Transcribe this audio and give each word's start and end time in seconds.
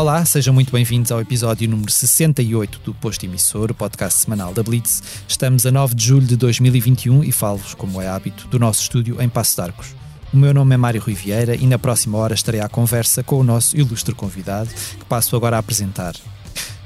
Olá, 0.00 0.24
sejam 0.24 0.54
muito 0.54 0.72
bem-vindos 0.72 1.12
ao 1.12 1.20
episódio 1.20 1.68
número 1.68 1.92
68 1.92 2.80
do 2.82 2.94
Posto 2.94 3.26
Emissor, 3.26 3.70
o 3.70 3.74
podcast 3.74 4.20
semanal 4.20 4.54
da 4.54 4.62
Blitz. 4.62 5.02
Estamos 5.28 5.66
a 5.66 5.70
9 5.70 5.94
de 5.94 6.06
julho 6.06 6.26
de 6.26 6.36
2021 6.38 7.22
e 7.22 7.30
falo-vos, 7.30 7.74
como 7.74 8.00
é 8.00 8.08
hábito, 8.08 8.48
do 8.48 8.58
nosso 8.58 8.80
estúdio 8.80 9.20
em 9.20 9.28
Passo 9.28 9.56
de 9.56 9.60
Arcos. 9.60 9.94
O 10.32 10.36
meu 10.36 10.54
nome 10.54 10.76
é 10.76 10.78
Mário 10.78 11.02
Rui 11.02 11.12
Vieira 11.12 11.56
e 11.56 11.66
na 11.66 11.76
próxima 11.76 12.16
hora 12.16 12.34
estarei 12.34 12.60
à 12.60 12.68
conversa 12.68 13.20
com 13.20 13.40
o 13.40 13.42
nosso 13.42 13.76
ilustre 13.76 14.14
convidado, 14.14 14.70
que 14.70 15.04
passo 15.06 15.34
agora 15.34 15.56
a 15.56 15.58
apresentar. 15.58 16.14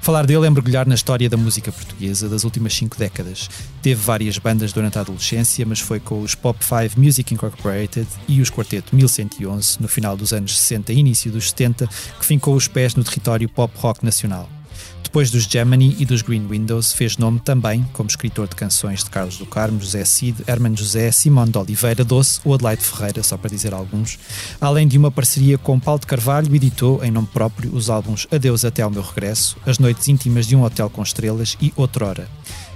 Falar 0.01 0.25
dele 0.25 0.47
é 0.47 0.51
mergulhar 0.51 0.87
na 0.87 0.95
história 0.95 1.29
da 1.29 1.37
música 1.37 1.71
portuguesa 1.71 2.27
das 2.27 2.45
últimas 2.45 2.75
cinco 2.75 2.97
décadas. 2.97 3.51
Teve 3.83 4.01
várias 4.01 4.38
bandas 4.38 4.73
durante 4.73 4.97
a 4.97 5.02
adolescência, 5.02 5.65
mas 5.66 5.80
foi 5.80 6.01
com 6.01 6.23
os 6.23 6.35
Pop 6.35 6.59
5 6.65 6.99
Music 6.99 7.35
Incorporated 7.35 8.09
e 8.27 8.41
os 8.41 8.51
Quarteto 8.51 8.97
1111, 8.97 9.77
no 9.79 9.88
final 9.88 10.16
dos 10.16 10.33
anos 10.33 10.59
60 10.59 10.95
e 10.95 10.99
início 10.99 11.30
dos 11.30 11.51
70, 11.51 11.87
que 12.19 12.24
fincou 12.24 12.55
os 12.55 12.66
pés 12.66 12.95
no 12.95 13.05
território 13.05 13.49
pop 13.49 13.73
rock 13.77 14.02
nacional. 14.02 14.49
Depois 15.05 15.31
dos 15.31 15.45
Gemini 15.45 15.95
e 16.01 16.05
dos 16.05 16.23
Green 16.23 16.45
Windows, 16.49 16.93
fez 16.93 17.17
nome 17.17 17.39
também 17.39 17.87
como 17.93 18.09
escritor 18.09 18.49
de 18.49 18.57
canções 18.57 19.05
de 19.05 19.11
Carlos 19.11 19.39
do 19.39 19.47
Carmo, 19.47 19.80
José 19.80 20.05
Cid, 20.05 20.43
Hermano 20.49 20.77
José, 20.77 21.13
Simão 21.13 21.45
de 21.45 21.57
Oliveira 21.57 22.03
Doce 22.03 22.41
ou 22.45 22.55
Adelaide 22.55 22.83
Ferreira, 22.83 23.23
só 23.23 23.37
para 23.37 23.51
dizer 23.51 23.73
alguns. 23.73 24.19
Além 24.61 24.89
de 24.89 24.99
uma 24.99 25.13
parceria 25.13 25.57
com 25.57 25.79
Paulo 25.79 26.01
de 26.01 26.09
Carvalho, 26.09 26.53
editou, 26.53 27.05
em 27.05 27.13
nome 27.13 27.29
próprio, 27.33 27.73
os 27.73 27.89
álbuns 27.89 28.27
Adeus 28.33 28.65
até 28.65 28.83
ao 28.83 28.91
meu 28.91 29.03
regresso, 29.03 29.57
As 29.65 29.79
Noites 29.79 30.09
Íntimas 30.09 30.49
de 30.49 30.57
um 30.57 30.65
Hotel 30.65 30.91
com 30.91 31.03
Estrelas 31.03 31.57
e 31.61 31.73
Outrora. 31.77 32.29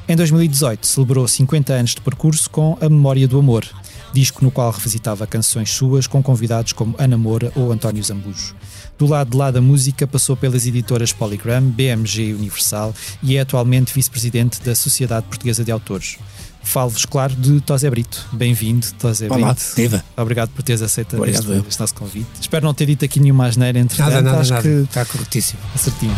Em 0.06 0.14
2018, 0.14 0.86
celebrou 0.86 1.26
50 1.26 1.72
anos 1.72 1.94
de 1.96 2.00
percurso 2.00 2.48
com 2.48 2.78
A 2.80 2.88
Memória 2.88 3.26
do 3.26 3.38
Amor, 3.38 3.66
disco 4.12 4.44
no 4.44 4.50
qual 4.50 4.70
revisitava 4.70 5.26
canções 5.26 5.70
suas 5.70 6.06
com 6.06 6.22
convidados 6.22 6.72
como 6.72 6.94
Ana 6.98 7.18
Moura 7.18 7.50
ou 7.56 7.72
António 7.72 8.02
Zambujo. 8.02 8.54
Do 8.98 9.06
lado 9.06 9.30
de 9.30 9.36
lá 9.36 9.50
da 9.52 9.60
música, 9.60 10.06
passou 10.08 10.36
pelas 10.36 10.66
editoras 10.66 11.12
Polygram, 11.12 11.62
BMG 11.62 12.34
Universal 12.34 12.92
e 13.22 13.36
é 13.36 13.40
atualmente 13.40 13.94
vice-presidente 13.94 14.60
da 14.62 14.74
Sociedade 14.74 15.24
Portuguesa 15.26 15.64
de 15.64 15.70
Autores. 15.70 16.18
Falo-vos, 16.64 17.06
claro, 17.06 17.34
de 17.36 17.60
Tosé 17.60 17.88
Brito. 17.88 18.26
Bem-vindo, 18.32 18.86
Tosé 18.98 19.28
Brito. 19.28 19.40
Olá, 19.42 19.56
viva. 19.76 20.04
Obrigado 20.16 20.50
por 20.50 20.62
teres 20.62 20.82
aceito 20.82 21.16
Obrigado, 21.16 21.54
este, 21.54 21.68
este 21.68 21.80
nosso 21.80 21.94
convite. 21.94 22.26
Espero 22.40 22.66
não 22.66 22.74
ter 22.74 22.86
dito 22.86 23.04
aqui 23.04 23.20
nenhuma 23.20 23.46
asneira 23.46 23.78
entretanto. 23.78 24.10
Nada, 24.10 24.22
nada, 24.22 24.40
Acho 24.40 24.50
nada. 24.50 24.62
que 24.62 24.68
Está 24.68 25.04
corretíssimo. 25.04 25.60
acertinho. 25.74 26.16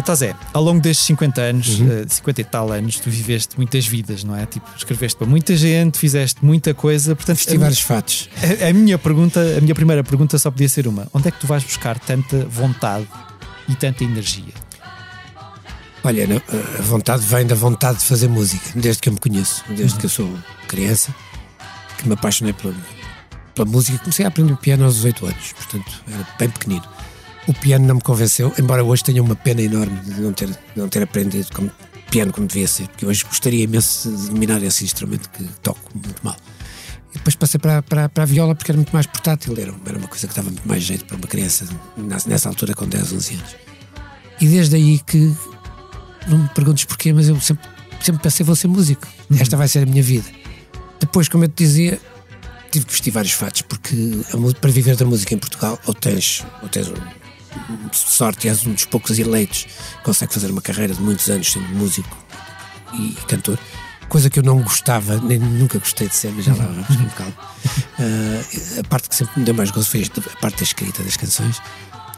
Uh, 0.00 0.02
Tosé, 0.02 0.34
ao 0.52 0.62
longo 0.62 0.80
destes 0.80 1.06
50 1.06 1.40
anos, 1.40 1.78
Uhum. 1.80 2.02
uh, 2.02 2.06
50 2.08 2.40
e 2.40 2.44
tal 2.44 2.72
anos, 2.72 2.98
tu 2.98 3.08
viveste 3.10 3.56
muitas 3.56 3.86
vidas, 3.86 4.24
não 4.24 4.34
é? 4.36 4.46
Tipo, 4.46 4.66
escreveste 4.76 5.16
para 5.18 5.26
muita 5.26 5.56
gente, 5.56 5.98
fizeste 5.98 6.44
muita 6.44 6.74
coisa, 6.74 7.14
portanto, 7.14 7.36
Vesti 7.36 7.56
vários 7.56 7.80
fatos. 7.80 8.28
A, 8.62 8.68
a 8.68 8.72
minha 8.72 8.98
pergunta, 8.98 9.40
a 9.56 9.60
minha 9.60 9.74
primeira 9.74 10.02
pergunta 10.04 10.38
só 10.38 10.50
podia 10.50 10.68
ser 10.68 10.86
uma: 10.88 11.06
onde 11.12 11.28
é 11.28 11.30
que 11.30 11.38
tu 11.40 11.46
vais 11.46 11.62
buscar 11.64 11.98
tanta 11.98 12.44
vontade 12.46 13.06
e 13.68 13.74
tanta 13.74 14.02
energia? 14.04 14.52
Olha, 16.02 16.26
não, 16.26 16.40
a 16.78 16.82
vontade 16.82 17.22
vem 17.26 17.46
da 17.46 17.54
vontade 17.54 17.98
de 17.98 18.04
fazer 18.06 18.26
música, 18.28 18.70
desde 18.74 19.02
que 19.02 19.08
eu 19.10 19.12
me 19.12 19.18
conheço, 19.18 19.62
desde 19.68 19.98
que 19.98 20.06
eu 20.06 20.10
sou 20.10 20.32
criança, 20.66 21.14
que 21.98 22.08
me 22.08 22.14
apaixonei 22.14 22.54
pela, 22.54 22.74
pela 23.54 23.68
música. 23.68 23.98
Comecei 23.98 24.24
a 24.24 24.28
aprender 24.28 24.56
piano 24.56 24.84
aos 24.86 24.94
18 24.96 25.26
anos, 25.26 25.52
portanto, 25.52 25.92
era 26.10 26.26
bem 26.38 26.48
pequenino. 26.48 26.84
O 27.46 27.54
piano 27.54 27.86
não 27.86 27.96
me 27.96 28.00
convenceu, 28.00 28.52
embora 28.58 28.84
hoje 28.84 29.02
tenha 29.02 29.22
uma 29.22 29.34
pena 29.34 29.62
enorme 29.62 29.98
de 30.00 30.20
não 30.20 30.32
ter, 30.32 30.48
de 30.48 30.56
não 30.76 30.88
ter 30.88 31.02
aprendido 31.02 31.48
como, 31.52 31.70
piano 32.10 32.32
como 32.32 32.46
devia 32.46 32.68
ser, 32.68 32.86
porque 32.88 33.06
hoje 33.06 33.24
gostaria 33.24 33.64
imenso 33.64 34.10
de 34.10 34.26
dominar 34.28 34.62
esse 34.62 34.84
instrumento 34.84 35.28
que 35.30 35.42
toco 35.62 35.80
muito 35.94 36.20
mal. 36.22 36.36
E 37.12 37.14
depois 37.14 37.34
passei 37.34 37.58
para, 37.58 37.82
para, 37.82 38.08
para 38.08 38.22
a 38.22 38.26
viola 38.26 38.54
porque 38.54 38.70
era 38.70 38.76
muito 38.76 38.92
mais 38.92 39.06
portátil, 39.06 39.54
era, 39.58 39.74
era 39.86 39.98
uma 39.98 40.06
coisa 40.06 40.28
que 40.28 40.34
dava 40.34 40.48
muito 40.50 40.66
mais 40.68 40.82
jeito 40.82 41.04
para 41.06 41.16
uma 41.16 41.26
criança 41.26 41.66
nessa, 41.96 42.48
altura 42.48 42.74
com 42.74 42.86
10, 42.86 43.12
11 43.12 43.34
anos. 43.34 43.56
E 44.40 44.46
desde 44.46 44.76
aí 44.76 44.98
que 45.00 45.34
não 46.28 46.38
me 46.38 46.48
perguntes 46.50 46.84
porquê, 46.84 47.12
mas 47.12 47.28
eu 47.28 47.40
sempre, 47.40 47.68
sempre 48.00 48.22
pensei 48.22 48.44
vou 48.46 48.54
ser 48.54 48.68
músico. 48.68 49.06
Esta 49.38 49.56
vai 49.56 49.66
ser 49.66 49.80
a 49.82 49.86
minha 49.86 50.02
vida. 50.02 50.28
Depois, 51.00 51.28
como 51.28 51.44
eu 51.44 51.48
te 51.48 51.64
dizia, 51.64 51.98
tive 52.70 52.84
que 52.86 52.92
vestir 52.92 53.10
vários 53.10 53.32
fatos, 53.32 53.62
porque 53.62 53.96
para 54.60 54.70
viver 54.70 54.94
da 54.96 55.04
música 55.04 55.34
em 55.34 55.38
Portugal, 55.38 55.78
ou 55.86 55.94
tens, 55.94 56.44
ou 56.62 56.68
tens 56.68 56.88
um- 56.88 57.19
sorte 57.92 58.46
e 58.46 58.50
és 58.50 58.66
um 58.66 58.72
dos 58.74 58.84
poucos 58.84 59.18
eleitos 59.18 59.64
que 59.98 60.04
consegue 60.04 60.32
fazer 60.32 60.50
uma 60.50 60.60
carreira 60.62 60.94
de 60.94 61.00
muitos 61.00 61.28
anos 61.28 61.50
sendo 61.52 61.68
músico 61.70 62.16
e 62.94 63.12
cantor. 63.28 63.58
Coisa 64.08 64.28
que 64.28 64.40
eu 64.40 64.42
não 64.42 64.60
gostava, 64.60 65.18
nem 65.20 65.38
nunca 65.38 65.78
gostei 65.78 66.08
de 66.08 66.16
ser, 66.16 66.32
mas 66.32 66.44
já 66.44 66.54
lá 66.54 66.64
vamos 66.64 66.86
com 66.86 67.08
calma. 67.16 67.34
Ah, 67.98 68.80
a 68.80 68.84
parte 68.88 69.08
que 69.08 69.14
sempre 69.14 69.38
me 69.38 69.44
deu 69.44 69.54
mais 69.54 69.70
gozo 69.70 69.88
foi 69.88 70.02
a 70.04 70.36
parte 70.40 70.56
da 70.58 70.62
escrita 70.64 71.02
das 71.02 71.16
canções. 71.16 71.60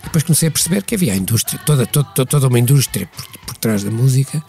Depois 0.02 0.24
comecei 0.24 0.48
a 0.48 0.50
perceber 0.50 0.82
que 0.84 0.94
havia 0.94 1.12
a 1.12 1.16
indústria, 1.16 1.60
toda, 1.66 1.86
toda, 1.86 2.24
toda 2.26 2.48
uma 2.48 2.58
indústria 2.58 3.06
por, 3.06 3.26
por 3.46 3.56
trás 3.58 3.84
da 3.84 3.90
música, 3.90 4.42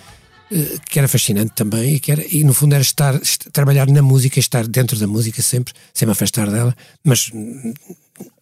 eh, 0.51 0.77
que 0.89 0.97
era 0.97 1.07
fascinante 1.07 1.51
também, 1.53 1.95
e, 1.95 1.99
que 1.99 2.11
era, 2.11 2.23
e 2.25 2.43
no 2.45 2.53
fundo 2.53 2.73
era 2.73 2.81
estar, 2.81 3.13
est- 3.15 3.49
trabalhar 3.51 3.87
na 3.87 4.01
música, 4.01 4.39
estar 4.39 4.65
dentro 4.67 4.97
da 4.97 5.05
música 5.05 5.41
sempre, 5.41 5.73
sem 5.93 6.05
me 6.05 6.11
afastar 6.13 6.49
dela, 6.49 6.75
mas 7.03 7.29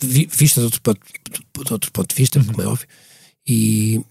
vista 0.02 0.60
de 0.62 0.66
outro 0.66 0.82
ponto 0.82 1.00
de, 1.64 1.74
outro 1.74 1.92
ponto 1.92 2.10
de 2.10 2.16
vista, 2.16 2.40
como 2.44 2.62
é 2.62 2.66
óbvio, 2.68 2.88
e, 3.48 4.02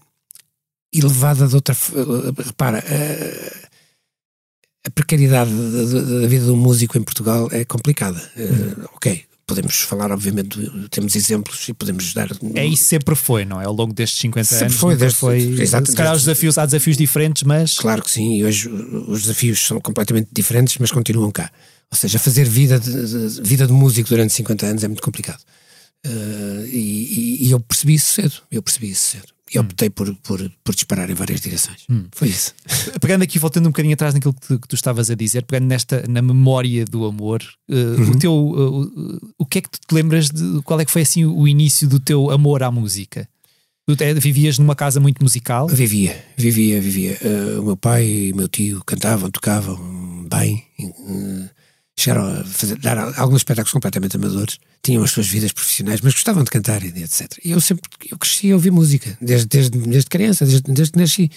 e 0.93 1.01
levada 1.01 1.47
de 1.47 1.55
outra. 1.55 1.73
eh, 1.75 2.43
Repara, 2.43 2.79
eh, 2.87 3.67
a 4.85 4.89
precariedade 4.89 5.51
da, 5.51 5.83
da- 6.01 6.21
da 6.21 6.27
vida 6.27 6.51
um 6.51 6.57
músico 6.57 6.97
em 6.97 7.03
Portugal 7.03 7.47
é 7.51 7.63
complicada. 7.63 8.19
Eh, 8.35 8.85
ok, 8.95 9.23
podemos 9.45 9.75
falar, 9.81 10.11
obviamente, 10.11 10.57
do- 10.59 10.89
temos 10.89 11.15
exemplos 11.15 11.67
e 11.69 11.73
podemos 11.73 12.13
dar. 12.13 12.29
É 12.55 12.65
isso 12.65 12.85
sempre 12.85 13.15
foi, 13.15 13.45
não 13.45 13.61
é? 13.61 13.65
Ao 13.65 13.73
longo 13.73 13.93
destes 13.93 14.19
50 14.21 14.45
Sempre 14.45 14.65
anos. 14.65 14.77
foi, 14.77 14.95
desde- 14.95 15.19
foi 15.19 15.37
exato, 15.61 15.89
se 15.91 15.95
calhar 15.95 16.15
os 16.15 16.23
desafios, 16.23 16.57
há 16.57 16.65
desafios 16.65 16.97
diferentes, 16.97 17.43
mas 17.43 17.75
Claro 17.75 18.01
que 18.03 18.09
sim, 18.09 18.37
e 18.37 18.43
hoje 18.43 18.67
os 18.69 19.21
desafios 19.21 19.59
são 19.59 19.79
completamente 19.79 20.29
diferentes, 20.33 20.77
mas 20.79 20.91
continuam 20.91 21.29
cá. 21.31 21.51
Ou 21.91 21.97
seja, 21.97 22.17
fazer 22.19 22.47
vida 22.47 22.79
de, 22.79 22.91
de- 22.91 23.41
vida 23.41 23.67
de 23.67 23.73
músico 23.73 24.09
durante 24.09 24.33
50 24.33 24.65
anos 24.65 24.83
é 24.83 24.87
muito 24.87 25.01
complicado. 25.03 25.41
Eh, 26.05 26.69
e, 26.71 27.47
e- 27.47 27.51
eu 27.51 27.59
percebi 27.59 27.93
isso 27.95 28.11
cedo, 28.13 28.33
eu 28.49 28.61
percebi 28.63 28.89
isso 28.91 29.09
cedo. 29.09 29.27
E 29.53 29.59
optei 29.59 29.89
por, 29.89 30.15
por, 30.23 30.49
por 30.63 30.73
disparar 30.73 31.09
em 31.09 31.13
várias 31.13 31.41
direções. 31.41 31.85
Foi 32.13 32.29
isso. 32.29 32.53
pegando 33.01 33.23
aqui, 33.23 33.37
voltando 33.37 33.65
um 33.65 33.71
bocadinho 33.71 33.93
atrás 33.93 34.13
naquilo 34.13 34.33
que 34.33 34.47
tu, 34.47 34.57
que 34.57 34.67
tu 34.69 34.75
estavas 34.75 35.09
a 35.09 35.15
dizer, 35.15 35.43
pegando 35.43 35.67
nesta, 35.67 36.05
na 36.07 36.21
memória 36.21 36.85
do 36.85 37.03
amor, 37.03 37.43
eh, 37.69 37.73
Uhum. 37.75 38.11
o 38.11 38.17
teu, 38.17 38.31
eh, 38.31 38.61
o, 38.61 39.33
o 39.39 39.45
que 39.45 39.57
é 39.57 39.61
que 39.61 39.69
tu 39.69 39.79
te 39.85 39.93
lembras 39.93 40.29
de 40.29 40.61
qual 40.63 40.79
é 40.79 40.85
que 40.85 40.91
foi 40.91 41.01
assim 41.01 41.25
o 41.25 41.45
início 41.49 41.85
do 41.89 41.99
teu 41.99 42.31
amor 42.31 42.63
à 42.63 42.71
música? 42.71 43.27
Tu 43.85 43.95
vivias 44.21 44.57
numa 44.57 44.73
casa 44.75 45.01
muito 45.01 45.21
musical? 45.21 45.67
Vivia, 45.67 46.23
vivia, 46.37 46.79
vivia. 46.79 47.17
Eh, 47.21 47.59
o 47.59 47.63
meu 47.63 47.75
pai 47.75 48.07
e 48.07 48.31
o 48.31 48.35
meu 48.37 48.47
tio 48.47 48.81
cantavam, 48.85 49.29
tocavam 49.29 50.25
bem. 50.29 50.63
eh, 50.79 51.49
chegaram 52.01 52.41
a 52.41 52.43
fazer, 52.43 52.77
dar 52.77 52.97
alguns 53.17 53.37
espetáculos 53.37 53.71
completamente 53.71 54.15
amadores. 54.15 54.57
Tinham 54.83 55.03
as 55.03 55.11
suas 55.11 55.27
vidas 55.27 55.51
profissionais, 55.51 56.01
mas 56.01 56.13
gostavam 56.13 56.43
de 56.43 56.49
cantar 56.49 56.83
e 56.83 56.87
etc. 56.87 57.37
E 57.43 57.51
eu 57.51 57.61
sempre 57.61 57.83
eu 58.09 58.17
cresci 58.17 58.51
a 58.51 58.55
ouvir 58.55 58.71
música, 58.71 59.17
desde, 59.21 59.47
desde, 59.47 59.77
desde 59.77 60.09
criança, 60.09 60.45
desde, 60.45 60.71
desde 60.71 60.93
que 60.93 60.99
nasci. 60.99 61.31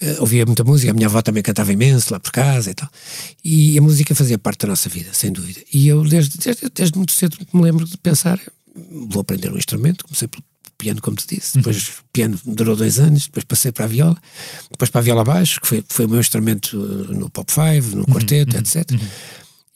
Eh, 0.00 0.16
ouvia 0.18 0.44
muita 0.46 0.64
música, 0.64 0.90
a 0.90 0.94
minha 0.94 1.06
avó 1.06 1.22
também 1.22 1.42
cantava 1.42 1.72
imenso 1.72 2.12
lá 2.12 2.18
por 2.18 2.32
casa 2.32 2.70
e 2.70 2.74
tal. 2.74 2.88
E 3.44 3.78
a 3.78 3.82
música 3.82 4.14
fazia 4.14 4.38
parte 4.38 4.60
da 4.60 4.68
nossa 4.68 4.88
vida, 4.88 5.10
sem 5.12 5.30
dúvida. 5.30 5.60
E 5.72 5.88
eu, 5.88 6.02
desde, 6.04 6.38
desde, 6.38 6.70
desde 6.70 6.96
muito 6.96 7.12
cedo, 7.12 7.36
me 7.52 7.62
lembro 7.62 7.84
de 7.84 7.96
pensar: 7.98 8.40
vou 9.08 9.20
aprender 9.20 9.52
um 9.52 9.58
instrumento. 9.58 10.04
Comecei 10.04 10.28
pelo 10.28 10.42
piano, 10.76 11.00
como 11.00 11.16
te 11.16 11.36
disse. 11.36 11.56
Depois 11.58 11.88
o 11.88 12.04
piano 12.12 12.38
durou 12.44 12.76
dois 12.76 12.98
anos, 12.98 13.26
depois 13.26 13.44
passei 13.44 13.72
para 13.72 13.84
a 13.84 13.88
viola, 13.88 14.16
depois 14.70 14.90
para 14.90 15.00
a 15.00 15.04
viola 15.04 15.24
baixo, 15.24 15.60
que 15.60 15.66
foi, 15.66 15.84
foi 15.88 16.06
o 16.06 16.08
meu 16.08 16.20
instrumento 16.20 16.76
eh, 16.76 17.14
no 17.14 17.30
Pop 17.30 17.50
5, 17.50 17.96
no 17.96 18.06
quarteto, 18.06 18.56
etc. 18.56 18.90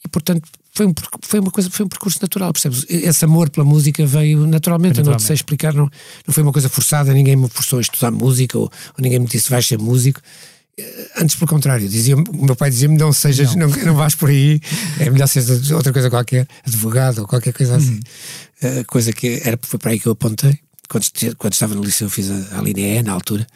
E 0.04 0.08
portanto 0.08 0.48
foi, 0.72 0.86
um, 0.86 0.94
foi 1.22 1.40
uma 1.40 1.50
coisa, 1.50 1.68
foi 1.70 1.84
um 1.86 1.88
percurso 1.88 2.18
natural, 2.22 2.52
percebes? 2.52 2.86
Esse 2.88 3.24
amor 3.24 3.50
pela 3.50 3.66
música 3.66 4.06
veio 4.06 4.46
naturalmente, 4.46 5.00
eu 5.00 5.04
não 5.04 5.16
te 5.16 5.22
sei 5.22 5.34
Naturalmente. 5.34 5.40
explicar, 5.40 5.74
não, 5.74 5.90
não 6.26 6.32
foi 6.34 6.42
uma 6.42 6.52
coisa 6.52 6.68
forçada, 6.68 7.12
ninguém 7.12 7.34
me 7.34 7.48
forçou 7.48 7.78
a 7.78 7.82
estudar 7.82 8.10
música 8.12 8.56
ou, 8.56 8.64
ou 8.64 8.70
ninguém 9.00 9.18
me 9.18 9.26
disse 9.26 9.50
vais 9.50 9.66
ser 9.66 9.78
músico. 9.78 10.20
Eh, 10.78 11.10
Antes, 11.16 11.34
pelo 11.34 11.48
contrário, 11.48 11.88
dizia 11.88 12.16
o 12.16 12.44
meu 12.44 12.54
pai 12.54 12.70
dizia-me: 12.70 12.96
não 12.96 13.12
sejas, 13.12 13.56
não. 13.56 13.68
Não, 13.68 13.94
vais 13.96 14.14
por 14.14 14.28
aí, 14.28 14.60
é 15.00 15.10
melhor 15.10 15.26
seres 15.26 15.68
outra 15.72 15.92
coisa 15.92 16.08
qualquer, 16.08 16.46
advogado 16.64 17.18
ou 17.22 17.26
qualquer 17.26 17.52
coisa 17.52 17.76
assim. 17.76 17.98
Eh, 18.62 18.84
coisa 18.84 19.12
que 19.12 19.40
era, 19.44 19.58
foi 19.60 19.78
para 19.80 19.90
aí 19.90 19.98
que 19.98 20.06
eu 20.06 20.12
apontei. 20.12 20.58
Quando, 20.88 21.06
quando 21.36 21.52
estava 21.52 21.74
no 21.74 21.82
liceu, 21.82 22.08
fiz 22.08 22.30
a, 22.30 22.58
a 22.58 22.62
linha 22.62 23.00
E 23.00 23.02
na 23.02 23.12
altura, 23.12 23.46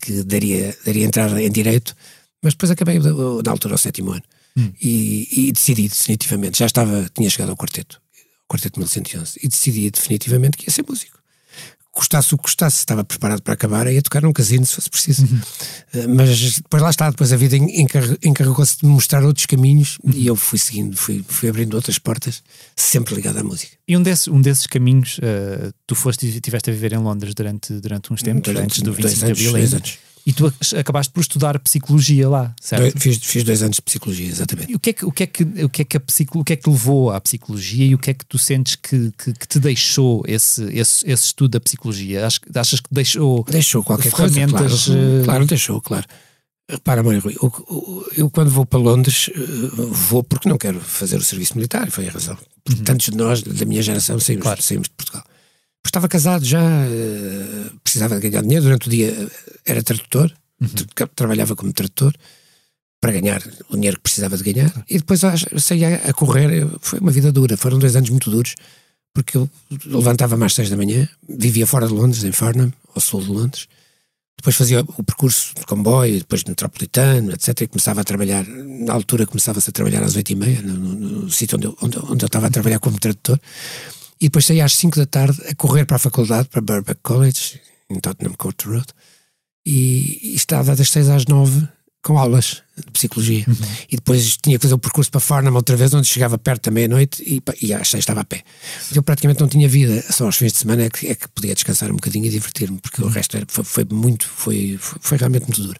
que 0.00 0.22
daria, 0.22 0.74
daria 0.86 1.04
entrada 1.04 1.42
em 1.42 1.50
direito, 1.50 1.94
mas 2.42 2.54
depois 2.54 2.70
acabei 2.70 2.98
na 2.98 3.50
altura 3.50 3.74
ao 3.74 3.78
sétimo 3.78 4.12
ano 4.12 4.22
e, 4.80 5.28
e 5.48 5.52
decidi 5.52 5.88
definitivamente, 5.88 6.58
já 6.58 6.66
estava, 6.66 7.08
tinha 7.14 7.28
chegado 7.30 7.50
ao 7.50 7.56
quarteto, 7.56 8.00
quarteto 8.48 8.78
1111, 8.80 9.38
e 9.42 9.48
decidi 9.48 9.90
definitivamente 9.90 10.56
que 10.56 10.66
ia 10.68 10.72
ser 10.72 10.84
músico. 10.88 11.18
Custasse 11.92 12.32
o 12.32 12.36
que 12.38 12.44
custasse, 12.44 12.78
estava 12.78 13.02
preparado 13.02 13.42
para 13.42 13.52
acabar, 13.54 13.92
ia 13.92 14.00
tocar 14.00 14.22
num 14.22 14.32
casino 14.32 14.64
se 14.64 14.74
fosse 14.76 14.88
preciso. 14.88 15.26
Eh, 15.92 16.06
Mas 16.06 16.58
depois 16.60 16.80
lá 16.80 16.88
está, 16.88 17.10
depois 17.10 17.32
a 17.32 17.36
vida 17.36 17.56
encar- 17.56 18.16
encarregou-se 18.22 18.78
de 18.78 18.86
me 18.86 18.92
mostrar 18.92 19.24
outros 19.24 19.44
caminhos 19.44 19.98
e 20.14 20.24
eu 20.24 20.36
fui 20.36 20.56
seguindo, 20.56 20.96
fui, 20.96 21.24
fui 21.28 21.48
abrindo 21.48 21.74
outras 21.74 21.98
portas, 21.98 22.44
sempre 22.76 23.16
ligado 23.16 23.38
à 23.38 23.42
música. 23.42 23.72
E 23.88 23.96
um, 23.96 24.02
desses, 24.04 24.28
um 24.28 24.40
desses 24.40 24.68
caminhos, 24.68 25.18
eh, 25.20 25.72
tu 25.84 25.96
foste 25.96 26.26
e 26.26 26.28
estiveste 26.30 26.70
a 26.70 26.72
viver 26.72 26.92
em 26.92 26.98
Londres 26.98 27.34
durante, 27.34 27.72
durante 27.80 28.12
uns 28.12 28.22
tempos, 28.22 28.44
Durante 28.44 28.64
antes 28.66 28.82
do 28.82 28.92
dois 28.92 28.96
25 29.14 29.26
de 29.26 29.32
Abril 29.32 29.50
dois 29.52 29.74
anos. 29.74 29.98
E 30.30 30.32
tu 30.32 30.46
ac- 30.46 30.76
acabaste 30.78 31.12
por 31.12 31.20
estudar 31.20 31.58
psicologia 31.58 32.28
lá, 32.28 32.54
certo? 32.60 32.92
Dois- 32.92 33.02
fiz, 33.02 33.18
fiz 33.24 33.42
dois 33.42 33.62
anos 33.62 33.76
de 33.76 33.82
psicologia, 33.82 34.28
exatamente. 34.28 34.70
E 34.70 34.76
o 34.76 34.78
que 34.78 34.90
é 34.90 34.92
que, 34.92 35.04
o 35.04 35.10
que, 35.10 35.22
é 35.24 35.26
que, 35.26 35.42
o 35.42 35.68
que, 35.68 35.82
é 35.82 35.84
que, 35.84 35.96
a 35.96 36.00
psico, 36.00 36.38
o 36.40 36.44
que 36.44 36.52
é 36.52 36.56
que 36.56 36.62
te 36.62 36.70
levou 36.70 37.10
à 37.10 37.20
psicologia 37.20 37.86
e 37.86 37.94
o 37.94 37.98
que 37.98 38.10
é 38.10 38.14
que 38.14 38.24
tu 38.24 38.38
sentes 38.38 38.76
que, 38.76 39.10
que, 39.18 39.32
que 39.32 39.48
te 39.48 39.58
deixou 39.58 40.22
esse, 40.28 40.62
esse, 40.72 41.10
esse 41.10 41.24
estudo 41.24 41.50
da 41.52 41.60
psicologia? 41.60 42.24
Achas, 42.26 42.40
achas 42.54 42.80
que 42.80 42.88
deixou. 42.92 43.44
Deixou 43.50 43.82
qualquer 43.82 44.12
coisa, 44.12 44.32
Ferramentas, 44.34 44.84
claro. 44.86 45.00
eh, 45.00 45.24
Claro, 45.24 45.46
deixou, 45.46 45.80
claro. 45.80 46.06
Repara, 46.70 47.02
Mário 47.02 47.20
Rui, 47.20 47.34
o- 47.42 48.04
eu 48.16 48.30
quando 48.30 48.48
vou 48.50 48.64
para 48.64 48.78
Londres, 48.78 49.28
eh, 49.34 49.40
vou 49.90 50.22
porque 50.22 50.48
não 50.48 50.56
quero 50.56 50.78
fazer 50.80 51.16
o 51.16 51.22
serviço 51.24 51.56
militar, 51.56 51.90
foi 51.90 52.06
a 52.06 52.12
razão. 52.12 52.38
Porque 52.62 52.82
tantos 52.82 53.06
de 53.06 53.16
nós, 53.16 53.42
da 53.42 53.64
minha 53.64 53.82
geração, 53.82 54.20
saímos, 54.20 54.42
Claro. 54.44 54.62
saímos 54.62 54.86
de 54.88 54.94
Portugal. 54.94 55.24
Estava 55.84 56.08
casado 56.08 56.44
já, 56.44 56.60
eh, 56.62 57.70
precisava 57.82 58.14
de 58.20 58.28
ganhar 58.28 58.42
dinheiro, 58.42 58.64
durante 58.64 58.86
o 58.86 58.90
dia 58.90 59.08
eh, 59.08 59.28
era 59.66 59.82
tradutor, 59.82 60.32
tra- 60.94 61.06
trabalhava 61.08 61.56
como 61.56 61.72
tradutor, 61.72 62.14
para 63.00 63.12
ganhar 63.12 63.42
o 63.70 63.74
dinheiro 63.76 63.96
que 63.96 64.02
precisava 64.02 64.36
de 64.36 64.44
ganhar, 64.52 64.84
e 64.88 64.98
depois 64.98 65.20
saía 65.58 65.96
a 66.04 66.12
correr, 66.12 66.52
eu- 66.52 66.78
foi 66.82 67.00
uma 67.00 67.10
vida 67.10 67.32
dura, 67.32 67.56
foram 67.56 67.78
dois 67.78 67.96
anos 67.96 68.10
muito 68.10 68.30
duros, 68.30 68.54
porque 69.14 69.36
eu 69.38 69.50
levantava-me 69.86 70.44
às 70.44 70.54
seis 70.54 70.68
da 70.70 70.76
manhã, 70.76 71.08
vivia 71.28 71.66
fora 71.66 71.86
de 71.88 71.94
Londres, 71.94 72.22
em 72.24 72.30
Farnham, 72.32 72.72
ao 72.94 73.00
sul 73.00 73.22
de 73.22 73.30
Londres, 73.30 73.66
depois 74.38 74.54
fazia 74.56 74.80
o 74.82 75.02
percurso 75.02 75.54
de 75.58 75.66
comboio, 75.66 76.18
depois 76.18 76.44
metropolitano, 76.44 77.32
etc. 77.32 77.62
E 77.62 77.66
começava 77.66 78.00
a 78.00 78.04
trabalhar, 78.04 78.46
na 78.46 78.92
altura 78.92 79.26
começava-se 79.26 79.68
a 79.68 79.72
trabalhar 79.72 80.02
às 80.02 80.14
oito 80.14 80.30
e 80.30 80.34
meia, 80.36 80.62
no, 80.62 80.74
no- 80.74 80.94
no 81.22 81.30
sítio 81.30 81.56
onde 81.56 81.66
eu, 81.66 81.76
onde, 81.82 81.98
onde 81.98 82.24
eu 82.24 82.26
estava 82.26 82.46
a 82.46 82.50
trabalhar 82.50 82.78
como 82.78 82.98
tradutor. 82.98 83.38
E 84.20 84.26
depois 84.26 84.44
saía 84.44 84.64
às 84.64 84.74
cinco 84.74 84.98
da 84.98 85.06
tarde 85.06 85.40
a 85.48 85.54
correr 85.54 85.86
para 85.86 85.96
a 85.96 85.98
faculdade, 85.98 86.48
para 86.48 86.60
Burbank 86.60 87.00
College, 87.02 87.60
em 87.88 87.98
Tottenham 87.98 88.34
Court 88.34 88.62
Road. 88.64 88.86
E, 89.66 90.32
e 90.32 90.34
estava 90.34 90.76
das 90.76 90.90
seis 90.90 91.08
às 91.08 91.26
nove 91.26 91.66
com 92.02 92.18
aulas 92.18 92.62
de 92.76 92.90
psicologia. 92.92 93.44
E 93.90 93.96
depois 93.96 94.36
tinha 94.38 94.58
que 94.58 94.62
fazer 94.62 94.74
o 94.74 94.78
percurso 94.78 95.10
para 95.10 95.20
Farnham 95.20 95.54
outra 95.54 95.76
vez, 95.76 95.92
onde 95.92 96.06
chegava 96.06 96.38
perto 96.38 96.64
da 96.64 96.70
meia-noite 96.70 97.22
e, 97.22 97.42
e 97.62 97.74
às 97.74 97.88
seis 97.88 98.02
estava 98.02 98.20
a 98.20 98.24
pé. 98.24 98.42
Eu 98.94 99.02
praticamente 99.02 99.40
não 99.40 99.48
tinha 99.48 99.68
vida, 99.68 100.02
só 100.10 100.24
aos 100.24 100.36
fins 100.36 100.52
de 100.52 100.58
semana 100.58 100.84
é 100.84 100.90
que, 100.90 101.06
é 101.08 101.14
que 101.14 101.28
podia 101.28 101.54
descansar 101.54 101.90
um 101.90 101.96
bocadinho 101.96 102.24
e 102.26 102.30
divertir-me, 102.30 102.78
porque 102.78 103.02
o 103.02 103.08
resto 103.08 103.36
era, 103.36 103.46
foi, 103.48 103.64
foi 103.64 103.86
muito, 103.90 104.26
foi, 104.26 104.78
foi, 104.80 105.18
realmente 105.18 105.42
muito 105.42 105.62
duro. 105.62 105.78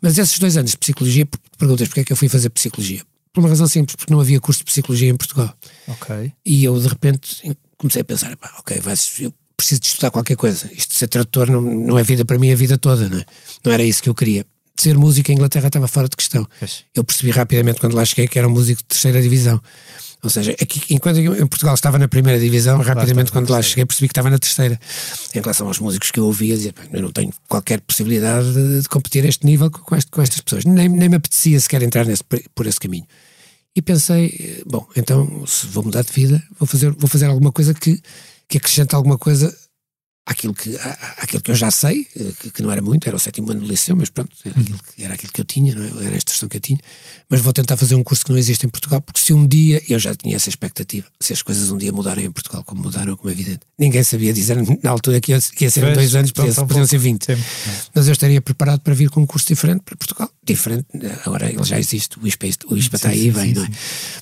Mas 0.00 0.18
esses 0.18 0.38
dois 0.40 0.56
anos 0.56 0.72
de 0.72 0.78
psicologia, 0.78 1.24
per- 1.24 1.40
perguntas 1.56 1.86
porque 1.86 2.00
é 2.00 2.04
que 2.04 2.12
eu 2.12 2.16
fui 2.16 2.28
fazer 2.28 2.50
psicologia? 2.50 3.02
Por 3.34 3.40
uma 3.40 3.48
razão 3.48 3.66
simples, 3.66 3.96
porque 3.96 4.12
não 4.12 4.20
havia 4.20 4.40
curso 4.40 4.60
de 4.60 4.66
psicologia 4.66 5.10
em 5.10 5.16
Portugal. 5.16 5.52
Ok. 5.88 6.32
E 6.46 6.64
eu 6.64 6.78
de 6.80 6.86
repente 6.88 7.54
comecei 7.76 8.00
a 8.00 8.04
pensar: 8.04 8.34
pá, 8.36 8.54
ok, 8.58 8.78
vais, 8.80 9.12
eu 9.18 9.34
preciso 9.56 9.80
de 9.80 9.86
estudar 9.88 10.10
qualquer 10.12 10.36
coisa. 10.36 10.70
Isto 10.72 10.90
de 10.90 10.98
ser 10.98 11.08
tradutor 11.08 11.50
não, 11.50 11.60
não 11.60 11.98
é 11.98 12.02
vida 12.02 12.24
para 12.24 12.38
mim, 12.38 12.48
é 12.48 12.52
a 12.52 12.56
vida 12.56 12.78
toda, 12.78 13.08
não 13.08 13.18
é? 13.18 13.24
Não 13.64 13.72
era 13.72 13.82
isso 13.82 14.02
que 14.02 14.08
eu 14.08 14.14
queria. 14.14 14.46
Ser 14.76 14.96
músico 14.96 15.30
em 15.30 15.34
Inglaterra 15.34 15.66
estava 15.66 15.86
fora 15.88 16.08
de 16.08 16.16
questão. 16.16 16.46
Eu 16.94 17.04
percebi 17.04 17.30
rapidamente 17.30 17.80
quando 17.80 17.94
lá 17.94 18.04
cheguei 18.04 18.28
que 18.28 18.38
era 18.38 18.46
um 18.48 18.50
músico 18.52 18.82
de 18.82 18.88
terceira 18.88 19.20
divisão. 19.20 19.60
Ou 20.24 20.30
seja, 20.30 20.52
aqui, 20.52 20.82
enquanto 20.94 21.18
eu 21.18 21.36
em 21.36 21.46
Portugal 21.46 21.74
estava 21.74 21.98
na 21.98 22.08
primeira 22.08 22.40
divisão, 22.40 22.78
rapidamente 22.78 23.30
quando 23.30 23.50
lá 23.50 23.60
cheguei 23.60 23.84
percebi 23.84 24.08
que 24.08 24.12
estava 24.12 24.30
na 24.30 24.38
terceira. 24.38 24.80
Em 25.34 25.40
relação 25.40 25.66
aos 25.66 25.78
músicos 25.78 26.10
que 26.10 26.18
eu 26.18 26.24
ouvia, 26.24 26.56
dizia, 26.56 26.72
"Pá, 26.72 26.82
eu 26.92 27.02
não 27.02 27.12
tenho 27.12 27.30
qualquer 27.48 27.80
possibilidade 27.82 28.52
de, 28.52 28.80
de 28.82 28.88
competir 28.88 29.24
a 29.24 29.28
este 29.28 29.44
nível 29.44 29.70
com, 29.70 29.94
este- 29.94 30.10
com 30.10 30.22
estas 30.22 30.40
pessoas. 30.40 30.64
Nem, 30.64 30.88
nem 30.88 31.08
me 31.10 31.16
apetecia 31.16 31.60
sequer 31.60 31.82
entrar 31.82 32.06
nesse, 32.06 32.24
por 32.54 32.66
esse 32.66 32.80
caminho. 32.80 33.06
E 33.76 33.82
pensei, 33.82 34.62
bom, 34.66 34.86
então 34.96 35.44
se 35.46 35.66
vou 35.66 35.84
mudar 35.84 36.02
de 36.02 36.12
vida, 36.12 36.42
vou 36.58 36.66
fazer, 36.66 36.90
vou 36.92 37.08
fazer 37.08 37.26
alguma 37.26 37.52
coisa 37.52 37.74
que, 37.74 38.00
que 38.48 38.56
acrescente 38.58 38.94
alguma 38.94 39.18
coisa 39.18 39.54
àquilo 40.26 40.54
que, 40.54 40.74
àquilo 41.18 41.42
que 41.42 41.50
eu 41.50 41.54
já 41.54 41.70
sei, 41.70 42.06
eh, 42.16 42.32
que, 42.40 42.50
que 42.50 42.62
não 42.62 42.70
era 42.70 42.80
muito, 42.80 43.06
era 43.06 43.14
o 43.14 43.18
sétimo 43.20 43.50
ano 43.50 43.60
do 43.60 43.66
liceu, 43.66 43.94
mas 43.94 44.08
pronto, 44.08 44.30
era, 44.44 44.58
aquilo, 44.58 44.78
que- 44.78 45.02
era 45.04 45.14
aquilo 45.14 45.32
que 45.32 45.40
eu 45.40 45.44
tinha, 45.44 45.74
não 45.74 45.84
é? 46.00 46.06
era 46.06 46.14
a 46.14 46.16
instrução 46.16 46.48
que 46.48 46.56
eu 46.56 46.60
tinha. 46.60 46.78
Mas 47.28 47.40
vou 47.42 47.52
tentar 47.52 47.76
fazer 47.76 47.94
um 47.94 48.02
curso 48.02 48.24
que 48.24 48.30
não 48.30 48.38
existe 48.38 48.64
em 48.64 48.68
Portugal, 48.70 49.02
porque 49.02 49.20
se 49.20 49.34
um 49.34 49.46
dia, 49.46 49.82
eu 49.86 49.98
já 49.98 50.14
tinha 50.14 50.34
essa 50.34 50.48
expectativa, 50.48 51.06
se 51.20 51.34
as 51.34 51.42
coisas 51.42 51.70
um 51.70 51.76
dia 51.76 51.92
mudarem 51.92 52.24
em 52.24 52.30
Portugal, 52.32 52.64
como 52.64 52.82
mudaram, 52.82 53.16
como 53.18 53.28
é 53.28 53.32
evidente. 53.32 53.60
Ninguém 53.78 54.02
sabia 54.02 54.32
dizer 54.32 54.56
na 54.82 54.90
altura 54.90 55.20
que 55.20 55.32
ia, 55.32 55.40
que 55.40 55.64
ia 55.64 55.70
ser 55.70 55.80
Pois, 55.82 55.94
dois 55.94 56.14
anos, 56.14 56.32
tão- 56.32 56.44
podiam, 56.44 56.54
tão 56.54 56.66
podiam 56.68 56.86
pouco 56.86 56.90
ser 56.90 56.98
20 56.98 57.26
tempo. 57.26 57.42
mas 57.94 58.06
eu 58.06 58.12
estaria 58.12 58.40
preparado 58.40 58.80
para 58.80 58.94
vir 58.94 59.10
com 59.10 59.20
um 59.20 59.26
curso 59.26 59.46
diferente 59.46 59.82
para 59.84 59.94
Portugal. 59.96 60.30
Diferente, 60.42 60.86
agora 61.26 61.50
ele 61.50 61.64
já 61.64 61.78
existe, 61.78 62.18
o 62.18 62.26
ISPA, 62.26 62.46
o 62.68 62.76
ISPA 62.76 62.96
está 62.96 63.08
aí, 63.10 63.24
sim, 63.24 63.30
vem, 63.30 63.48
sim, 63.48 63.54
não 63.54 63.64
é? 63.64 63.68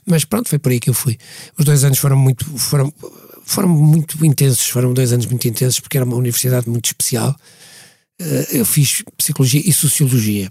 Mas 0.06 0.24
pronto, 0.24 0.48
foi 0.48 0.58
por 0.58 0.72
aí 0.72 0.80
que 0.80 0.90
eu 0.90 0.94
fui. 0.94 1.16
Os 1.58 1.64
dois 1.64 1.84
anos 1.84 1.98
foram 1.98 2.16
muito, 2.16 2.44
foram, 2.58 2.92
foram 3.54 3.68
muito 3.68 4.24
intensos, 4.24 4.68
foram 4.68 4.92
dois 4.92 5.12
anos 5.12 5.26
muito 5.26 5.46
intensos, 5.48 5.80
porque 5.80 5.96
era 5.96 6.04
uma 6.06 6.16
universidade 6.16 6.68
muito 6.68 6.86
especial. 6.86 7.34
Eh, 8.18 8.48
Eu 8.52 8.64
fiz 8.64 9.02
psicologia 9.16 9.60
e 9.64 9.72
sociologia 9.72 10.50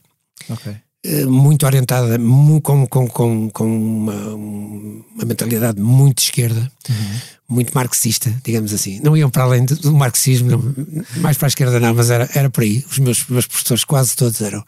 eh, 1.04 1.26
muito 1.26 1.66
orientada, 1.66 2.18
com, 2.62 2.86
com, 2.88 3.08
com, 3.08 3.50
com 3.50 3.66
uma, 3.66 4.36
uma 4.36 5.26
mentalidade 5.26 5.80
muito 5.82 6.18
de 6.18 6.24
esquerda, 6.24 6.72
muito 7.50 7.72
marxista, 7.74 8.34
digamos 8.46 8.72
assim. 8.74 9.00
Não 9.04 9.16
iam 9.18 9.30
para 9.30 9.44
além 9.44 9.66
do, 9.66 9.76
marxismo, 9.94 10.50
não, 10.52 10.62
mais 11.22 11.38
para 11.38 11.48
a 11.48 11.50
esquerda 11.50 11.80
não, 11.80 11.94
mas 11.94 12.10
era, 12.10 12.30
era 12.34 12.50
por 12.50 12.64
aí. 12.64 12.84
Os 12.90 13.00
meus, 13.00 13.26
meus 13.28 13.46
professores 13.48 13.84
quase 13.84 14.16
todos 14.16 14.40
eram 14.42 14.64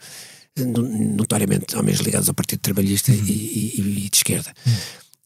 eh, 0.56 0.64
no- 0.64 0.82
notoriamente 1.16 1.76
homens 1.76 1.98
ligados 2.00 2.28
ao 2.28 2.34
Partido 2.34 2.60
Trabalhista 2.60 3.10
e, 3.12 3.14
e- 3.14 4.04
e 4.06 4.08
de 4.10 4.16
esquerda. 4.16 4.52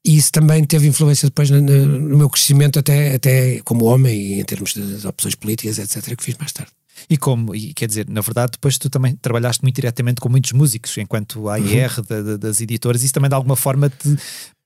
E 0.07 0.17
isso 0.17 0.31
também 0.33 0.65
teve 0.65 0.87
influência 0.87 1.27
depois 1.29 1.51
na- 1.51 1.61
no 1.61 2.17
meu 2.17 2.31
crescimento 2.31 2.79
até, 2.79 3.15
até 3.15 3.61
como 3.65 3.85
homem 3.85 4.17
e 4.17 4.41
em 4.41 4.45
termos 4.45 4.73
de, 4.73 5.07
opções 5.07 5.35
políticas, 5.35 5.79
etc., 5.79 6.17
que 6.17 6.25
fiz 6.25 6.37
mais 6.39 6.53
tarde. 6.53 6.71
E 7.09 7.17
como, 7.17 7.55
e 7.55 7.73
quer 7.75 7.87
dizer, 7.87 8.09
na 8.09 8.21
verdade, 8.21 8.53
depois 8.53 8.77
tu 8.77 8.91
também 8.91 9.15
trabalhaste 9.17 9.63
muito 9.63 9.77
diretamente 9.77 10.21
com 10.21 10.29
muitos 10.29 10.53
músicos, 10.53 10.97
enquanto 10.99 11.49
AIR 11.49 12.03
da- 12.03 12.23
da- 12.23 12.37
das 12.37 12.61
editoras, 12.61 13.03
isso 13.05 13.13
também 13.15 13.29
de 13.29 13.35
alguma 13.35 13.55
forma 13.57 13.89
te. 13.89 14.17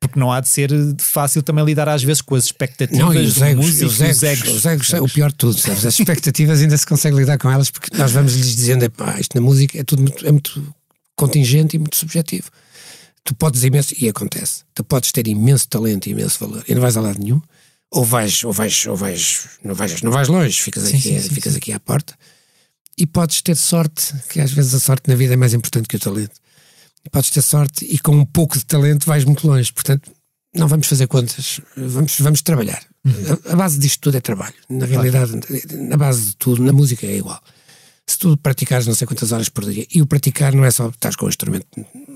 Porque 0.01 0.19
não 0.19 0.33
há 0.33 0.41
de 0.41 0.49
ser 0.49 0.71
fácil 0.99 1.43
também 1.43 1.65
lidar 1.65 1.89
às 1.89 2.03
vezes 2.03 2.21
com 2.23 2.35
as 2.35 2.45
expectativas 2.47 2.99
Não, 3.05 3.15
e 3.15 3.25
os 3.27 3.41
egos, 3.41 3.67
músico 3.67 3.87
os 3.91 4.01
egos, 4.01 4.49
os 4.57 4.65
egos 4.67 4.93
é 4.95 5.01
o 5.01 5.09
pior 5.09 5.31
de 5.31 5.37
tudo, 5.37 5.59
sabes? 5.59 5.85
As 5.87 5.97
expectativas 5.99 6.61
ainda 6.61 6.77
se 6.77 6.87
consegue 6.87 7.17
lidar 7.17 7.39
com 7.39 7.49
elas 7.51 7.71
porque 7.71 7.97
nós 7.97 8.11
vamos 8.13 8.35
lhes 8.35 8.57
dizendo, 8.57 8.83
"Epá, 8.85 9.21
isto 9.21 9.35
na 9.37 9.41
música 9.41 9.79
é 9.79 9.85
tudo 9.85 10.03
muito, 10.03 10.27
é 10.27 10.33
muito 10.33 10.75
contingente 11.15 11.77
e 11.77 11.79
muito 11.79 11.95
subjetivo. 11.97 12.51
Tu 13.25 13.35
podes 13.35 13.63
imenso, 13.63 13.95
e 13.99 14.09
acontece, 14.09 14.65
tu 14.75 14.83
podes 14.83 15.13
ter 15.13 15.27
imenso 15.29 15.69
talento 15.69 16.07
e 16.09 16.11
imenso 16.11 16.39
valor 16.41 16.65
e 16.67 16.75
não 16.75 16.83
vais 16.83 16.97
a 16.97 17.01
lado 17.01 17.21
nenhum, 17.21 17.41
ou 17.91 18.05
vais, 18.05 18.43
ou 18.43 18.53
vais, 18.53 18.87
ou 18.87 18.97
vais, 18.97 19.49
não 19.63 19.75
vais, 19.75 20.03
não 20.03 20.11
vais 20.11 20.29
longe, 20.29 20.61
ficas, 20.61 20.85
Sim, 20.85 20.97
aqui, 20.97 21.03
sim, 21.03 21.21
sim, 21.21 21.35
ficas 21.35 21.55
aqui 21.55 21.73
à 21.73 21.79
porta, 21.79 22.15
e 22.97 23.07
podes 23.07 23.41
ter 23.43 23.57
sorte, 23.57 24.15
que 24.29 24.41
às 24.41 24.51
vezes 24.53 24.75
a 24.75 24.81
sorte 24.81 25.09
na 25.09 25.15
vida 25.15 25.35
é 25.35 25.37
mais 25.37 25.55
importante 25.55 25.89
que 25.89 25.97
o 25.97 26.01
talento. 26.01 26.41
Podes 27.11 27.31
ter 27.31 27.43
sorte 27.43 27.85
e 27.85 27.99
com 27.99 28.13
um 28.13 28.25
pouco 28.25 28.57
de 28.57 28.65
talento 28.65 29.07
vais 29.07 29.25
muito 29.25 29.47
longe. 29.47 29.73
Portanto, 29.73 30.11
não 30.55 30.69
vamos 30.69 30.87
fazer 30.87 31.07
contas, 31.09 31.61
vamos, 31.77 32.19
vamos 32.21 32.43
trabalhar. 32.43 32.83
A, 33.05 33.53
a 33.53 33.57
base 33.57 33.79
disto 33.79 34.01
tudo 34.01 34.19
é 34.19 34.21
trabalho. 34.21 34.55
Na 34.69 34.87
realidade, 34.87 35.33
na 35.73 35.97
base 35.97 36.27
de 36.27 36.37
tudo, 36.37 36.63
na 36.63 36.73
música 36.73 37.07
é 37.07 37.17
igual. 37.17 37.43
Se 38.09 38.19
tu 38.19 38.37
praticares 38.37 38.87
não 38.87 38.95
sei 38.95 39.07
quantas 39.07 39.33
horas 39.33 39.49
por 39.49 39.65
dia, 39.71 39.87
e 39.95 40.03
o 40.03 40.07
praticar 40.07 40.53
não 40.55 40.65
é 40.65 40.71
só 40.71 40.89
estar 40.89 41.15
com 41.17 41.27
o 41.27 41.29
instrumento 41.29 41.67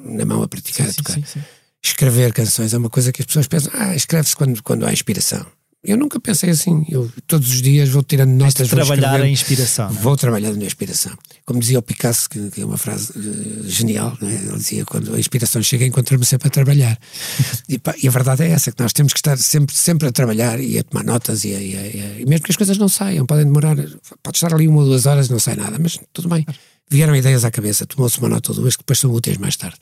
na 0.05 0.25
mão 0.25 0.43
a 0.43 0.49
praticar, 0.49 0.87
a 0.89 0.91
Sim, 0.91 0.97
tocar. 0.97 1.15
sim, 1.15 1.25
sim. 1.25 1.43
Escrever 1.85 2.33
canções 2.33 2.75
é 2.75 2.79
uma 2.79 2.91
coisa 2.91 3.13
que 3.13 3.23
as 3.23 3.27
pessoas 3.27 3.47
pensam, 3.47 3.71
ah, 3.75 3.95
escreve-se 3.95 4.35
quando, 4.35 4.61
quando 4.63 4.85
há 4.87 4.93
inspiração. 4.93 5.47
Eu 5.87 5.97
nunca 5.97 6.19
pensei 6.19 6.51
assim. 6.51 6.85
Eu 6.89 7.11
todos 7.29 7.49
os 7.49 7.63
dias 7.63 7.89
vou 7.89 8.03
tirando 8.03 8.31
notas, 8.33 8.69
vou 8.69 8.85
Trabalhar 8.85 9.21
a 9.21 9.29
inspiração. 9.29 9.89
é? 9.89 9.93
Vou 9.93 10.17
trabalhando 10.17 10.57
na 10.59 10.65
inspiração. 10.65 11.17
Como 11.45 11.61
dizia 11.61 11.79
o 11.79 11.83
Picasso, 11.83 12.29
que, 12.29 12.51
que 12.51 12.61
é 12.61 12.67
uma 12.67 12.77
frase 12.77 13.13
eh, 13.17 13.69
genial, 13.69 14.19
é? 14.21 14.27
ele 14.27 14.57
dizia: 14.57 14.85
quando 14.85 15.15
a 15.15 15.19
inspiração 15.19 15.63
chega, 15.63 15.85
encontra-me 15.87 16.25
sempre 16.27 16.49
a 16.49 16.51
trabalhar. 16.51 16.99
e, 17.69 17.79
pá, 17.79 17.95
e 18.03 18.09
a 18.09 18.11
verdade 18.11 18.43
é 18.43 18.49
essa: 18.51 18.73
que 18.73 18.83
nós 18.83 18.93
temos 18.93 19.13
que 19.13 19.21
estar 19.21 19.39
sempre, 19.39 19.75
sempre 19.77 20.09
a 20.09 20.13
trabalhar 20.13 20.59
e 20.61 20.77
a 20.79 20.83
tomar 20.83 21.05
notas, 21.05 21.45
e, 21.45 21.55
a- 21.55 21.61
e 21.61 21.77
a- 21.77 21.87
e 21.87 22.23
e 22.23 22.27
mesmo 22.27 22.45
que 22.45 22.51
as 22.51 22.57
coisas 22.57 22.77
não 22.79 22.89
saiam, 22.89 23.25
podem 23.25 23.45
demorar, 23.45 23.77
pode 24.23 24.37
estar 24.37 24.53
ali 24.53 24.67
uma 24.67 24.81
ou 24.81 24.87
duas 24.87 25.07
horas, 25.07 25.29
não 25.29 25.39
sai 25.39 25.55
nada, 25.55 25.79
mas 25.79 25.99
tudo 26.13 26.29
bem. 26.29 26.45
Vieram 26.91 27.15
ideias 27.15 27.45
à 27.45 27.51
cabeça, 27.51 27.87
tomou-se 27.87 28.19
uma 28.19 28.29
nota 28.29 28.51
ou 28.53 28.57
duas 28.59 28.75
que 28.77 28.83
depois 28.83 28.99
são 28.99 29.11
úteis 29.13 29.37
mais 29.39 29.57
tarde. 29.57 29.77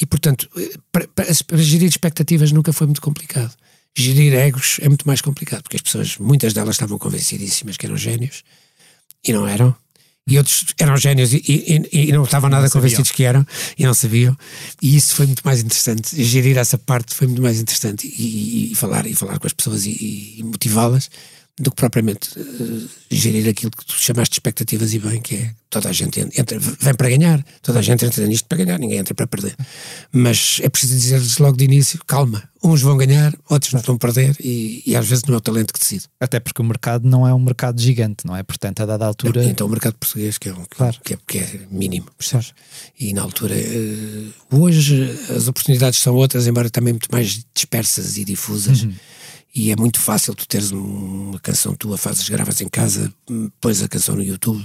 E 0.00 0.04
portanto, 0.04 0.48
eh, 0.58 0.70
para, 0.92 1.08
para- 1.08 1.26
para 1.46 1.56
gerir 1.58 1.88
expectativas 1.88 2.52
nunca 2.52 2.72
foi 2.74 2.86
muito 2.86 3.00
complicado. 3.00 3.52
Gerir 3.96 4.34
egos 4.34 4.78
é 4.80 4.88
muito 4.88 5.06
mais 5.06 5.20
complicado, 5.20 5.62
porque 5.62 5.76
as 5.76 5.82
pessoas, 5.82 6.16
muitas 6.18 6.52
delas 6.52 6.74
estavam 6.74 6.98
convencidíssimas 6.98 7.76
que 7.76 7.86
eram 7.86 7.96
génios 7.96 8.42
e 9.24 9.32
não 9.32 9.46
eram. 9.46 9.74
E 10.26 10.38
outros 10.38 10.64
eram 10.78 10.96
génios 10.96 11.32
e, 11.34 11.42
e- 11.46 12.08
e 12.08 12.12
não 12.12 12.24
estavam 12.24 12.48
nada 12.48 12.66
sabiam. 12.66 12.80
convencidos 12.82 13.10
que 13.10 13.22
eram 13.24 13.46
e 13.78 13.84
não 13.84 13.92
sabiam. 13.94 14.36
E 14.80 14.96
isso 14.96 15.14
foi 15.14 15.26
muito 15.26 15.42
mais 15.44 15.60
interessante. 15.60 16.22
Gerir 16.24 16.56
essa 16.56 16.78
parte 16.78 17.14
foi 17.14 17.26
muito 17.26 17.42
mais 17.42 17.60
interessante. 17.60 18.06
E, 18.06 18.72
e- 18.72 18.74
falar, 18.74 19.06
e 19.06 19.14
falar 19.14 19.38
com 19.38 19.46
as 19.46 19.52
pessoas 19.52 19.84
e, 19.86 20.36
e 20.38 20.42
motivá-las 20.42 21.10
do 21.58 21.70
que 21.70 21.76
propriamente 21.76 22.30
eh, 22.36 22.88
gerir 23.10 23.48
aquilo 23.48 23.70
que 23.70 23.84
tu 23.86 23.94
chamaste 23.94 24.32
de 24.32 24.36
expectativas 24.36 24.92
e 24.92 24.98
bem, 24.98 25.20
que 25.20 25.36
é 25.36 25.54
toda 25.70 25.88
a 25.88 25.92
gente 25.92 26.20
entra, 26.20 26.58
vem 26.58 26.94
para 26.94 27.08
ganhar, 27.08 27.44
toda 27.62 27.78
a 27.78 27.82
gente 27.82 28.04
entra 28.04 28.26
nisto 28.26 28.46
para 28.46 28.58
ganhar, 28.58 28.78
ninguém 28.78 28.98
entra 28.98 29.14
para 29.14 29.26
perder. 29.26 29.56
Mas 30.12 30.58
é 30.62 30.68
preciso 30.68 30.94
dizer-lhes 30.94 31.38
logo 31.38 31.56
de 31.56 31.64
início: 31.64 32.00
calma, 32.06 32.42
uns 32.62 32.82
vão 32.82 32.96
ganhar, 32.96 33.32
outros 33.48 33.72
não 33.72 33.80
vão 33.80 33.96
perder, 33.96 34.36
e, 34.40 34.82
e 34.84 34.96
às 34.96 35.06
vezes 35.06 35.24
não 35.24 35.34
é 35.34 35.38
o 35.38 35.40
talento 35.40 35.72
que 35.72 35.78
decide. 35.78 36.06
Até 36.18 36.40
porque 36.40 36.60
o 36.60 36.64
mercado 36.64 37.08
não 37.08 37.26
é 37.26 37.32
um 37.32 37.38
mercado 37.38 37.80
gigante, 37.80 38.26
não 38.26 38.36
é? 38.36 38.42
Portanto, 38.42 38.80
a 38.80 38.86
dada 38.86 39.06
altura. 39.06 39.44
Então 39.44 39.68
o 39.68 39.70
mercado 39.70 39.94
português, 39.94 40.38
que 40.38 40.48
é, 40.48 40.52
um, 40.52 40.64
que, 40.64 40.76
Claro. 40.76 40.96
que 41.04 41.14
é, 41.14 41.18
que 41.26 41.38
é 41.38 41.60
mínimo, 41.70 42.06
percebes? 42.18 42.52
E 42.98 43.12
na 43.12 43.22
altura, 43.22 43.54
eh, 43.56 44.26
hoje 44.50 45.08
as 45.30 45.46
oportunidades 45.46 46.00
são 46.00 46.14
outras, 46.16 46.48
embora 46.48 46.68
também 46.68 46.92
muito 46.94 47.08
mais 47.12 47.44
dispersas 47.54 48.16
e 48.16 48.24
difusas. 48.24 48.86
E 49.54 49.70
é 49.70 49.76
muito 49.76 50.00
fácil 50.00 50.34
tu 50.34 50.46
teres 50.48 50.72
um- 50.72 51.30
uma 51.30 51.38
canção 51.40 51.74
tua, 51.74 51.96
fazes, 51.96 52.28
gravas 52.28 52.60
em 52.60 52.68
casa, 52.68 53.12
pões 53.60 53.82
a 53.82 53.88
canção 53.88 54.16
no 54.16 54.22
YouTube, 54.22 54.64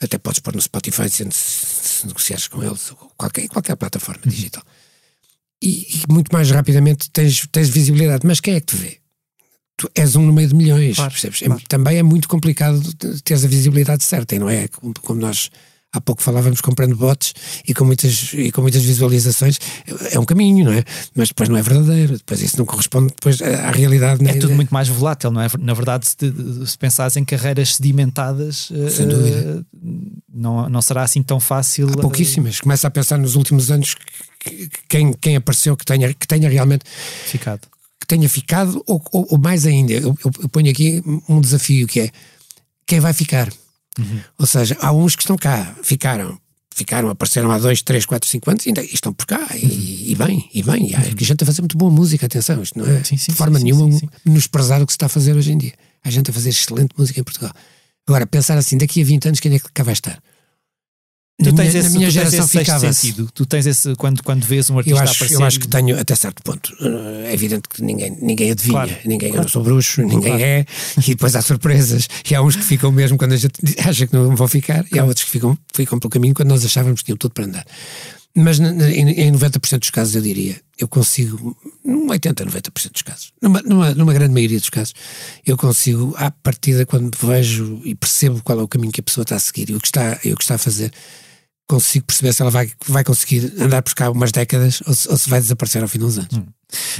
até 0.00 0.18
podes 0.18 0.40
pôr 0.40 0.54
no 0.54 0.60
Spotify 0.60 1.08
se, 1.08 1.26
se 1.32 2.06
negociares 2.06 2.46
com 2.46 2.62
eles, 2.62 2.90
ou 2.90 2.96
qualquer, 3.16 3.48
qualquer 3.48 3.76
plataforma 3.76 4.22
digital. 4.26 4.62
E, 5.62 6.02
e 6.08 6.12
muito 6.12 6.30
mais 6.32 6.50
rapidamente 6.50 7.10
tens, 7.10 7.46
tens 7.50 7.68
visibilidade. 7.70 8.26
Mas 8.26 8.38
quem 8.40 8.54
é 8.54 8.60
que 8.60 8.66
te 8.66 8.76
vê? 8.76 8.98
Tu 9.76 9.90
és 9.94 10.14
um 10.16 10.26
no 10.26 10.32
meio 10.32 10.48
de 10.48 10.54
milhões, 10.54 10.96
Claro, 10.96 11.10
percebes? 11.12 11.40
É- 11.42 11.46
claro. 11.46 11.62
também 11.68 11.96
é 11.98 12.02
muito 12.02 12.28
complicado 12.28 12.80
teres 13.22 13.44
a 13.44 13.48
visibilidade 13.48 14.04
certa, 14.04 14.34
e 14.34 14.38
não 14.38 14.48
é? 14.50 14.68
Como 14.68 15.20
nós 15.20 15.50
há 15.92 16.00
pouco 16.00 16.22
falávamos 16.22 16.60
comprando 16.60 16.94
bots 16.96 17.32
e 17.66 17.72
com, 17.72 17.84
muitas, 17.84 18.32
e 18.34 18.52
com 18.52 18.60
muitas 18.60 18.82
visualizações, 18.82 19.58
é 20.12 20.18
um 20.20 20.24
caminho, 20.24 20.66
não 20.66 20.72
é? 20.72 20.84
Mas 21.14 21.28
depois 21.28 21.48
não 21.48 21.56
é 21.56 21.62
verdadeiro, 21.62 22.18
depois 22.18 22.42
isso 22.42 22.58
não 22.58 22.66
corresponde 22.66 23.08
depois 23.08 23.40
à 23.40 23.70
realidade. 23.70 24.20
É 24.22 24.32
nem- 24.32 24.38
tudo 24.38 24.54
muito 24.54 24.70
mais 24.72 24.88
volátil, 24.88 25.30
não 25.30 25.40
é? 25.40 25.48
Na 25.58 25.72
verdade, 25.74 26.06
se, 26.06 26.16
se 26.66 26.76
pensares 26.78 27.16
em 27.16 27.24
carreiras 27.24 27.76
sedimentadas, 27.76 28.68
eh, 28.72 28.90
Sem 28.90 29.08
dúvida. 29.08 29.64
não, 30.32 30.68
não 30.68 30.82
será 30.82 31.02
assim 31.02 31.22
tão 31.22 31.40
fácil. 31.40 31.88
Há 31.90 31.96
pouquíssimas. 31.96 32.60
Começa 32.60 32.86
a 32.86 32.90
pensar 32.90 33.16
nos 33.18 33.34
últimos 33.34 33.70
anos 33.70 33.94
que- 34.40 34.50
que- 34.68 34.70
quem, 34.88 35.12
quem 35.14 35.36
apareceu 35.36 35.76
que 35.76 35.84
tenha, 35.84 36.12
que 36.12 36.26
tenha 36.28 36.48
realmente 36.50 36.84
eh, 36.84 37.28
ficado. 37.28 37.60
que 38.00 38.06
tenha 38.06 38.28
ficado, 38.28 38.82
ou, 38.86 39.02
ou- 39.12 39.26
ou 39.30 39.38
mais 39.38 39.64
ainda, 39.66 39.92
eu- 39.94 40.16
eu 40.22 40.48
ponho 40.50 40.70
aqui 40.70 41.02
um 41.28 41.40
desafio 41.40 41.86
que 41.86 42.00
é 42.00 42.10
quem 42.86 43.00
vai 43.00 43.12
ficar. 43.12 43.48
Ou 44.38 44.46
seja, 44.46 44.76
há 44.80 44.92
uns 44.92 45.16
que 45.16 45.22
estão 45.22 45.36
cá, 45.36 45.74
ficaram, 45.82 46.38
ficaram, 46.74 47.10
apareceram 47.10 47.50
há 47.50 47.58
dois, 47.58 47.82
três, 47.82 48.06
quatro, 48.06 48.28
cinco 48.28 48.50
anos 48.50 48.64
e 48.64 48.68
ainda 48.68 48.82
estão 48.82 49.12
por 49.12 49.26
cá, 49.26 49.48
e, 49.54 50.12
e 50.12 50.14
bem, 50.14 50.48
e 50.54 50.62
bem. 50.62 50.90
E 50.90 50.94
há 50.94 51.00
gente 51.00 51.42
a 51.42 51.46
fazer 51.46 51.60
muito 51.60 51.76
boa 51.76 51.90
música, 51.90 52.26
atenção, 52.26 52.62
isto 52.62 52.78
não 52.78 52.86
é 52.86 53.02
Sim, 53.02 53.16
sim, 53.16 53.32
de 53.32 53.38
forma 53.38 53.58
sim, 53.58 53.64
nenhuma 53.64 53.98
menosprezar 54.24 54.80
o 54.80 54.86
que 54.86 54.92
se 54.92 54.96
está 54.96 55.06
a 55.06 55.08
fazer 55.08 55.36
hoje 55.36 55.52
em 55.52 55.58
dia. 55.58 55.72
Há 56.04 56.10
gente 56.10 56.30
a 56.30 56.32
fazer 56.32 56.50
excelente 56.50 56.94
música 56.96 57.20
em 57.20 57.24
Portugal. 57.24 57.52
Agora, 58.06 58.26
pensar 58.26 58.56
assim, 58.56 58.78
daqui 58.78 59.02
a 59.02 59.04
20 59.04 59.26
anos, 59.26 59.40
quem 59.40 59.54
é 59.54 59.58
que 59.58 59.70
cá 59.72 59.82
vai 59.82 59.92
estar? 59.92 60.18
Tu 61.40 61.52
Na 61.52 61.56
tens 61.62 61.68
minha, 61.72 61.80
esse, 61.86 61.96
minha 61.96 62.08
tu 62.10 62.12
tens 62.12 62.12
geração 62.14 62.40
esse 62.40 62.48
sexto 62.64 62.80
sentido. 62.92 63.30
Tu 63.32 63.46
tens 63.46 63.64
esse, 63.64 63.94
quando, 63.94 64.24
quando 64.24 64.42
vês 64.44 64.68
um 64.70 64.78
artista 64.78 64.98
eu 64.98 65.02
acho, 65.04 65.12
aparecer. 65.14 65.34
eu 65.36 65.44
acho 65.44 65.60
que 65.60 65.68
tenho 65.68 65.96
até 66.00 66.12
certo 66.16 66.42
ponto. 66.42 66.74
Eh, 66.80 67.28
É 67.30 67.32
evidente 67.34 67.68
que 67.68 67.80
ninguém, 67.80 68.10
ninguém 68.20 68.50
adivinha, 68.50 68.72
Claro, 68.72 68.96
ninguém, 69.04 69.28
eu 69.28 69.34
claro. 69.34 69.46
não 69.46 69.52
sou 69.52 69.62
bruxo, 69.62 70.02
ninguém 70.02 70.20
Claro. 70.20 70.42
é, 70.42 70.66
e 70.98 71.00
depois 71.10 71.36
há 71.36 71.40
surpresas. 71.42 72.08
E 72.28 72.34
há 72.34 72.42
uns 72.42 72.56
que 72.56 72.64
ficam 72.64 72.90
mesmo 72.90 73.16
quando 73.16 73.34
a 73.34 73.36
gente 73.36 73.54
acha 73.86 74.08
que 74.08 74.12
não 74.14 74.34
vão 74.34 74.48
ficar, 74.48 74.84
e 74.92 74.98
há 74.98 75.04
outros 75.04 75.24
que 75.24 75.30
ficam, 75.30 75.56
ficam 75.72 75.96
pelo 76.00 76.10
caminho 76.10 76.34
quando 76.34 76.48
nós 76.48 76.64
achávamos 76.64 77.00
que 77.02 77.04
tinham 77.06 77.16
tudo 77.16 77.30
para 77.32 77.44
andar. 77.44 77.64
Mas 78.34 78.58
em, 78.58 79.10
em 79.10 79.32
90% 79.32 79.78
dos 79.78 79.90
casos, 79.90 80.16
eu 80.16 80.22
diria, 80.22 80.60
eu 80.76 80.88
consigo, 80.88 81.56
num 81.84 82.08
80, 82.10 82.46
90% 82.46 82.92
dos 82.92 83.02
casos, 83.02 83.32
numa, 83.40 83.62
numa, 83.62 83.94
numa 83.94 84.12
grande 84.12 84.34
maioria 84.34 84.58
dos 84.58 84.70
casos, 84.70 84.92
eu 85.46 85.56
consigo, 85.56 86.14
à 86.16 86.30
partida, 86.32 86.84
quando 86.84 87.16
vejo 87.20 87.80
e 87.84 87.94
percebo 87.94 88.42
qual 88.42 88.58
é 88.58 88.62
o 88.62 88.68
caminho 88.68 88.92
que 88.92 89.00
a 89.00 89.04
pessoa 89.04 89.22
está 89.22 89.36
a 89.36 89.40
seguir 89.40 89.70
e 89.70 89.76
o 89.76 89.80
que 89.80 89.86
está, 89.86 90.18
e 90.24 90.32
o 90.32 90.36
que 90.36 90.42
está 90.42 90.54
a 90.56 90.58
fazer, 90.58 90.92
consigo 91.68 92.06
perceber 92.06 92.32
se 92.32 92.40
ela 92.40 92.50
vai, 92.50 92.72
vai 92.86 93.04
conseguir 93.04 93.52
andar 93.60 93.82
por 93.82 93.94
cá 93.94 94.10
umas 94.10 94.32
décadas 94.32 94.82
ou 94.86 94.94
se, 94.94 95.08
ou 95.08 95.18
se 95.18 95.28
vai 95.28 95.38
desaparecer 95.38 95.82
ao 95.82 95.88
fim 95.88 95.98
de 95.98 96.04
uns 96.06 96.16
anos. 96.16 96.40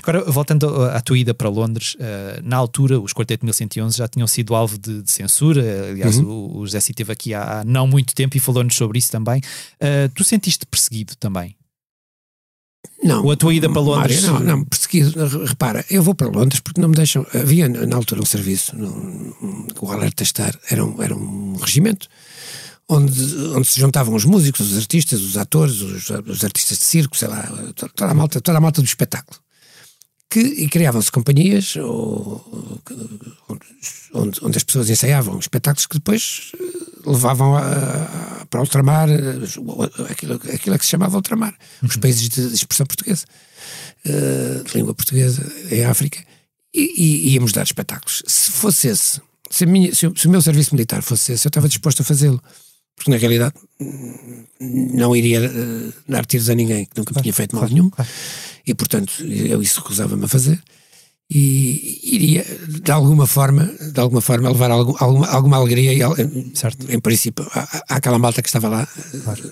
Agora, 0.02 0.22
voltando 0.30 0.84
à 0.84 1.00
tua 1.00 1.18
ida 1.18 1.32
para 1.32 1.48
Londres, 1.48 1.96
eh, 1.98 2.40
na 2.44 2.56
altura, 2.56 3.00
os 3.00 3.12
Quarteto 3.12 3.44
1111 3.44 3.96
já 3.96 4.06
tinham 4.06 4.26
sido 4.26 4.54
alvo 4.54 4.78
de, 4.78 5.02
de 5.02 5.10
censura. 5.10 5.88
Aliás, 5.90 6.18
o, 6.18 6.58
o 6.58 6.66
José 6.66 6.78
esteve 6.78 7.12
aqui 7.12 7.34
há, 7.34 7.60
há 7.60 7.64
não 7.64 7.86
muito 7.86 8.14
tempo 8.14 8.36
e 8.36 8.40
falou-nos 8.40 8.74
sobre 8.76 8.98
isso 8.98 9.10
também. 9.10 9.40
Eh, 9.80 10.08
tu 10.14 10.22
sentiste 10.22 10.66
perseguido 10.66 11.16
também? 11.16 11.56
Não. 13.02 13.24
Ou 13.24 13.30
a 13.30 13.36
tua 13.36 13.54
ida 13.54 13.70
para 13.70 13.80
Londres? 13.80 14.22
Mário, 14.24 14.44
não, 14.44 14.58
não, 14.58 14.64
perseguido. 14.64 15.44
Repara, 15.46 15.84
eu 15.88 16.02
vou 16.02 16.14
para 16.14 16.28
Londres 16.28 16.60
porque 16.60 16.80
não 16.80 16.88
me 16.88 16.94
deixam. 16.94 17.26
Havia 17.34 17.68
na 17.68 17.96
altura 17.96 18.20
um 18.20 18.26
serviço, 18.26 18.76
no, 18.76 19.34
o 19.80 19.92
Alerta 19.92 20.22
Estar, 20.22 20.58
era 20.70 20.84
um, 20.84 21.02
era 21.02 21.16
um 21.16 21.56
regimento 21.56 22.08
onde, 22.88 23.20
onde 23.54 23.66
se 23.68 23.78
juntavam 23.80 24.14
os 24.14 24.24
músicos, 24.24 24.72
os 24.72 24.78
artistas, 24.78 25.20
os 25.20 25.36
atores, 25.36 25.80
os, 25.80 26.08
os 26.10 26.44
artistas 26.44 26.78
de 26.78 26.84
circo, 26.84 27.16
sei 27.16 27.28
lá, 27.28 27.42
to- 27.74 27.88
toda 27.94 28.10
a 28.10 28.14
malta, 28.14 28.40
toda 28.40 28.58
a 28.58 28.60
malta 28.60 28.80
do 28.80 28.86
espetáculo. 28.86 29.38
Que, 30.30 30.40
e 30.40 30.68
criavam-se 30.68 31.10
companhias 31.10 31.74
ou, 31.76 32.80
onde, 34.12 34.38
onde, 34.42 34.56
as 34.58 34.62
pessoas 34.64 34.90
ensaiavam 34.90 35.38
espetáculos 35.38 35.86
que 35.86 35.94
depois 35.94 36.52
eh, 36.54 37.10
levavam 37.10 37.56
a- 37.56 37.60
a- 38.42 38.46
para 38.50 38.60
ultramar 38.60 39.08
eh, 39.10 39.16
aquilo, 40.10 40.34
aquilo 40.34 40.74
a 40.74 40.78
que 40.78 40.84
se 40.84 40.90
chamava 40.90 41.16
ultramar, 41.16 41.54
os 41.82 41.96
países 41.96 42.28
de, 42.28 42.42
expressão 42.54 42.84
portuguesa, 42.86 43.24
eh, 44.04 44.62
de 44.66 44.76
língua 44.76 44.94
portuguesa, 44.94 45.50
em 45.70 45.84
África, 45.84 46.22
e, 46.74 47.28
e 47.28 47.34
íamos 47.34 47.52
dar 47.52 47.62
espetáculos. 47.62 48.22
Se 48.26 48.50
fosse 48.50 48.88
esse, 48.88 49.20
se, 49.50 49.64
minha- 49.66 49.94
se 49.94 50.06
o- 50.06 50.16
se 50.16 50.26
o 50.26 50.30
meu 50.30 50.42
serviço 50.42 50.74
militar 50.74 51.02
fosse 51.02 51.32
esse, 51.32 51.46
eu 51.46 51.50
estava 51.50 51.68
disposto 51.68 52.00
a 52.00 52.04
fazê-lo. 52.04 52.42
Porque 52.98 53.10
na 53.12 53.16
realidade 53.16 53.54
não 54.60 55.14
iria 55.14 55.38
eh, 55.44 55.92
dar 56.08 56.26
tiros 56.26 56.50
a 56.50 56.54
ninguém 56.54 56.84
que 56.84 56.98
nunca 56.98 57.14
me 57.14 57.22
tinha 57.22 57.32
feito 57.32 57.54
mal 57.56 57.68
nenhum. 57.68 57.90
e 58.66 58.74
portanto 58.74 59.22
eu 59.24 59.62
isso 59.62 59.80
recusava-me 59.80 60.24
a 60.24 60.28
fazer. 60.28 60.60
E 61.30 62.00
iria 62.16 62.42
de 62.66 62.90
alguma 62.90 63.26
forma 63.26 63.64
de 63.92 64.00
alguma 64.00 64.20
forma 64.22 64.48
levar 64.50 64.70
algum, 64.70 64.94
alguma, 64.98 65.26
alguma 65.28 65.56
alegria 65.58 65.92
e, 65.94 66.56
Certo. 66.56 66.90
em 66.90 66.98
princípio 66.98 67.46
à, 67.52 67.96
àquela 67.96 68.18
malta 68.18 68.40
que 68.42 68.48
estava 68.48 68.68
lá 68.68 68.88
eh, 69.14 69.50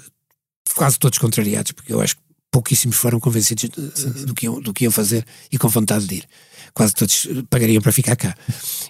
quase 0.74 0.98
todos 0.98 1.18
contrariados 1.18 1.72
porque 1.72 1.92
eu 1.92 2.00
acho 2.00 2.16
que 2.16 2.22
pouquíssimos 2.50 2.96
foram 2.96 3.20
convencidos 3.20 3.68
de- 3.68 4.24
do, 4.24 4.34
que 4.34 4.46
iam, 4.46 4.58
do 4.60 4.72
que 4.72 4.84
iam 4.84 4.90
fazer 4.90 5.24
e 5.52 5.58
com 5.58 5.68
vontade 5.68 6.06
de 6.06 6.14
ir. 6.16 6.24
Quase 6.72 6.94
todos 6.94 7.26
eh, 7.30 7.42
pagariam 7.50 7.82
para 7.82 7.92
ficar 7.92 8.16
cá. 8.16 8.34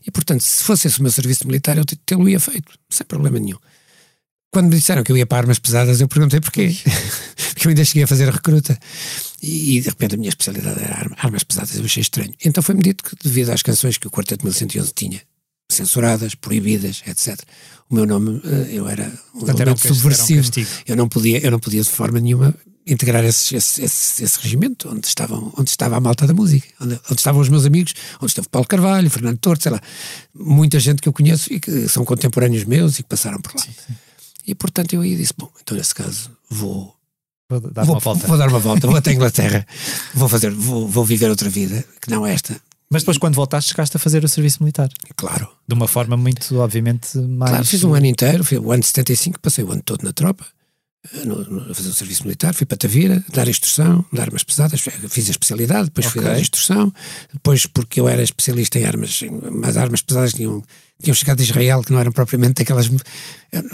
E 0.06 0.10
portanto 0.12 0.40
se 0.42 0.62
fosse 0.62 0.86
esse 0.86 1.00
o 1.00 1.02
meu 1.02 1.10
serviço 1.10 1.44
militar 1.46 1.76
eu 1.76 1.84
tê-lo 1.84 2.28
ia 2.28 2.38
feito 2.38 2.72
sem 2.88 3.04
problema 3.06 3.38
nenhum 3.40 3.58
quando 4.56 4.70
me 4.70 4.76
disseram 4.76 5.02
que 5.04 5.12
eu 5.12 5.16
ia 5.18 5.26
para 5.26 5.36
armas 5.36 5.58
pesadas, 5.58 6.00
eu 6.00 6.08
perguntei 6.08 6.40
porquê. 6.40 6.75
Porque 7.52 7.66
eu 7.66 7.68
ainda 7.68 7.84
cheguei 7.84 8.04
a 8.04 8.06
fazer 8.06 8.26
recruta. 8.30 8.78
E, 9.42 9.76
e, 9.76 9.80
de 9.82 9.88
repente 9.90 10.14
a 10.14 10.16
minha 10.16 10.30
especialidade 10.30 10.82
era 10.82 10.94
arma- 10.94 11.16
armas 11.18 11.44
pesadas, 11.44 11.76
eu 11.76 11.84
achei 11.84 12.00
estranho. 12.00 12.32
Então 12.42 12.62
foi-me 12.62 12.80
dito 12.80 13.04
que, 13.04 13.14
devido 13.22 13.50
às 13.50 13.60
canções 13.60 13.98
que 13.98 14.06
o 14.06 14.10
Quarteto 14.10 14.46
1111 14.46 14.92
tinha, 14.94 15.20
censuradas, 15.70 16.34
proibidas, 16.34 17.02
etc., 17.06 17.38
o 17.90 17.94
meu 17.94 18.06
nome, 18.06 18.40
eh, 18.44 18.68
eu 18.78 18.88
era 18.88 19.12
um 19.34 19.40
Portanto, 19.40 19.60
era 19.60 19.72
um 19.72 19.75
cas- 19.75 19.84
era 19.84 19.92
um 19.92 19.96
subversivo. 19.96 20.50
eu, 20.86 20.96
não 20.96 21.06
podia, 21.06 21.38
eu 21.44 21.50
não 21.50 21.58
podia 21.60 21.82
de 21.82 21.90
forma 21.90 22.18
nenhuma 22.18 22.54
integrar 22.86 23.22
esse, 23.26 23.56
esse, 23.56 23.84
esse, 23.84 24.25
esse 24.25 24.40
regimento 24.40 24.88
onde, 24.88 25.06
estavam, 25.06 25.52
onde 25.58 25.68
estava 25.68 25.98
a 25.98 26.00
malta 26.00 26.26
da 26.26 26.32
música, 26.32 26.66
onde, 26.80 26.94
onde 27.10 27.20
estavam 27.20 27.42
os 27.42 27.50
meus 27.50 27.66
amigos, 27.66 27.92
onde 28.22 28.30
esteve 28.30 28.48
Paulo 28.48 28.66
Carvalho, 28.66 29.10
Fernando 29.10 29.36
Torto, 29.36 29.64
sei 29.64 29.72
lá, 29.72 29.82
muita 30.34 30.80
gente 30.80 31.02
que 31.02 31.08
eu 31.10 31.12
conheço 31.12 31.52
e 31.52 31.60
que 31.60 31.88
são 31.90 32.06
contemporâneos 32.06 32.64
meus 32.64 32.98
e 32.98 33.02
que 33.02 33.08
passaram 33.10 33.38
por 33.38 33.54
lá. 33.54 33.62
E 34.46 34.54
portanto 34.54 34.94
eu 34.94 35.00
aí 35.00 35.16
disse: 35.16 35.34
Bom, 35.36 35.50
então 35.60 35.76
nesse 35.76 35.94
caso 35.94 36.30
vou, 36.48 36.94
Vou 37.48 37.60
dar 37.60 37.84
vou, 37.84 37.94
uma 37.94 38.00
volta. 38.00 38.26
vou 38.26 38.38
dar 38.38 38.48
uma 38.48 38.58
volta, 38.58 38.86
vou 38.86 38.96
até 38.96 39.10
a 39.10 39.14
Inglaterra, 39.14 39.66
vou 40.14 40.28
fazer, 40.28 40.50
vou, 40.50 40.88
vou 40.88 41.04
viver 41.04 41.30
outra 41.30 41.48
vida, 41.48 41.84
que 42.00 42.10
não 42.10 42.26
esta, 42.26 42.60
Mas 42.90 43.02
depois, 43.02 43.18
quando 43.18 43.34
voltaste, 43.34 43.70
chegaste 43.70 43.96
a 43.96 44.00
fazer 44.00 44.24
o 44.24 44.28
serviço 44.28 44.62
militar. 44.62 44.88
Claro. 45.16 45.48
De 45.66 45.74
uma 45.74 45.86
forma 45.86 46.16
muito, 46.16 46.56
obviamente, 46.58 47.16
mais. 47.18 47.50
Claro, 47.50 47.64
fiz 47.64 47.84
um 47.84 47.94
ano 47.94 48.06
inteiro, 48.06 48.44
fui 48.44 48.58
o 48.58 48.72
ano 48.72 48.80
de 48.80 48.86
75, 48.86 49.40
passei 49.40 49.64
o 49.64 49.70
ano 49.70 49.82
todo 49.82 50.02
na 50.02 50.12
tropa, 50.12 50.44
a 51.70 51.75
fazer 51.75 51.88
o 51.88 51.94
serviço 51.94 52.25
militar, 52.25 52.54
fui 52.54 52.66
para 52.66 52.76
Tavira, 52.76 53.25
dar 53.32 53.48
instrução, 53.48 54.04
dar 54.12 54.25
armas 54.25 54.42
pesadas, 54.42 54.80
fiz 54.80 55.28
a 55.28 55.30
especialidade, 55.30 55.84
depois 55.86 56.06
fui 56.06 56.20
Ok. 56.20 56.32
dar 56.32 56.40
instrução, 56.40 56.92
depois 57.32 57.66
porque 57.66 58.00
eu 58.00 58.08
era 58.08 58.22
especialista 58.22 58.78
em 58.78 58.84
armas, 58.84 59.20
mas 59.52 59.76
armas 59.76 60.02
pesadas 60.02 60.32
tinham, 60.32 60.62
tinham 61.02 61.14
chegado 61.14 61.38
de 61.38 61.44
Israel, 61.44 61.82
que 61.82 61.92
não 61.92 62.00
eram 62.00 62.12
propriamente 62.12 62.62
aquelas, 62.62 62.90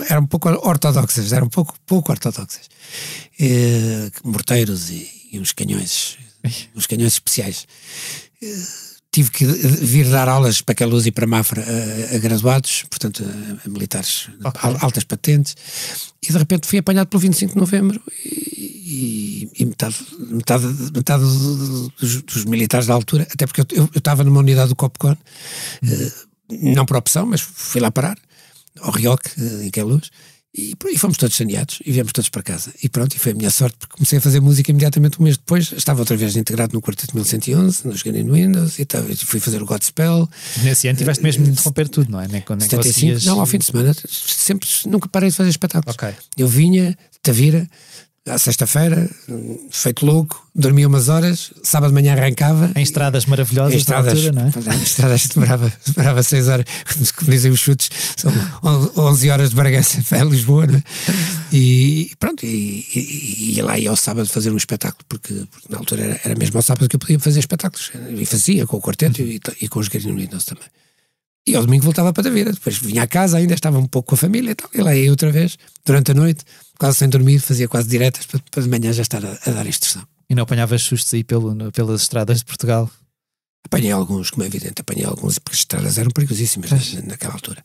eram 0.09 0.23
um 0.23 0.27
pouco 0.27 0.49
ortodoxas, 0.49 1.33
eram 1.33 1.47
um 1.47 1.51
pouco, 1.51 1.75
pouco 1.87 2.13
ortodoxas. 2.13 2.69
Eh, 3.41 4.11
morteiros 4.25 4.91
e, 4.91 5.09
e 5.33 5.39
uns 5.41 5.53
canhões, 5.53 6.19
uns 6.75 6.87
canhões 6.87 7.15
especiais 7.15 7.67
tive 9.13 9.31
que 9.31 9.45
vir 9.45 10.09
dar 10.09 10.27
aulas 10.29 10.63
para 10.63 10.75
Queluz 10.75 11.07
e 11.07 11.13
para 11.13 11.27
Mafra 11.27 11.63
a, 11.63 12.17
a 12.17 12.19
graduados, 12.19 12.85
portanto 12.91 13.23
a, 13.23 13.67
a 13.67 13.71
militares 13.71 14.29
Ok. 14.43 14.61
al- 14.65 14.79
altas 14.81 15.05
patentes, 15.05 15.55
e 16.23 16.33
de 16.33 16.39
repente 16.39 16.67
fui 16.67 16.79
apanhado 16.79 17.09
pelo 17.09 17.21
25 17.21 17.53
de 17.53 17.59
novembro 17.61 18.01
e, 18.25 19.51
e- 19.59 19.65
metade, 19.67 19.97
metade, 20.31 20.65
metade 20.95 21.23
dos, 21.23 22.23
dos 22.23 22.45
militares 22.47 22.87
da 22.87 22.95
altura, 22.95 23.27
até 23.31 23.47
porque 23.47 23.61
eu, 23.79 23.89
estava 23.95 24.25
numa 24.25 24.41
unidade 24.41 24.71
do 24.71 24.77
Copcon, 24.77 25.17
eh, 25.85 26.13
não 26.51 26.87
por 26.87 26.97
opção, 26.97 27.27
mas 27.27 27.41
fui 27.43 27.81
lá 27.81 27.91
parar, 27.91 28.19
ao 28.81 28.91
Rioc, 28.93 29.27
eh, 29.39 29.67
em 29.67 29.71
Queluz, 29.71 30.11
e, 30.55 30.75
e 30.91 30.99
fomos 30.99 31.17
todos 31.17 31.35
saneados 31.37 31.79
e 31.85 31.93
viemos 31.93 32.13
todos 32.13 32.29
para 32.29 32.43
casa. 32.43 32.73
E 32.83 32.89
pronto, 32.89 33.15
e 33.15 33.19
foi 33.19 33.33
a 33.33 33.35
minha 33.35 33.51
sorte, 33.51 33.77
porque 33.79 33.95
comecei 33.97 34.19
a 34.19 34.21
fazer 34.21 34.41
música 34.41 34.71
imediatamente 34.71 35.19
um 35.21 35.25
mês 35.25 35.37
depois. 35.37 35.73
Estava 35.73 36.01
outra 36.01 36.17
vez 36.17 36.37
integrado 36.37 36.75
no 36.75 36.83
Quarteto 36.83 37.15
1111, 37.17 37.87
nos 37.87 38.03
Gunning 38.03 38.31
Windows, 38.31 38.79
e 38.79 38.87
fui 39.25 39.41
fazer 39.41 39.63
o 39.63 39.67
Godspell. 39.67 40.29
Nesse 40.63 40.89
ano 40.89 40.99
tiveste 40.99 41.23
mesmo 41.23 41.45
de 41.45 41.51
interromper 41.53 41.89
tudo, 41.89 42.11
não 42.11 42.21
é? 42.21 42.29
Nem, 42.29 42.43
nem 42.47 42.61
75, 42.61 42.83
conseguias- 42.83 43.25
não, 43.25 43.41
ao 43.41 43.47
fim 43.47 43.59
de 43.59 43.65
semana, 43.65 43.95
sempre, 44.09 44.69
nunca 44.87 45.09
parei 45.09 45.31
de 45.31 45.37
fazer 45.37 45.51
espetáculos. 45.51 45.95
Ok. 45.97 46.15
Eu 46.37 46.47
vinha, 46.49 46.97
Tavira, 47.23 47.69
à 48.29 48.39
sexta-feira, 48.39 49.11
feito 49.71 50.07
louco, 50.07 50.47
dormia 50.55 50.87
umas 50.87 51.09
horas, 51.09 51.53
sábado 51.63 51.91
de 51.91 51.95
manhã 51.95 52.13
arrancava. 52.13 52.71
Em 52.77 52.83
estradas 52.83 53.27
maravilhosas 53.27 53.75
Em 53.75 53.79
estradas, 53.79 54.13
altura, 54.13 54.33
não 54.33 54.43
é? 54.43 54.77
em 54.77 54.83
estradas 54.83 55.27
demorava, 55.27 55.73
demorava 55.87 56.23
6 56.23 56.49
horas, 56.49 56.67
como 57.17 57.31
dizem 57.31 57.51
os 57.51 57.59
chutes, 57.59 57.91
são 58.17 58.33
11 58.97 59.31
horas 59.31 59.51
de 59.51 59.57
Bragança 59.57 60.03
a 60.21 60.25
Lisboa, 60.25 60.67
não 60.67 60.79
é? 60.79 60.83
E 61.53 62.13
pronto, 62.21 62.47
e, 62.47 62.87
e, 62.95 62.99
e 62.99 63.57
ia 63.57 63.65
lá 63.65 63.77
ia 63.77 63.91
ao 63.91 63.97
sábado 63.97 64.29
fazer 64.29 64.53
um 64.53 64.57
espetáculo, 64.57 65.05
porque, 65.09 65.45
porque 65.51 65.67
na 65.69 65.79
altura 65.79 66.03
era, 66.05 66.21
era 66.25 66.35
mesmo 66.37 66.57
ao 66.57 66.63
sábado 66.63 66.89
que 66.89 66.95
eu 66.95 67.01
podia 67.01 67.19
fazer 67.19 67.41
espetáculos, 67.41 67.91
e 68.17 68.25
fazia 68.25 68.67
com 68.67 68.77
o 68.77 68.81
quarteto 68.81 69.21
e, 69.21 69.41
e 69.61 69.69
com 69.69 69.81
os 69.81 69.89
Unidos 69.89 70.45
também. 70.45 70.67
E 71.47 71.57
ao 71.57 71.65
domingo 71.65 71.85
voltava 71.85 72.13
para 72.13 72.29
a 72.29 72.33
vida, 72.33 72.53
depois 72.53 72.77
vinha 72.79 73.03
a 73.03 73.07
casa, 73.07 73.37
ainda 73.37 73.55
estava 73.55 73.79
um 73.79 73.87
pouco 73.87 74.11
com 74.11 74.15
a 74.15 74.19
família 74.19 74.53
e 74.53 74.55
tal, 74.55 74.71
e 74.73 74.81
lá 74.81 74.95
ia 74.95 75.11
outra 75.11 75.31
vez, 75.33 75.57
durante 75.85 76.13
a 76.13 76.15
noite, 76.15 76.45
quase 76.79 76.99
sem 76.99 77.09
dormir, 77.09 77.41
fazia 77.41 77.67
quase 77.67 77.89
diretas 77.89 78.25
para, 78.27 78.41
para 78.51 78.63
de 78.63 78.69
manhã 78.69 78.93
já 78.93 79.03
estar 79.03 79.25
a, 79.25 79.39
a 79.47 79.51
dar 79.51 79.67
instrução. 79.67 80.03
E 80.31 80.35
não 80.37 80.45
apanhavas 80.45 80.83
sustos 80.83 81.13
aí 81.15 81.25
pelo, 81.25 81.73
pelas 81.73 82.03
estradas 82.03 82.39
de 82.39 82.45
Portugal. 82.45 82.89
Apanhei 83.67 83.91
alguns, 83.91 84.31
como 84.31 84.45
é 84.45 84.47
evidente, 84.47 84.81
apanhei 84.81 85.05
alguns, 85.05 85.39
porque 85.39 85.55
as 85.55 85.61
estradas 85.61 85.99
eram 85.99 86.11
perigosíssimas 86.11 86.71
na- 86.71 87.03
naquela 87.03 87.35
altura. 87.35 87.65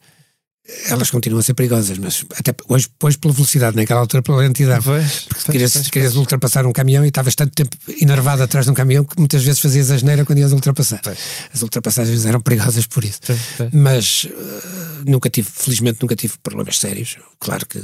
Elas 0.89 1.09
continuam 1.09 1.39
a 1.39 1.43
ser 1.43 1.53
perigosas, 1.53 1.97
mas 1.97 2.25
até 2.37 2.53
hoje, 2.67 2.87
hoje 3.01 3.17
pela 3.17 3.33
velocidade, 3.33 3.75
naquela 3.77 4.01
altura 4.01 4.21
pela 4.21 4.37
lentidão. 4.39 4.81
Pois, 4.81 5.21
Porque 5.29 5.51
querias, 5.53 5.89
querias 5.89 6.15
ultrapassar 6.17 6.65
um 6.65 6.73
caminhão 6.73 7.05
e 7.05 7.07
estavas 7.07 7.35
tanto 7.35 7.53
tempo 7.53 7.75
enervado 8.01 8.43
atrás 8.43 8.65
de 8.65 8.71
um 8.71 8.75
caminhão 8.75 9.05
que 9.05 9.17
muitas 9.17 9.43
vezes 9.43 9.61
fazias 9.61 9.89
a 9.91 9.95
asneira 9.95 10.25
quando 10.25 10.39
ias 10.39 10.51
ultrapassar. 10.51 10.99
Pois. 11.01 11.17
As 11.53 11.61
ultrapassagens 11.61 12.25
eram 12.25 12.41
perigosas 12.41 12.85
por 12.85 13.03
isso. 13.05 13.19
Pois, 13.25 13.39
pois. 13.57 13.69
Mas 13.71 14.27
eh, 14.29 15.03
nunca 15.05 15.29
tive, 15.29 15.47
felizmente 15.49 15.99
nunca 16.01 16.17
tive 16.17 16.33
problemas 16.43 16.77
sérios. 16.79 17.15
Claro 17.39 17.65
que 17.65 17.81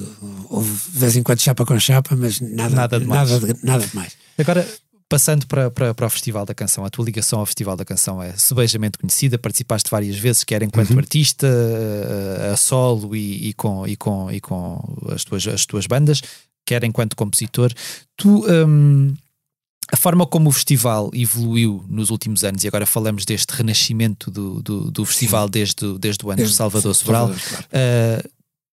houve 0.50 0.70
de 0.92 1.00
vez 1.00 1.16
em 1.16 1.24
quando 1.24 1.40
chapa 1.40 1.66
com 1.66 1.80
chapa, 1.80 2.16
mas 2.18 2.42
nada, 2.42 2.76
Nada 2.76 3.00
demais. 3.00 3.30
nada, 3.32 3.54
de- 3.54 3.60
nada 3.66 3.88
demais. 3.88 4.12
Agora, 4.38 4.68
passando 5.10 5.46
para, 5.48 5.70
para, 5.70 5.94
para 5.94 6.08
o 6.08 6.10
Festival 6.10 6.46
da 6.46 6.54
Canção, 6.54 6.84
a 6.86 6.90
tua 6.90 7.06
ligação 7.06 7.40
ao 7.40 7.46
Festival 7.46 7.76
da 7.76 7.86
Canção 7.86 8.22
é 8.22 8.34
subejamente 8.38 8.98
conhecida, 8.98 9.38
participaste 9.38 9.90
várias 9.90 10.18
vezes, 10.18 10.44
quer 10.44 10.64
enquanto 10.64 10.92
Uhum. 10.92 10.98
artista, 11.00 11.48
a, 12.50 12.54
a 12.54 12.58
solo 12.58 13.16
e, 13.16 13.50
e 13.50 13.54
com, 13.54 13.88
e, 13.88 13.96
com, 13.96 14.32
e 14.32 14.40
com 14.42 14.80
as, 15.14 15.24
tuas, 15.24 15.48
as 15.48 15.66
tuas 15.66 15.86
bandas, 15.88 16.22
quer 16.66 16.84
enquanto 16.84 17.16
compositor. 17.16 17.72
Tu, 18.18 18.46
hum, 18.68 19.14
a 19.92 19.98
forma 19.98 20.26
como 20.26 20.50
o 20.50 20.52
festival 20.52 21.12
evoluiu 21.14 21.84
nos 21.90 22.10
últimos 22.10 22.44
anos, 22.44 22.64
e 22.64 22.68
agora 22.68 22.86
falamos 22.86 23.26
deste 23.26 23.52
renascimento 23.52 24.32
do, 24.32 24.64
do, 24.64 24.90
do 24.90 25.06
festival 25.06 25.48
desde, 25.50 25.86
o- 25.86 26.00
desde 26.00 26.26
o 26.26 26.30
ano 26.32 26.38
Desde- 26.38 26.56
Salvador 26.56 26.96
Sobral, 26.96 27.28
Salvador, 27.28 27.48
claro. 27.50 27.66
Uh, 28.26 28.30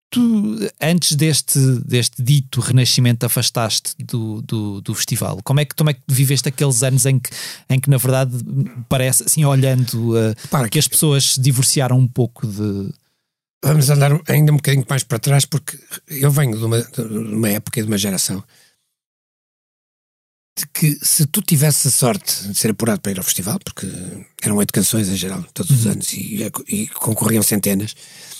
tu, 0.10 0.58
antes 0.82 1.16
deste, 1.16 1.60
deste 1.86 2.22
dito 2.22 2.62
renascimento, 2.62 3.26
afastaste 3.26 3.94
do, 4.00 4.42
do, 4.42 4.82
do 4.82 4.96
festival. 4.96 5.40
Como 5.44 5.60
é, 5.60 5.66
que, 5.66 5.76
como 5.76 5.90
é 5.90 5.94
que 5.94 6.02
viveste 6.08 6.48
aqueles 6.48 6.84
anos 6.84 7.06
em 7.06 7.20
que, 7.20 7.30
em 7.70 7.80
que 7.80 7.90
na 7.90 7.98
verdade, 7.98 8.32
parece, 8.88 9.24
assim, 9.24 9.44
olhando, 9.46 10.16
uh, 10.16 10.36
Para 10.50 10.70
que 10.70 10.80
as 10.80 10.88
pessoas 10.88 11.34
se 11.34 11.42
divorciaram 11.42 11.98
um 11.98 12.08
pouco 12.08 12.48
de. 12.48 12.92
Vamos 13.64 13.90
andar 13.90 14.12
ainda 14.28 14.54
um 14.54 14.58
bocadinho 14.58 14.86
mais 14.88 15.04
para 15.04 15.20
trás, 15.20 15.44
porque 15.44 15.78
eu 16.08 16.32
venho 16.32 16.58
de 16.58 16.64
uma, 16.64 16.82
de 16.82 17.02
uma 17.02 17.50
época 17.50 17.80
e 17.80 17.84
de 17.84 17.88
uma 17.90 17.98
geração 17.98 18.44
de 20.58 20.66
que 20.74 20.98
se 21.06 21.26
tu 21.28 21.42
tivesse 21.42 21.88
a 21.88 21.92
sorte 21.92 22.48
de 22.48 22.56
ser 22.56 22.72
apurado 22.72 23.00
para 23.00 23.12
ir 23.12 23.18
ao 23.20 23.24
festival, 23.24 23.60
porque 23.64 23.88
eram 24.42 24.56
oito 24.58 24.74
canções 24.74 25.08
em 25.08 25.16
geral, 25.16 25.44
todos 25.54 25.72
os 25.72 25.86
anos, 25.86 26.12
e, 26.14 26.52
e 26.68 26.88
concorriam 26.88 27.44
centenas, 27.44 27.96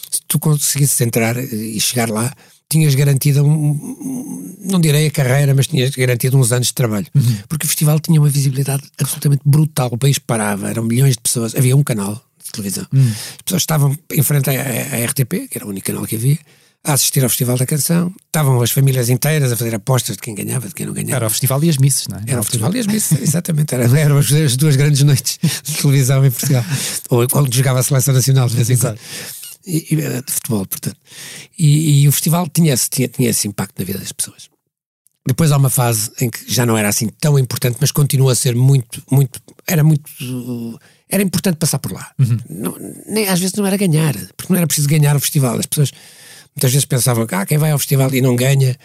se 0.10 0.22
tu 0.28 0.40
conseguisses 0.40 1.00
entrar 1.02 1.38
e 1.38 1.80
chegar 1.80 2.10
lá, 2.10 2.34
tinhas 2.70 2.94
garantido, 2.96 3.46
um, 3.46 4.56
não 4.70 4.80
direi 4.80 5.08
a 5.08 5.12
carreira, 5.12 5.54
mas 5.56 5.68
tinhas 5.68 5.92
garantido 5.92 6.38
uns 6.38 6.52
anos 6.52 6.68
de 6.68 6.74
trabalho. 6.74 7.08
Porque 7.48 7.66
o 7.66 7.68
festival 7.70 8.00
tinha 8.00 8.20
uma 8.20 8.30
visibilidade 8.30 8.84
absolutamente 9.00 9.42
brutal, 9.46 9.90
o 9.92 9.98
país 9.98 10.20
parava, 10.20 10.70
eram 10.70 10.84
milhões 10.84 11.14
de 11.16 11.22
pessoas, 11.22 11.56
havia 11.56 11.76
um 11.76 11.84
canal 11.84 12.22
de 12.44 12.52
televisão. 12.52 12.86
As 12.94 13.42
pessoas 13.46 13.62
estavam 13.62 13.98
em 14.12 14.24
frente 14.24 14.50
à, 14.50 14.54
à- 14.54 15.02
à 15.02 15.06
RTP, 15.06 15.48
que 15.50 15.58
era 15.58 15.66
o 15.66 15.70
único 15.70 15.88
canal 15.88 16.06
que 16.06 16.16
havia, 16.16 16.38
a 16.84 16.94
assistir 16.94 17.22
ao 17.24 17.30
Festival 17.30 17.58
da 17.58 17.66
Canção. 17.66 18.14
Estavam 18.28 18.62
as 18.62 18.72
famílias 18.72 19.10
inteiras 19.10 19.52
a 19.52 19.58
fazer 19.58 19.76
apostas 19.76 20.16
de 20.16 20.22
quem 20.22 20.34
ganhava, 20.36 20.68
de 20.70 20.74
quem 20.74 20.86
não 20.86 20.94
ganhava. 20.94 21.16
Era 21.16 21.28
o 21.28 21.30
festival 21.30 21.62
e 21.64 21.70
as 21.70 21.78
missas, 21.78 22.08
não 22.08 22.18
é? 22.18 22.22
Era 22.28 22.40
o 22.40 22.44
festival 22.44 22.74
e 22.76 22.80
as 22.80 22.88
missas, 22.88 23.22
exatamente. 23.22 23.74
Era, 23.76 23.86
eram 24.00 24.18
as, 24.18 24.32
as 24.32 24.56
duas 24.56 24.76
grandes 24.78 25.04
noites 25.04 25.40
de 25.64 25.74
televisão 25.82 26.26
em 26.26 26.32
Portugal. 26.32 26.64
Ou 27.10 27.28
quando 27.28 27.54
jogava 27.54 27.80
a 27.80 27.84
seleção 27.84 28.14
nacional 28.14 28.48
de 28.48 28.56
vez 28.56 28.70
em 28.70 28.78
quando. 28.78 29.00
E, 29.68 29.96
de 29.96 30.32
futebol, 30.32 30.66
portanto. 30.66 30.98
E, 31.60 32.04
e 32.04 32.08
o 32.08 32.12
festival 32.12 32.48
tinha 32.48 32.74
esse, 32.74 32.90
tinha, 32.90 33.08
tinha 33.08 33.30
esse 33.30 33.48
impacto 33.48 33.78
na 33.78 33.86
vida 33.86 34.00
das 34.00 34.14
pessoas. 34.14 34.50
Depois 35.28 35.52
há 35.52 35.58
uma 35.58 35.70
fase 35.70 36.10
em 36.22 36.30
que 36.30 36.40
já 36.52 36.66
não 36.66 36.78
era 36.78 36.88
assim 36.88 37.10
tão 37.20 37.38
importante, 37.38 37.78
mas 37.82 37.92
continua 37.92 38.32
a 38.32 38.36
ser 38.36 38.56
muito, 38.56 39.04
muito. 39.12 39.42
Era 39.68 39.84
muito. 39.84 40.10
Era 41.10 41.22
importante 41.22 41.58
passar 41.58 41.80
por 41.80 41.92
lá. 41.92 42.12
Não- 42.50 42.78
nem, 43.06 43.28
às 43.28 43.40
vezes 43.40 43.54
não 43.56 43.66
era 43.66 43.76
ganhar, 43.76 44.14
porque 44.38 44.54
não 44.54 44.58
era 44.58 44.66
preciso 44.66 44.88
ganhar 44.88 45.18
o 45.18 45.20
festival. 45.20 45.60
As 45.60 45.66
pessoas 45.66 45.92
muitas 46.56 46.72
vezes 46.72 46.86
pensavam 46.86 47.28
que 47.28 47.36
ah, 47.36 47.46
quem 47.46 47.58
vai 47.58 47.72
ao 47.72 47.78
festival 47.78 48.14
e 48.16 48.22
não 48.22 48.38
ganha 48.38 48.78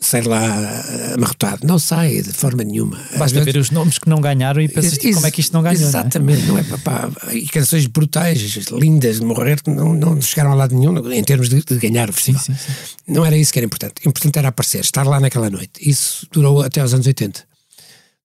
sai 0.00 0.22
de 0.22 0.28
lá 0.28 0.84
amarrotado. 1.14 1.66
Não 1.66 1.78
sai 1.78 2.22
de 2.22 2.32
forma 2.32 2.64
nenhuma. 2.64 2.98
Basta 3.16 3.42
ver 3.44 3.56
os 3.56 3.70
nomes 3.70 3.98
que 3.98 4.08
não 4.08 4.20
ganharam 4.20 4.60
e 4.60 4.68
pensas 4.68 4.98
tipo, 4.98 5.14
como 5.14 5.26
é 5.26 5.30
que 5.30 5.40
isto 5.40 5.52
não 5.52 5.62
ganhou. 5.62 5.78
não 5.78 5.86
é? 5.86 5.88
Exatamente, 5.88 6.42
não 6.46 6.58
é? 6.58 6.62
Pá, 6.62 6.78
pá, 6.78 7.10
e 7.32 7.46
canções 7.46 7.86
brutais, 7.86 8.38
lindas 8.72 9.20
de 9.20 9.24
morrer, 9.24 9.62
que 9.62 9.70
não, 9.70 9.94
não 9.94 10.20
chegaram 10.20 10.52
a 10.52 10.54
lado 10.54 10.74
nenhum 10.74 11.12
em 11.12 11.24
termos 11.24 11.48
de, 11.48 11.62
de 11.62 11.78
ganhar 11.78 12.08
o 12.10 12.12
festival. 12.12 12.42
sim, 12.42 12.54
sim. 12.54 12.72
Não 13.06 13.24
era 13.24 13.36
isso 13.36 13.52
que 13.52 13.58
era 13.58 13.66
importante. 13.66 14.06
Importante 14.06 14.38
era 14.38 14.48
aparecer, 14.48 14.80
estar 14.80 15.06
lá 15.06 15.18
naquela 15.20 15.50
noite. 15.50 15.72
Isso 15.80 16.26
durou 16.30 16.62
até 16.62 16.80
aos 16.80 16.94
anos 16.94 17.06
80. 17.06 17.47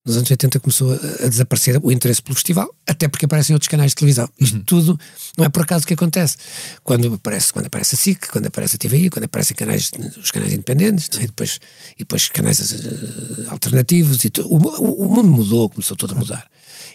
Nos 0.06 0.18
anos 0.18 0.30
80 0.30 0.60
começou 0.60 0.92
a, 0.92 1.28
desaparecer 1.28 1.80
o 1.82 1.90
interesse 1.90 2.20
pelo 2.20 2.34
festival, 2.34 2.68
até 2.86 3.08
porque 3.08 3.24
aparecem 3.24 3.54
outros 3.54 3.68
canais 3.68 3.92
de 3.92 3.94
televisão. 3.96 4.28
Isto 4.38 4.60
tudo 4.64 5.00
não 5.38 5.46
é 5.46 5.48
por 5.48 5.62
acaso 5.62 5.86
que 5.86 5.94
acontece. 5.94 6.36
Quando 6.82 7.14
aparece, 7.14 7.50
quando 7.50 7.66
aparece 7.66 7.94
a 7.94 7.98
SIC, 7.98 8.28
quando 8.28 8.46
aparece 8.46 8.76
a 8.76 8.78
TVI, 8.78 9.08
quando 9.08 9.24
aparecem 9.24 9.56
canais, 9.56 9.90
os 10.22 10.30
canais 10.30 10.52
independentes, 10.52 11.08
é? 11.18 11.22
e, 11.22 11.26
depois, 11.26 11.58
e 11.94 11.98
depois 12.00 12.28
canais 12.28 12.60
eh, 12.60 13.46
alternativos, 13.48 14.22
e 14.26 14.28
tu- 14.30 14.42
o, 14.46 14.56
o- 14.58 15.08
mundo 15.08 15.30
mudou, 15.30 15.70
começou 15.70 15.96
todo 15.96 16.12
a 16.12 16.18
mudar. 16.18 16.46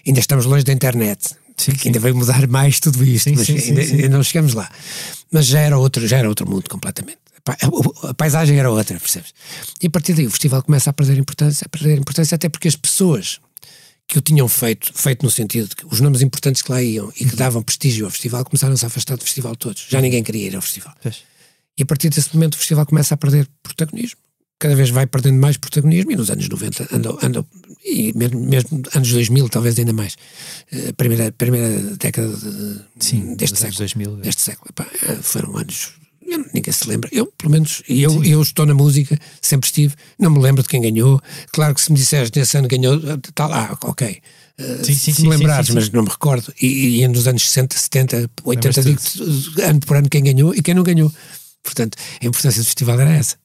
Ainda 0.06 0.20
estamos 0.20 0.46
longe 0.46 0.64
da 0.64 0.72
internet, 0.72 1.30
Sim, 1.58 1.72
que 1.72 1.88
ainda 1.88 2.00
vai 2.00 2.12
mudar 2.12 2.48
mais 2.48 2.80
tudo 2.80 3.04
isto, 3.04 3.24
Sim, 3.32 3.36
mas 3.36 3.48
sim, 3.48 3.58
ainda, 3.58 3.82
ainda 3.82 4.10
não 4.18 4.24
chegamos 4.24 4.54
lá. 4.54 4.70
Mas 5.32 5.48
já 5.48 5.60
era 5.62 5.80
outro, 5.80 6.08
já 6.08 6.18
era 6.20 6.30
outro 6.30 6.48
mundo 6.48 6.70
completamente. 6.70 7.18
A 8.04 8.14
paisagem 8.14 8.58
era 8.60 8.70
outra, 8.70 9.00
percebes? 9.00 9.34
E 9.82 9.88
a 9.88 9.90
partir 9.90 10.14
daí 10.14 10.26
o 10.28 10.32
festival 10.32 10.62
começa 10.64 10.90
a 10.90 10.94
perder 10.94 11.18
importância, 11.18 11.66
a 11.66 11.70
perder 11.70 11.98
importância, 11.98 12.36
até 12.36 12.50
porque 12.50 12.68
as 12.68 12.76
pessoas 12.76 13.40
que 14.08 14.18
o 14.18 14.22
tinham 14.22 14.48
feito, 14.48 14.92
feito 14.94 15.24
no 15.24 15.30
sentido 15.32 15.68
de 15.70 15.76
que 15.76 15.86
os 15.86 16.00
nomes 16.00 16.22
importantes 16.22 16.62
que 16.64 16.72
lá 16.72 16.82
iam 16.82 17.12
e 17.20 17.26
que 17.26 17.36
davam 17.36 17.62
prestígio 17.62 18.06
ao 18.06 18.12
festival 18.12 18.44
começaram-se 18.44 18.84
a 18.84 18.88
afastar 18.88 19.16
do 19.18 19.24
festival 19.24 19.56
todos. 19.56 19.86
Já 19.88 20.02
ninguém 20.02 20.24
queria 20.24 20.48
ir 20.48 20.56
ao 20.56 20.62
festival. 20.62 20.94
Pois. 21.02 21.18
E 21.78 21.84
a 21.84 21.86
partir 21.86 22.10
desse 22.10 22.34
momento 22.34 22.56
o 22.56 22.58
festival 22.58 22.86
começa 22.88 23.14
a 23.14 23.18
perder 23.18 23.48
protagonismo. 23.62 24.20
Cada 24.58 24.76
vez 24.76 24.90
vai 24.90 25.06
perdendo 25.08 25.40
mais 25.40 25.56
protagonismo 25.56 26.12
e 26.12 26.16
nos 26.18 26.30
anos 26.30 26.50
90 26.50 26.90
andou, 26.94 27.18
andou 27.22 27.48
e 27.86 28.12
mesmo, 28.18 28.40
mesmo 28.42 28.82
anos 28.94 29.10
2000, 29.12 29.48
talvez 29.48 29.80
ainda 29.80 29.94
mais. 29.94 30.18
Eh, 30.72 30.92
primeira, 30.94 31.32
primeira 31.32 31.80
década 31.96 32.28
de- 32.36 32.82
Sim, 33.00 33.36
deste 33.36 33.58
século. 33.58 33.78
2000. 33.78 34.16
Deste 34.18 34.42
século. 34.42 34.68
Epá, 34.72 34.86
eh, 35.04 35.16
foram 35.22 35.56
anos. 35.56 35.92
Ninguém 36.54 36.72
se 36.74 36.88
lembra. 36.88 37.10
Eu, 37.12 37.28
pelo 37.38 37.52
menos, 37.52 37.82
e 37.90 38.02
eu, 38.02 38.24
eu 38.24 38.42
estou 38.42 38.66
na 38.66 38.74
música, 38.74 39.18
sempre 39.42 39.68
estive, 39.68 39.96
não 40.18 40.30
me 40.32 40.40
lembro 40.40 40.62
de 40.64 40.70
quem 40.70 40.82
ganhou. 40.82 41.22
Claro 41.52 41.74
que 41.76 41.82
se 41.82 41.92
me 41.92 41.98
disseres 41.98 42.32
nesse 42.32 42.58
ano 42.58 42.68
ganhou, 42.68 43.00
está 43.28 43.48
lá, 43.48 43.78
ok. 43.84 44.22
Eh, 44.58 44.84
Sim, 44.84 44.94
sim, 44.94 45.14
se 45.14 45.22
me 45.24 45.30
lembrares, 45.30 45.68
sim, 45.68 45.74
mas 45.74 45.90
não 45.90 46.04
me 46.04 46.10
recordo. 46.10 46.54
E, 46.62 47.02
e 47.02 47.08
nos 47.08 47.28
anos 47.28 47.44
60, 47.50 47.78
70, 47.78 48.30
80, 48.44 48.82
Lembras-te 48.82 49.18
digo 49.18 49.62
ano 49.62 49.80
por 49.82 49.98
ano 49.98 50.10
quem 50.10 50.24
ganhou 50.24 50.54
e 50.54 50.62
quem 50.62 50.74
não 50.74 50.84
ganhou. 50.84 51.12
Portanto, 51.64 51.98
a 52.22 52.26
importância 52.26 52.62
do 52.62 52.66
festival 52.66 53.00
era 53.00 53.12
essa. 53.14 53.36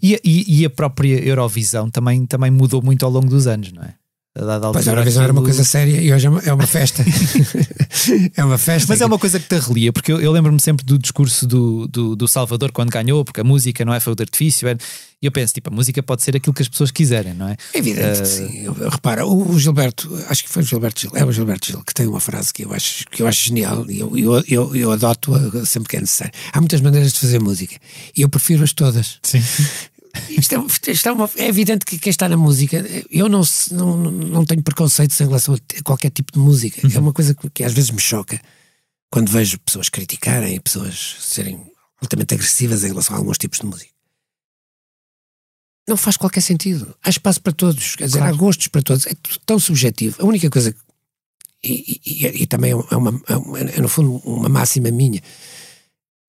E, 0.00 0.14
a- 0.14 0.20
e- 0.24 0.60
e 0.60 0.64
a 0.64 0.70
própria 0.70 1.22
Eurovisão 1.22 1.90
também, 1.90 2.24
também 2.26 2.50
mudou 2.50 2.80
muito 2.82 3.04
ao 3.04 3.10
longo 3.10 3.28
dos 3.28 3.46
anos, 3.46 3.72
não 3.72 3.82
é? 3.82 3.94
A 4.36 4.44
dada 4.44 4.72
Pois 4.72 4.88
a 4.88 4.90
Eurovisão 4.90 5.22
era 5.22 5.32
uma 5.32 5.40
aquilo- 5.42 5.54
coisa 5.54 5.64
séria 5.68 6.00
e 6.00 6.12
hoje 6.12 6.26
é 6.26 6.30
uma, 6.30 6.40
é 6.40 6.52
uma 6.52 6.66
festa. 6.66 7.04
é 8.36 8.44
uma 8.44 8.58
festa. 8.58 8.86
Mas 8.88 9.00
é 9.00 9.06
uma 9.06 9.18
coisa 9.18 9.38
que 9.38 9.46
te 9.48 9.54
arrelia, 9.54 9.92
porque 9.92 10.10
eu, 10.12 10.20
eu 10.20 10.32
lembro-me 10.32 10.60
sempre 10.60 10.84
do 10.84 10.98
discurso 10.98 11.46
do, 11.46 11.86
do, 11.86 12.16
do 12.16 12.26
Salvador 12.26 12.72
quando 12.72 12.90
ganhou, 12.90 13.24
porque 13.24 13.40
a 13.40 13.44
música 13.44 13.84
não 13.84 13.94
é 13.94 14.00
fogo 14.00 14.16
de 14.16 14.22
artifício. 14.24 14.66
é- 14.66 14.76
E 15.22 15.26
eu 15.26 15.30
penso, 15.30 15.54
tipo, 15.54 15.70
a 15.70 15.72
música 15.72 16.02
pode 16.02 16.22
ser 16.24 16.34
aquilo 16.36 16.52
que 16.52 16.62
as 16.62 16.68
pessoas 16.68 16.90
quiserem, 16.90 17.32
não 17.32 17.48
é? 17.48 17.56
É 17.72 17.78
evidente 17.78 18.22
que 18.22 18.26
sim. 18.26 18.58
Eu- 18.64 18.76
eu- 18.80 18.90
repara, 18.90 19.24
o, 19.24 19.52
o 19.52 19.58
Gilberto, 19.60 20.12
acho 20.28 20.42
que 20.42 20.50
foi 20.50 20.62
o 20.64 20.66
Gilberto 20.66 21.00
Gil, 21.02 21.12
é 21.14 21.24
o 21.24 21.30
Gilberto 21.30 21.68
Gil, 21.68 21.82
que 21.84 21.94
tem 21.94 22.08
uma 22.08 22.18
frase 22.20 22.52
que 22.52 22.64
eu 22.64 22.72
acho, 22.74 23.06
que 23.06 23.22
eu 23.22 23.28
acho 23.28 23.44
genial 23.46 23.88
e 23.88 24.00
eu, 24.00 24.18
eu, 24.18 24.44
eu, 24.48 24.74
eu 24.76 24.90
adoto-a 24.90 25.64
sempre 25.64 25.90
que 25.90 25.96
é 25.96 26.00
necessário. 26.00 26.34
Há 26.52 26.60
muitas 26.60 26.80
maneiras 26.80 27.12
de 27.12 27.20
fazer 27.20 27.40
música 27.40 27.76
e 28.16 28.22
eu 28.22 28.28
prefiro-as 28.28 28.72
todas. 28.72 29.18
Sim. 29.22 29.40
Isto 30.28 30.54
é, 30.54 30.90
isto 30.92 31.08
é, 31.08 31.12
uma- 31.12 31.30
é 31.36 31.46
evidente 31.48 31.84
que 31.84 31.98
quem 31.98 32.10
está 32.10 32.28
na 32.28 32.36
música, 32.36 32.84
eu 33.10 33.28
não, 33.28 33.42
não, 33.72 33.96
não- 33.96 34.44
tenho 34.44 34.62
preconceitos 34.62 35.20
em 35.20 35.24
relação 35.26 35.54
a 35.54 35.82
qualquer 35.82 36.10
tipo 36.10 36.32
de 36.32 36.38
música. 36.38 36.80
É 36.94 36.98
uma 36.98 37.12
coisa 37.12 37.34
que, 37.34 37.50
que 37.50 37.64
às 37.64 37.72
vezes 37.72 37.90
me 37.90 38.00
choca 38.00 38.40
quando 39.10 39.30
vejo 39.30 39.58
pessoas 39.60 39.88
criticarem, 39.88 40.60
pessoas 40.60 41.16
serem 41.20 41.60
altamente 42.00 42.34
agressivas 42.34 42.84
em 42.84 42.88
relação 42.88 43.16
a 43.16 43.18
alguns 43.18 43.38
tipos 43.38 43.58
de 43.60 43.66
música. 43.66 43.90
Não 45.88 45.96
faz 45.96 46.16
qualquer 46.16 46.40
sentido. 46.40 46.94
Há 47.02 47.10
espaço 47.10 47.40
para 47.42 47.52
todos, 47.52 47.94
quer 47.96 48.06
dizer, 48.06 48.18
Claro. 48.18 48.34
há 48.34 48.36
gostos 48.38 48.68
para 48.68 48.82
todos. 48.82 49.06
É 49.06 49.12
tão 49.44 49.58
subjetivo. 49.58 50.16
A 50.20 50.24
única 50.26 50.48
coisa. 50.50 50.72
que- 50.72 50.78
E, 51.66 52.00
e- 52.04 52.26
e- 52.26 52.42
e 52.42 52.46
também 52.46 52.72
é, 52.72 52.74
uma, 52.76 53.22
é, 53.26 53.36
uma- 53.36 53.58
é, 53.58 53.80
no 53.80 53.88
fundo, 53.88 54.16
uma 54.26 54.50
máxima 54.50 54.90
minha. 54.90 55.22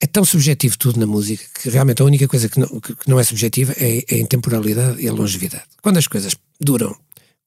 É 0.01 0.07
tão 0.07 0.25
subjetivo 0.25 0.77
tudo 0.77 0.99
na 0.99 1.05
música 1.05 1.43
que 1.61 1.69
realmente 1.69 2.01
a 2.01 2.05
única 2.05 2.27
coisa 2.27 2.49
que 2.49 2.59
não, 2.59 2.67
que, 2.79 2.95
não 3.07 3.19
é 3.19 3.23
subjetiva 3.23 3.73
é, 3.77 4.03
é 4.09 4.15
a 4.15 4.19
intemporalidade 4.19 5.01
e 5.01 5.07
a 5.07 5.13
longevidade. 5.13 5.63
Quando 5.81 5.97
as 5.97 6.07
coisas 6.07 6.35
duram, 6.59 6.95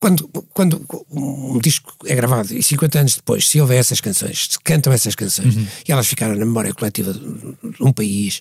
quando, 0.01 0.29
quando 0.55 0.85
um 1.11 1.59
disco 1.59 1.93
é 2.07 2.15
gravado 2.15 2.55
e 2.55 2.63
50 2.63 3.01
anos 3.01 3.17
depois 3.17 3.49
se 3.49 3.61
ouvem 3.61 3.79
essas 3.79 4.01
canções, 4.01 4.49
se 4.51 4.59
cantam 4.61 4.93
essas 4.93 5.15
canções 5.15 5.55
e 5.87 5.93
elas 5.93 6.07
ficaram 6.07 6.35
na 6.35 6.47
memória 6.47 6.73
coletiva 6.73 7.13
de 7.13 7.21
de 7.21 7.83
um 7.83 7.93
país, 7.93 8.41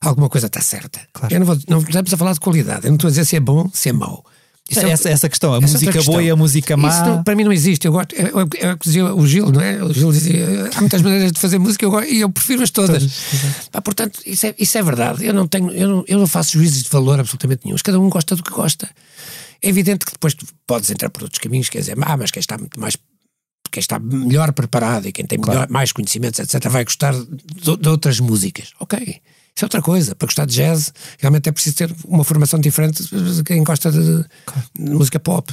alguma 0.00 0.28
coisa 0.28 0.46
está 0.46 0.60
certa. 0.60 1.00
Claro. 1.12 1.34
Eu 1.34 1.40
não, 1.40 1.46
vou, 1.46 1.58
não 1.68 1.78
estamos 1.80 2.12
a 2.12 2.16
falar 2.16 2.32
de 2.32 2.40
qualidade, 2.40 2.86
eu 2.86 2.90
não 2.90 2.96
estou 2.96 3.08
a 3.08 3.10
dizer 3.10 3.24
se 3.24 3.36
é 3.36 3.40
bom, 3.40 3.70
se 3.72 3.88
é 3.88 3.92
mau. 3.92 4.24
Isso 4.70 4.80
é- 4.80 4.90
essa, 4.90 5.10
essa 5.10 5.28
questão, 5.28 5.52
a 5.52 5.58
essa 5.58 5.66
música 5.66 5.86
outra 5.86 6.02
boa 6.04 6.18
questão. 6.18 6.20
e 6.22 6.30
a 6.30 6.36
música 6.36 6.76
má. 6.76 6.88
Isso 6.88 7.04
não- 7.04 7.22
para 7.24 7.34
mim 7.34 7.44
não 7.44 7.52
existe. 7.52 7.86
Eu 7.86 7.92
gosto, 7.92 8.14
é, 8.14 8.22
é, 8.22 8.66
é 8.68 8.72
o 8.72 8.78
que 8.78 8.84
dizia 8.86 9.14
o 9.14 9.26
Gil, 9.26 9.50
não 9.50 9.60
é? 9.60 9.82
O 9.82 9.92
Gil 9.92 10.12
dizia: 10.12 10.70
há 10.74 10.80
muitas 10.80 11.02
maneiras 11.02 11.32
de 11.32 11.40
fazer 11.40 11.58
música 11.58 11.84
eu 11.84 11.90
gosto- 11.90 12.08
e 12.10 12.20
eu 12.20 12.30
prefiro-as 12.30 12.70
todas. 12.70 13.02
Pá, 13.70 13.82
portanto, 13.82 14.20
isso 14.24 14.46
é, 14.46 14.54
isso 14.58 14.78
é 14.78 14.82
verdade. 14.82 15.26
Eu 15.26 15.34
não, 15.34 15.46
tenho, 15.48 15.70
eu, 15.72 15.88
não, 15.88 16.04
eu 16.06 16.18
não 16.18 16.26
faço 16.26 16.52
juízes 16.52 16.84
de 16.84 16.88
valor 16.90 17.18
absolutamente 17.20 17.62
nenhum. 17.64 17.76
Cada 17.82 17.98
um 18.00 18.08
gosta 18.08 18.34
do 18.36 18.42
que 18.42 18.50
gosta. 18.50 18.88
É 19.60 19.68
evidente 19.68 20.04
que 20.06 20.12
depois 20.12 20.32
tu 20.34 20.46
podes 20.66 20.90
entrar 20.90 21.10
por 21.10 21.24
outros 21.24 21.38
caminhos, 21.40 21.68
quer 21.68 21.78
dizer, 21.80 21.96
ah, 22.00 22.16
mas 22.16 22.30
quem 22.30 22.40
está 22.40 22.56
muito 22.56 22.78
mais. 22.80 22.96
Quem 23.70 23.80
está 23.80 23.98
melhor 23.98 24.52
preparado 24.52 25.06
e 25.08 25.12
quem 25.12 25.24
tem 25.24 25.38
melhor- 25.38 25.68
mais 25.70 25.92
conhecimentos, 25.92 26.38
etc., 26.40 26.68
vai 26.68 26.84
gostar 26.84 27.14
de, 27.14 27.76
de 27.78 27.88
outras 27.88 28.20
músicas. 28.20 28.70
Ok. 28.78 29.20
Isso 29.54 29.64
é 29.64 29.66
outra 29.66 29.82
coisa. 29.82 30.14
Para 30.14 30.26
gostar 30.26 30.46
de 30.46 30.54
jazz, 30.54 30.92
realmente 31.18 31.48
é 31.48 31.52
preciso 31.52 31.76
ter 31.76 31.94
uma 32.06 32.24
formação 32.24 32.58
diferente 32.58 33.02
de 33.02 33.44
quem 33.44 33.62
gosta 33.62 33.92
de, 33.92 34.24
de 34.78 34.90
música 34.90 35.20
pop. 35.20 35.52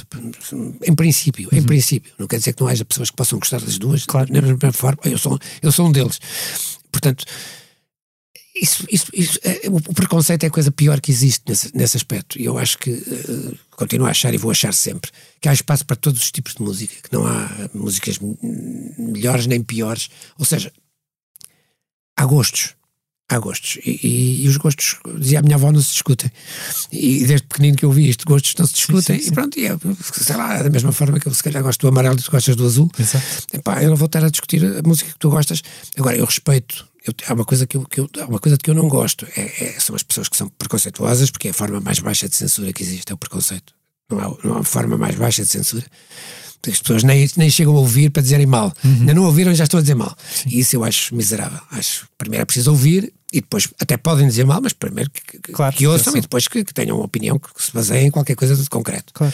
Em 0.82 0.94
princípio, 0.94 1.48
em 1.52 1.62
princípio. 1.62 2.12
Não 2.18 2.26
quer 2.26 2.38
dizer 2.38 2.54
que 2.54 2.62
não 2.62 2.68
haja 2.68 2.84
pessoas 2.84 3.10
que 3.10 3.16
possam 3.16 3.38
gostar 3.38 3.60
das 3.60 3.78
duas, 3.78 4.04
claro. 4.04 4.32
na 4.32 4.40
mesma 4.40 4.72
forma. 4.72 5.00
Eu 5.04 5.18
sou, 5.18 5.38
eu 5.62 5.70
sou 5.70 5.86
um 5.86 5.92
deles. 5.92 6.18
Portanto, 6.90 7.24
isso, 8.54 8.84
isso, 8.90 9.06
isso, 9.14 9.38
é, 9.42 9.68
o, 9.68 9.80
preconceito 9.80 10.44
é 10.44 10.46
a 10.48 10.50
coisa 10.50 10.70
pior 10.70 11.00
que 11.00 11.10
existe 11.10 11.42
nesse, 11.46 11.76
nesse 11.76 11.96
aspecto. 11.96 12.38
E 12.38 12.44
eu 12.44 12.58
acho 12.58 12.78
que 12.78 12.90
eh, 12.90 13.56
continuo 13.70 14.06
a 14.06 14.10
achar 14.10 14.34
e 14.34 14.38
vou 14.38 14.50
achar 14.50 14.74
sempre 14.74 15.10
que 15.40 15.48
há 15.48 15.52
espaço 15.52 15.86
para 15.86 15.96
todos 15.96 16.20
os 16.20 16.32
tipos 16.32 16.54
de 16.54 16.62
música, 16.62 16.94
que 17.02 17.12
não 17.12 17.26
há 17.26 17.48
músicas 17.72 18.18
melhores 18.98 19.46
nem 19.46 19.62
piores. 19.62 20.10
Ou 20.38 20.44
seja, 20.44 20.72
há 22.16 22.26
gostos. 22.26 22.74
Há 23.30 23.38
gostos. 23.38 23.78
E, 23.86 24.00
e- 24.06 24.44
e 24.44 24.48
os 24.48 24.56
gostos, 24.56 24.96
dizia 25.18 25.38
a 25.38 25.42
minha 25.42 25.54
avó, 25.54 25.70
não 25.70 25.80
se 25.80 25.92
discutem. 25.92 26.30
E 26.90 27.24
desde 27.24 27.46
pequenino 27.46 27.76
que 27.76 27.84
eu 27.84 27.92
vi 27.92 28.08
isto, 28.08 28.26
gostos 28.26 28.54
não 28.58 28.66
se 28.66 28.74
discutem. 28.74 29.18
sim, 29.18 29.22
sim. 29.24 29.30
E 29.30 29.32
pronto, 29.32 29.58
e 29.58 29.66
é, 29.66 29.76
sei 30.12 30.36
lá, 30.36 30.60
da 30.62 30.68
mesma 30.68 30.90
forma 30.90 31.20
que 31.20 31.28
eu 31.28 31.32
se 31.34 31.42
calhar 31.42 31.62
gosto 31.62 31.80
do 31.80 31.88
amarelo 31.88 32.16
e 32.18 32.22
tu 32.22 32.30
gostas 32.30 32.56
do 32.56 32.66
azul. 32.66 32.90
Exato. 32.98 33.24
Epá, 33.52 33.82
eu 33.82 33.90
não 33.90 33.96
vou 33.96 34.06
estar 34.06 34.24
a 34.24 34.28
discutir 34.30 34.64
a 34.64 34.82
música 34.86 35.12
que 35.12 35.18
tu 35.18 35.30
gostas. 35.30 35.62
Agora, 35.96 36.16
eu 36.16 36.24
respeito. 36.24 36.88
Eu, 37.06 37.14
há 37.28 37.32
uma 37.34 37.44
coisa 37.44 37.66
que 37.66 37.76
eu, 37.76 37.86
que 37.86 38.00
eu- 38.00 38.10
há 38.20 38.26
uma 38.26 38.38
coisa 38.40 38.58
de 38.58 38.64
que 38.64 38.70
eu 38.70 38.74
não 38.74 38.88
gosto. 38.88 39.26
É, 39.36 39.64
é- 39.76 39.80
são 39.80 39.94
as 39.94 40.02
pessoas 40.02 40.28
que 40.28 40.36
são 40.36 40.48
preconceituosas, 40.48 41.30
porque 41.30 41.48
é 41.48 41.50
a 41.52 41.54
forma 41.54 41.80
mais 41.80 41.98
baixa 42.00 42.28
de 42.28 42.34
censura 42.36 42.72
que 42.72 42.82
existe, 42.82 43.10
é 43.10 43.14
o 43.14 43.18
preconceito. 43.18 43.72
Não 44.10 44.18
há, 44.18 44.36
não 44.44 44.58
há 44.58 44.64
forma 44.64 44.98
mais 44.98 45.14
baixa 45.14 45.42
de 45.42 45.48
censura. 45.48 45.84
As 46.68 46.78
pessoas 46.78 47.02
nem, 47.02 47.26
nem 47.38 47.48
chegam 47.48 47.74
a 47.74 47.78
ouvir 47.80 48.10
para 48.10 48.22
dizerem 48.22 48.44
mal. 48.44 48.70
Ainda 48.84 49.14
não 49.14 49.24
ouviram 49.24 49.54
já 49.54 49.64
estão 49.64 49.78
a 49.78 49.80
dizer 49.80 49.94
mal. 49.94 50.14
E 50.46 50.60
isso 50.60 50.76
eu 50.76 50.84
acho 50.84 51.14
miserável. 51.14 51.58
Acho 51.70 52.06
primeiro 52.18 52.42
é 52.42 52.44
preciso 52.44 52.70
ouvir 52.70 53.14
e 53.32 53.40
depois 53.40 53.68
até 53.78 53.96
podem 53.96 54.26
dizer 54.26 54.44
mal, 54.44 54.60
mas 54.60 54.72
primeiro 54.72 55.10
que, 55.10 55.38
que, 55.38 55.52
Claro, 55.52 55.76
que 55.76 55.86
ouçam 55.86 56.16
e 56.16 56.20
depois 56.20 56.48
que, 56.48 56.64
que 56.64 56.74
tenham 56.74 56.96
uma 56.96 57.04
opinião 57.04 57.38
que, 57.38 57.48
se 57.62 57.72
baseie 57.72 58.06
em 58.06 58.10
qualquer 58.10 58.34
coisa 58.34 58.56
de 58.56 58.68
concreto. 58.68 59.12
Claro. 59.12 59.32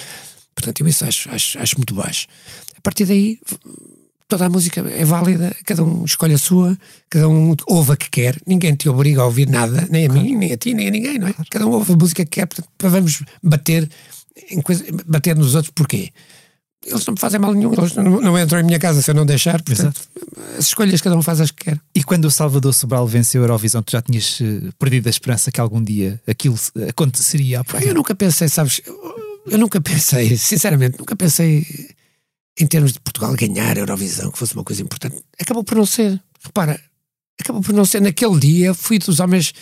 Portanto, 0.54 0.80
eu 0.80 0.88
isso 0.88 1.04
acho, 1.04 1.30
acho, 1.30 1.58
acho 1.58 1.76
muito 1.76 1.94
baixo. 1.94 2.26
A 2.76 2.80
partir 2.80 3.04
daí, 3.04 3.38
toda 4.28 4.46
a 4.46 4.48
música 4.48 4.80
é 4.80 5.04
válida, 5.04 5.54
cada 5.64 5.82
um 5.82 6.04
escolhe 6.04 6.34
a 6.34 6.38
sua, 6.38 6.76
cada 7.08 7.28
um 7.28 7.54
ouve 7.66 7.92
a 7.92 7.96
que 7.96 8.10
quer, 8.10 8.38
ninguém 8.46 8.74
te 8.74 8.88
obriga 8.88 9.22
a 9.22 9.24
ouvir 9.24 9.48
nada, 9.48 9.86
nem 9.90 10.06
a 10.06 10.08
mim, 10.12 10.36
nem 10.36 10.52
a 10.52 10.56
ti, 10.56 10.74
nem 10.74 10.88
a 10.88 10.90
ninguém, 10.90 11.18
não 11.18 11.28
é? 11.28 11.34
Cada 11.50 11.66
um 11.66 11.70
ouve 11.70 11.92
a 11.92 11.96
música 11.96 12.24
que 12.24 12.40
quer, 12.40 12.46
portanto, 12.46 12.68
vamos 12.78 13.22
bater, 13.42 13.88
em 14.50 14.60
coisa, 14.60 14.84
bater 15.06 15.36
nos 15.36 15.54
outros, 15.54 15.72
porquê? 15.74 16.12
Eles 16.86 17.04
não 17.04 17.14
me 17.14 17.20
fazem 17.20 17.40
mal 17.40 17.52
nenhum, 17.52 17.72
eles 17.72 17.94
não, 17.94 18.20
não 18.20 18.38
entram 18.38 18.60
em 18.60 18.62
minha 18.62 18.78
casa 18.78 19.02
se 19.02 19.10
eu 19.10 19.14
não 19.14 19.26
deixar, 19.26 19.60
portanto, 19.60 20.00
as 20.56 20.66
escolhas 20.66 21.00
cada 21.00 21.16
um 21.16 21.22
faz 21.22 21.40
as 21.40 21.50
que 21.50 21.64
quer. 21.64 21.80
E 21.94 22.04
quando 22.04 22.26
o 22.26 22.30
Salvador 22.30 22.72
Sobral 22.72 23.06
venceu 23.08 23.42
a 23.42 23.44
Eurovisão, 23.44 23.82
tu 23.82 23.90
já 23.90 24.00
tinhas 24.00 24.38
eh, 24.40 24.70
perdido 24.78 25.08
a 25.08 25.10
esperança 25.10 25.50
que 25.50 25.60
algum 25.60 25.82
dia 25.82 26.20
aquilo 26.26 26.56
aconteceria? 26.88 27.62
Eu 27.82 27.94
nunca 27.94 28.14
pensei, 28.14 28.48
sabes, 28.48 28.80
eu, 28.86 28.96
eu 29.48 29.58
nunca 29.58 29.80
pensei, 29.80 30.36
sinceramente, 30.36 30.98
nunca 30.98 31.16
pensei 31.16 31.66
em 32.58 32.66
termos 32.66 32.92
de 32.92 33.00
Portugal 33.00 33.34
ganhar 33.34 33.76
a 33.76 33.80
Eurovisão, 33.80 34.30
que 34.30 34.38
fosse 34.38 34.54
uma 34.54 34.64
coisa 34.64 34.82
importante. 34.82 35.16
Acabou 35.40 35.62
por 35.62 35.76
não 35.76 35.86
ser. 35.86 36.20
Repara, 36.42 36.80
acabou 37.40 37.62
por 37.62 37.74
não 37.74 37.84
ser. 37.84 38.00
Naquele 38.00 38.38
dia 38.38 38.74
fui 38.74 38.98
dos 38.98 39.20
homens 39.20 39.52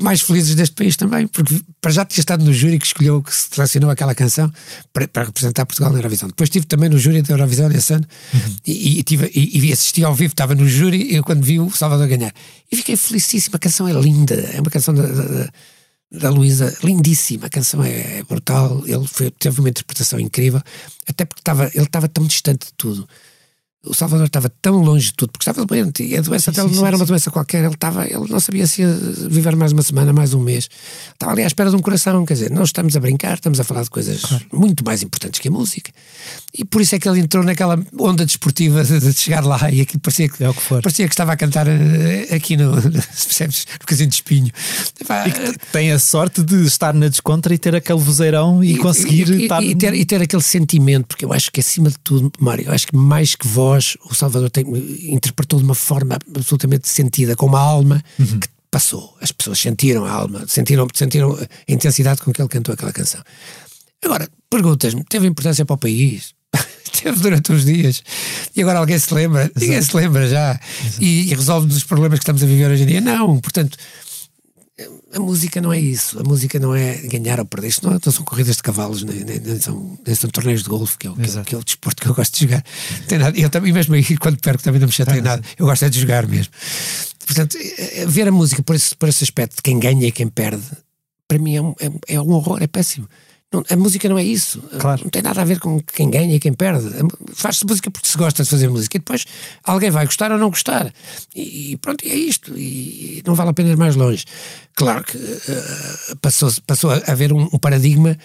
mais 0.00 0.20
felizes 0.20 0.54
deste 0.54 0.74
país 0.74 0.96
também, 0.96 1.26
porque 1.26 1.60
para 1.80 1.90
já 1.90 2.04
tinha 2.04 2.20
estado 2.20 2.44
no 2.44 2.52
júri 2.52 2.78
que 2.78 2.86
escolheu, 2.86 3.22
que 3.22 3.34
selecionou 3.34 3.90
aquela 3.90 4.14
canção 4.14 4.52
para, 4.92 5.06
para 5.08 5.24
representar 5.24 5.64
Portugal 5.66 5.90
na 5.92 5.98
Eurovisão. 5.98 6.28
Depois 6.28 6.48
estive 6.48 6.66
também 6.66 6.88
no 6.88 6.98
júri 6.98 7.22
da 7.22 7.34
Eurovisão 7.34 7.68
nesse 7.68 7.92
ano 7.94 8.06
e, 8.66 8.98
e, 9.00 9.02
tive, 9.02 9.30
e, 9.34 9.66
e 9.66 9.72
assisti 9.72 10.04
ao 10.04 10.14
vivo, 10.14 10.32
estava 10.32 10.54
no 10.54 10.68
júri 10.68 11.12
e 11.12 11.16
eu 11.16 11.22
quando 11.24 11.42
vi 11.44 11.58
o 11.60 11.70
Salvador 11.70 12.06
ganhar. 12.08 12.32
E 12.70 12.76
fiquei 12.76 12.96
felicíssimo, 12.96 13.56
a 13.56 13.58
canção 13.58 13.86
é 13.88 13.92
linda, 13.92 14.34
é 14.34 14.60
uma 14.60 14.70
canção 14.70 14.94
da, 14.94 15.06
da, 15.06 15.48
da 16.10 16.30
Luísa, 16.30 16.76
lindíssima, 16.82 17.46
a 17.46 17.50
canção 17.50 17.82
é, 17.82 18.18
é 18.18 18.22
brutal, 18.22 18.82
ele 18.86 19.06
foi- 19.06 19.30
teve 19.30 19.60
uma 19.60 19.68
interpretação 19.70 20.18
incrível, 20.20 20.60
até 21.06 21.24
porque 21.24 21.40
estava, 21.40 21.70
ele 21.74 21.84
estava 21.84 22.08
tão 22.08 22.26
distante 22.26 22.66
de 22.66 22.72
tudo. 22.76 23.08
O 23.84 23.94
Salvador 23.94 24.26
estava 24.26 24.48
tão 24.48 24.76
longe 24.76 25.06
de 25.06 25.14
tudo, 25.14 25.32
porque 25.32 25.42
estava 25.48 25.66
doente, 25.66 26.04
e 26.04 26.16
a 26.16 26.20
doença 26.20 26.52
dele 26.52 26.74
não 26.74 26.86
era 26.86 26.96
uma 26.96 27.04
doença 27.04 27.30
qualquer, 27.30 27.64
ele, 27.64 27.74
estava, 27.74 28.04
ele 28.04 28.28
não 28.28 28.38
sabia 28.38 28.64
se 28.66 28.82
ia 28.82 28.88
viver 29.28 29.56
mais 29.56 29.72
uma 29.72 29.82
semana, 29.82 30.12
mais 30.12 30.34
um 30.34 30.40
mês. 30.40 30.68
Estava 31.12 31.32
ali 31.32 31.42
à 31.42 31.46
espera 31.46 31.68
de 31.68 31.74
um 31.74 31.80
coração, 31.80 32.24
quer 32.24 32.34
dizer, 32.34 32.50
não 32.50 32.62
estamos 32.62 32.96
a 32.96 33.00
brincar, 33.00 33.34
estamos 33.34 33.58
a 33.58 33.64
falar 33.64 33.82
de 33.82 33.90
coisas 33.90 34.22
muito 34.52 34.84
mais 34.84 35.02
importantes 35.02 35.40
que 35.40 35.48
a 35.48 35.50
música. 35.50 35.90
E 36.54 36.64
por 36.64 36.80
isso 36.80 36.94
é 36.94 36.98
que 36.98 37.08
ele 37.08 37.20
entrou 37.20 37.42
naquela 37.42 37.78
onda 37.98 38.24
desportiva 38.26 38.84
de, 38.84 39.00
de 39.00 39.12
chegar 39.14 39.44
lá 39.44 39.70
e 39.70 39.80
aquilo 39.80 40.00
parecia 40.00 40.28
que, 40.28 40.44
É 40.44 40.48
o 40.48 40.54
que 40.54 40.60
for. 40.60 40.82
parecia 40.82 41.08
que 41.08 41.14
estava 41.14 41.32
a 41.32 41.36
cantar 41.36 41.66
eh, 41.66 42.28
aqui 42.30 42.56
no, 42.56 42.72
percebes, 42.82 43.66
no 43.80 43.86
casinho 43.86 44.08
de 44.08 44.14
espinho. 44.14 44.52
E 45.00 45.30
que 45.32 45.58
tem 45.72 45.90
a 45.90 45.98
sorte 45.98 46.42
de 46.42 46.66
estar 46.66 46.92
na 46.92 47.08
descontra 47.08 47.54
e 47.54 47.58
ter 47.58 47.74
aquele 47.74 47.98
vozeirão 47.98 48.62
e, 48.62 48.76
conseguir 48.76 49.28
e, 49.30 49.42
estar. 49.44 49.62
e 49.62 49.74
ter, 49.74 49.94
e 49.94 50.04
ter 50.04 50.20
aquele 50.20 50.42
sentimento, 50.42 51.06
porque 51.06 51.24
eu 51.24 51.32
acho 51.32 51.50
que 51.50 51.60
acima 51.60 51.88
de 51.88 51.98
tudo, 51.98 52.30
Mário, 52.38 52.66
eu 52.66 52.72
acho 52.72 52.86
que 52.86 52.94
mais 52.94 53.34
que 53.34 53.48
voz, 53.48 53.71
o 54.04 54.14
Salvador 54.14 54.50
tem, 54.50 54.64
interpretou 55.12 55.58
de 55.58 55.64
uma 55.64 55.74
forma 55.74 56.18
absolutamente 56.36 56.88
sentida, 56.88 57.34
com 57.36 57.46
uma 57.46 57.60
alma 57.60 58.02
Uhum. 58.18 58.38
que 58.40 58.48
passou. 58.70 59.16
As 59.20 59.30
pessoas 59.30 59.58
sentiram 59.60 60.04
a 60.04 60.10
alma, 60.10 60.44
sentiram, 60.48 60.86
sentiram 60.94 61.34
a 61.34 61.72
intensidade 61.72 62.20
com 62.22 62.32
que 62.32 62.40
ele 62.40 62.48
cantou 62.48 62.72
aquela 62.72 62.92
canção. 62.92 63.22
Agora, 64.04 64.28
perguntas-me, 64.50 65.04
teve 65.04 65.26
importância 65.26 65.64
para 65.64 65.74
o 65.74 65.78
país? 65.78 66.34
teve 67.02 67.18
durante 67.20 67.52
uns 67.52 67.64
dias. 67.64 68.02
E 68.56 68.62
agora 68.62 68.78
alguém 68.78 68.98
se 68.98 69.12
lembra? 69.14 69.50
Ninguém 69.54 69.80
se 69.82 69.96
lembra 69.96 70.28
já. 70.28 70.58
E, 71.00 71.30
e 71.30 71.34
resolve 71.34 71.72
os 71.72 71.84
problemas 71.84 72.18
que 72.18 72.22
estamos 72.24 72.42
a 72.42 72.46
viver 72.46 72.70
hoje 72.70 72.82
em 72.82 72.86
dia? 72.86 73.00
Não, 73.00 73.38
portanto. 73.40 73.76
A 75.14 75.20
música 75.20 75.60
não 75.60 75.72
é 75.72 75.78
isso. 75.78 76.18
A 76.18 76.22
música 76.24 76.58
não 76.58 76.74
é 76.74 76.96
ganhar 77.02 77.38
ou 77.38 77.44
perder. 77.44 77.68
Isto 77.68 77.86
não, 77.88 77.98
não 78.04 78.12
são 78.12 78.24
corridas 78.24 78.56
de 78.56 78.62
cavalos, 78.62 79.02
nem, 79.02 79.22
nem- 79.22 79.38
nem 79.38 79.60
são, 79.60 79.98
nem 80.04 80.14
são 80.14 80.30
torneios 80.30 80.62
de 80.62 80.68
golfe, 80.70 80.96
que 80.98 81.06
é, 81.06 81.10
o, 81.10 81.14
que, 81.14 81.30
é, 81.30 81.44
que 81.44 81.54
é 81.54 81.58
o 81.58 81.62
desporto 81.64 82.02
que 82.02 82.08
eu 82.08 82.14
gosto 82.14 82.34
de 82.34 82.40
jogar. 82.46 82.64
Tem 83.06 83.18
nada. 83.18 83.38
Eu 83.38 83.50
também, 83.50 83.72
mesmo 83.72 83.94
aí, 83.94 84.16
quando 84.16 84.38
perco, 84.40 84.62
também 84.62 84.80
não 84.80 84.86
me 84.86 84.92
chateio 84.92 85.22
nada. 85.22 85.42
Eu 85.58 85.66
gosto 85.66 85.84
é 85.84 85.90
de 85.90 86.00
jogar 86.00 86.26
mesmo. 86.26 86.52
Portanto, 87.26 87.56
eh, 87.58 88.06
ver 88.06 88.26
a 88.28 88.32
música 88.32 88.62
por 88.62 88.74
esse, 88.74 88.94
por 88.96 89.08
esse 89.08 89.22
aspecto 89.22 89.56
de 89.56 89.62
quem 89.62 89.78
ganha 89.78 90.06
e 90.06 90.12
quem 90.12 90.26
perde, 90.28 90.64
para 91.28 91.38
mim 91.38 91.54
é 91.56 91.62
um, 91.62 91.74
é, 91.78 92.14
é 92.14 92.20
um 92.20 92.30
horror, 92.32 92.62
é 92.62 92.66
péssimo. 92.66 93.06
Não- 93.52 93.64
a 93.68 93.76
música 93.76 94.08
não 94.08 94.16
é 94.18 94.24
isso. 94.24 94.60
Claro. 94.78 95.02
Não 95.04 95.10
tem 95.10 95.20
nada 95.22 95.42
a 95.42 95.44
ver 95.44 95.60
com 95.60 95.78
quem 95.80 96.08
ganha 96.10 96.34
e 96.34 96.40
quem 96.40 96.52
perde. 96.52 96.88
Faz-se 97.34 97.66
música 97.66 97.90
porque 97.90 98.08
se 98.08 98.16
gosta 98.16 98.42
de 98.42 98.48
fazer 98.48 98.68
música 98.68 98.96
e 98.96 99.00
depois 99.00 99.24
alguém 99.62 99.90
vai 99.90 100.06
gostar 100.06 100.32
ou 100.32 100.38
não 100.38 100.48
gostar. 100.48 100.92
E, 101.34 101.72
e 101.72 101.76
pronto, 101.76 102.04
e 102.06 102.10
é 102.10 102.14
isto. 102.14 102.56
E 102.58 103.22
não 103.26 103.34
vale 103.34 103.50
a 103.50 103.52
pena 103.52 103.70
ir 103.70 103.76
mais 103.76 103.94
longe. 103.94 104.24
Claro 104.74 105.04
que 105.04 105.18
eh, 105.18 106.14
passou, 106.22 106.50
passou 106.66 106.90
a 106.90 107.02
haver 107.06 107.32
um, 107.32 107.42
um 107.52 107.58
paradigma. 107.58 108.16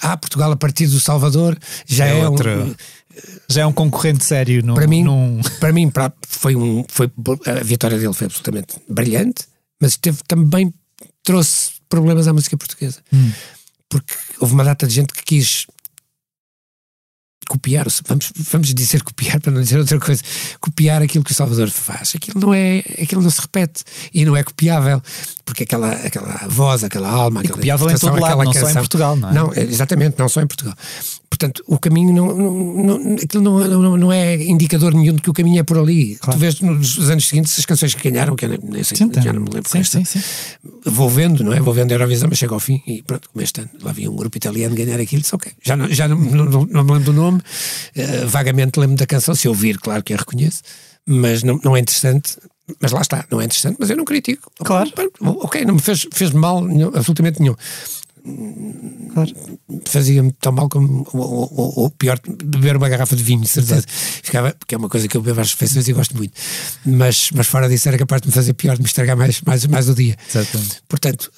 Ah, 0.00 0.16
Portugal 0.16 0.50
a 0.50 0.56
partir 0.56 0.86
do 0.88 0.98
Salvador 0.98 1.56
já 1.86 2.06
É 2.06 2.18
é, 2.20 2.28
outra- 2.28 2.58
um. 2.64 2.74
Já 3.48 3.62
é 3.62 3.66
um 3.66 3.72
concorrente 3.72 4.24
sério 4.24 4.62
num, 4.64 4.74
Para 4.74 4.86
mim, 4.86 5.02
num- 5.04 5.40
para 5.60 5.72
mim 5.72 5.88
para- 5.88 6.12
foi 6.26 6.54
um, 6.56 6.84
foi, 6.88 7.10
a 7.46 7.62
vitória 7.64 7.98
dele 7.98 8.12
foi 8.12 8.26
absolutamente 8.26 8.74
brilhante, 8.88 9.44
mas 9.80 9.96
teve 9.96 10.18
também 10.28 10.70
trouxe 11.24 11.70
problemas 11.88 12.26
à 12.28 12.32
música 12.34 12.56
portuguesa. 12.58 12.98
Porque 13.88 14.14
houve 14.40 14.54
uma 14.54 14.64
data 14.64 14.86
de 14.86 14.94
gente 14.94 15.12
que 15.12 15.22
quis 15.22 15.66
copiar, 17.48 17.86
vamos, 18.06 18.32
vamos 18.50 18.74
dizer 18.74 19.02
copiar 19.02 19.40
para 19.40 19.52
não 19.52 19.60
dizer 19.62 19.78
outra 19.78 19.98
coisa, 19.98 20.22
copiar 20.60 21.02
aquilo 21.02 21.24
que 21.24 21.32
o 21.32 21.34
Salvador 21.34 21.68
faz. 21.70 22.14
Aquilo 22.16 22.40
não 22.40 22.54
é, 22.54 22.78
aquilo 23.00 23.22
não 23.22 23.30
se 23.30 23.40
repete 23.40 23.84
e 24.12 24.24
não 24.24 24.36
é 24.36 24.42
copiável, 24.42 25.02
porque 25.44 25.62
aquela, 25.64 25.92
aquela 25.92 26.46
voz, 26.48 26.84
aquela 26.84 27.08
alma, 27.08 27.40
aquela 27.40 27.54
copiável 27.56 27.90
em 27.90 27.96
todo 27.98 28.20
lado, 28.20 28.44
não 28.44 28.52
só 28.52 28.58
em 28.60 28.62
canção- 28.62 28.82
Portugal, 28.82 29.16
não 29.16 29.30
é? 29.30 29.32
Não, 29.32 29.52
é, 29.54 29.62
exatamente, 29.62 30.18
não 30.18 30.28
só 30.28 30.40
em 30.42 30.46
Portugal. 30.46 30.74
Portanto, 31.28 31.62
o 31.66 31.78
caminho 31.78 32.14
não, 32.14 32.34
não, 32.34 32.98
não, 32.98 33.14
aquilo 33.16 33.42
não, 33.42 33.58
não, 33.68 33.96
não 33.96 34.12
é 34.12 34.36
indicador 34.42 34.94
nenhum 34.94 35.14
de 35.16 35.20
que 35.20 35.28
o 35.28 35.34
caminho 35.34 35.60
é 35.60 35.62
por 35.62 35.76
ali. 35.76 36.16
Tu 36.16 36.38
vês 36.38 36.60
nos 36.60 37.10
anos 37.10 37.26
seguintes 37.28 37.58
as 37.58 37.66
canções 37.66 37.94
que 37.94 38.10
ganharam, 38.10 38.34
que 38.34 38.46
eu 38.46 38.48
nem, 38.62 38.82
sei, 38.82 38.96
Sim, 38.96 39.10
já 39.22 39.32
não 39.34 39.42
me 39.42 39.50
lembro 39.52 39.68
sim, 39.68 39.84
sim, 39.84 40.02
sim. 40.04 40.20
Vou 40.84 41.10
vendo, 41.10 41.44
não 41.44 41.52
é? 41.52 41.60
Vou 41.60 41.74
vendo 41.74 41.90
a 41.90 41.94
Eurovisão, 41.94 42.28
mas 42.30 42.38
chega 42.38 42.54
ao 42.54 42.60
fim 42.60 42.80
e 42.86 43.02
pronto, 43.02 43.28
como 43.30 43.42
este 43.42 43.60
ano 43.60 43.68
lá 43.82 43.90
havia 43.90 44.10
um 44.10 44.16
grupo 44.16 44.34
italiano 44.36 44.74
ganhar 44.74 44.98
aquilo, 44.98 45.20
disse 45.20 45.34
ok. 45.34 45.52
Já 45.62 45.76
não, 45.76 45.88
já 45.92 46.08
não, 46.08 46.16
não, 46.16 46.44
não 46.64 46.84
me 46.84 46.92
lembro 46.92 47.00
do 47.00 47.12
nome, 47.12 47.35
eh, 47.94 48.24
vagamente 48.26 48.78
lembro 48.78 48.96
da 48.96 49.06
canção, 49.06 49.34
se 49.34 49.48
ouvir, 49.48 49.78
claro 49.78 50.02
que 50.02 50.12
a 50.14 50.16
reconheço, 50.16 50.62
mas 51.06 51.42
não, 51.42 51.58
não 51.62 51.76
é 51.76 51.80
interessante. 51.80 52.36
Mas 52.80 52.90
lá 52.90 53.00
está, 53.00 53.24
não 53.30 53.40
é 53.40 53.44
interessante, 53.44 53.76
mas 53.78 53.90
eu 53.90 53.96
não 53.96 54.04
critico. 54.04 54.50
Claro. 54.58 54.90
Ok, 55.20 55.64
não 55.64 55.74
me 55.74 55.80
fez, 55.80 56.04
fez 56.12 56.32
mal 56.32 56.60
nenhum, 56.64 56.88
absolutamente 56.88 57.38
nenhum. 57.40 57.54
Fazia-me 59.84 60.32
tão 60.32 60.50
mal 60.52 60.68
como 60.68 61.06
ou, 61.12 61.22
ou- 61.54 61.72
ou- 61.82 61.90
pior, 61.90 62.18
beber 62.44 62.76
uma 62.76 62.88
garrafa 62.88 63.14
de 63.14 63.22
vinho, 63.22 63.46
certeza. 63.46 63.84
Ficava, 63.88 64.52
porque 64.58 64.74
é 64.74 64.78
uma 64.78 64.88
coisa 64.88 65.06
que 65.06 65.16
eu 65.16 65.22
bebo 65.22 65.40
às 65.40 65.52
refeições 65.52 65.86
e 65.86 65.92
gosto 65.92 66.16
muito. 66.16 66.32
Mas, 66.84 67.30
mas 67.32 67.46
fora 67.46 67.68
disso 67.68 67.88
era 67.88 67.96
capaz 67.98 68.20
de 68.22 68.28
me 68.28 68.34
fazer 68.34 68.52
pior, 68.54 68.74
de 68.76 68.82
me 68.82 68.86
estragar 68.88 69.16
mais, 69.16 69.40
mais, 69.42 69.64
mais 69.66 69.88
o 69.88 69.94
dia. 69.94 70.16
Exatamente. 70.28 70.78
Portanto, 70.88 71.30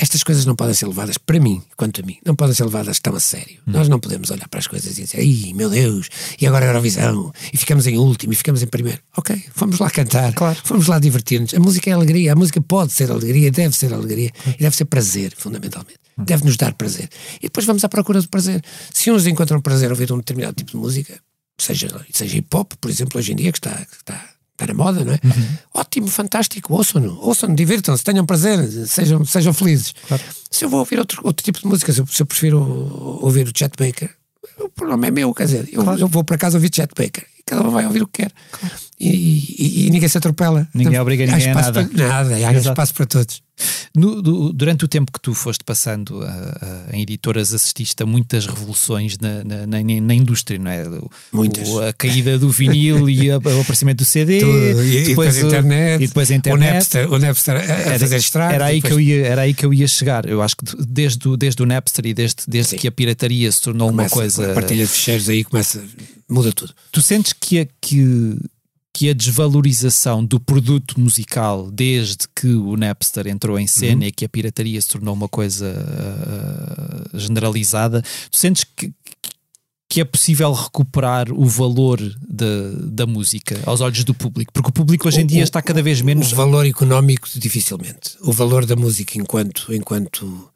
estas 0.00 0.22
coisas 0.22 0.44
não 0.46 0.56
podem 0.56 0.74
ser 0.74 0.86
levadas, 0.86 1.18
para 1.18 1.38
mim, 1.38 1.62
quanto 1.76 2.00
a 2.00 2.04
mim, 2.04 2.16
não 2.24 2.34
podem 2.34 2.54
ser 2.54 2.64
levadas 2.64 2.98
tão 2.98 3.14
a 3.14 3.20
sério. 3.20 3.58
Nós 3.66 3.88
não 3.88 4.00
podemos 4.00 4.30
olhar 4.30 4.48
para 4.48 4.58
as 4.58 4.66
coisas 4.66 4.96
e 4.98 5.02
dizer, 5.02 5.18
ai 5.18 5.52
meu 5.54 5.68
Deus, 5.68 6.08
e 6.40 6.46
agora 6.46 6.64
a 6.64 6.68
Eurovisão, 6.68 7.32
e 7.52 7.56
ficamos 7.56 7.86
em 7.86 7.98
último, 7.98 8.32
e 8.32 8.36
ficamos 8.36 8.62
em 8.62 8.66
primeiro. 8.66 8.98
Ok, 9.16 9.40
vamos 9.54 9.78
lá 9.78 9.90
cantar, 9.90 10.32
Claro. 10.32 10.58
vamos 10.64 10.86
lá 10.86 10.98
divertir-nos. 10.98 11.52
A 11.54 11.60
música 11.60 11.90
é 11.90 11.92
alegria, 11.92 12.32
a 12.32 12.36
música 12.36 12.60
pode 12.60 12.92
ser 12.92 13.10
alegria, 13.10 13.50
deve 13.50 13.76
ser 13.76 13.92
alegria, 13.92 14.30
e 14.46 14.62
deve 14.62 14.74
ser 14.74 14.86
prazer, 14.86 15.34
fundamentalmente. 15.36 15.98
Deve 16.18 16.44
nos 16.44 16.56
dar 16.56 16.74
prazer. 16.74 17.08
E 17.38 17.42
depois 17.42 17.64
vamos 17.66 17.84
à 17.84 17.88
procura 17.88 18.20
do 18.20 18.28
prazer. 18.28 18.62
Se 18.92 19.10
uns 19.10 19.26
encontram 19.26 19.60
prazer 19.60 19.88
a 19.88 19.92
ouvir 19.92 20.12
um 20.12 20.18
determinado 20.18 20.54
tipo 20.54 20.72
de 20.72 20.76
música, 20.76 21.18
seja, 21.58 21.88
seja 22.12 22.36
hip 22.38 22.54
hop, 22.54 22.72
por 22.80 22.90
exemplo, 22.90 23.18
hoje 23.18 23.32
em 23.32 23.36
dia, 23.36 23.52
que 23.52 23.58
está, 23.58 23.74
que 23.86 23.96
está, 23.96 24.28
está 24.62 24.66
na 24.66 24.74
moda, 24.74 25.04
não 25.04 25.12
é? 25.12 25.18
Ótimo, 25.74 26.08
fantástico, 26.08 26.74
ouçam-no, 26.74 27.18
ouçam 27.20 27.54
divirtam-se, 27.54 28.04
tenham 28.04 28.26
prazer, 28.26 28.86
sejam, 28.86 29.24
sejam 29.24 29.52
felizes. 29.52 29.94
Se 30.50 30.64
eu 30.64 30.68
vou 30.68 30.80
ouvir 30.80 30.98
outro, 30.98 31.20
outro 31.24 31.44
tipo 31.44 31.58
de 31.60 31.66
música, 31.66 31.92
se 31.92 32.00
eu, 32.00 32.06
se 32.06 32.22
eu 32.22 32.26
prefiro 32.26 32.58
ouvir 33.22 33.48
o 33.48 33.52
Chet 33.56 33.72
Baker, 33.78 34.10
o 34.58 34.68
problema 34.68 35.06
é 35.06 35.10
meu, 35.10 35.32
quer 35.34 35.44
dizer, 35.44 35.68
eu, 35.72 35.82
eu 35.96 36.08
vou 36.08 36.22
para 36.22 36.36
casa 36.36 36.58
ouvir 36.58 36.70
Chet 36.74 36.90
Baker 36.96 37.24
e 37.38 37.42
cada 37.44 37.66
um 37.66 37.70
vai 37.70 37.86
ouvir 37.86 38.02
o 38.02 38.06
que 38.06 38.22
quer. 38.22 38.32
E, 39.00 39.08
e- 39.08 39.86
e 39.86 39.90
ninguém 39.90 40.08
se 40.08 40.18
atropela. 40.18 40.68
Ninguém 40.74 40.98
obriga 41.00 41.24
Há 41.24 41.26
ninguém 41.28 41.50
a 41.50 41.54
nada. 41.54 41.84
Para, 41.88 42.06
nada, 42.08 42.34
há 42.34 42.52
Exato. 42.52 42.68
espaço 42.68 42.92
para 42.94 43.06
todos. 43.06 43.40
No- 43.96 44.20
do- 44.22 44.52
durante 44.52 44.84
o 44.84 44.88
tempo 44.88 45.10
que 45.10 45.20
tu 45.20 45.32
foste 45.34 45.64
passando 45.64 46.22
ah, 46.22 46.58
ah, 46.90 46.96
em 46.96 47.02
editoras, 47.02 47.52
assististe 47.54 48.02
a 48.02 48.06
muitas 48.06 48.46
revoluções 48.46 49.18
na, 49.18 49.42
na, 49.42 49.66
na- 49.66 49.82
na 50.02 50.14
indústria, 50.14 50.58
não 50.58 50.70
é? 50.70 50.86
O- 50.86 51.10
Muitas. 51.32 51.68
o- 51.68 51.80
a 51.82 51.92
caída 51.94 52.38
do 52.38 52.50
vinil 52.50 53.08
e 53.08 53.30
a- 53.30 53.38
o 53.38 53.60
aparecimento 53.60 53.98
do 53.98 54.04
CD, 54.04 54.40
Tudo. 54.44 54.84
E, 54.84 54.96
e 54.98 55.04
depois 55.06 55.38
a 55.38 55.42
o- 55.42 55.46
internet, 55.48 56.02
e 56.02 56.06
depois 56.06 56.30
a 56.30 56.34
o 56.34 56.36
internet. 56.36 56.72
Napster, 56.74 57.12
o 57.12 57.18
Napster 57.18 57.56
a, 57.56 57.94
a 57.94 57.98
fazer 57.98 58.16
estragos. 58.18 58.54
Era 58.54 58.64
aí, 58.66 58.76
depois- 58.82 58.94
que 58.94 58.94
eu 58.94 59.00
ia, 59.00 59.26
era 59.26 59.40
aí 59.42 59.54
que 59.54 59.64
eu 59.66 59.72
ia 59.74 59.88
chegar. 59.88 60.26
Eu 60.28 60.42
acho 60.42 60.56
que 60.56 60.64
de- 60.64 60.86
desde, 60.86 61.26
o- 61.28 61.36
desde 61.38 61.62
o 61.62 61.66
Napster 61.66 62.06
e 62.06 62.12
desde, 62.14 62.42
desde 62.46 62.70
Sim. 62.72 62.76
que 62.76 62.86
a 62.88 62.92
pirataria 62.92 63.50
se 63.50 63.62
tornou 63.62 63.88
uma 63.88 64.08
começa, 64.08 64.14
coisa. 64.14 64.52
A 64.52 64.54
partilha 64.54 64.84
de 64.84 64.90
ficheiros 64.90 65.28
aí 65.28 65.42
começa, 65.42 65.82
muda 66.28 66.52
tudo. 66.52 66.72
Tu 66.92 67.02
sentes 67.02 67.32
que 67.32 67.60
a, 67.60 67.66
que, 67.80 68.36
que 68.92 69.08
a 69.08 69.14
desvalorização 69.14 70.24
do 70.24 70.40
produto 70.40 70.98
musical 71.00 71.70
desde 71.70 72.26
que 72.34 72.48
o 72.48 72.76
Napster 72.76 73.26
entrou 73.28 73.58
em 73.58 73.66
cena 73.66 74.06
e 74.06 74.12
que 74.12 74.24
a 74.24 74.28
pirataria 74.28 74.80
se 74.80 74.88
tornou 74.88 75.14
uma 75.14 75.28
coisa 75.28 75.72
ah, 77.14 77.18
generalizada, 77.18 78.02
tu 78.30 78.36
sentes 78.36 78.64
que, 78.64 78.92
que 79.88 80.00
é 80.00 80.04
possível 80.04 80.52
recuperar 80.52 81.32
o 81.32 81.44
valor 81.46 82.00
da, 82.28 82.46
da 82.82 83.06
música 83.06 83.60
aos 83.64 83.80
olhos 83.80 84.04
do 84.04 84.12
público? 84.14 84.52
Porque 84.52 84.70
o 84.70 84.72
público 84.72 85.08
hoje 85.08 85.20
em 85.20 85.24
O- 85.24 85.28
dia 85.28 85.42
está 85.42 85.62
cada 85.62 85.82
vez 85.82 86.00
menos. 86.00 86.32
O 86.32 86.36
valor 86.36 86.66
económico, 86.66 87.28
dificilmente. 87.36 88.16
O 88.20 88.32
valor 88.32 88.66
da 88.66 88.76
música 88.76 89.18
enquanto, 89.18 89.72
enquanto 89.74 90.48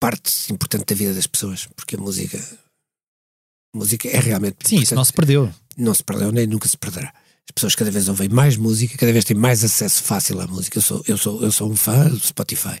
parte 0.00 0.52
importante 0.52 0.84
da 0.86 0.94
vida 0.94 1.14
das 1.14 1.26
pessoas. 1.26 1.66
Porque 1.76 1.96
a 1.96 1.98
música. 1.98 2.38
A 3.74 3.78
música 3.78 4.08
é 4.08 4.18
realmente. 4.20 4.56
Sim, 4.68 4.80
isso 4.80 4.94
não 4.94 5.04
se 5.04 5.12
perdeu. 5.12 5.50
não 5.76 5.94
se 5.94 6.02
perdeu 6.02 6.30
nem 6.32 6.46
nunca 6.46 6.68
se 6.68 6.76
perderá. 6.76 7.12
As 7.48 7.52
pessoas 7.54 7.74
cada 7.74 7.90
vez 7.90 8.08
ouvem 8.08 8.28
mais 8.28 8.56
música, 8.56 8.96
cada 8.96 9.12
vez 9.12 9.24
têm 9.24 9.36
mais 9.36 9.64
acesso 9.64 10.02
fácil 10.04 10.40
à 10.40 10.46
música. 10.46 10.78
Eu 10.78 10.82
sou, 10.82 11.04
eu 11.08 11.18
sou, 11.18 11.42
eu 11.42 11.50
sou 11.52 11.70
um 11.70 11.76
fã 11.76 12.08
do 12.08 12.18
Spotify. 12.20 12.78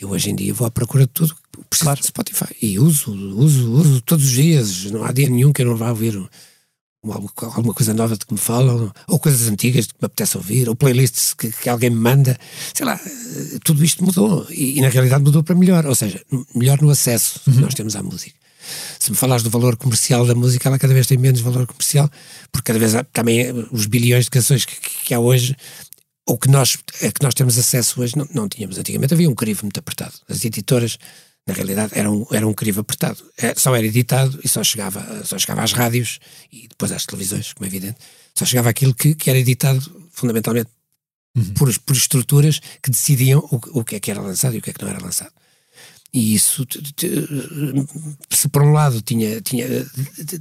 Eu 0.00 0.10
hoje 0.10 0.30
em 0.30 0.36
dia 0.36 0.54
vou 0.54 0.66
à 0.66 0.70
procura 0.70 1.04
de 1.04 1.12
tudo. 1.12 1.34
Preciso 1.68 1.84
Claro. 1.86 2.00
de 2.00 2.06
Spotify. 2.06 2.46
E 2.62 2.78
uso, 2.78 3.10
uso, 3.36 3.72
uso 3.72 4.00
todos 4.02 4.24
os 4.24 4.30
dias. 4.30 4.84
Não 4.84 5.02
há 5.04 5.10
dia 5.12 5.28
nenhum 5.28 5.52
que 5.52 5.62
eu 5.62 5.66
não 5.66 5.76
vá 5.76 5.90
ouvir 5.90 6.16
um- 6.16 6.28
um 7.04 7.12
alguma 7.12 7.74
coisa 7.74 7.92
nova 7.92 8.16
de 8.16 8.24
que 8.24 8.32
me 8.32 8.38
falam, 8.38 8.92
ou 9.08 9.18
coisas 9.18 9.48
antigas 9.48 9.86
de 9.88 9.94
que 9.94 10.00
me 10.00 10.06
apetece 10.06 10.36
ouvir, 10.36 10.68
ou 10.68 10.76
playlists 10.76 11.34
que, 11.34 11.50
que 11.50 11.68
alguém 11.68 11.90
me 11.90 11.96
manda. 11.96 12.38
Sei 12.72 12.86
lá, 12.86 12.94
eh, 13.04 13.58
tudo 13.64 13.84
isto 13.84 14.04
mudou. 14.04 14.46
E, 14.50 14.78
e 14.78 14.80
na 14.80 14.88
realidade 14.88 15.24
mudou 15.24 15.42
para 15.42 15.56
melhor. 15.56 15.84
Ou 15.86 15.94
seja, 15.96 16.22
melhor 16.54 16.80
no 16.80 16.90
acesso 16.90 17.40
que 17.44 17.50
nós 17.50 17.74
temos 17.74 17.96
à 17.96 18.02
música. 18.02 18.38
Se 18.98 19.10
me 19.10 19.16
falares 19.16 19.42
do 19.42 19.50
valor 19.50 19.76
comercial 19.76 20.26
da 20.26 20.34
música, 20.34 20.68
ela 20.68 20.78
cada 20.78 20.92
vez 20.94 21.06
tem 21.06 21.18
menos 21.18 21.40
valor 21.40 21.66
comercial, 21.66 22.10
porque 22.52 22.66
cada 22.66 22.78
vez 22.78 22.94
há 22.94 23.04
também 23.04 23.40
eh, 23.40 23.52
os 23.70 23.86
bilhões 23.86 24.24
de 24.24 24.30
canções 24.30 24.64
que, 24.64 24.76
que- 25.04 25.14
há 25.14 25.18
hoje, 25.20 25.56
ou 26.26 26.36
que 26.38 26.48
nós, 26.48 26.76
a 27.02 27.10
que 27.12 27.22
nós 27.22 27.34
temos 27.34 27.58
acesso 27.58 28.00
hoje, 28.02 28.16
não, 28.16 28.28
não 28.34 28.48
tínhamos. 28.48 28.78
Antigamente 28.78 29.14
havia 29.14 29.28
um 29.30 29.34
crivo 29.34 29.62
muito 29.64 29.78
apertado. 29.78 30.12
As 30.28 30.44
editoras, 30.44 30.98
na 31.46 31.54
realidade, 31.54 31.92
eram, 31.94 32.26
era 32.30 32.46
um 32.46 32.52
crivo 32.52 32.80
apertado. 32.80 33.24
É, 33.36 33.54
só 33.56 33.74
era 33.74 33.86
editado 33.86 34.38
e 34.44 34.48
só 34.48 34.62
chegava, 34.62 35.24
só 35.24 35.38
chegava 35.38 35.62
às 35.62 35.72
rádios 35.72 36.18
e 36.52 36.68
depois 36.68 36.92
às 36.92 37.06
televisões, 37.06 37.52
como 37.54 37.64
é 37.64 37.68
evidente. 37.68 37.96
Só 38.34 38.44
chegava 38.44 38.68
aquilo 38.68 38.94
que, 38.94 39.14
que 39.14 39.30
era 39.30 39.38
editado 39.38 39.80
fundamentalmente 40.12 40.68
por, 41.56 41.72
por 41.80 41.96
estruturas 41.96 42.60
que 42.82 42.90
decidiam 42.90 43.38
o, 43.50 43.80
o 43.80 43.84
que 43.84 43.96
é 43.96 44.00
que 44.00 44.10
era 44.10 44.20
lançado 44.20 44.54
e 44.54 44.58
o 44.58 44.62
que 44.62 44.70
é 44.70 44.72
que 44.72 44.82
não 44.82 44.90
era 44.90 45.02
lançado. 45.02 45.32
E 46.12 46.34
isso, 46.34 46.66
se 48.30 48.48
por 48.48 48.62
um 48.62 48.72
lado 48.72 49.02
tinha, 49.02 49.40
tinha, 49.40 49.66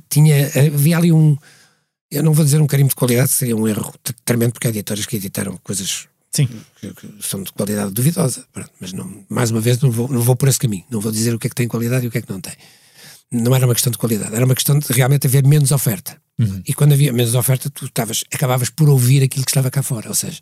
tinha, 0.09 0.47
havia 0.73 0.97
ali 0.97 1.11
um, 1.11 1.37
eu 2.09 2.23
não 2.23 2.33
vou 2.33 2.45
dizer 2.45 2.61
um 2.61 2.67
carimbo 2.67 2.89
de 2.89 2.95
qualidade, 2.95 3.29
seria 3.29 3.55
um 3.55 3.67
erro 3.67 3.93
tremendo, 4.23 4.53
porque 4.53 4.67
há 4.67 4.69
editoras 4.69 5.05
que 5.05 5.17
editaram 5.17 5.57
coisas 5.57 6.07
Sim. 6.31 6.47
que, 6.79 6.93
que 6.93 7.07
são 7.19 7.43
de 7.43 7.51
qualidade 7.51 7.91
duvidosa, 7.91 8.45
Pronto, 8.53 8.71
mas 8.79 8.93
não, 8.93 9.25
mais 9.29 9.51
uma 9.51 9.59
vez 9.59 9.79
não 9.79 9.91
vou, 9.91 10.07
não 10.07 10.21
vou 10.21 10.35
por 10.35 10.47
esse 10.47 10.59
caminho, 10.59 10.85
não 10.89 11.01
vou 11.01 11.11
dizer 11.11 11.33
o 11.35 11.39
que 11.39 11.47
é 11.47 11.49
que 11.49 11.55
tem 11.55 11.67
qualidade 11.67 12.05
e 12.05 12.07
o 12.07 12.11
que 12.11 12.17
é 12.17 12.21
que 12.21 12.31
não 12.31 12.39
tem. 12.39 12.53
Não 13.29 13.53
era 13.53 13.65
uma 13.65 13.73
questão 13.73 13.91
de 13.91 13.97
qualidade, 13.97 14.33
era 14.33 14.45
uma 14.45 14.55
questão 14.55 14.79
de 14.79 14.91
realmente 14.93 15.27
haver 15.27 15.45
menos 15.45 15.71
oferta. 15.71 16.17
E 16.65 16.73
quando 16.73 16.93
havia 16.93 17.11
menos 17.11 17.33
oferta, 17.33 17.67
tu 17.69 17.85
estavas, 17.85 18.23
acabavas 18.31 18.69
por 18.69 18.87
ouvir 18.87 19.23
aquilo 19.23 19.43
que 19.43 19.49
estava 19.49 19.71
cá 19.71 19.81
fora. 19.81 20.07
Ou 20.07 20.13
seja, 20.13 20.39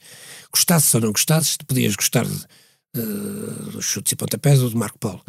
gostasses 0.51 0.93
ou 0.93 0.99
não 0.99 1.11
gostasses, 1.11 1.55
tu 1.55 1.65
podias 1.65 1.95
gostar 1.95 2.25
de, 2.25 2.37
eh, 2.95 3.71
dos 3.71 3.85
chutes 3.85 4.11
e 4.13 4.15
pontapés 4.15 4.61
ou 4.61 4.69
do 4.69 4.77
Marco 4.77 4.97
Paulo. 4.97 5.21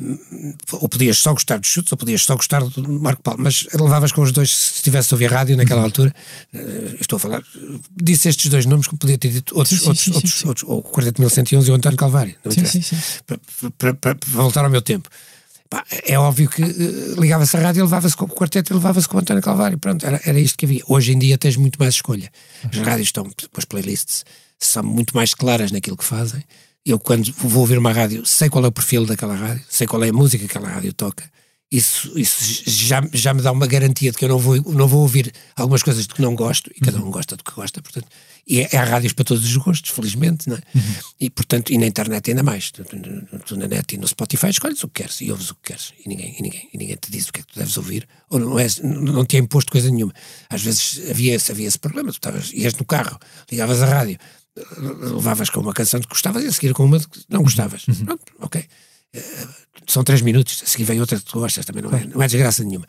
Hum, 0.00 0.54
Ou 0.72 0.88
podias 0.88 1.18
só 1.18 1.32
gostar 1.32 1.58
dos 1.58 1.68
chutes 1.68 1.92
ou 1.92 1.98
podias 1.98 2.22
só 2.24 2.34
gostar 2.36 2.62
do 2.64 2.92
Marco 3.00 3.22
Paulo, 3.22 3.40
mas 3.42 3.66
levavas 3.74 4.12
com 4.12 4.22
os 4.22 4.32
dois 4.32 4.50
se 4.56 4.74
estivesse 4.76 5.12
a 5.12 5.16
ouvir 5.16 5.30
rádio 5.30 5.56
naquela 5.56 5.82
altura. 5.82 6.14
eh, 6.54 6.96
estou 7.00 7.16
a 7.16 7.20
falar, 7.20 7.42
disse 7.94 8.28
estes 8.28 8.50
dois 8.50 8.66
nomes 8.66 8.86
que 8.86 8.96
podia 8.96 9.18
ter 9.18 9.30
dito 9.30 9.56
outros, 9.56 9.80
Sim, 9.80 9.86
outros, 9.88 10.04
sim, 10.04 10.12
outros, 10.12 10.34
sim. 10.34 10.48
outros, 10.48 10.68
ou 10.68 10.78
o 10.78 10.82
40.111 10.82 11.66
e 11.68 11.70
o 11.70 11.74
António 11.74 11.98
Calvário. 11.98 12.34
Não 12.44 12.52
Sim, 12.52 12.64
sim, 12.64 12.82
sim. 12.82 12.96
Para, 13.26 13.38
para- 13.78 13.94
para- 13.94 14.14
para 14.14 14.30
voltar 14.30 14.64
ao 14.64 14.70
meu 14.70 14.82
tempo. 14.82 15.08
É 16.04 16.18
óbvio 16.18 16.48
que 16.50 16.62
eh, 16.62 17.14
ligava-se 17.20 17.56
a 17.56 17.60
rádio 17.60 17.80
e 17.80 17.82
levava-se 17.82 18.16
com 18.16 18.24
o 18.24 18.28
quarteto 18.28 18.72
e 18.72 18.74
levava-se 18.74 19.08
com 19.08 19.16
o 19.16 19.20
António 19.20 19.40
Calvário. 19.42 19.78
Pronto, 19.78 20.04
era, 20.04 20.20
era 20.24 20.40
isto 20.40 20.58
que 20.58 20.64
havia. 20.66 20.82
Hoje 20.88 21.12
em 21.12 21.18
dia 21.18 21.38
tens 21.38 21.54
muito 21.56 21.78
mais 21.78 21.94
escolha. 21.94 22.28
As 22.72 22.78
rádios 22.78 23.06
estão, 23.08 23.30
as 23.56 23.64
playlists 23.64 24.24
são 24.58 24.82
muito 24.82 25.14
mais 25.14 25.32
claras 25.32 25.70
naquilo 25.70 25.96
que 25.96 26.04
fazem. 26.04 26.42
Eu, 26.84 26.98
quando 26.98 27.30
vou 27.38 27.60
ouvir 27.60 27.78
uma 27.78 27.92
rádio, 27.92 28.24
sei 28.24 28.48
qual 28.48 28.64
é 28.64 28.68
o 28.68 28.72
perfil 28.72 29.04
daquela 29.04 29.34
rádio, 29.36 29.62
sei 29.68 29.86
qual 29.86 30.02
é 30.02 30.08
a 30.08 30.12
música 30.12 30.44
que 30.46 30.50
aquela 30.56 30.72
rádio 30.72 30.92
toca. 30.92 31.30
Isso, 31.72 32.18
isso 32.18 32.64
já, 32.68 33.00
já 33.12 33.32
me 33.32 33.42
dá 33.42 33.52
uma 33.52 33.64
garantia 33.66 34.10
de 34.10 34.16
que 34.18 34.24
eu 34.24 34.28
não 34.28 34.38
vou, 34.40 34.56
não 34.72 34.88
vou 34.88 35.02
ouvir 35.02 35.32
algumas 35.54 35.84
coisas 35.84 36.04
de 36.04 36.12
que 36.12 36.20
não 36.20 36.34
gosto, 36.34 36.68
e 36.74 36.80
cada 36.80 36.98
um 36.98 37.12
gosta 37.12 37.36
do 37.36 37.44
que 37.44 37.52
gosta, 37.52 37.80
portanto. 37.80 38.08
E 38.44 38.62
é, 38.62 38.76
há 38.76 38.82
rádios 38.82 39.12
para 39.12 39.24
todos 39.24 39.44
os 39.44 39.56
gostos, 39.56 39.90
felizmente, 39.90 40.48
não 40.48 40.56
é? 40.56 40.60
E, 41.20 41.30
portanto, 41.30 41.70
e 41.72 41.78
na 41.78 41.86
internet 41.86 42.28
ainda 42.28 42.42
mais. 42.42 42.72
Tu, 42.72 42.82
tu- 42.82 43.56
na 43.56 43.68
net 43.68 43.94
e 43.94 43.98
no 43.98 44.08
Spotify 44.08 44.48
escolhes 44.48 44.82
o 44.82 44.88
que 44.88 45.02
queres 45.02 45.20
e 45.20 45.30
ouves 45.30 45.50
o 45.50 45.54
que 45.54 45.60
queres. 45.66 45.92
E 46.04 46.08
ninguém, 46.08 46.34
e 46.36 46.42
ninguém, 46.42 46.68
e 46.74 46.78
ninguém 46.78 46.96
te 46.96 47.08
diz 47.12 47.28
o 47.28 47.32
que 47.32 47.38
é 47.38 47.42
que 47.44 47.52
tu 47.52 47.58
deves 47.60 47.76
ouvir, 47.76 48.08
ou 48.28 48.40
não, 48.40 48.58
és, 48.58 48.78
não, 48.78 49.00
não 49.00 49.24
te 49.24 49.36
é 49.36 49.38
imposto 49.38 49.70
coisa 49.70 49.88
nenhuma. 49.90 50.12
Às 50.48 50.62
vezes 50.62 51.00
havia 51.08 51.36
esse, 51.36 51.52
havia 51.52 51.68
esse 51.68 51.78
problema, 51.78 52.10
tu 52.10 52.14
estavas, 52.14 52.50
ias 52.52 52.74
no 52.74 52.84
carro, 52.84 53.16
ligavas 53.48 53.80
a 53.80 53.86
rádio, 53.86 54.18
levavas 55.12 55.50
com 55.50 55.60
uma 55.60 55.72
canção 55.72 56.00
que 56.00 56.08
gostavas 56.08 56.44
e 56.44 56.46
a 56.48 56.52
seguir 56.52 56.72
com 56.74 56.84
uma 56.84 56.98
que 56.98 57.06
não 57.28 57.42
gostavas. 57.42 57.84
Pronto, 58.04 58.22
ok. 58.40 58.64
Eh, 59.12 59.22
são 59.86 60.04
três 60.04 60.20
minutos, 60.22 60.62
a 60.62 60.66
seguir 60.66 60.84
vem 60.84 61.00
outra 61.00 61.18
que 61.18 61.24
tu 61.24 61.40
gostas, 61.40 61.64
também 61.64 61.82
não 61.82 61.92
é, 61.92 62.04
não 62.04 62.22
é 62.22 62.26
desgraça 62.26 62.62
nenhuma. 62.62 62.86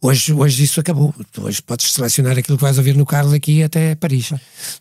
Hoje, 0.00 0.32
hoje 0.32 0.64
isso 0.64 0.80
acabou. 0.80 1.14
Tu 1.32 1.42
hoje 1.42 1.62
podes 1.62 1.92
selecionar 1.92 2.36
aquilo 2.36 2.58
que 2.58 2.62
vais 2.62 2.76
ouvir 2.78 2.94
no 2.96 3.06
carro 3.06 3.30
daqui 3.30 3.62
até 3.62 3.94
Paris. 3.94 4.32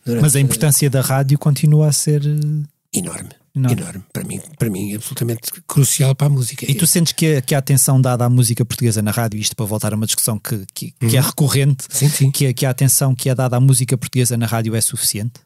Durante- 0.06 0.22
Mas 0.22 0.36
a 0.36 0.40
importância 0.40 0.90
da 0.90 1.02
rádio 1.02 1.38
continua 1.38 1.88
a 1.88 1.92
ser. 1.94 2.22
eh, 2.26 2.98
enorme, 2.98 3.30
Enorme. 3.56 3.82
enorme. 3.82 4.04
Para 4.12 4.24
mim, 4.24 4.42
para 4.58 4.70
mim, 4.70 4.96
absolutamente 4.96 5.42
crucial 5.68 6.14
para 6.16 6.28
a 6.28 6.30
música. 6.30 6.70
E 6.70 6.76
tu 6.76 6.86
sentes 6.88 7.14
que 7.14 7.36
a, 7.38 7.42
que 7.42 7.56
a 7.56 7.60
atenção 7.60 8.02
dada 8.02 8.26
à 8.26 8.30
música 8.30 8.66
portuguesa 8.66 9.02
na 9.02 9.12
rádio, 9.12 9.40
isto 9.40 9.56
para 9.56 9.66
voltar 9.66 9.94
a 9.94 9.96
uma 9.96 10.06
discussão 10.06 10.38
que, 10.40 10.66
que, 10.74 10.92
que 10.92 11.16
é 11.16 11.22
recorrente, 11.22 11.86
Sim, 11.90 12.10
sim. 12.10 12.32
que, 12.32 12.54
que 12.54 12.66
a 12.66 12.70
atenção 12.70 13.14
que 13.16 13.30
é 13.30 13.36
dada 13.36 13.56
à 13.56 13.60
música 13.60 13.98
portuguesa 13.98 14.36
na 14.36 14.46
rádio 14.46 14.76
é 14.76 14.82
suficiente? 14.82 15.40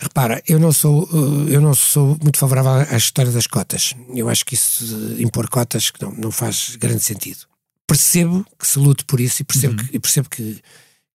Repara, 0.00 0.42
eu 0.46 0.58
não 0.58 0.72
sou, 0.72 1.08
eh, 1.48 1.54
eu 1.54 1.60
não 1.60 1.74
sou 1.74 2.18
muito 2.22 2.38
favorável 2.38 2.72
à 2.72 2.96
história 2.96 3.32
das 3.32 3.46
cotas. 3.46 3.94
Eu 4.14 4.28
acho 4.28 4.44
que 4.44 4.54
isso 4.54 4.84
impor 5.18 5.48
cotas 5.48 5.90
não, 6.00 6.12
não 6.12 6.30
faz 6.30 6.76
grande 6.76 7.00
sentido. 7.02 7.40
Percebo 7.86 8.44
que 8.58 8.66
se 8.66 8.78
lute 8.78 9.04
por 9.04 9.20
isso 9.20 9.40
e 9.40 9.44
percebo, 9.44 9.76
que, 9.82 9.96
e 9.96 9.98
percebo 9.98 10.28
que, 10.28 10.60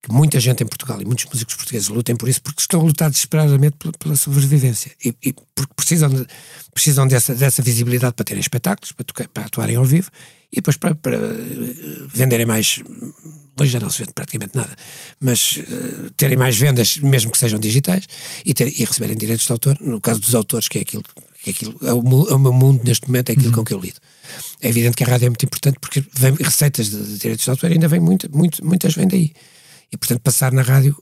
que 0.01 0.11
muita 0.11 0.39
gente 0.39 0.63
em 0.63 0.65
Portugal 0.65 0.99
e 0.99 1.05
muitos 1.05 1.25
músicos 1.25 1.53
portugueses 1.53 1.89
lutem 1.89 2.15
por 2.15 2.27
isso 2.27 2.41
porque 2.41 2.61
estão 2.61 2.79
a 2.79 2.83
lutar 2.83 3.09
desesperadamente 3.11 3.75
pela, 3.77 3.91
pela 3.93 4.15
sobrevivência 4.15 4.91
e, 5.05 5.13
e 5.21 5.33
porque 5.53 5.73
precisam, 5.75 6.09
de- 6.09 6.25
precisam 6.73 7.07
dessa, 7.07 7.35
dessa 7.35 7.61
visibilidade 7.61 8.15
para 8.15 8.25
terem 8.25 8.41
espetáculos, 8.41 8.93
para, 8.93 9.03
tocar- 9.05 9.27
para 9.27 9.43
atuarem 9.45 9.75
ao 9.75 9.85
vivo 9.85 10.09
e 10.51 10.57
depois 10.57 10.77
para, 10.77 10.95
para, 10.95 11.15
eh, 11.15 12.07
venderem 12.13 12.45
mais. 12.45 12.79
Hoje 13.59 13.71
já 13.71 13.79
não 13.79 13.89
se 13.89 13.99
vende 13.99 14.13
praticamente 14.13 14.55
nada, 14.55 14.75
mas 15.19 15.59
eh, 15.59 16.09
terem 16.17 16.37
mais 16.37 16.57
vendas, 16.57 16.97
mesmo 16.97 17.31
que 17.31 17.37
sejam 17.37 17.59
digitais, 17.59 18.05
e, 18.45 18.53
ter, 18.53 18.67
e 18.67 18.83
receberem 18.83 19.15
direitos 19.15 19.45
de 19.45 19.51
autor. 19.51 19.77
No 19.79 20.01
caso 20.01 20.19
dos 20.19 20.35
autores, 20.35 20.67
que 20.67 20.79
é 20.79 20.81
aquilo, 20.81 21.03
que 21.41 21.49
é, 21.49 21.53
aquilo 21.53 21.77
é, 21.81 21.93
o, 21.93 22.29
é 22.29 22.35
o 22.35 22.39
meu 22.39 22.51
mundo 22.51 22.81
neste 22.83 23.07
momento, 23.07 23.29
é 23.29 23.33
aquilo 23.33 23.53
com 23.53 23.63
que 23.63 23.73
eu 23.73 23.79
lido. 23.79 23.99
É 24.61 24.67
evidente 24.69 24.97
que 24.97 25.03
a 25.03 25.07
rádio 25.07 25.27
é 25.27 25.29
muito 25.29 25.45
importante 25.45 25.79
porque 25.79 26.03
vem 26.13 26.33
receitas 26.33 26.89
de, 26.89 26.97
de 26.97 27.17
direitos 27.17 27.45
de 27.45 27.49
autor 27.49 27.71
ainda 27.71 27.87
vem 27.87 27.99
muito, 27.99 28.29
muito, 28.35 28.65
muitas 28.65 28.93
vêm 28.93 29.07
daí. 29.07 29.33
E 29.91 29.97
portanto, 29.97 30.21
passar 30.21 30.51
na 30.51 30.61
rádio 30.61 31.01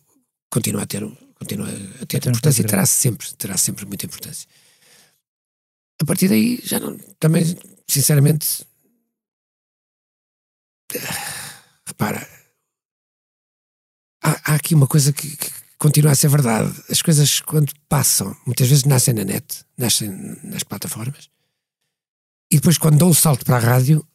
continua 0.50 0.84
a 0.84 0.86
ter, 0.86 1.08
continua 1.36 1.68
a 2.02 2.06
ter 2.06 2.18
importância 2.18 2.62
e 2.62 2.64
peso 2.64 2.68
terá 2.68 2.86
sempre, 2.86 3.28
terá 3.38 3.58
sempre 3.58 3.86
muita 3.86 4.06
importância. 4.06 4.48
A 6.02 6.06
partir 6.06 6.30
daí, 6.30 6.60
já 6.64 6.80
não. 6.80 6.98
Também, 7.20 7.44
sinceramente. 7.88 8.69
Repara, 11.86 12.28
há, 14.24 14.52
há 14.52 14.56
aqui 14.56 14.74
uma 14.74 14.88
coisa 14.88 15.14
que, 15.14 15.36
que 15.36 15.52
continua 15.78 16.12
a 16.12 16.16
ser 16.16 16.30
verdade. 16.30 16.74
As 16.90 17.02
coisas, 17.02 17.40
quando 17.42 17.72
passam, 17.88 18.36
muitas 18.46 18.68
vezes 18.68 18.84
nascem 18.86 19.14
na 19.14 19.24
net, 19.24 19.66
nascem 19.78 20.10
nas 20.44 20.64
plataformas, 20.64 21.30
e 22.52 22.56
depois, 22.56 22.78
quando 22.78 22.98
dão 22.98 23.10
o 23.10 23.16
salto 23.16 23.46
para 23.46 23.58
a 23.58 23.60
rádio, 23.60 24.06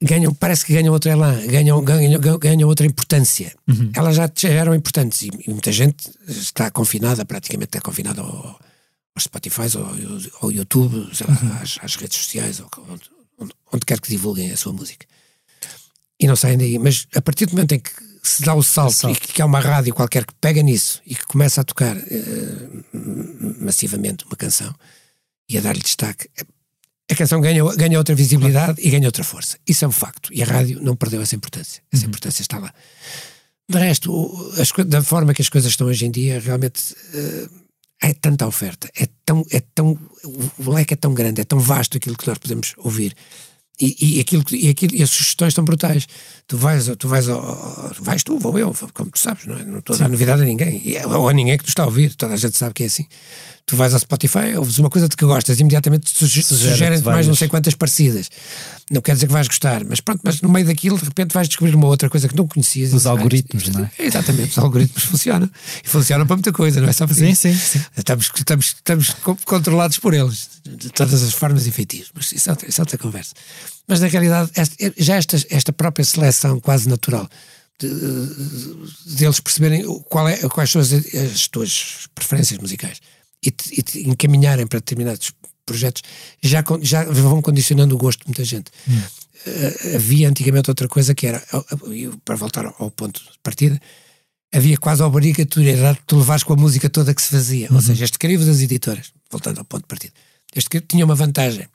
ganham, 0.00 0.32
parece 0.32 0.64
que 0.64 0.72
ganham 0.72 0.92
outro 0.92 1.10
elan, 1.10 1.44
ganham, 1.46 1.82
ganham, 1.82 2.38
ganham, 2.38 2.68
outra 2.68 2.86
importância. 2.86 3.52
Elas 3.94 4.16
já, 4.16 4.30
já 4.34 4.48
eram 4.50 4.74
importantes 4.74 5.22
e, 5.22 5.30
e 5.46 5.50
muita 5.50 5.72
gente 5.72 6.08
está 6.28 6.70
confinada, 6.70 7.24
praticamente 7.24 7.70
está 7.70 7.80
confinada 7.80 8.20
ao, 8.20 8.60
aos 9.14 9.24
Spotify, 9.24 9.62
ao, 9.76 10.42
ao 10.42 10.52
YouTube, 10.52 10.96
lá, 10.96 11.60
às, 11.60 11.78
às 11.82 11.96
redes 11.96 12.18
sociais, 12.18 12.62
onde, 12.88 13.52
onde 13.72 13.84
quer 13.84 14.00
que 14.00 14.08
divulguem 14.08 14.52
a 14.52 14.56
sua 14.56 14.72
música. 14.72 15.06
E 16.22 16.26
não 16.26 16.36
saem 16.36 16.56
daí. 16.56 16.78
Mas 16.78 17.06
a 17.14 17.20
partir 17.20 17.46
do 17.46 17.52
momento 17.52 17.72
em 17.72 17.80
que 17.80 17.90
se 18.22 18.42
dá 18.42 18.54
o 18.54 18.62
salto, 18.62 18.92
salto. 18.92 19.16
e 19.16 19.32
que 19.32 19.42
há 19.42 19.44
uma 19.44 19.58
rádio 19.58 19.92
qualquer 19.92 20.24
que 20.24 20.32
pega 20.40 20.62
nisso 20.62 21.02
e 21.04 21.14
que 21.14 21.26
começa 21.26 21.60
a 21.60 21.64
tocar 21.64 21.96
eh, 21.96 22.68
massivamente 23.60 24.24
uma 24.24 24.36
canção 24.36 24.72
e 25.48 25.58
a 25.58 25.60
dar-lhe 25.60 25.80
destaque, 25.80 26.28
a 27.10 27.14
canção 27.16 27.40
ganha, 27.40 27.64
ganha 27.74 27.98
outra 27.98 28.14
visibilidade 28.14 28.80
e 28.80 28.88
ganha 28.88 29.06
outra 29.06 29.24
força. 29.24 29.58
Isso 29.66 29.84
é 29.84 29.88
um 29.88 29.92
facto. 29.92 30.32
E 30.32 30.42
a 30.42 30.46
rádio 30.46 30.80
não 30.80 30.94
perdeu 30.94 31.20
essa 31.20 31.34
importância. 31.34 31.82
Essa 31.92 32.06
importância 32.06 32.42
está 32.42 32.58
lá. 32.58 32.72
De 33.68 33.78
resto, 33.78 34.52
as 34.58 34.70
da 34.86 35.02
forma 35.02 35.34
que 35.34 35.42
as 35.42 35.48
coisas 35.48 35.72
estão 35.72 35.88
hoje 35.88 36.06
em 36.06 36.10
dia, 36.10 36.38
realmente 36.38 36.94
eh, 37.12 37.48
é 38.02 38.14
tanta 38.14 38.46
oferta, 38.46 38.90
é 38.96 39.08
tão, 39.24 39.44
é 39.50 39.60
tão, 39.74 39.98
o 40.58 40.70
leque 40.70 40.94
é 40.94 40.96
tão 40.96 41.12
grande, 41.14 41.40
é 41.40 41.44
tão 41.44 41.58
vasto 41.58 41.96
aquilo 41.96 42.16
que 42.16 42.26
nós 42.26 42.38
podemos 42.38 42.74
ouvir. 42.78 43.14
E, 43.80 44.18
e, 44.18 44.20
aquilo, 44.20 44.44
e, 44.52 44.68
aquilo, 44.68 44.94
e 44.94 45.02
as 45.02 45.10
sugestões 45.10 45.48
estão 45.48 45.64
brutais. 45.64 46.06
Tu 46.46 46.56
vais, 46.56 46.86
tu 46.98 47.08
vais, 47.08 47.26
vais 48.00 48.22
tu, 48.22 48.38
vou 48.38 48.56
eu, 48.58 48.72
como 48.92 49.10
tu 49.10 49.18
sabes, 49.18 49.46
não, 49.46 49.56
é? 49.56 49.64
não 49.64 49.78
estou 49.78 49.96
a 49.96 49.98
dar 49.98 50.08
novidade 50.08 50.42
a 50.42 50.44
ninguém, 50.44 50.82
é- 50.94 51.06
ou 51.06 51.28
a 51.28 51.32
ninguém 51.32 51.56
que 51.58 51.64
tu 51.64 51.68
está 51.68 51.82
a 51.82 51.86
ouvir, 51.86 52.14
toda 52.14 52.34
a 52.34 52.36
gente 52.36 52.56
sabe 52.56 52.74
que 52.74 52.84
é 52.84 52.86
assim. 52.86 53.06
Tu 53.64 53.76
vais 53.76 53.94
ao 53.94 54.00
Spotify, 54.00 54.54
ouves 54.56 54.78
uma 54.78 54.90
coisa 54.90 55.08
de 55.08 55.16
que 55.16 55.24
gostas, 55.24 55.58
imediatamente 55.60 56.10
sugerem-te 56.10 57.04
mais 57.04 57.26
não 57.28 57.34
sei 57.34 57.48
quantas 57.48 57.74
parecidas. 57.74 58.28
Não 58.90 59.00
quer 59.00 59.14
dizer 59.14 59.28
que 59.28 59.32
vais 59.32 59.46
gostar, 59.46 59.84
mas 59.84 60.00
pronto, 60.00 60.20
mas 60.24 60.40
no 60.42 60.48
meio 60.48 60.66
daquilo, 60.66 60.98
de 60.98 61.04
repente 61.04 61.32
vais 61.32 61.46
descobrir 61.48 61.74
uma 61.74 61.86
outra 61.86 62.10
coisa 62.10 62.28
que 62.28 62.36
não 62.36 62.46
conhecias. 62.46 62.92
Os 62.92 63.06
algoritmos, 63.06 63.68
não 63.68 63.84
é? 63.84 63.90
Exatamente, 63.98 64.50
os 64.50 64.58
algoritmos 64.58 65.04
funcionam. 65.04 65.48
E 65.82 65.88
funcionam 65.88 66.26
para 66.26 66.36
muita 66.36 66.52
coisa, 66.52 66.80
não 66.80 66.88
é 66.88 66.92
só 66.92 67.06
para 67.06 67.14
Sim, 67.16 67.34
sim, 67.34 67.54
sim. 67.54 67.80
Estamos, 67.96 68.30
estamos, 68.36 68.66
estamos 68.66 69.10
co- 69.22 69.38
controlados 69.46 69.96
por 69.98 70.12
eles, 70.12 70.48
de 70.66 70.90
todas 70.90 71.22
as 71.22 71.32
formas 71.32 71.66
e 71.66 71.70
feitios. 71.70 72.10
Mas 72.14 72.32
isso 72.32 72.48
é 72.50 72.52
outra, 72.52 72.68
isso 72.68 72.80
é 72.80 72.82
outra 72.82 72.98
conversa. 72.98 73.32
Mas 73.86 74.00
na 74.00 74.08
realidade, 74.08 74.50
esta- 74.56 74.92
já 74.98 75.14
esta, 75.16 75.36
esta 75.50 75.72
própria 75.72 76.04
seleção 76.04 76.58
quase 76.60 76.88
natural 76.88 77.28
de, 77.78 77.88
deles 79.06 79.40
perceberem 79.40 79.84
qual 80.08 80.28
é, 80.28 80.36
quais 80.48 80.70
são 80.70 80.80
as, 80.80 80.92
as 80.92 81.48
tuas 81.48 82.08
preferências 82.14 82.58
musicais 82.60 82.98
e 83.44 83.50
te, 83.50 83.78
e 83.78 83.82
te 83.82 84.08
encaminharem 84.08 84.66
para 84.66 84.78
determinados 84.78 85.32
projetos 85.64 86.02
já, 86.42 86.62
já 86.82 87.04
vão 87.04 87.40
condicionando 87.42 87.94
o 87.94 87.98
gosto 87.98 88.20
de 88.20 88.26
muita 88.28 88.44
gente. 88.44 88.70
Eh, 89.46 89.96
havia 89.96 90.28
antigamente 90.28 90.70
outra 90.70 90.88
coisa 90.88 91.14
que 91.14 91.26
era, 91.26 91.42
para 92.24 92.36
voltar 92.36 92.66
ao- 92.66 92.90
ponto 92.90 93.20
de 93.20 93.38
partida, 93.42 93.80
havia 94.54 94.76
quase 94.76 95.02
a 95.02 95.06
obrigatoriedade 95.06 95.98
de 95.98 96.04
tu 96.06 96.18
levares 96.18 96.42
com 96.44 96.52
a 96.52 96.56
música 96.56 96.88
toda 96.90 97.14
que 97.14 97.22
se 97.22 97.30
fazia. 97.30 97.68
Ou 97.72 97.80
seja, 97.80 98.04
este 98.04 98.18
crivo 98.18 98.44
das 98.44 98.60
editoras, 98.60 99.12
voltando 99.30 99.58
ao 99.58 99.64
ponto 99.64 99.82
de 99.82 99.88
partida, 99.88 100.12
este 100.54 100.68
crivo 100.70 100.86
tinha 100.88 101.04
uma 101.04 101.14
vantagem. 101.14 101.66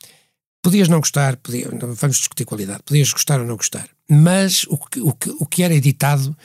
Podias 0.62 0.88
não 0.88 0.98
gostar, 1.00 1.36
podia, 1.36 1.68
não 1.70 1.94
vamos 1.94 2.16
discutir 2.18 2.44
qualidade, 2.44 2.82
podias 2.84 3.12
gostar 3.12 3.40
ou 3.40 3.46
não 3.46 3.56
gostar, 3.56 3.88
mas 4.08 4.64
o 4.68 4.76
que, 4.76 5.00
o 5.00 5.12
que, 5.12 5.30
o 5.38 5.46
que 5.46 5.62
era 5.62 5.74
editado 5.74 6.36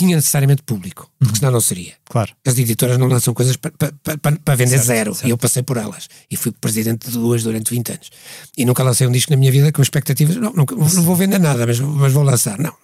tinha 0.00 0.16
necessariamente 0.16 0.62
público, 0.62 1.10
porque 1.18 1.38
senão 1.38 1.52
não 1.52 1.60
seria. 1.60 1.94
Claro. 2.08 2.32
As 2.46 2.58
editoras 2.58 2.98
não 2.98 3.06
lançam 3.06 3.32
coisas 3.34 3.56
para 3.56 3.70
pa, 3.70 3.92
pa, 4.02 4.18
pa- 4.18 4.38
para 4.44 4.54
vender 4.56 4.76
Certo, 4.78 4.86
zero. 4.86 5.14
certo. 5.14 5.26
E 5.26 5.30
eu 5.30 5.38
passei 5.38 5.62
por 5.62 5.76
elas. 5.76 6.08
E 6.30 6.36
fui 6.36 6.52
presidente 6.52 7.06
de 7.08 7.12
duas 7.12 7.42
durante 7.42 7.70
20 7.70 7.92
anos. 7.92 8.10
E 8.56 8.64
nunca 8.64 8.82
lancei 8.82 9.06
um 9.06 9.12
disco 9.12 9.30
na 9.30 9.36
minha 9.36 9.52
vida 9.52 9.70
com 9.72 9.82
expectativas. 9.82 10.36
Não, 10.36 10.52
nunca, 10.52 10.74
não 10.74 10.86
vou 11.02 11.14
vender 11.14 11.38
nada, 11.38 11.66
mas, 11.66 11.78
mas 11.80 12.12
vou 12.12 12.22
lançar. 12.22 12.58
Não. 12.58 12.74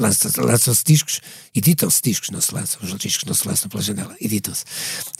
Lança- 0.00 0.28
Lançam-se 0.42 0.82
discos, 0.84 1.20
editam-se 1.54 2.00
discos, 2.02 2.30
não 2.30 2.40
se 2.40 2.52
lançam. 2.52 2.80
Os 2.82 2.96
discos 2.98 3.24
não 3.26 3.34
se 3.34 3.46
lançam 3.46 3.68
pela 3.68 3.80
janela, 3.82 4.16
editam-se. 4.20 4.64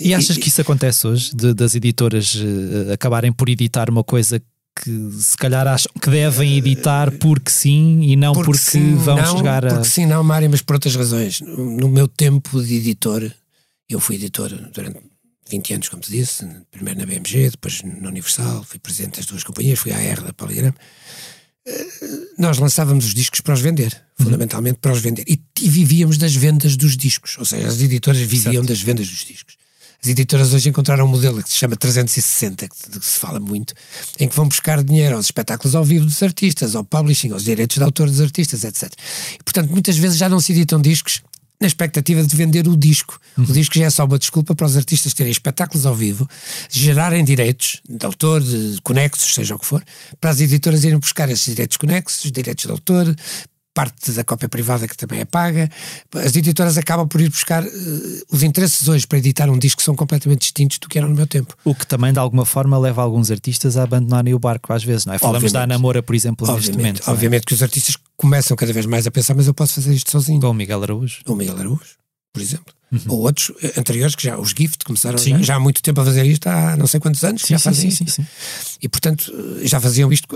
E 0.01 0.13
achas 0.13 0.37
que 0.37 0.49
isso 0.49 0.61
acontece 0.61 1.07
hoje, 1.07 1.31
de- 1.35 1.55
das 1.55 1.77
editoras 1.77 2.35
eh, 2.37 2.93
acabarem 2.93 3.33
por 3.33 3.49
editar 3.49 3.89
uma 3.89 4.03
coisa 4.03 4.43
que 4.77 5.11
se 5.20 5.37
calhar 5.37 5.66
acham 5.66 5.93
que 6.01 6.11
devem 6.11 6.57
editar 6.57 7.11
porque 7.12 7.51
sim 7.51 8.03
e 8.03 8.16
não 8.16 8.33
porque, 8.33 8.59
sim, 8.59 8.97
vão 8.97 9.16
não, 9.16 9.37
chegar 9.37 9.64
a. 9.64 9.75
Porque 9.75 9.89
sim, 9.89 10.07
não, 10.07 10.22
Mário, 10.25 10.51
mas 10.51 10.62
por 10.62 10.75
outras 10.75 10.97
razões. 10.97 11.41
No 11.41 11.89
meu 11.89 12.09
tempo 12.09 12.62
de 12.62 12.75
editor, 12.77 13.31
eu 13.89 14.01
fui 14.01 14.16
editor 14.16 14.51
durante 14.72 14.99
20 15.49 15.75
anos, 15.75 15.89
como 15.89 16.03
te 16.03 16.11
disse, 16.11 16.47
primeiro 16.70 16.99
na 16.99 17.07
BMG, 17.07 17.51
depois 17.51 17.83
na 17.83 18.09
Universal, 18.09 18.64
fui 18.64 18.79
presidente 18.79 19.16
das 19.18 19.27
duas 19.27 19.45
companhias, 19.45 19.79
fui 19.79 19.93
à 19.93 19.97
AR 19.97 20.22
da 20.22 20.33
Polygram. 20.33 20.75
Eh, 21.66 21.87
Nós 22.39 22.59
lançávamos 22.59 23.07
os 23.07 23.14
discos 23.14 23.41
para 23.41 23.55
os 23.55 23.61
vender, 23.61 24.03
fundamentalmente 24.18 24.79
para 24.81 24.93
os 24.93 25.01
vender. 25.01 25.25
E, 25.29 25.41
e 25.61 25.68
vivíamos 25.68 26.18
das 26.18 26.35
vendas 26.35 26.77
dos 26.77 26.97
discos, 26.97 27.37
ou 27.39 27.45
seja, 27.45 27.68
as 27.68 27.81
editoras 27.81 28.20
viviam 28.20 28.64
das 28.64 28.81
vendas 28.81 29.09
dos 29.09 29.25
discos. 29.25 29.57
As 30.05 30.09
editoras 30.11 30.53
hoje 30.53 30.69
encontraram 30.69 31.07
um 31.07 31.09
modelo 31.09 31.43
que 31.43 31.49
se 31.49 31.57
chama 31.57 31.77
360, 31.77 32.69
que, 32.69 32.91
de 32.91 33.01
que 33.01 33.07
se 33.07 33.19
fala 33.19 33.41
muito, 33.41 33.73
em 34.21 34.29
que 34.29 34.37
vão 34.37 34.47
buscar 34.47 34.85
dinheiro 34.85 35.17
aos 35.17 35.25
espetáculos 35.25 35.75
ao 35.75 35.83
vivo 35.83 36.05
dos 36.05 36.23
artistas, 36.23 36.75
ao 36.75 36.85
publishing, 36.85 37.33
aos 37.33 37.45
direitos 37.45 37.79
de 37.79 37.83
autor 37.83 38.11
dos 38.11 38.21
artistas, 38.21 38.65
etc. 38.65 38.93
E, 39.41 39.43
portanto, 39.43 39.71
muitas 39.71 39.97
vezes 39.97 40.19
já 40.19 40.29
não 40.29 40.41
se 40.41 40.53
editam 40.53 40.79
discos 40.79 41.23
na 41.59 41.67
expectativa 41.67 42.23
de 42.23 42.37
vender 42.37 42.69
o 42.69 42.77
disco. 42.77 43.19
O 43.39 43.51
disco 43.51 43.79
já 43.79 43.87
é 43.87 43.91
só 43.91 44.05
uma 44.05 44.19
desculpa 44.19 44.55
para 44.55 44.67
os 44.67 44.77
artistas 44.77 45.15
terem 45.15 45.33
espetáculos 45.33 45.87
ao 45.87 45.95
vivo, 45.95 46.29
gerarem 46.69 47.25
direitos 47.25 47.81
de 47.89 48.05
autor, 48.05 48.43
de 48.43 48.79
conexos, 48.83 49.33
seja 49.33 49.55
o 49.55 49.59
que 49.59 49.65
for, 49.65 49.83
para 50.21 50.29
as 50.29 50.39
editoras 50.39 50.85
irem 50.85 50.99
buscar 50.99 51.31
esses 51.31 51.47
direitos 51.47 51.79
conexos, 51.79 52.31
direitos 52.31 52.67
de 52.67 52.71
autor, 52.71 53.17
parte 53.75 54.12
da 54.12 54.22
cópia 54.22 54.49
privada 54.49 54.87
que 54.87 54.97
também 54.97 55.20
é 55.20 55.25
paga. 55.25 55.68
As 56.14 56.35
editoras 56.37 56.79
acabam 56.79 57.07
por 57.09 57.20
ir 57.20 57.29
buscar. 57.29 57.64
eh, 57.64 57.70
os 58.31 58.43
interesses 58.45 58.87
hoje 58.89 59.07
para 59.07 59.18
editar 59.18 59.51
um 59.51 59.59
disco 59.59 59.83
são 59.83 59.95
completamente 59.97 60.43
distintos 60.43 60.79
do 60.79 60.89
que 60.89 60.97
eram 60.97 61.09
no 61.09 61.14
meu 61.16 61.27
tempo. 61.27 61.55
O 61.64 61.75
que 61.75 61.85
também 61.87 62.12
de 62.12 62.18
alguma 62.20 62.47
forma 62.47 62.79
leva 62.79 63.03
alguns 63.03 63.31
artistas 63.33 63.77
a 63.77 63.83
abandonarem 63.83 64.33
o 64.33 64.39
barco 64.39 64.72
às 64.72 64.85
vezes, 64.85 65.05
não 65.05 65.14
é? 65.14 65.18
Falamos 65.18 65.51
da 65.53 65.59
Obviamente. 65.59 65.72
Ana 65.75 65.79
Moura, 65.83 66.03
por 66.03 66.14
exemplo, 66.14 66.47
neste 66.47 66.70
Obviamente, 66.70 66.79
momento. 66.83 67.07
não 67.07 67.12
é? 67.12 67.16
obviamente 67.16 67.47
que 67.47 67.55
os 67.55 67.62
artistas 67.62 67.97
começam 68.16 68.57
cada 68.57 68.72
vez 68.72 68.87
mais 68.87 69.07
a 69.07 69.11
pensar, 69.11 69.35
mas 69.35 69.47
eu 69.49 69.55
posso 69.55 69.75
fazer 69.75 69.93
isto 69.93 70.11
sozinho. 70.11 70.41
Com 70.41 70.51
o 70.51 70.55
Miguel 70.55 70.81
Araújo. 70.83 71.18
o 71.27 71.35
Miguel 71.35 71.59
Araújo, 71.59 71.83
por 72.35 72.43
exemplo. 72.43 72.74
Ou 73.09 73.22
outros 73.22 73.51
eh, 73.62 73.72
anteriores 73.76 74.14
que 74.14 74.22
já, 74.22 74.39
os 74.39 74.51
Gift, 74.51 74.85
começaram 74.85 75.18
Uhum. 75.18 75.39
Já, 75.39 75.43
já 75.43 75.57
há 75.57 75.61
muito 75.61 75.82
tempo 75.82 76.01
a 76.01 76.05
fazer 76.05 76.24
isto, 76.26 76.47
há 76.47 76.76
não 76.76 76.87
sei 76.87 77.01
quantos 77.01 77.24
anos 77.24 77.43
Sim, 77.43 77.55
já 77.55 77.59
fazem 77.59 77.91
sim, 77.91 78.07
sim, 78.07 78.22
sim. 78.22 78.26
E 78.80 78.89
portanto 78.89 79.32
eh, 79.61 79.66
já 79.66 79.80
faziam 79.80 80.12
isto. 80.12 80.28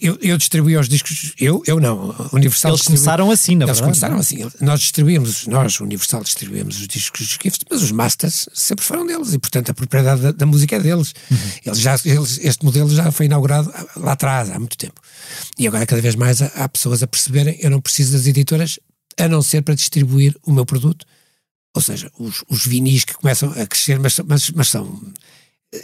Eu, 0.00 0.18
eu 0.22 0.38
distribuía 0.38 0.80
os 0.80 0.88
discos, 0.88 1.34
eu, 1.38 1.62
eu 1.66 1.78
não, 1.78 2.14
Universal 2.32 2.72
Eles 2.72 2.82
começaram 2.82 3.30
assim, 3.30 3.54
na 3.54 3.66
Eles 3.66 3.78
verdade. 3.80 3.82
começaram 3.82 4.16
assim. 4.18 4.50
Nós 4.64 4.80
distribuímos, 4.80 5.46
nós, 5.46 5.78
Universal, 5.80 6.22
distribuímos 6.22 6.78
os 6.80 6.88
discos 6.88 7.26
dos 7.26 7.38
Gift, 7.42 7.64
mas 7.70 7.82
os 7.82 7.90
masters 7.90 8.48
sempre 8.54 8.84
foram 8.84 9.06
deles 9.06 9.34
e, 9.34 9.38
portanto, 9.38 9.70
a 9.70 9.74
propriedade 9.74 10.22
da, 10.22 10.32
da 10.32 10.46
música 10.46 10.76
é 10.76 10.80
deles. 10.80 11.12
Uhum. 11.30 11.38
Eles 11.66 11.80
já, 11.80 12.00
eles, 12.04 12.38
este 12.42 12.64
modelo 12.64 12.88
já 12.94 13.10
foi 13.12 13.26
inaugurado 13.26 13.70
lá 13.96 14.12
atrás, 14.12 14.50
há 14.50 14.58
muito 14.58 14.78
tempo. 14.78 15.00
E 15.58 15.66
agora, 15.66 15.84
cada 15.84 16.00
vez 16.00 16.14
mais, 16.14 16.40
há, 16.40 16.46
há 16.54 16.68
pessoas 16.68 17.02
a 17.02 17.06
perceberem: 17.06 17.58
eu 17.60 17.70
não 17.70 17.80
preciso 17.80 18.12
das 18.12 18.26
editoras 18.26 18.78
a 19.18 19.28
não 19.28 19.42
ser 19.42 19.62
para 19.62 19.74
distribuir 19.74 20.34
o 20.46 20.52
meu 20.52 20.64
produto. 20.64 21.04
Ou 21.76 21.82
seja, 21.82 22.10
os, 22.18 22.42
os 22.48 22.66
vinis 22.66 23.04
que 23.04 23.14
começam 23.14 23.50
a 23.52 23.66
crescer, 23.66 23.98
mas, 24.00 24.18
mas, 24.26 24.50
mas 24.50 24.68
são. 24.70 25.00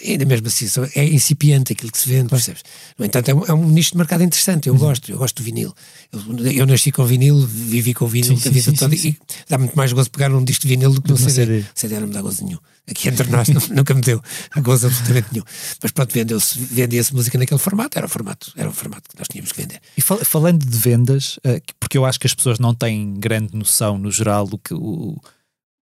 Ainda 0.06 0.24
mesmo 0.24 0.46
assim, 0.46 0.68
são- 0.68 0.88
é 0.94 1.04
incipiente 1.04 1.72
aquilo 1.72 1.90
que 1.92 1.98
se 1.98 2.08
vende, 2.08 2.28
percebes? 2.30 2.62
No 2.96 3.04
entanto, 3.04 3.28
é 3.30 3.34
um, 3.34 3.44
é 3.44 3.52
um 3.52 3.68
nicho 3.68 3.90
de 3.90 3.98
mercado 3.98 4.22
interessante. 4.22 4.70
Uhum. 4.70 4.76
Eu 4.76 4.80
gosto, 4.80 5.10
eu 5.12 5.18
gosto 5.18 5.36
do 5.42 5.44
vinil. 5.44 5.74
Eu, 6.10 6.20
eu 6.52 6.66
nasci 6.66 6.90
com 6.92 7.04
vinil, 7.04 7.44
vivi 7.46 7.92
com 7.92 8.06
vinil 8.06 8.38
Sim, 8.38 8.48
a 8.48 8.52
vida 8.52 8.70
sim, 8.70 8.76
toda 8.76 8.96
sim, 8.96 9.08
e 9.08 9.18
dá 9.50 9.58
muito 9.58 9.76
mais 9.76 9.92
gozo 9.92 10.08
pegar 10.10 10.28
num 10.30 10.42
disco 10.44 10.62
de 10.62 10.68
vinil 10.68 10.92
do 10.92 11.02
que 11.02 11.10
num 11.10 11.16
CD. 11.16 11.64
CD. 11.74 11.98
Não 12.00 12.06
me 12.06 12.14
dá 12.14 12.22
gozo 12.22 12.44
nenhum. 12.44 12.58
Aqui 12.88 13.08
entre 13.08 13.28
nós 13.28 13.48
nu- 13.50 13.60
nunca 13.76 13.92
me 13.92 14.00
deu 14.00 14.22
a 14.52 14.60
gozo 14.60 14.86
absolutamente 14.86 15.28
nenhum. 15.32 15.44
Mas 15.82 15.90
pronto, 15.92 16.12
vendeu-se, 16.14 16.58
vendia-se 16.58 17.12
música 17.14 17.36
naquele 17.36 17.60
formato, 17.60 17.98
era 17.98 18.06
o 18.06 18.08
formato, 18.08 18.52
era 18.56 18.68
o 18.70 18.72
formato 18.72 19.10
que 19.10 19.18
nós 19.18 19.26
tínhamos 19.28 19.52
que 19.52 19.60
vender. 19.60 19.80
E 19.96 20.00
fal- 20.00 20.24
falando 20.24 20.64
de 20.64 20.78
vendas, 20.78 21.38
eh, 21.44 21.60
que- 21.60 21.74
porque 21.78 21.98
eu 21.98 22.06
acho 22.06 22.18
que 22.20 22.26
as 22.26 22.32
pessoas 22.34 22.58
não 22.60 22.72
têm 22.74 23.14
grande 23.14 23.54
noção, 23.54 23.98
no 23.98 24.10
geral, 24.12 24.46
do 24.46 24.56
que, 24.56 24.72
o, 24.72 25.20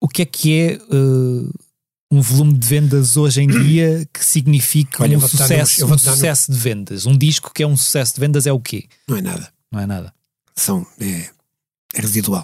o 0.01 0.07
que 0.07 0.23
é 0.23 0.25
que 0.25 0.59
é 0.59 0.73
eh, 0.73 1.49
um 2.11 2.21
volume 2.21 2.57
de 2.57 2.67
vendas 2.67 3.15
hoje 3.15 3.41
em 3.41 3.47
dia 3.47 4.05
que 4.11 4.25
significa 4.25 5.03
Olha, 5.03 5.17
um 5.17 5.21
sucesso, 5.21 5.85
um 5.85 5.97
sucesso 5.97 6.51
de 6.51 6.57
vendas. 6.57 7.05
Um 7.05 7.17
disco 7.17 7.53
que 7.53 7.63
é 7.63 7.67
um 7.67 7.77
sucesso 7.77 8.15
de 8.15 8.19
vendas 8.19 8.47
é 8.47 8.51
o 8.51 8.59
quê? 8.59 8.89
Não 9.07 9.15
é 9.15 9.21
nada. 9.21 9.53
Não 9.71 9.79
é 9.79 9.85
nada. 9.85 10.13
São, 10.55 10.85
é, 10.99 11.29
é 11.93 12.01
residual. 12.01 12.43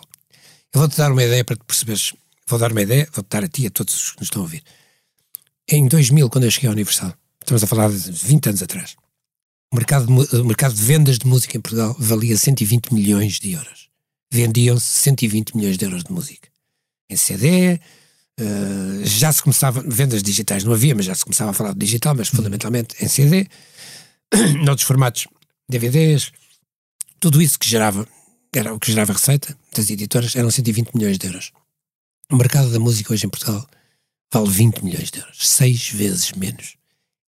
Eu 0.74 0.80
vou-te 0.80 0.95
dar 0.95 1.12
uma 1.12 1.24
ideia 1.24 1.43
para 1.43 1.58
te 1.58 1.64
perceberes. 1.66 2.14
Vou 2.47 2.58
dar 2.58 2.72
uma 2.72 2.82
ideia, 2.82 3.10
vou-te 3.12 3.28
dar 3.30 3.43
a 3.43 3.47
ti 3.47 3.64
e 3.64 3.68
a 3.68 3.72
todos 3.72 3.93
os 3.93 4.12
que 4.12 4.20
nos 4.20 4.28
estão 4.28 4.41
a 4.41 4.45
ouvir. 4.45 4.64
Em 5.68 5.86
2000, 5.88 6.30
quando 6.30 6.45
eu 6.45 6.51
cheguei 6.51 6.70
à 6.70 6.72
Universal, 6.72 7.14
estamos 7.41 7.62
a 7.64 7.68
falar 7.68 7.89
de 7.91 8.12
20 8.12 8.49
anos 8.49 8.64
atrás, 8.64 8.95
o 9.74 9.76
mercado 9.76 10.05
de, 10.05 10.38
o 10.38 10.45
mercado 10.45 10.74
de 10.74 10.82
vendas 10.82 11.18
de 11.20 11.28
música 11.28 11.58
em 11.58 11.62
Portugal 11.62 11.93
valia 11.99 12.38
120 12.38 12.93
milhões 12.93 13.38
de 13.39 13.51
euros. 13.51 13.89
Vendiam-se 14.32 14.86
120 14.86 15.58
milhões 15.58 15.78
de 15.78 15.84
euros 15.84 16.05
de 16.05 16.12
música. 16.12 16.47
Em 17.10 17.16
CD, 17.16 17.80
eh, 18.39 19.03
já 19.03 19.32
se 19.32 19.41
começava, 19.41 19.82
vendas 19.82 20.22
digitais 20.22 20.64
não 20.64 20.74
havia, 20.74 20.93
mas 20.93 21.05
já 21.05 21.16
se 21.16 21.24
começava 21.24 21.51
a 21.51 21.53
falar 21.53 21.74
de 21.74 21.80
digital, 21.80 22.16
mas 22.16 22.28
fundamentalmente 22.28 22.95
em 23.03 23.08
CD, 23.08 23.47
noutros 24.64 24.88
formatos, 24.88 25.28
DVDs, 25.70 26.32
tudo 27.20 27.41
isso 27.41 27.58
que 27.58 27.68
gerava, 27.68 28.08
era 28.53 28.74
o 28.74 28.80
que 28.80 28.91
gerava 28.91 29.14
receita 29.14 29.58
das 29.76 29.89
editoras, 29.89 30.36
eram 30.36 30.51
120 30.51 30.93
milhões 30.93 31.18
de 31.18 31.28
euros. 31.28 31.51
O 32.32 32.36
mercado 32.36 32.70
da 32.72 32.80
música 32.80 33.14
hoje 33.14 33.26
em 33.26 33.30
Portugal 33.30 33.68
vale 34.32 34.49
20 34.49 34.84
milhões 34.84 35.10
de 35.10 35.20
euros, 35.20 35.47
seis 35.47 35.89
vezes 35.89 36.32
menos. 36.34 36.76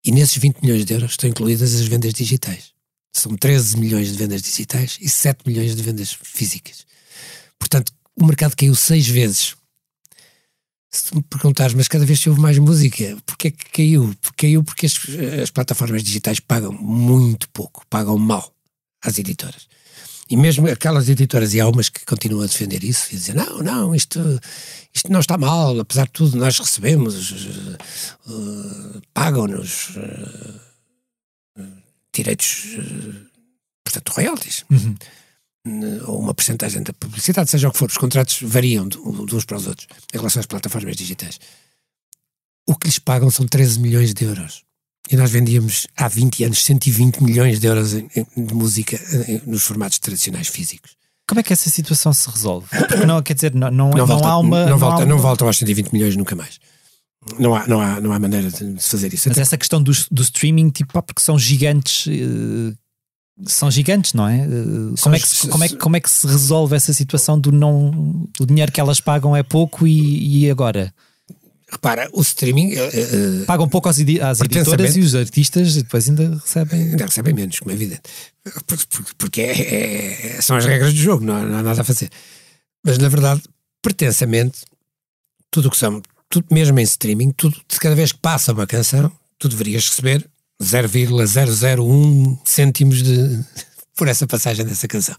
E 0.05 0.13
nesses 0.13 0.37
20 0.37 0.61
milhões 0.63 0.85
de 0.85 0.93
euros 0.93 1.13
estão 1.13 1.31
incluídas 1.31 1.75
as 1.75 1.87
vendas 1.87 2.13
digitais. 2.13 2.73
São 3.13 3.37
13 3.37 3.79
milhões 3.79 4.09
de 4.09 4.19
vendas 4.19 4.43
digitais 4.43 4.99
e 5.01 5.09
7 5.09 5.41
milhões 5.47 5.75
de 5.75 5.83
vendas 5.83 6.13
físicas. 6.13 6.87
Portanto, 7.59 7.93
o 8.15 8.25
mercado 8.25 8.57
caiu 8.57 8.75
seis 8.75 9.07
vezes. 9.09 9.57
Se 10.91 11.15
me 11.15 11.23
perguntares, 11.23 11.75
mas 11.75 11.87
cada 11.87 12.07
vez 12.07 12.19
se 12.21 12.31
ouve 12.31 12.41
mais 12.41 12.59
música, 12.59 13.17
porquê 13.27 13.51
que 13.51 13.71
caiu? 13.71 14.15
Caiu 14.37 14.65
porque 14.65 14.87
as, 14.87 14.95
as 15.43 15.51
plataformas 15.51 16.03
digitais 16.03 16.41
pagam 16.41 16.73
muito 16.73 17.49
pouco, 17.51 17.85
pagam 17.91 18.17
mal 18.17 18.55
às 19.03 19.19
editoras. 19.19 19.69
E 20.31 20.37
mesmo 20.37 20.69
aquelas 20.69 21.09
editoras, 21.09 21.55
e 21.55 21.61
há 21.61 21.67
umas 21.69 21.89
que 21.89 22.05
continuam 22.05 22.43
a 22.43 22.47
defender 22.47 22.85
isso, 22.85 23.09
e 23.11 23.17
dizer, 23.17 23.35
não, 23.35 23.59
não, 23.63 23.95
isto, 23.95 24.19
isto 24.95 25.11
não 25.11 25.21
está 25.21 25.39
mal, 25.39 25.79
apesar 25.81 26.05
de 26.05 26.13
tudo, 26.13 26.37
nós 26.37 26.59
recebemos, 26.59 27.33
eh, 28.27 29.01
pagam-nos 29.15 29.91
eh, 29.97 31.63
direitos, 32.15 32.65
eh, 32.77 33.27
portanto, 33.85 34.11
royalties, 34.11 34.65
Uhum. 34.71 34.95
N- 35.67 36.01
ou 36.07 36.21
uma 36.21 36.33
porcentagem 36.35 36.83
da 36.83 36.93
publicidade, 36.93 37.51
seja 37.51 37.69
o 37.69 37.73
que 37.73 37.79
for, 37.79 37.89
os 37.91 37.97
contratos 37.99 38.39
variam 38.43 38.87
de, 38.89 38.97
de 38.97 39.35
uns 39.35 39.45
para 39.45 39.57
os 39.57 39.67
outros, 39.67 39.87
em 40.15 40.17
relação 40.17 40.41
às 40.41 40.47
plataformas 40.47 40.97
digitais. 40.97 41.39
O 42.67 42.75
que 42.77 42.87
lhes 42.87 42.99
pagam 42.99 43.31
são 43.31 43.47
13 43.47 43.81
milhões 43.81 44.13
de 44.15 44.25
euros. 44.25 44.63
E 45.11 45.17
nós 45.17 45.31
vendíamos 45.31 45.87
há 45.97 46.07
20 46.07 46.45
anos 46.45 46.65
120 46.65 47.23
milhões 47.23 47.59
de 47.61 47.67
euros 47.67 47.95
em- 47.95 48.09
em- 48.15 48.45
de 48.45 48.55
música 48.55 49.01
em- 49.27 49.41
nos 49.51 49.63
formatos 49.63 49.99
tradicionais 49.99 50.49
físicos. 50.49 50.97
Como 51.27 51.41
é 51.41 51.43
que 51.43 51.53
essa 51.53 51.69
situação 51.71 52.13
se 52.13 52.29
resolve? 52.31 52.67
Porque 52.89 53.05
não, 53.07 53.23
quer 53.23 53.35
dizer, 53.35 53.55
não, 53.55 53.71
não, 53.71 53.91
Não, 53.91 53.99
não 53.99 54.07
volta, 54.07 54.29
há 54.29 54.39
uma. 54.39 54.67
não, 54.67 54.79
volta, 54.79 55.05
não 55.07 55.17
uma- 55.17 55.23
voltam 55.23 55.47
aos 55.47 55.57
120 55.59 55.93
milhões 55.93 56.15
nunca 56.17 56.35
mais. 56.37 56.59
Não 57.39 57.55
há, 57.55 57.67
não 57.67 57.81
há, 57.81 58.01
não 58.01 58.13
há 58.13 58.19
maneira 58.19 58.51
de 58.51 58.81
fazer 58.83 59.13
isso. 59.13 59.29
Mas 59.29 59.37
Até- 59.37 59.43
essa 59.43 59.59
questão 59.59 59.83
do, 59.83 59.93
do 60.11 60.23
streaming, 60.23 60.71
tipo, 60.71 61.03
porque 61.03 61.21
são 61.23 61.39
gigantes. 61.39 62.07
eh, 62.07 62.75
são 63.47 63.71
gigantes, 63.71 64.13
não 64.15 64.27
é? 64.29 64.41
Eh, 64.41 64.47
Como 65.01 65.15
é, 65.15 65.19
que, 65.21 65.29
se- 65.29 65.49
como, 65.49 65.65
é, 65.65 65.69
como 65.69 65.97
é 65.97 66.01
que 66.01 66.11
se 66.11 66.27
resolve 66.27 66.75
essa 66.77 66.93
situação 66.93 67.39
do 67.39 67.53
não. 67.53 68.27
O 68.41 68.47
dinheiro 68.47 68.73
que 68.73 68.81
elas 68.81 69.01
pagam 69.01 69.35
é 69.37 69.43
pouco 69.43 69.87
e, 69.87 70.45
e 70.45 70.51
agora? 70.51 70.93
Repara, 71.71 72.09
o 72.15 72.23
streaming 72.23 72.73
eh, 72.75 73.45
Pagam 73.47 73.69
pouco 73.69 73.89
às, 73.91 73.99
às 73.99 74.41
editoras 74.41 74.97
e 74.97 75.01
os 75.01 75.15
artistas 75.15 75.75
depois 75.75 76.09
ainda 76.09 76.35
recebem. 76.43 76.81
ainda 76.83 77.05
recebem 77.05 77.35
menos, 77.35 77.59
como 77.59 77.71
é 77.71 77.75
evidente. 77.75 78.03
Por- 78.67 78.87
por- 78.87 79.15
Porque 79.19 79.41
é- 79.43 80.37
é- 80.39 80.41
são 80.43 80.57
as 80.57 80.65
regras 80.65 80.95
do 80.95 80.99
jogo, 80.99 81.23
não 81.25 81.35
há, 81.35 81.43
não 81.43 81.59
há 81.59 81.63
nada 81.63 81.81
a 81.83 81.85
fazer. 81.85 82.09
Mas 82.83 82.97
na 82.99 83.09
verdade, 83.09 83.43
pretensamente, 83.83 84.61
tudo 85.51 85.69
o 85.69 85.71
que 85.71 85.77
são, 85.77 86.01
tudo, 86.31 86.47
mesmo 86.51 86.79
em 86.81 86.83
streaming, 86.85 87.33
tudo, 87.33 87.57
cada 87.81 87.95
vez 87.95 88.13
que 88.13 88.19
passa 88.19 88.53
uma 88.53 88.67
canção, 88.67 89.13
tu 89.39 89.49
deverias 89.49 89.87
receber 89.89 90.27
0,001 90.63 92.39
cêntimos 92.45 93.03
de, 93.03 93.45
por 93.97 94.09
essa 94.09 94.27
passagem 94.27 94.65
dessa 94.65 94.89
canção. 94.89 95.17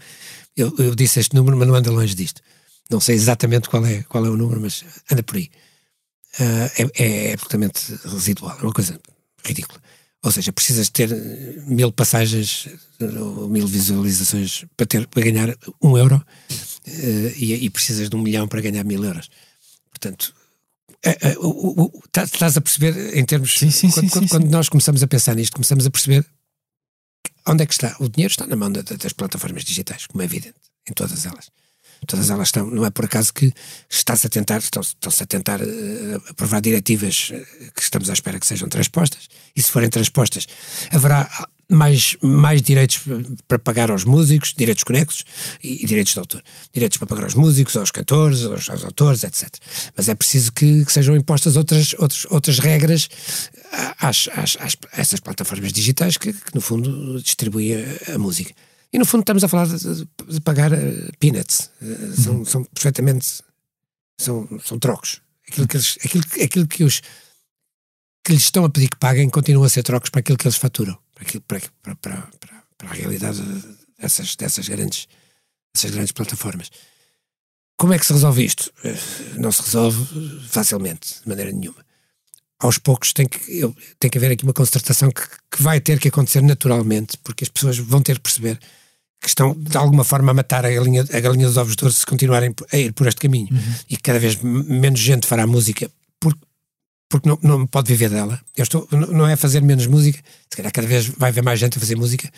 Eu, 0.55 0.73
eu 0.77 0.95
disse 0.95 1.19
este 1.19 1.35
número, 1.35 1.57
mas 1.57 1.67
não 1.67 1.75
anda 1.75 1.91
longe 1.91 2.15
disto. 2.15 2.41
Não 2.89 2.99
sei 2.99 3.15
exatamente 3.15 3.69
qual 3.69 3.85
é, 3.85 4.03
qual 4.03 4.25
é 4.25 4.29
o 4.29 4.37
número, 4.37 4.59
mas 4.59 4.83
anda 5.11 5.23
por 5.23 5.37
aí. 5.37 5.49
Ah, 6.39 6.71
é, 6.77 7.29
é 7.29 7.33
absolutamente 7.33 7.95
residual, 8.05 8.57
é 8.59 8.63
uma 8.63 8.73
coisa 8.73 8.99
ridícula. 9.45 9.79
Ou 10.21 10.31
seja, 10.31 10.51
precisas 10.51 10.89
ter 10.89 11.11
eh, 11.11 11.61
mil 11.65 11.91
passagens 11.93 12.67
eh, 12.99 13.05
ou 13.19 13.47
mil 13.47 13.65
visualizações 13.65 14.65
para, 14.75 14.85
ter, 14.85 15.07
para 15.07 15.23
ganhar 15.23 15.55
um 15.81 15.97
euro 15.97 16.21
eh, 16.85 17.33
e, 17.37 17.53
e 17.65 17.69
precisas 17.69 18.09
de 18.09 18.15
um 18.15 18.21
milhão 18.21 18.47
para 18.47 18.59
ganhar 18.59 18.83
mil 18.83 19.03
euros. 19.03 19.29
Portanto, 19.89 20.33
estás 21.03 22.57
a 22.57 22.61
perceber 22.61 23.17
em 23.17 23.25
termos. 23.25 23.57
Sim, 23.57 23.71
sim, 23.71 23.89
quando, 23.89 24.05
sim, 24.05 24.09
quando- 24.09 24.29
quando 24.29 24.49
nós 24.49 24.69
começamos 24.69 25.01
a 25.03 25.07
pensar 25.07 25.35
nisto, 25.35 25.53
começamos 25.53 25.85
a 25.85 25.89
perceber 25.89 26.25
onde 27.47 27.63
é 27.63 27.65
que 27.65 27.73
está. 27.73 27.95
O 27.99 28.09
dinheiro 28.09 28.31
está 28.31 28.45
na 28.45 28.55
mão 28.55 28.71
da- 28.71 28.81
da- 28.81 28.95
das 28.95 29.13
plataformas 29.13 29.63
digitais, 29.63 30.05
como 30.07 30.21
é 30.21 30.25
evidente, 30.25 30.55
em 30.89 30.93
todas 30.93 31.25
elas. 31.25 31.49
Todas 32.07 32.29
elas 32.29 32.47
estão, 32.47 32.65
não 32.69 32.85
é 32.85 32.89
por 32.89 33.05
acaso 33.05 33.33
que 33.33 33.51
está-se 33.89 34.25
a 34.27 34.29
tentar, 34.29 34.59
estão- 34.59 34.81
estão-se 34.81 35.21
a 35.21 35.25
tentar 35.25 35.59
eh, 35.61 35.65
aprovar 36.29 36.61
diretivas 36.61 37.29
eh, 37.33 37.45
que 37.75 37.81
estamos 37.81 38.09
à 38.09 38.13
espera 38.13 38.39
que 38.39 38.47
sejam 38.47 38.69
transpostas, 38.69 39.27
e 39.55 39.61
se 39.61 39.69
forem 39.69 39.89
transpostas, 39.89 40.47
haverá 40.91 41.29
mais, 41.69 42.17
mais 42.21 42.61
direitos 42.61 42.99
para 43.47 43.59
pagar 43.59 43.91
aos 43.91 44.03
músicos, 44.03 44.53
direitos 44.57 44.83
conexos 44.83 45.23
e, 45.63 45.83
e 45.83 45.85
direitos 45.85 46.13
de 46.13 46.19
autor. 46.19 46.43
Direitos 46.73 46.97
para 46.97 47.07
pagar 47.07 47.23
aos 47.25 47.35
músicos, 47.35 47.77
aos 47.77 47.91
cantores, 47.91 48.43
aos, 48.43 48.69
aos 48.69 48.83
autores, 48.83 49.23
etc. 49.23 49.47
Mas 49.95 50.09
é 50.09 50.15
preciso 50.15 50.51
que, 50.51 50.83
que 50.83 50.91
sejam 50.91 51.15
impostas 51.15 51.55
outras, 51.55 51.93
outras, 51.99 52.25
outras 52.29 52.59
regras 52.59 53.07
às, 53.99 54.27
às, 54.33 54.57
às, 54.59 54.77
a 54.91 55.01
essas 55.01 55.19
plataformas 55.19 55.71
digitais 55.71 56.17
que, 56.17 56.33
que, 56.33 56.55
no 56.55 56.61
fundo, 56.61 57.21
distribuem 57.21 57.75
a, 57.75 58.15
a 58.15 58.17
música. 58.17 58.53
E, 58.91 58.97
no 58.97 59.05
fundo, 59.05 59.21
estamos 59.21 59.43
a 59.43 59.47
falar 59.47 59.67
de, 59.67 60.05
de- 60.27 60.41
pagar 60.41 60.73
eh, 60.73 61.11
peanuts. 61.19 61.69
Eh, 61.81 62.21
são, 62.23 62.43
são 62.43 62.63
perfeitamente... 62.63 63.27
São, 64.19 64.49
são 64.65 64.79
trocos. 64.79 65.21
Aquilo 65.47 65.67
que, 65.67 65.77
eles, 65.77 65.97
aquilo, 66.03 66.23
aquilo 66.43 66.67
que 66.67 66.83
os 66.83 67.01
que 68.25 68.33
lhes 68.33 68.43
estão 68.43 68.65
a 68.65 68.69
pedir 68.69 68.89
que 68.89 68.97
paguem 68.97 69.29
continuam 69.29 69.65
a 69.65 69.69
ser 69.69 69.81
trocos 69.81 70.09
para 70.09 70.19
aquilo 70.19 70.37
que 70.37 70.45
eles 70.45 70.57
faturam, 70.57 70.97
para, 71.47 71.61
para, 71.81 71.95
para, 71.95 72.29
para, 72.77 72.89
a 72.89 72.93
realidade 72.93 73.41
dessas, 73.99 74.35
dessas, 74.35 74.67
grandes, 74.67 75.07
dessas 75.73 75.91
grandes 75.91 76.11
plataformas. 76.11 76.69
Como 77.77 77.93
é 77.93 77.99
que 77.99 78.05
se 78.05 78.13
resolve 78.13 78.43
isto? 78.43 78.71
Eh, 78.83 78.95
Não 79.37 79.51
se 79.51 79.61
resolve 79.61 80.05
facilmente, 80.47 81.21
de 81.21 81.29
maneira 81.29 81.51
nenhuma. 81.51 81.85
Aos 82.61 82.77
poucos 82.77 83.13
tem 83.13 83.25
que, 83.27 83.39
eu- 83.59 83.75
tem 83.99 84.09
que 84.09 84.17
haver 84.17 84.31
aqui 84.31 84.43
uma 84.43 84.53
concertação 84.53 85.09
que, 85.11 85.21
que 85.51 85.63
vai 85.63 85.79
ter 85.79 85.97
que 85.99 86.09
acontecer 86.09 86.41
naturalmente, 86.41 87.17
porque 87.23 87.43
as 87.45 87.49
pessoas 87.49 87.77
vão 87.77 88.01
ter 88.01 88.15
que 88.15 88.21
perceber 88.23 88.59
que 89.21 89.27
estão 89.27 89.53
de 89.53 89.77
alguma 89.77 90.03
forma 90.03 90.31
a 90.31 90.33
matar 90.33 90.65
a 90.65 90.69
galinha, 90.71 91.01
a 91.13 91.19
galinha 91.19 91.47
dos 91.47 91.57
ovos 91.57 91.75
de 91.75 91.83
ouro 91.83 91.93
se 91.93 92.05
continuarem 92.05 92.53
a 92.71 92.77
ir 92.77 92.93
por 92.93 93.07
este 93.07 93.21
caminho. 93.21 93.47
E 93.89 93.95
cada 93.97 94.19
vez 94.19 94.35
menos 94.41 94.99
gente 94.99 95.27
fará 95.27 95.45
música 95.47 95.89
porque, 97.09 97.27
não, 97.27 97.39
não 97.41 97.67
pode 97.67 97.87
viver 97.87 98.09
dela. 98.09 98.39
Eu 98.55 98.63
estou, 98.63 98.87
não 98.91 99.27
é 99.27 99.35
fazer 99.35 99.61
menos 99.61 99.87
música, 99.87 100.19
se 100.49 100.55
calhar 100.55 100.71
cada 100.71 100.87
vez 100.87 101.07
vai 101.07 101.29
haver 101.31 101.43
mais 101.43 101.59
gente 101.59 101.77
a 101.77 101.81
fazer 101.81 101.95
música 101.95 102.31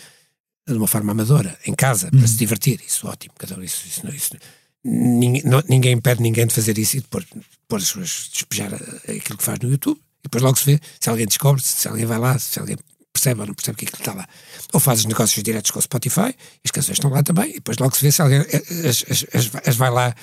de 0.66 0.74
uma 0.74 0.86
forma 0.86 1.12
amadora, 1.12 1.58
em 1.66 1.74
casa, 1.74 2.10
para 2.10 2.26
se 2.26 2.36
divertir. 2.36 2.80
Isso 2.86 3.06
ótimo. 3.06 3.34
Cada, 3.38 3.56
um, 3.58 3.62
isso, 3.62 3.86
isso, 3.86 4.06
isso, 4.08 4.36
ninguém, 4.84 5.42
não- 5.44 5.62
ninguém 5.68 5.92
impede 5.92 6.22
ninguém 6.22 6.46
de 6.46 6.54
fazer 6.54 6.78
isso 6.78 6.96
e 6.96 7.00
de 7.00 7.06
pôr, 7.08 7.24
pôr 7.68 7.76
as 7.76 7.88
suas, 7.88 8.30
despejar 8.32 8.72
eh, 8.72 9.16
aquilo 9.16 9.38
que 9.38 9.44
faz 9.44 9.58
no 9.60 9.70
YouTube. 9.70 9.98
E 9.98 10.22
depois 10.24 10.42
logo 10.42 10.56
se 10.56 10.64
vê 10.64 10.80
se 11.00 11.10
alguém 11.10 11.26
descobre, 11.26 11.60
se 11.62 11.86
alguém 11.88 12.06
vai 12.06 12.18
lá, 12.18 12.38
se 12.38 12.58
alguém 12.58 12.76
percebe 13.12 13.40
ou 13.40 13.46
não 13.46 13.54
percebe 13.54 13.74
o 13.74 13.78
que 13.78 13.84
é 13.84 13.88
que 13.88 13.96
está 14.00 14.14
lá. 14.14 14.26
Ou 14.72 14.80
fazes 14.80 15.04
negócios 15.04 15.42
diretos 15.42 15.70
com 15.70 15.78
o 15.78 15.82
Spotify, 15.82 16.34
as 16.64 16.70
canções 16.70 16.96
estão 16.96 17.10
lá 17.10 17.22
também, 17.22 17.50
e 17.50 17.54
depois 17.54 17.76
logo 17.78 17.94
se 17.94 18.02
vê 18.02 18.10
se 18.10 18.22
alguém 18.22 18.40
eh, 18.40 18.88
as, 18.88 19.04
as, 19.10 19.26
as, 19.34 19.50
as 19.68 19.76
vai 19.76 19.90
lá 19.90 20.14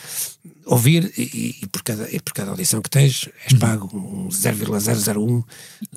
ouvir 0.66 1.12
e, 1.18 1.56
e 1.62 1.68
por 1.68 1.84
cada, 1.84 2.10
e 2.14 2.20
por 2.20 2.34
cada 2.34 2.52
audição 2.52 2.82
que 2.82 2.90
tens 2.90 3.28
és 3.46 3.54
pago 3.60 3.90
um 3.96 4.30
0,001 4.32 5.44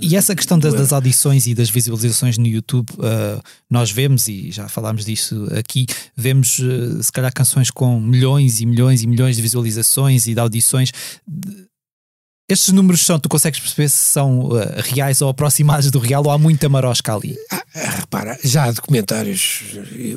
E 0.00 0.16
essa 0.16 0.34
questão 0.34 0.58
das, 0.58 0.74
das 0.74 0.92
audições 0.92 1.46
e 1.46 1.54
das 1.54 1.70
visualizações 1.70 2.38
no 2.38 2.46
YouTube, 2.46 2.90
uh, 2.92 3.42
nós 3.70 3.90
vemos, 3.90 4.28
e 4.28 4.50
já 4.50 4.68
falámos 4.68 5.04
disso 5.04 5.46
aqui, 5.58 5.86
vemos 6.16 6.58
uh, 6.58 7.02
se 7.02 7.12
calhar 7.12 7.32
canções 7.32 7.70
com 7.70 8.00
milhões 8.00 8.60
e 8.60 8.66
milhões 8.66 9.02
e 9.02 9.06
milhões 9.06 9.36
de 9.36 9.42
visualizações 9.42 10.26
e 10.26 10.34
de 10.34 10.40
audições. 10.40 10.90
De- 11.26 11.71
Estes 12.52 12.72
números 12.74 13.00
são, 13.06 13.18
tu 13.18 13.28
consegues 13.28 13.58
perceber 13.58 13.88
se 13.88 13.96
são 13.96 14.40
uh, 14.48 14.58
reais 14.92 15.22
ou 15.22 15.28
aproximados 15.30 15.90
do 15.90 15.98
real 15.98 16.22
ou 16.24 16.30
há 16.30 16.36
muita 16.36 16.68
marosca 16.68 17.14
ali? 17.14 17.36
Ah, 17.50 17.62
repara, 18.00 18.38
já 18.44 18.64
há 18.64 18.70
documentários, 18.72 19.62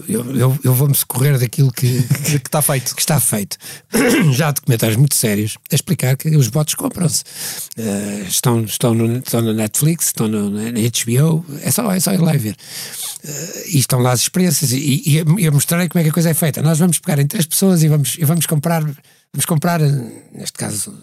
eu, 0.09 0.35
eu, 0.35 0.59
eu, 0.63 0.73
vou-me 0.73 0.93
socorrer 0.93 1.39
daquilo 1.39 1.71
que, 1.71 2.03
Que 2.25 2.35
está 2.35 2.61
feito. 2.61 2.93
que 2.93 3.01
está 3.01 3.19
feito. 3.21 3.57
Já 4.33 4.49
há 4.49 4.51
documentários 4.51 4.97
muito 4.97 5.15
sérios 5.15 5.57
a 5.71 5.75
explicar 5.75 6.17
que 6.17 6.35
os 6.35 6.49
bots 6.49 6.75
compram-se. 6.75 7.23
Eh, 7.77 8.25
estão, 8.27 8.63
estão, 8.65 8.93
no, 8.93 9.17
estão 9.19 9.41
na 9.41 9.53
Netflix, 9.53 10.07
estão 10.07 10.27
no, 10.27 10.49
na 10.49 10.71
HBO, 10.71 11.45
é 11.61 11.71
só, 11.71 11.89
é 11.91 11.99
só 12.01 12.13
ir 12.13 12.19
lá 12.19 12.35
e 12.35 12.37
ver. 12.37 12.55
Eh, 13.23 13.63
e 13.69 13.79
estão 13.79 13.99
lá 14.01 14.11
as 14.11 14.21
experiências 14.23 14.73
e, 14.73 15.01
e 15.05 15.17
eu- 15.17 15.39
eu 15.39 15.51
mostrarei 15.53 15.87
como 15.87 16.01
é 16.01 16.03
que 16.03 16.09
a 16.09 16.13
coisa 16.13 16.29
é 16.31 16.33
feita. 16.33 16.61
Nós 16.61 16.79
vamos 16.79 16.99
pegar 16.99 17.21
em 17.21 17.27
três 17.27 17.45
pessoas 17.45 17.81
e 17.83 17.87
vamos, 17.87 18.15
e 18.19 18.25
vamos 18.25 18.45
comprar, 18.45 18.81
vamos 18.83 19.45
comprar, 19.47 19.79
eh, 19.81 19.87
neste 20.33 20.57
caso, 20.57 20.93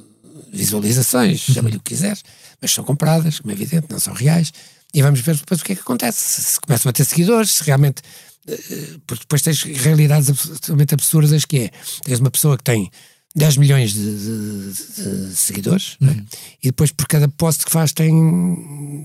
visualizações, 0.52 1.40
chama-lhe 1.40 1.76
o 1.76 1.80
que 1.80 1.94
quiser, 1.94 2.16
mas 2.60 2.70
são 2.72 2.84
compradas, 2.84 3.40
como 3.40 3.50
é 3.50 3.54
evidente, 3.54 3.86
não 3.90 3.98
são 3.98 4.12
reais, 4.12 4.52
e 4.94 5.00
vamos 5.00 5.20
ver 5.20 5.34
depois 5.36 5.60
o 5.60 5.64
que 5.64 5.72
é 5.72 5.74
que 5.74 5.80
acontece. 5.80 6.42
Se, 6.42 6.60
começam 6.60 6.90
a 6.90 6.92
ter 6.92 7.04
seguidores, 7.04 7.52
se 7.52 7.64
realmente. 7.64 8.02
eh, 8.46 8.58
Porque 9.06 9.22
depois 9.22 9.40
tens 9.40 9.62
realidades 9.62 10.28
absolutamente 10.28 10.94
absurdas 10.94 11.44
que 11.46 11.58
é. 11.58 11.70
Tens 12.04 12.20
uma 12.20 12.30
pessoa 12.30 12.58
que 12.58 12.64
tem 12.64 12.90
10 13.34 13.56
milhões 13.56 13.94
de, 13.94 14.00
de- 14.02 15.28
de 15.30 15.36
seguidores 15.36 15.96
é? 16.02 16.06
e 16.62 16.66
depois 16.66 16.90
por 16.92 17.06
cada 17.08 17.26
post 17.28 17.64
que 17.64 17.70
faz 17.70 17.92
tem 17.92 18.12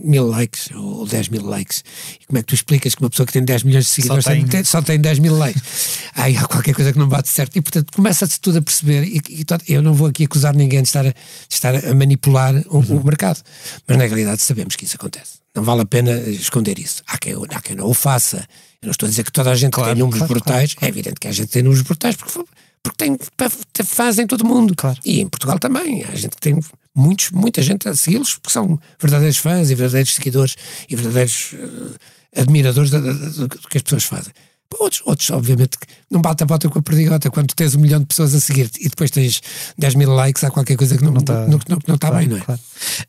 mil 0.03 0.27
likes 0.27 0.69
ou 0.75 1.05
10 1.07 1.29
mil 1.29 1.45
likes. 1.45 1.83
E 2.21 2.25
como 2.25 2.37
é 2.37 2.41
que 2.41 2.47
tu 2.47 2.55
explicas 2.55 2.93
que 2.93 3.01
uma 3.01 3.09
pessoa 3.09 3.25
que 3.25 3.31
tem 3.33 3.43
10 3.43 3.63
milhões 3.63 3.85
de 3.85 3.91
seguidores 3.91 4.25
tem- 4.25 4.45
tem- 4.45 4.63
só 4.63 4.81
tem 4.81 4.99
10 4.99 5.19
mil 5.19 5.37
likes? 5.37 5.61
Aí 6.15 6.35
há 6.35 6.45
qualquer 6.45 6.73
coisa 6.75 6.91
que 6.91 6.99
não 6.99 7.07
bate 7.07 7.29
certo. 7.29 7.55
E 7.57 7.61
portanto 7.61 7.91
começa-se 7.95 8.39
tudo 8.39 8.57
a 8.57 8.61
perceber. 8.61 9.03
E, 9.05 9.21
e 9.29 9.45
eu 9.73 9.81
não 9.81 9.93
vou 9.93 10.07
aqui 10.07 10.25
acusar 10.25 10.53
ninguém 10.55 10.81
de 10.81 10.89
estar 10.89 11.05
a, 11.05 11.11
de 11.11 11.15
estar 11.49 11.73
a 11.75 11.95
manipular 11.95 12.53
o, 12.67 12.79
o 12.79 13.03
mercado, 13.05 13.41
mas 13.87 13.97
na 13.97 14.03
realidade 14.05 14.41
sabemos 14.41 14.75
que 14.75 14.83
isso 14.85 14.95
acontece. 14.97 15.37
Não 15.55 15.63
vale 15.63 15.81
a 15.81 15.85
pena 15.85 16.11
esconder 16.29 16.77
isso. 16.77 17.01
Há 17.07 17.17
quem, 17.17 17.33
há 17.33 17.61
quem 17.61 17.75
não 17.75 17.87
o 17.87 17.93
faça. 17.93 18.45
Eu 18.81 18.87
não 18.87 18.91
estou 18.91 19.07
a 19.07 19.09
dizer 19.09 19.23
que 19.23 19.31
toda 19.31 19.49
a 19.51 19.55
gente 19.55 19.71
Claro, 19.73 19.89
tem 19.91 19.99
números 19.99 20.19
claro, 20.19 20.33
brutais. 20.33 20.75
É 20.81 20.87
evidente 20.87 21.15
que 21.19 21.27
há 21.27 21.31
gente 21.31 21.47
tem 21.49 21.63
números 21.63 21.81
brutais 21.83 22.15
porque, 22.15 22.39
porque 22.83 22.97
tem 23.05 23.17
pa- 23.35 23.51
tem 23.73 23.85
fãs 23.85 24.17
em 24.19 24.27
todo 24.27 24.41
o 24.41 24.45
mundo. 24.47 24.73
Claro. 24.75 24.99
E 25.05 25.19
em 25.21 25.27
Portugal 25.27 25.59
também. 25.59 26.03
Há 26.05 26.15
gente 26.15 26.35
que 26.35 26.41
tem 26.41 26.59
muitos, 26.95 27.31
muita 27.31 27.61
gente 27.61 27.87
a 27.87 27.95
segui-los 27.95 28.35
porque 28.35 28.51
são 28.51 28.79
verdadeiros 28.99 29.37
fãs 29.37 29.69
e 29.69 29.75
verdadeiros 29.75 30.13
seguidores 30.15 30.55
e 30.89 30.95
verdadeiros 30.95 31.53
eh, 31.53 32.41
admiradores 32.41 32.91
do 32.91 33.49
que 33.69 33.77
as 33.77 33.83
pessoas 33.83 34.03
fazem. 34.05 34.33
Pá, 34.69 34.77
Outros, 34.79 35.01
outros, 35.05 35.29
obviamente, 35.31 35.77
que 35.77 35.87
não 36.11 36.21
bate 36.21 36.43
a 36.43 36.45
bota 36.45 36.69
com 36.69 36.77
a 36.79 36.81
perdigota. 36.81 37.29
Quando 37.29 37.53
tens 37.53 37.73
um 37.75 37.79
milhão 37.79 37.99
de 37.99 38.05
pessoas 38.05 38.33
a 38.35 38.39
seguir-te 38.39 38.79
e 38.85 38.89
depois 38.89 39.09
tens 39.11 39.41
10 39.77 39.95
mil 39.95 40.09
likes, 40.13 40.43
há 40.43 40.51
qualquer 40.51 40.75
coisa 40.77 40.97
que 40.97 41.03
não, 41.03 41.11
não, 41.13 41.21
tá- 41.21 41.47
não, 41.47 41.59
não, 41.69 41.79
não 41.87 41.95
está 41.95 42.09
Claro, 42.09 42.17
bem, 42.17 42.27
não 42.27 42.37
é? 42.37 42.41
claro. 42.41 42.61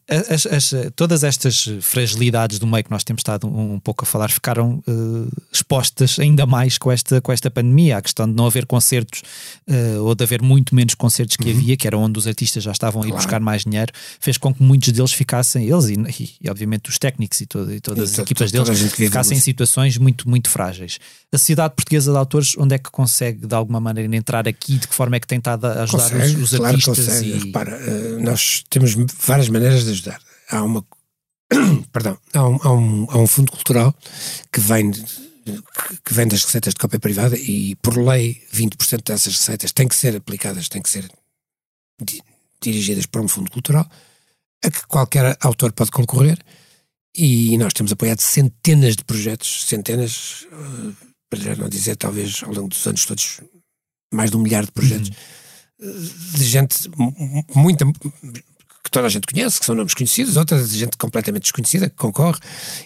As- 0.09 0.47
as- 0.47 0.75
todas 0.97 1.23
estas 1.25 1.69
fragilidades 1.81 2.59
do 2.59 2.67
meio 2.67 2.85
que 2.85 2.91
nós 2.91 3.03
temos 3.05 3.21
estado 3.21 3.47
um, 3.47 3.75
um 3.75 3.81
pouco 3.81 4.05
a 4.05 4.07
falar 4.07 4.31
ficaram 4.31 4.83
eh, 4.87 4.93
expostas 5.53 6.19
ainda 6.19 6.47
mais 6.47 6.79
com 6.79 6.91
esta, 6.93 7.21
com 7.21 7.33
esta 7.33 7.51
pandemia. 7.51 7.97
A 7.99 8.03
questão 8.03 8.27
de 8.27 8.35
não 8.35 8.47
haver 8.47 8.65
concertos 8.67 9.23
eh, 9.67 9.97
ou 9.99 10.15
de 10.15 10.23
haver 10.25 10.41
muito 10.43 10.75
menos 10.75 10.95
concertos 10.95 11.37
que 11.37 11.51
havia, 11.51 11.77
que 11.77 11.87
era 11.87 11.99
onde 11.99 12.19
os 12.19 12.27
artistas 12.27 12.63
já 12.63 12.73
estavam 12.73 13.03
a 13.03 13.05
ir 13.05 13.09
Uhum. 13.09 13.13
Claro. 13.13 13.27
buscar 13.27 13.41
mais 13.41 13.65
dinheiro, 13.65 13.93
fez 14.21 14.37
com 14.39 14.55
que 14.55 14.63
muitos 14.63 14.93
deles 14.93 15.13
ficassem, 15.13 15.67
eles 15.69 15.87
e, 15.87 15.95
e, 16.23 16.31
e, 16.43 16.51
obviamente 16.51 16.89
os 16.89 16.99
técnicos 16.99 17.41
e, 17.41 17.47
todo- 17.47 17.73
e 17.73 17.81
todas 17.81 18.11
E 18.11 18.13
as 18.13 18.19
equipas 18.21 18.53
deles 18.53 18.69
ficassem 18.93 19.37
em 19.37 19.41
situações 19.41 19.97
muito, 19.99 20.29
muito 20.29 20.49
frágeis. 20.49 20.99
A 21.33 21.39
Sociedade 21.49 21.75
Portuguesa 21.75 22.13
de 22.13 22.19
Autores, 22.19 22.55
onde 22.59 22.75
é 22.75 22.79
que 22.79 22.91
consegue 22.91 23.47
de 23.47 23.55
alguma 23.55 23.81
maneira 23.81 24.15
entrar 24.15 24.47
aqui? 24.47 24.77
De 24.77 24.87
que 24.87 24.95
forma 24.95 25.17
é 25.17 25.21
que 25.21 25.27
tem 25.27 25.39
estado 25.39 25.65
a 25.67 25.85
ajudar 25.85 26.11
Consegue, 26.11 26.37
os, 26.37 26.53
os 26.53 26.59
claro 26.59 26.77
artistas? 26.77 26.99
consegue. 27.07 27.31
e... 27.31 27.39
Repara, 27.39 27.71
eh, 27.77 28.19
nós 28.21 28.65
temos 28.69 28.95
várias 29.19 29.49
maneiras 29.49 29.85
de 29.85 29.91
ajudar. 29.93 30.21
Há 30.51 30.63
uma. 30.63 30.85
Perdão, 31.91 32.19
há 32.35 32.47
um, 32.47 32.59
há, 32.63 32.73
um, 32.75 33.07
há 33.09 33.17
um 33.19 33.27
fundo 33.27 33.51
cultural 33.51 33.95
que 34.53 34.61
vem, 34.61 34.91
que 34.93 36.13
vem 36.13 36.29
das 36.29 36.45
receitas 36.45 36.75
de 36.75 36.81
cópia 36.81 36.99
privada 37.01 37.35
e, 37.39 37.75
por 37.77 37.97
lei, 37.97 38.43
20% 38.55 39.03
dessas 39.05 39.33
receitas 39.39 39.73
têm 39.73 39.89
que 39.89 39.97
ser 39.97 40.15
aplicadas, 40.17 40.69
têm 40.69 40.83
que 40.83 40.91
ser 40.91 41.11
di- 42.03 42.21
dirigidas 42.61 43.07
para 43.07 43.23
um 43.23 43.29
fundo 43.29 43.51
cultural 43.51 43.89
a 44.63 44.71
que 44.71 44.87
qualquer 44.87 45.35
autor 45.41 45.73
pode 45.73 45.91
concorrer. 45.93 46.39
E 47.17 47.57
nós 47.57 47.73
temos 47.73 47.91
apoiado 47.91 48.21
centenas 48.21 48.95
de 48.95 49.03
projetos, 49.05 49.65
centenas, 49.65 50.47
eh, 50.53 51.08
para 51.31 51.41
já 51.41 51.55
não 51.57 51.69
dizer, 51.69 51.97
talvez 51.97 52.43
ao 52.43 52.53
longo 52.53 52.69
dos 52.69 52.87
anos 52.87 53.05
todos, 53.05 53.41
mais 54.13 54.31
de 54.31 54.37
um 54.37 54.41
milhar 54.41 54.65
de 54.65 54.73
projetos 54.73 55.11
de 56.35 56.45
gente 56.45 56.89
mu- 56.97 57.15
mu- 57.17 57.45
muita 57.55 57.85
que 58.89 58.93
toda 58.93 59.07
a 59.07 59.11
gente 59.11 59.27
conhece, 59.27 59.61
que 59.61 59.67
são 59.67 59.75
nomes 59.75 59.95
conhecidos, 59.95 60.37
outras 60.37 60.71
de 60.71 60.79
gente 60.79 60.97
completamente 60.97 61.43
desconhecida 61.43 61.89
que 61.89 61.97
concorre, 61.97 62.39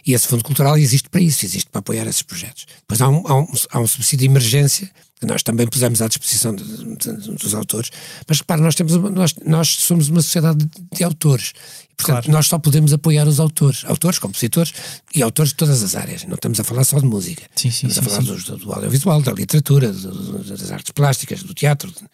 e 0.06 0.12
esse 0.12 0.26
fundo 0.26 0.42
cultural 0.44 0.76
existe 0.76 1.08
para 1.08 1.20
isso, 1.20 1.44
existe 1.44 1.70
para 1.70 1.78
apoiar 1.78 2.06
esses 2.06 2.22
projetos. 2.22 2.66
Depois 2.80 3.00
há 3.00 3.08
um, 3.08 3.26
há 3.26 3.34
um, 3.40 3.46
há 3.70 3.80
um 3.80 3.86
subsídio 3.86 4.26
de 4.26 4.32
emergência 4.32 4.90
que 5.20 5.26
nós 5.26 5.44
também 5.44 5.68
pusemos 5.68 6.02
à 6.02 6.08
disposição 6.08 6.52
de- 6.52 6.64
de- 6.96 7.12
dos 7.36 7.54
autores, 7.54 7.90
mas 8.28 8.38
repara, 8.38 8.60
nós, 8.60 8.74
temos 8.74 8.94
uma- 8.94 9.08
nós, 9.10 9.34
nós 9.46 9.68
somos 9.68 10.08
uma 10.08 10.20
sociedade 10.20 10.58
de, 10.64 10.70
de 10.96 11.04
autores, 11.04 11.52
e, 11.92 11.94
portanto 11.94 12.24
Claro. 12.24 12.32
nós 12.32 12.48
só 12.48 12.58
podemos 12.58 12.92
apoiar 12.92 13.28
os 13.28 13.38
autores, 13.38 13.84
autores, 13.84 14.18
compositores 14.18 14.72
e 15.14 15.22
autores 15.22 15.50
de 15.52 15.56
todas 15.56 15.80
as 15.84 15.94
áreas, 15.94 16.24
não 16.24 16.34
estamos 16.34 16.58
a 16.58 16.64
falar 16.64 16.82
só 16.82 16.98
de 16.98 17.06
música, 17.06 17.44
Sim, 17.54 17.70
sim, 17.70 17.86
estamos 17.86 17.98
a 17.98 18.02
sim, 18.02 18.08
falar 18.16 18.22
sim. 18.22 18.32
dos- 18.32 18.44
do, 18.44 18.56
do 18.56 18.72
audiovisual, 18.72 19.22
da 19.22 19.30
literatura, 19.32 19.92
do- 19.92 20.42
das 20.42 20.72
artes 20.72 20.90
plásticas, 20.90 21.44
do 21.44 21.54
teatro, 21.54 21.88
de- 21.92 21.98
de 22.00 22.08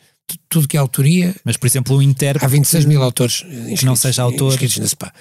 tudo 0.49 0.67
que 0.69 0.77
é 0.77 0.81
autoria, 0.81 1.35
Mas, 1.45 1.57
por 1.57 1.67
exemplo, 1.67 1.97
o 1.97 2.03
intérprete. 2.03 2.45
Há 2.45 2.49
26 2.49 2.85
mil 2.85 3.03
autores 3.03 3.45
inscritos, 3.47 3.85
não 3.85 3.97
seja 3.97 4.23
autor. 4.23 4.53
inscritos 4.53 4.79
na 4.79 4.87
SPA. 4.89 5.13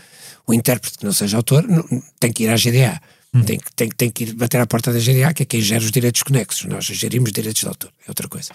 O 0.45 0.53
intérprete 0.53 0.97
que 0.97 1.05
não 1.05 1.13
seja 1.13 1.37
autor 1.37 1.63
não- 1.67 1.85
tem 2.19 2.31
que 2.33 2.43
ir 2.43 2.49
à 2.49 2.55
GDA. 2.55 2.99
Hum. 3.33 3.43
Tem, 3.43 3.57
que- 3.59 3.71
tem, 3.75 3.89
que- 3.89 3.95
tem 3.95 4.09
que 4.09 4.23
ir 4.23 4.33
bater 4.33 4.59
à 4.61 4.65
porta 4.65 4.91
da 4.91 4.99
GDA, 4.99 5.33
que 5.33 5.43
é 5.43 5.45
quem 5.45 5.61
gera 5.61 5.83
os 5.83 5.91
direitos 5.91 6.23
conexos. 6.23 6.65
Nós 6.65 6.85
gerimos 6.85 7.31
direitos 7.31 7.61
de 7.61 7.67
autor, 7.67 7.91
é 8.05 8.09
outra 8.09 8.27
coisa. 8.27 8.51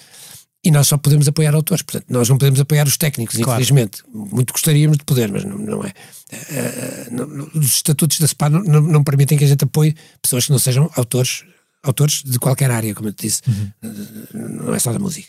E 0.65 0.71
nós 0.71 0.87
só 0.89 0.97
podemos 0.97 1.27
apoiar 1.29 1.55
autores, 1.55 1.83
portanto, 1.83 2.07
nós 2.09 2.29
não 2.29 2.39
podemos 2.39 2.61
apoiar 2.61 2.87
os 2.87 2.97
técnicos, 2.97 3.37
Claro. 3.37 3.61
infelizmente. 3.61 4.03
Muito 4.15 4.53
gostaríamos 4.53 4.97
de 4.97 5.05
poder, 5.05 5.31
mas 5.31 5.45
não, 5.45 5.59
não 5.59 5.85
é. 5.85 5.93
Eh, 6.31 7.09
não- 7.11 7.51
os 7.55 7.67
estatutos 7.77 8.19
da 8.21 8.27
SPA 8.27 8.49
não, 8.49 8.63
não, 8.81 9.03
permitem 9.05 9.37
que 9.37 9.45
a 9.45 9.47
gente 9.49 9.65
apoie 9.65 9.95
pessoas 10.23 10.47
que 10.47 10.53
não 10.53 10.59
sejam 10.59 10.89
autores, 10.95 11.45
autores 11.83 12.23
de 12.25 12.39
qualquer 12.39 12.71
área, 12.71 12.95
como 12.95 13.09
eu 13.09 13.13
te 13.13 13.27
disse. 13.27 13.43
Eh, 13.83 13.89
Não 14.35 14.75
é 14.75 14.79
só 14.79 14.93
da 14.93 14.99
música. 15.01 15.29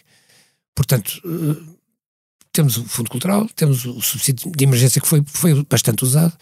Portanto, 0.76 1.22
eh, 1.26 1.74
temos 2.52 2.78
o 2.78 2.84
Fundo 2.86 3.10
Cultural, 3.10 3.48
temos 3.56 3.86
o 3.86 4.02
subsídio 4.02 4.52
de 4.56 4.64
emergência 4.64 5.02
que 5.02 5.08
foi, 5.08 5.24
foi 5.26 5.64
bastante 5.70 6.04
usado, 6.04 6.34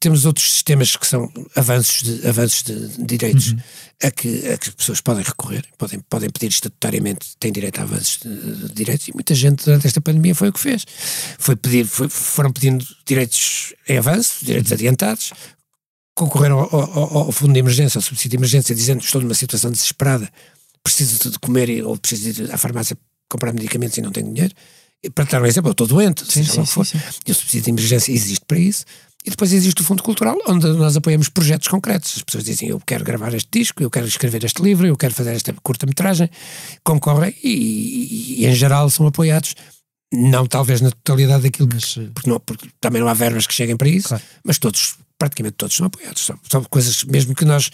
temos 0.00 0.26
outros 0.26 0.52
sistemas 0.52 0.96
que 0.96 1.06
são 1.06 1.32
avanços 1.56 2.02
de, 2.02 2.26
avanços 2.28 2.62
de 2.62 3.04
direitos 3.04 3.54
a, 4.02 4.10
que, 4.10 4.48
a 4.48 4.58
que 4.58 4.68
as 4.68 4.74
pessoas 4.74 5.00
podem 5.00 5.22
recorrer, 5.24 5.64
podem, 5.78 6.00
podem 6.00 6.28
pedir 6.28 6.48
estatutariamente, 6.48 7.36
têm 7.38 7.50
direito 7.52 7.78
a 7.80 7.82
avanços 7.84 8.18
de, 8.22 8.68
de 8.68 8.74
direitos, 8.74 9.08
e 9.08 9.12
muita 9.14 9.34
gente 9.34 9.64
durante 9.64 9.86
esta 9.86 10.00
pandemia 10.00 10.34
foi 10.34 10.48
o 10.48 10.52
que 10.52 10.60
fez. 10.60 10.84
Foi 11.38 11.56
pedir, 11.56 11.86
foi- 11.86 12.08
foram 12.08 12.52
pedindo 12.52 12.84
direitos 13.06 13.72
em 13.88 13.96
avanço, 13.96 14.44
direitos 14.44 14.72
adiantados, 14.72 15.32
concorreram 16.14 16.58
ao, 16.60 16.74
ao- 16.74 17.18
ao 17.26 17.32
fundo 17.32 17.52
de 17.54 17.58
emergência, 17.60 17.98
ao 17.98 18.02
subsídio 18.02 18.30
de 18.30 18.36
emergência, 18.36 18.74
dizendo 18.74 18.98
que 19.00 19.06
estou 19.06 19.20
numa 19.22 19.34
situação 19.34 19.70
desesperada, 19.70 20.30
preciso 20.82 21.30
de 21.30 21.38
comer 21.38 21.82
ou 21.84 21.96
preciso 21.96 22.42
ir 22.42 22.52
à 22.52 22.58
farmácia 22.58 22.96
comprar 23.34 23.52
medicamentos 23.52 23.98
e 23.98 24.02
não 24.02 24.10
tenho 24.12 24.32
dinheiro. 24.32 24.54
Para 25.14 25.24
dar 25.24 25.42
um 25.42 25.46
exemplo, 25.46 25.68
eu 25.68 25.72
estou 25.72 25.86
doente, 25.86 26.24
seja 26.30 26.54
lá 26.56 26.62
o 26.62 26.66
que 26.66 26.72
for, 26.72 26.86
e 27.26 27.30
o 27.30 27.34
subsídio 27.34 27.62
de 27.64 27.70
emergência 27.70 28.10
existe 28.12 28.44
para 28.46 28.58
isso. 28.58 28.84
E 29.26 29.30
depois 29.30 29.52
existe 29.52 29.80
o 29.80 29.84
Fundo 29.84 30.02
Cultural, 30.02 30.36
onde 30.46 30.66
nós 30.74 30.96
apoiamos 30.96 31.28
projetos 31.30 31.68
concretos. 31.68 32.14
As 32.16 32.22
pessoas 32.22 32.44
dizem: 32.44 32.68
Eu 32.68 32.80
quero 32.86 33.04
gravar 33.04 33.32
este 33.34 33.48
disco, 33.50 33.82
eu 33.82 33.90
quero 33.90 34.06
escrever 34.06 34.44
este 34.44 34.62
livro, 34.62 34.86
eu 34.86 34.96
quero 34.96 35.14
fazer 35.14 35.32
esta 35.34 35.52
curta-metragem. 35.62 36.28
Concorrem 36.82 37.34
e, 37.42 37.48
e- 37.50 38.42
e, 38.42 38.46
em 38.46 38.54
geral, 38.54 38.88
são 38.90 39.06
apoiados. 39.06 39.54
Não 40.12 40.46
talvez 40.46 40.80
na 40.80 40.90
totalidade 40.90 41.42
daquilo 41.44 41.68
que. 41.68 41.74
Mas, 41.74 41.96
eh, 41.98 42.10
Porque, 42.14 42.30
não, 42.30 42.38
porque 42.40 42.68
também 42.80 43.00
não 43.00 43.08
há 43.08 43.14
verbas 43.14 43.46
que 43.46 43.54
cheguem 43.54 43.76
para 43.76 43.88
isso, 43.88 44.08
Claro. 44.08 44.22
mas 44.44 44.58
todos, 44.58 44.94
praticamente 45.18 45.56
todos, 45.56 45.74
são 45.74 45.86
apoiados. 45.86 46.24
São, 46.24 46.38
são 46.50 46.62
coisas, 46.64 47.02
mesmo 47.04 47.34
que 47.34 47.44
nós 47.46 47.70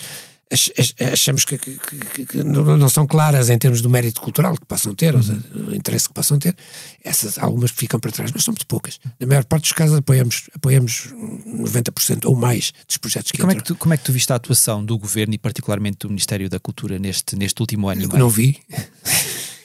achamos 1.12 1.44
que, 1.44 1.56
que- 1.58 1.78
que- 1.78 2.26
que 2.26 2.42
não, 2.42 2.88
são 2.88 3.06
claras 3.06 3.50
em 3.50 3.58
termos 3.58 3.80
do 3.80 3.88
mérito 3.88 4.20
cultural 4.20 4.54
que 4.56 4.66
possam 4.66 4.94
ter, 4.94 5.14
ou 5.14 5.22
seja, 5.22 5.40
o 5.54 5.74
interesse 5.74 6.08
que 6.08 6.14
possam 6.14 6.38
ter, 6.38 6.56
essas 7.04 7.38
algumas 7.38 7.70
ficam 7.70 8.00
para 8.00 8.10
trás, 8.10 8.32
mas 8.32 8.42
são 8.44 8.52
muito 8.52 8.66
poucas. 8.66 8.98
Na 9.20 9.26
maior 9.26 9.44
parte 9.44 9.62
dos 9.62 9.72
casos 9.72 9.96
apoiamos, 9.96 10.50
apoiamos 10.54 11.08
90% 11.46 12.26
ou 12.26 12.34
mais 12.34 12.72
dos 12.86 12.96
projetos 12.96 13.30
que 13.30 13.38
Como 13.38 13.52
é 13.52 13.54
que, 13.54 13.62
tu, 13.64 13.76
como 13.76 13.94
é 13.94 13.96
que 13.96 14.04
tu 14.04 14.12
viste 14.12 14.32
a 14.32 14.36
atuação 14.36 14.84
do 14.84 14.98
governo 14.98 15.34
e 15.34 15.38
particularmente 15.38 15.98
do 15.98 16.08
Ministério 16.08 16.48
da 16.50 16.58
Cultura 16.58 16.98
neste, 16.98 17.36
neste 17.36 17.60
último 17.60 17.88
ano? 17.88 18.02
e 18.02 18.06
não 18.18 18.28
vi. 18.28 18.58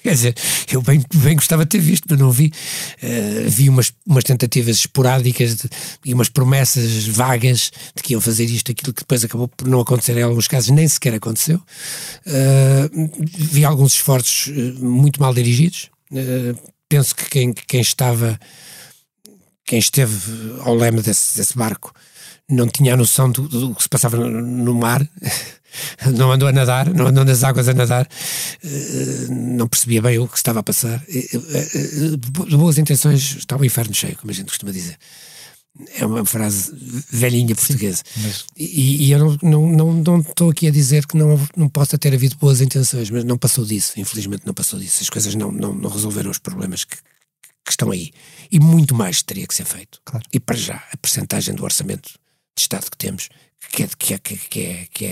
Quer 0.06 0.12
dizer, 0.12 0.36
eu 0.72 0.84
bem, 0.84 1.04
bem 1.16 1.36
gostava 1.36 1.66
de 1.66 1.70
ter 1.72 1.80
visto, 1.80 2.06
mas 2.08 2.20
não 2.20 2.30
vi. 2.32 2.54
Eh, 3.02 3.46
vi 3.48 3.68
umas, 3.68 3.92
umas 4.06 4.24
tentativas 4.24 4.76
esporádicas 4.78 5.56
de- 5.56 5.70
e 6.06 6.14
umas 6.14 6.30
promessas 6.30 7.08
vagas 7.08 7.72
de 7.96 8.04
que 8.04 8.14
iam 8.14 8.22
fazer 8.22 8.46
isto, 8.46 8.72
aquilo 8.72 8.94
que 8.94 9.02
depois 9.02 9.26
acabou 9.26 9.48
por 9.48 9.68
não 9.68 9.80
acontecer 9.82 10.16
em 10.16 10.22
alguns 10.22 10.48
casos, 10.48 10.70
nem 10.70 10.88
sequer 10.88 11.16
aconteceu. 11.16 11.60
Eh, 12.24 12.88
vi 13.36 13.66
alguns 13.66 13.94
esforços 13.94 14.50
eh, 14.56 14.74
muito 14.80 15.20
mal 15.20 15.34
dirigidos. 15.34 15.90
Eh, 16.14 16.54
penso 16.88 17.16
que 17.16 17.28
quem, 17.28 17.52
quem 17.52 17.82
estava, 17.82 18.40
quem 19.66 19.80
esteve 19.80 20.16
ao 20.60 20.76
leme 20.76 21.02
desse, 21.02 21.36
desse 21.36 21.58
barco 21.58 21.92
não 22.50 22.68
tinha 22.68 22.94
a 22.94 22.98
noção 22.98 23.32
do, 23.32 23.48
do 23.48 23.74
que 23.76 23.84
se 23.84 23.90
passava 23.90 24.18
no, 24.18 24.30
no 24.30 24.74
mar. 24.76 25.08
não 26.16 26.32
andou 26.32 26.48
a 26.48 26.52
nadar, 26.52 26.94
não 26.94 27.08
andou 27.08 27.26
nas 27.26 27.44
águas 27.44 27.68
a 27.68 27.74
nadar, 27.74 28.08
eh, 28.64 29.28
não 29.30 29.68
percebia 29.68 30.02
bem 30.02 30.18
o 30.20 30.28
que 30.28 30.38
estava 30.38 30.60
a 30.60 30.64
passar. 30.64 31.04
Eh, 31.10 31.28
eh, 31.34 32.18
De 32.18 32.56
boas 32.58 32.78
intenções 32.78 33.36
está 33.38 33.58
o 33.58 33.66
inferno 33.66 33.94
cheio, 33.94 34.16
como 34.18 34.32
a 34.32 34.34
gente 34.34 34.48
costuma 34.48 34.72
dizer. 34.72 34.98
É 35.98 36.06
uma 36.06 36.24
frase 36.24 36.72
velhinha 37.12 37.54
portuguesa. 37.54 38.02
mas- 38.18 38.46
E, 38.56 39.08
e 39.08 39.12
eu 39.12 39.20
não, 39.20 39.38
não, 39.44 39.70
não, 39.72 39.94
não 40.04 40.20
estou 40.22 40.50
aqui 40.50 40.68
a 40.68 40.72
dizer 40.72 41.06
que 41.06 41.18
não, 41.18 41.38
não 41.58 41.68
possa 41.68 41.98
ter 41.98 42.14
havido 42.14 42.38
boas 42.38 42.62
intenções, 42.62 43.10
mas 43.10 43.26
não 43.26 43.38
passou 43.38 43.66
disso, 43.66 44.00
infelizmente 44.00 44.44
não 44.46 44.54
passou 44.54 44.80
disso. 44.80 45.00
As 45.04 45.10
coisas 45.10 45.36
não, 45.36 45.52
não, 45.52 45.74
não 45.74 45.90
resolveram 45.90 46.32
os 46.32 46.38
problemas 46.40 46.86
que, 46.86 46.96
que 46.96 47.72
estão 47.72 47.92
aí. 47.92 48.12
E 48.50 48.58
muito 48.62 48.96
mais 48.96 49.22
teria 49.22 49.46
que 49.46 49.54
ser 49.54 49.66
feito. 49.66 50.00
Claro. 50.06 50.26
E 50.32 50.40
para 50.40 50.56
já, 50.56 50.82
a 50.94 50.96
percentagem 50.96 51.54
do 51.54 51.66
orçamento 51.66 52.12
de 52.56 52.62
Estado 52.62 52.90
que 52.90 52.98
temos, 52.98 53.30
que 53.72 53.84
é, 53.84 53.88
que 53.88 54.14
é, 54.14 54.18
que 54.18 54.34
é, 54.34 54.88
que 54.92 55.06
é, 55.06 55.12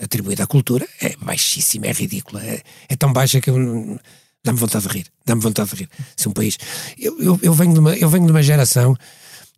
é 0.00 0.04
atribuída 0.04 0.44
à 0.44 0.46
cultura, 0.46 0.86
é 1.00 1.16
baixíssima, 1.16 1.86
é 1.86 1.92
ridícula. 1.92 2.42
É, 2.44 2.62
é 2.88 2.96
tão 2.96 3.12
baixa 3.12 3.40
que 3.40 3.50
eu 3.50 3.98
dá-me 4.44 4.58
vontade 4.58 4.86
de 4.86 4.92
rir. 4.92 5.06
Dá-me 5.24 5.40
vontade 5.40 5.70
de 5.70 5.76
rir. 5.76 5.90
Se 6.16 6.28
um 6.28 6.32
país. 6.32 6.58
Eu, 6.98 7.20
eu, 7.20 7.40
eu, 7.42 7.54
venho 7.54 7.72
de 7.72 7.78
uma, 7.78 7.94
eu 7.94 8.08
venho 8.08 8.26
de 8.26 8.32
uma 8.32 8.42
geração, 8.42 8.96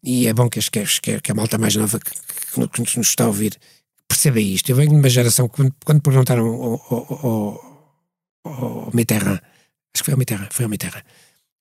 e 0.02 0.26
é 0.26 0.34
bom 0.34 0.48
que, 0.48 0.60
que, 0.60 1.20
que 1.20 1.32
a 1.32 1.34
malta 1.34 1.56
mais 1.56 1.74
nova 1.74 1.98
que, 1.98 2.10
que, 2.10 2.84
que 2.84 2.98
nos 2.98 3.08
está 3.08 3.24
a 3.24 3.28
ouvir 3.28 3.58
perceba 4.06 4.38
isto. 4.40 4.68
Eu 4.68 4.76
venho 4.76 4.90
de 4.90 4.96
uma 4.96 5.08
geração 5.08 5.48
que, 5.48 5.56
quando, 5.56 5.74
quando 5.84 6.02
perguntaram 6.02 6.46
ao, 6.46 6.72
ao, 6.90 7.26
ao, 8.44 8.84
ao 8.84 8.90
Mitterrand, 8.92 9.40
acho 9.94 10.02
que 10.02 10.04
foi 10.04 10.12
ao 10.12 10.18
Mitterrand, 10.18 10.48
foi 10.50 10.64
ao 10.64 10.70
Mitterrand, 10.70 11.02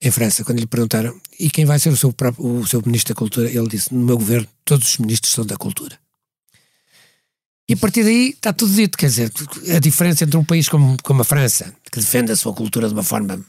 em 0.03 0.11
França, 0.11 0.43
quando 0.43 0.59
lhe 0.59 0.67
perguntaram 0.67 1.17
e 1.39 1.49
quem 1.49 1.63
vai 1.63 1.79
ser 1.79 1.89
o 1.89 1.95
seu, 1.95 2.11
próprio, 2.11 2.45
o 2.45 2.67
seu 2.67 2.81
ministro 2.85 3.13
da 3.13 3.17
Cultura, 3.17 3.49
ele 3.49 3.67
disse: 3.69 3.93
No 3.93 4.05
meu 4.05 4.17
governo, 4.17 4.47
todos 4.65 4.91
os 4.91 4.97
ministros 4.97 5.31
são 5.31 5.45
da 5.45 5.55
cultura. 5.55 5.97
E 7.69 7.73
a 7.73 7.77
partir 7.77 8.03
daí 8.03 8.31
está 8.31 8.51
tudo 8.51 8.73
dito. 8.73 8.97
Quer 8.97 9.07
dizer, 9.07 9.31
a 9.73 9.79
diferença 9.79 10.25
entre 10.25 10.35
um 10.35 10.43
país 10.43 10.67
como, 10.67 10.97
como 11.01 11.21
a 11.21 11.23
França, 11.23 11.73
que 11.89 11.99
defende 11.99 12.33
a 12.33 12.35
sua 12.35 12.53
cultura 12.53 12.87
de 12.87 12.93
uma 12.93 13.03
forma 13.03 13.39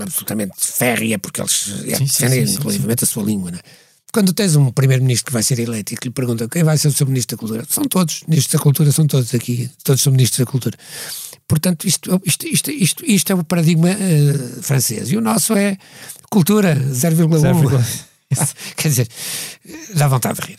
absolutamente 0.00 0.54
férrea, 0.56 1.18
porque 1.18 1.40
eles 1.40 1.68
é, 1.86 1.96
Sim, 1.96 2.06
sim, 2.06 2.24
defendem 2.24 2.46
sim, 2.46 2.52
sim, 2.52 2.58
inclusivamente 2.58 3.02
a 3.02 3.06
sua 3.06 3.24
língua. 3.24 3.50
Não 3.50 3.58
é? 3.58 3.62
Quando 4.12 4.32
tens 4.32 4.54
um 4.54 4.70
primeiro-ministro 4.70 5.26
que 5.26 5.32
vai 5.32 5.42
ser 5.42 5.58
eleito 5.58 5.92
e 5.92 5.96
que 5.96 6.06
lhe 6.06 6.14
pergunta 6.14 6.48
quem 6.48 6.62
vai 6.62 6.78
ser 6.78 6.88
o 6.88 6.92
seu 6.92 7.06
ministro 7.06 7.36
da 7.36 7.40
cultura, 7.40 7.66
são 7.68 7.84
todos, 7.84 8.22
ministros 8.28 8.52
da 8.52 8.62
cultura 8.62 8.92
são 8.92 9.06
todos 9.06 9.34
aqui, 9.34 9.68
todos 9.82 10.00
são 10.00 10.12
ministros 10.12 10.38
da 10.38 10.50
cultura. 10.50 10.78
Portanto, 11.48 11.86
isto, 11.86 12.20
isto, 12.24 12.46
isto, 12.46 12.70
isto, 12.70 13.04
isto 13.06 13.32
é 13.32 13.34
o 13.34 13.44
paradigma 13.44 13.90
eh, 13.90 14.32
francês. 14.62 15.10
E 15.12 15.16
o 15.16 15.20
nosso 15.20 15.54
é 15.54 15.76
cultura 16.30 16.74
0,1. 16.76 18.06
Quer 18.76 18.88
dizer, 18.88 19.08
dá 19.94 20.08
vontade 20.08 20.40
de 20.40 20.46
rir. 20.48 20.58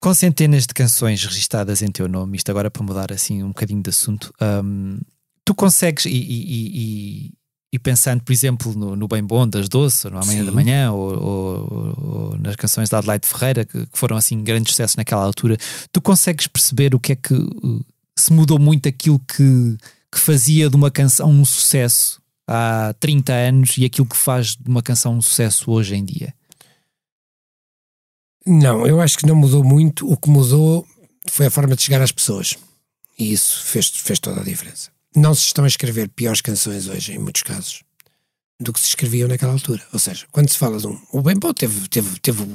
Com 0.00 0.12
centenas 0.12 0.66
de 0.66 0.74
canções 0.74 1.24
registadas 1.24 1.80
em 1.80 1.90
teu 1.90 2.06
nome, 2.06 2.36
isto 2.36 2.50
agora 2.50 2.70
para 2.70 2.82
mudar 2.82 3.10
assim 3.10 3.42
um 3.42 3.48
bocadinho 3.48 3.82
de 3.82 3.88
assunto, 3.90 4.32
hum, 4.62 5.00
tu 5.44 5.54
consegues, 5.54 6.04
e, 6.04 6.10
e- 6.10 6.68
e- 7.30 7.32
e 7.72 7.78
pensando, 7.78 8.22
por 8.22 8.32
exemplo, 8.32 8.74
no, 8.74 8.94
no 8.94 9.08
Bem 9.08 9.24
Bom 9.24 9.48
das 9.48 9.68
Doce, 9.68 10.06
ou 10.06 10.12
no 10.12 10.18
Amanhã 10.22 10.40
Sim. 10.40 10.46
da 10.46 10.52
Manhã, 10.52 10.92
ou, 10.92 11.18
ou- 11.18 12.04
ou 12.32 12.38
nas 12.38 12.56
canções 12.56 12.88
da 12.90 12.98
Adelaide 12.98 13.26
Ferreira, 13.26 13.64
que, 13.64 13.86
que 13.86 13.98
foram 13.98 14.16
assim 14.18 14.42
grandes 14.44 14.72
sucessos 14.72 14.96
naquela 14.96 15.24
altura, 15.24 15.56
tu 15.90 16.00
consegues 16.02 16.46
perceber 16.46 16.94
o 16.94 17.00
que 17.00 17.12
é 17.12 17.16
que 17.16 17.34
uh, 17.34 17.84
se 18.18 18.32
mudou 18.32 18.58
muito 18.58 18.88
aquilo 18.88 19.18
que, 19.20 19.76
que 20.10 20.18
fazia 20.18 20.70
de 20.70 20.76
uma 20.76 20.90
canção 20.90 21.30
um 21.30 21.44
sucesso 21.44 22.20
há 22.46 22.94
30 22.98 23.32
anos 23.32 23.76
e 23.76 23.84
aquilo 23.84 24.06
que 24.06 24.16
faz 24.16 24.56
de 24.56 24.68
uma 24.68 24.82
canção 24.82 25.16
um 25.16 25.22
sucesso 25.22 25.70
hoje 25.70 25.94
em 25.94 26.04
dia? 26.04 26.34
Não, 28.46 28.86
eu 28.86 29.00
acho 29.00 29.18
que 29.18 29.26
não 29.26 29.34
mudou 29.34 29.64
muito. 29.64 30.10
O 30.10 30.16
que 30.16 30.30
mudou 30.30 30.86
foi 31.28 31.46
a 31.46 31.50
forma 31.50 31.74
de 31.74 31.82
chegar 31.82 32.00
às 32.00 32.12
pessoas. 32.12 32.56
E 33.18 33.32
isso 33.32 33.64
fez, 33.64 33.88
fez 33.88 34.20
toda 34.20 34.40
a 34.40 34.44
diferença. 34.44 34.90
Não 35.14 35.34
se 35.34 35.46
estão 35.46 35.64
a 35.64 35.68
escrever 35.68 36.08
piores 36.08 36.40
canções 36.40 36.86
hoje, 36.86 37.12
em 37.12 37.18
muitos 37.18 37.42
casos, 37.42 37.82
do 38.60 38.72
que 38.72 38.78
se 38.78 38.88
escreviam 38.88 39.28
naquela 39.28 39.52
altura. 39.52 39.84
Ou 39.92 39.98
seja, 39.98 40.26
quando 40.30 40.50
se 40.50 40.58
fala 40.58 40.78
de 40.78 40.86
um. 40.86 41.00
O 41.10 41.22
Bem 41.22 41.36
Bom 41.36 41.52
teve, 41.52 41.88
teve, 41.88 42.20
teve 42.20 42.46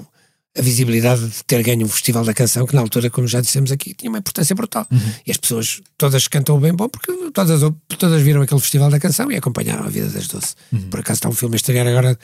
a 0.57 0.61
visibilidade 0.61 1.25
de 1.29 1.43
ter 1.45 1.63
ganho 1.63 1.85
um 1.85 1.89
festival 1.89 2.25
da 2.25 2.33
canção 2.33 2.65
que, 2.67 2.75
na 2.75 2.81
altura, 2.81 3.09
como 3.09 3.25
já 3.27 3.39
dissemos 3.39 3.71
aqui, 3.71 3.93
tinha 3.93 4.09
uma 4.11 4.17
importância 4.19 4.53
brutal. 4.53 4.85
E 5.25 5.31
as 5.31 5.37
pessoas 5.37 5.81
todas 5.97 6.27
cantam 6.27 6.57
o 6.57 6.59
Bem 6.59 6.73
Bom 6.73 6.89
porque 6.89 7.11
todas, 7.33 7.61
todas 7.97 8.21
viram 8.21 8.41
aquele 8.41 8.59
festival 8.59 8.89
da 8.89 8.99
canção 8.99 9.31
e 9.31 9.37
acompanharam 9.37 9.85
a 9.85 9.89
vida 9.89 10.07
das 10.09 10.27
doce. 10.27 10.55
Por 10.89 10.99
acaso 10.99 11.19
está 11.19 11.29
um 11.29 11.33
filme 11.33 11.55
a 11.55 11.57
estrear 11.57 11.87
agora 11.87 12.19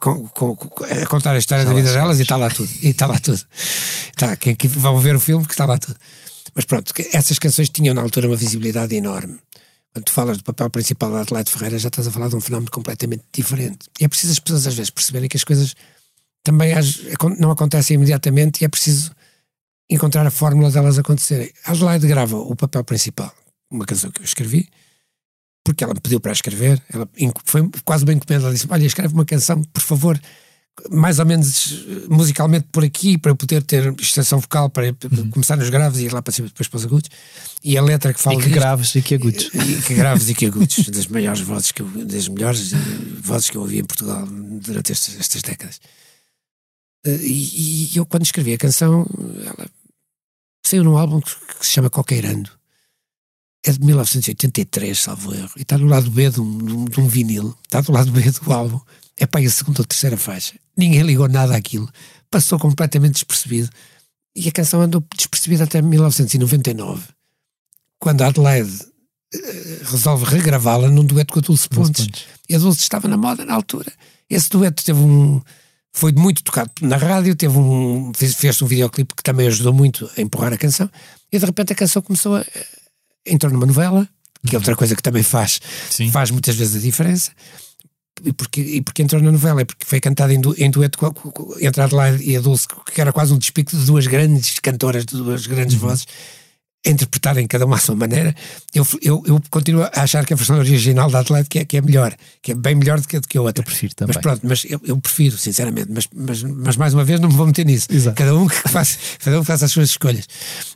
com- 0.00 0.26
com- 0.28 0.56
com- 0.56 0.84
a 0.84 1.06
contar 1.06 1.32
a 1.32 1.38
história 1.38 1.64
da 1.64 1.72
vida 1.74 1.92
delas 1.92 2.18
e 2.18 2.22
está 2.22 2.36
lá 2.36 2.48
tudo. 2.48 2.70
E 2.82 2.88
está 2.88 3.06
lá 3.06 3.18
tudo. 3.18 3.40
Tá, 4.16 4.34
quem 4.36 4.54
que 4.56 4.66
vão 4.66 4.98
ver 4.98 5.14
o 5.14 5.20
filme 5.20 5.44
que 5.46 5.52
está 5.52 5.66
lá 5.66 5.76
tudo. 5.76 5.96
Mas 6.54 6.64
pronto, 6.64 6.92
essas 7.12 7.38
canções 7.38 7.68
tinham 7.68 7.94
na 7.94 8.00
altura 8.00 8.26
uma 8.28 8.36
visibilidade 8.36 8.94
enorme. 8.96 9.36
Quando 9.92 10.04
tu 10.06 10.12
falas 10.12 10.38
do 10.38 10.44
papel 10.44 10.70
principal 10.70 11.10
da 11.12 11.20
Adelaide 11.20 11.50
Ferreira, 11.50 11.78
já 11.78 11.88
estás 11.88 12.06
a 12.06 12.10
falar 12.10 12.28
de 12.28 12.36
um 12.36 12.40
fenómeno 12.40 12.70
completamente 12.70 13.24
diferente. 13.32 13.86
E 14.00 14.04
é 14.04 14.08
preciso 14.08 14.32
as 14.32 14.38
pessoas 14.38 14.66
às 14.66 14.74
vezes 14.74 14.90
perceberem 14.90 15.28
que 15.28 15.36
as 15.36 15.44
coisas 15.44 15.74
também 16.42 16.72
não 17.38 17.50
acontecem 17.50 17.94
imediatamente 17.96 18.62
e 18.62 18.64
é 18.64 18.68
preciso 18.68 19.10
encontrar 19.90 20.26
a 20.26 20.30
fórmula 20.30 20.70
delas 20.70 20.98
acontecerem. 20.98 21.50
A 21.64 21.72
Adelaide 21.72 22.06
grava 22.06 22.36
o 22.36 22.54
papel 22.56 22.84
principal, 22.84 23.34
uma 23.70 23.84
canção 23.86 24.10
que 24.10 24.20
eu 24.20 24.24
escrevi, 24.24 24.68
porque 25.64 25.84
ela 25.84 25.94
me 25.94 26.00
pediu 26.00 26.20
para 26.20 26.32
escrever, 26.32 26.82
ela 26.92 27.08
foi 27.44 27.68
quase 27.84 28.04
bem 28.04 28.16
encomenda, 28.16 28.44
ela 28.46 28.54
disse, 28.54 28.66
olha, 28.70 28.86
escreve 28.86 29.12
uma 29.14 29.24
canção, 29.24 29.62
por 29.64 29.82
favor, 29.82 30.18
mais 30.90 31.18
ou 31.18 31.26
menos 31.26 31.84
eh, 31.88 32.06
musicalmente 32.08 32.68
por 32.70 32.84
aqui, 32.84 33.18
para 33.18 33.32
eu 33.32 33.36
poder 33.36 33.62
ter 33.64 33.92
extensão 34.00 34.38
vocal, 34.38 34.70
para 34.70 34.92
para 34.94 35.08
começar 35.30 35.56
nos 35.56 35.68
graves 35.70 35.98
e 35.98 36.04
ir 36.04 36.12
lá 36.12 36.22
para 36.22 36.32
cima 36.32 36.46
depois 36.48 36.68
para 36.68 36.76
os 36.78 36.84
agudos. 36.84 37.10
E 37.64 37.76
a 37.76 37.82
letra 37.82 38.14
que 38.14 38.20
fala 38.20 38.36
E 38.36 38.38
que 38.38 38.44
disto- 38.44 38.54
graves 38.60 38.94
e 38.94 39.02
que 39.02 39.14
agudos. 39.16 39.50
e 39.52 39.82
que 39.82 39.94
graves 39.94 40.28
e 40.28 40.34
que 40.34 40.46
agudos, 40.46 40.88
das 40.88 41.06
maiores 41.08 41.40
vozes 41.40 41.72
que 41.72 41.82
eu, 41.82 41.88
das 42.06 42.28
melhores 42.28 42.72
eh, 42.72 42.76
vozes 43.20 43.50
que 43.50 43.56
eu 43.56 43.62
ouvi 43.62 43.80
em 43.80 43.84
Portugal 43.84 44.24
durante 44.26 44.92
estas, 44.92 45.18
estas 45.18 45.42
décadas. 45.42 45.80
Eh, 47.04 47.16
E, 47.22 47.94
e 47.94 47.96
eu, 47.96 48.06
quando 48.06 48.24
escrevi 48.24 48.52
a 48.52 48.58
canção, 48.58 49.06
ela 49.44 49.68
saiu 50.64 50.84
num 50.84 50.96
álbum 50.96 51.20
que, 51.20 51.34
que 51.58 51.66
se 51.66 51.72
chama 51.72 51.90
Coqueirando. 51.90 52.50
É 53.64 53.72
de 53.72 53.80
1983, 53.80 54.98
salvo 54.98 55.34
erro. 55.34 55.50
E 55.56 55.62
está 55.62 55.76
no 55.76 55.86
lado 55.86 56.10
B 56.10 56.30
de 56.30 56.40
um, 56.40 56.84
de 56.84 57.00
um- 57.00 57.08
vinil. 57.08 57.56
Está 57.64 57.80
do 57.80 57.92
lado 57.92 58.10
B 58.12 58.22
do 58.30 58.52
álbum. 58.52 58.80
É 59.16 59.26
para 59.26 59.44
a 59.44 59.50
segunda 59.50 59.80
ou 59.80 59.84
terceira 59.84 60.16
faixa. 60.16 60.54
Ninguém 60.76 61.02
ligou 61.02 61.28
nada 61.28 61.56
àquilo. 61.56 61.90
Passou 62.30 62.58
completamente 62.58 63.14
despercebido. 63.14 63.68
E 64.36 64.48
a 64.48 64.52
canção 64.52 64.80
andou 64.80 65.04
despercebida 65.16 65.64
até 65.64 65.82
1999. 65.82 67.02
Quando 67.98 68.22
a 68.22 68.28
Adelaide 68.28 68.86
eh, 69.34 69.80
resolve 69.82 70.24
regravá-la 70.26 70.88
num 70.88 71.04
dueto 71.04 71.32
com 71.32 71.40
a 71.40 71.42
Dulce 71.42 71.68
Pontes. 71.68 72.06
Pontes. 72.06 72.24
E 72.48 72.54
a 72.54 72.58
Dulce 72.58 72.80
estava 72.82 73.08
na 73.08 73.16
moda 73.16 73.44
na 73.44 73.54
altura. 73.54 73.92
Esse 74.30 74.48
dueto 74.50 74.84
teve 74.84 75.00
um. 75.00 75.42
Foi 75.98 76.12
muito 76.12 76.44
tocado 76.44 76.70
na 76.80 76.96
rádio, 76.96 77.34
teve 77.34 77.58
um. 77.58 78.12
Fez, 78.14 78.34
fez 78.34 78.62
um 78.62 78.66
videoclipe 78.66 79.14
que 79.16 79.22
também 79.22 79.48
ajudou 79.48 79.72
muito 79.72 80.08
a 80.16 80.20
empurrar 80.20 80.52
a 80.52 80.56
canção. 80.56 80.88
E 81.32 81.38
de 81.38 81.44
repente 81.44 81.72
a 81.72 81.76
canção 81.76 82.00
começou 82.00 82.36
a. 82.36 82.44
entrou 83.26 83.52
numa 83.52 83.66
novela, 83.66 84.08
que 84.46 84.54
é 84.54 84.58
outra 84.58 84.76
coisa 84.76 84.94
que 84.94 85.02
também 85.02 85.24
faz, 85.24 85.60
Sim. 85.90 86.08
faz 86.12 86.30
muitas 86.30 86.54
vezes 86.54 86.76
a 86.76 86.78
diferença. 86.78 87.32
E 88.24 88.32
porque, 88.32 88.60
e 88.60 88.80
porque 88.80 89.02
entrou 89.02 89.20
na 89.20 89.32
novela, 89.32 89.60
é 89.60 89.64
porque 89.64 89.84
foi 89.84 90.00
cantada 90.00 90.32
em, 90.32 90.40
du, 90.40 90.54
em 90.56 90.70
dueto 90.70 90.98
com 90.98 91.06
a, 91.06 91.12
com- 91.12 91.30
com- 91.32 91.54
entre 91.60 91.80
a 91.80 91.84
Adelaide 91.86 92.22
e 92.22 92.36
a 92.36 92.40
Dulce, 92.40 92.66
que 92.92 93.00
era 93.00 93.12
quase 93.12 93.32
um 93.32 93.38
despique 93.38 93.76
de 93.76 93.84
duas 93.84 94.06
grandes 94.06 94.58
cantoras, 94.60 95.04
de 95.04 95.16
duas 95.16 95.46
grandes 95.48 95.74
vozes, 95.76 96.06
a 96.86 96.90
interpretarem 96.90 97.46
cada 97.46 97.66
uma 97.66 97.76
à 97.76 97.78
sua 97.78 97.96
maneira. 97.96 98.34
Eu, 98.72 98.86
eu, 99.02 99.22
eu 99.26 99.42
continuo 99.50 99.82
a 99.82 99.90
achar 100.02 100.24
que 100.24 100.32
a 100.32 100.36
versão 100.36 100.56
original 100.58 101.10
da 101.10 101.24
que 101.44 101.58
é, 101.58 101.64
que 101.64 101.76
é 101.76 101.80
melhor, 101.82 102.14
que 102.40 102.52
é 102.52 102.54
bem 102.54 102.74
melhor 102.76 103.00
do 103.00 103.06
que, 103.08 103.18
do 103.18 103.26
que 103.26 103.36
a 103.36 103.42
outra. 103.42 103.62
Eu 103.62 103.66
prefiro 103.66 103.94
também. 103.94 104.14
Mas 104.14 104.22
pronto, 104.22 104.40
mas 104.46 104.64
eu, 104.64 104.80
eu 104.84 104.96
prefiro, 104.98 105.36
sinceramente, 105.36 105.88
mas, 105.90 106.08
mas, 106.14 106.42
mas 106.42 106.76
mais 106.76 106.94
uma 106.94 107.04
vez 107.04 107.18
não 107.20 107.28
me 107.28 107.34
vou 107.36 107.46
meter 107.46 107.66
nisso. 107.66 107.88
Exato. 107.90 108.16
Cada 108.16 108.34
um 108.34 108.46
que 108.46 108.54
faça, 108.68 108.96
cada 109.18 109.40
um 109.40 109.44
faça 109.44 109.64
as 109.64 109.72
suas 109.72 109.90
escolhas. 109.90 110.26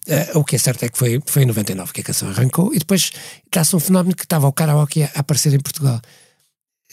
Eh, 0.08 0.32
o 0.34 0.44
que 0.44 0.56
é 0.56 0.58
certo 0.58 0.82
é 0.84 0.88
que 0.88 0.98
foi, 0.98 1.20
foi 1.24 1.44
em 1.44 1.46
99 1.46 1.92
que 1.92 2.00
a 2.00 2.04
canção 2.04 2.28
arrancou 2.28 2.74
e 2.74 2.78
depois 2.80 3.12
dá-se 3.50 3.74
um 3.76 3.80
fenómeno 3.80 4.16
que 4.16 4.24
estava 4.24 4.46
o 4.48 4.52
karaoke 4.52 5.04
a, 5.04 5.10
a 5.14 5.20
aparecer 5.20 5.54
em 5.54 5.60
Portugal. 5.60 6.00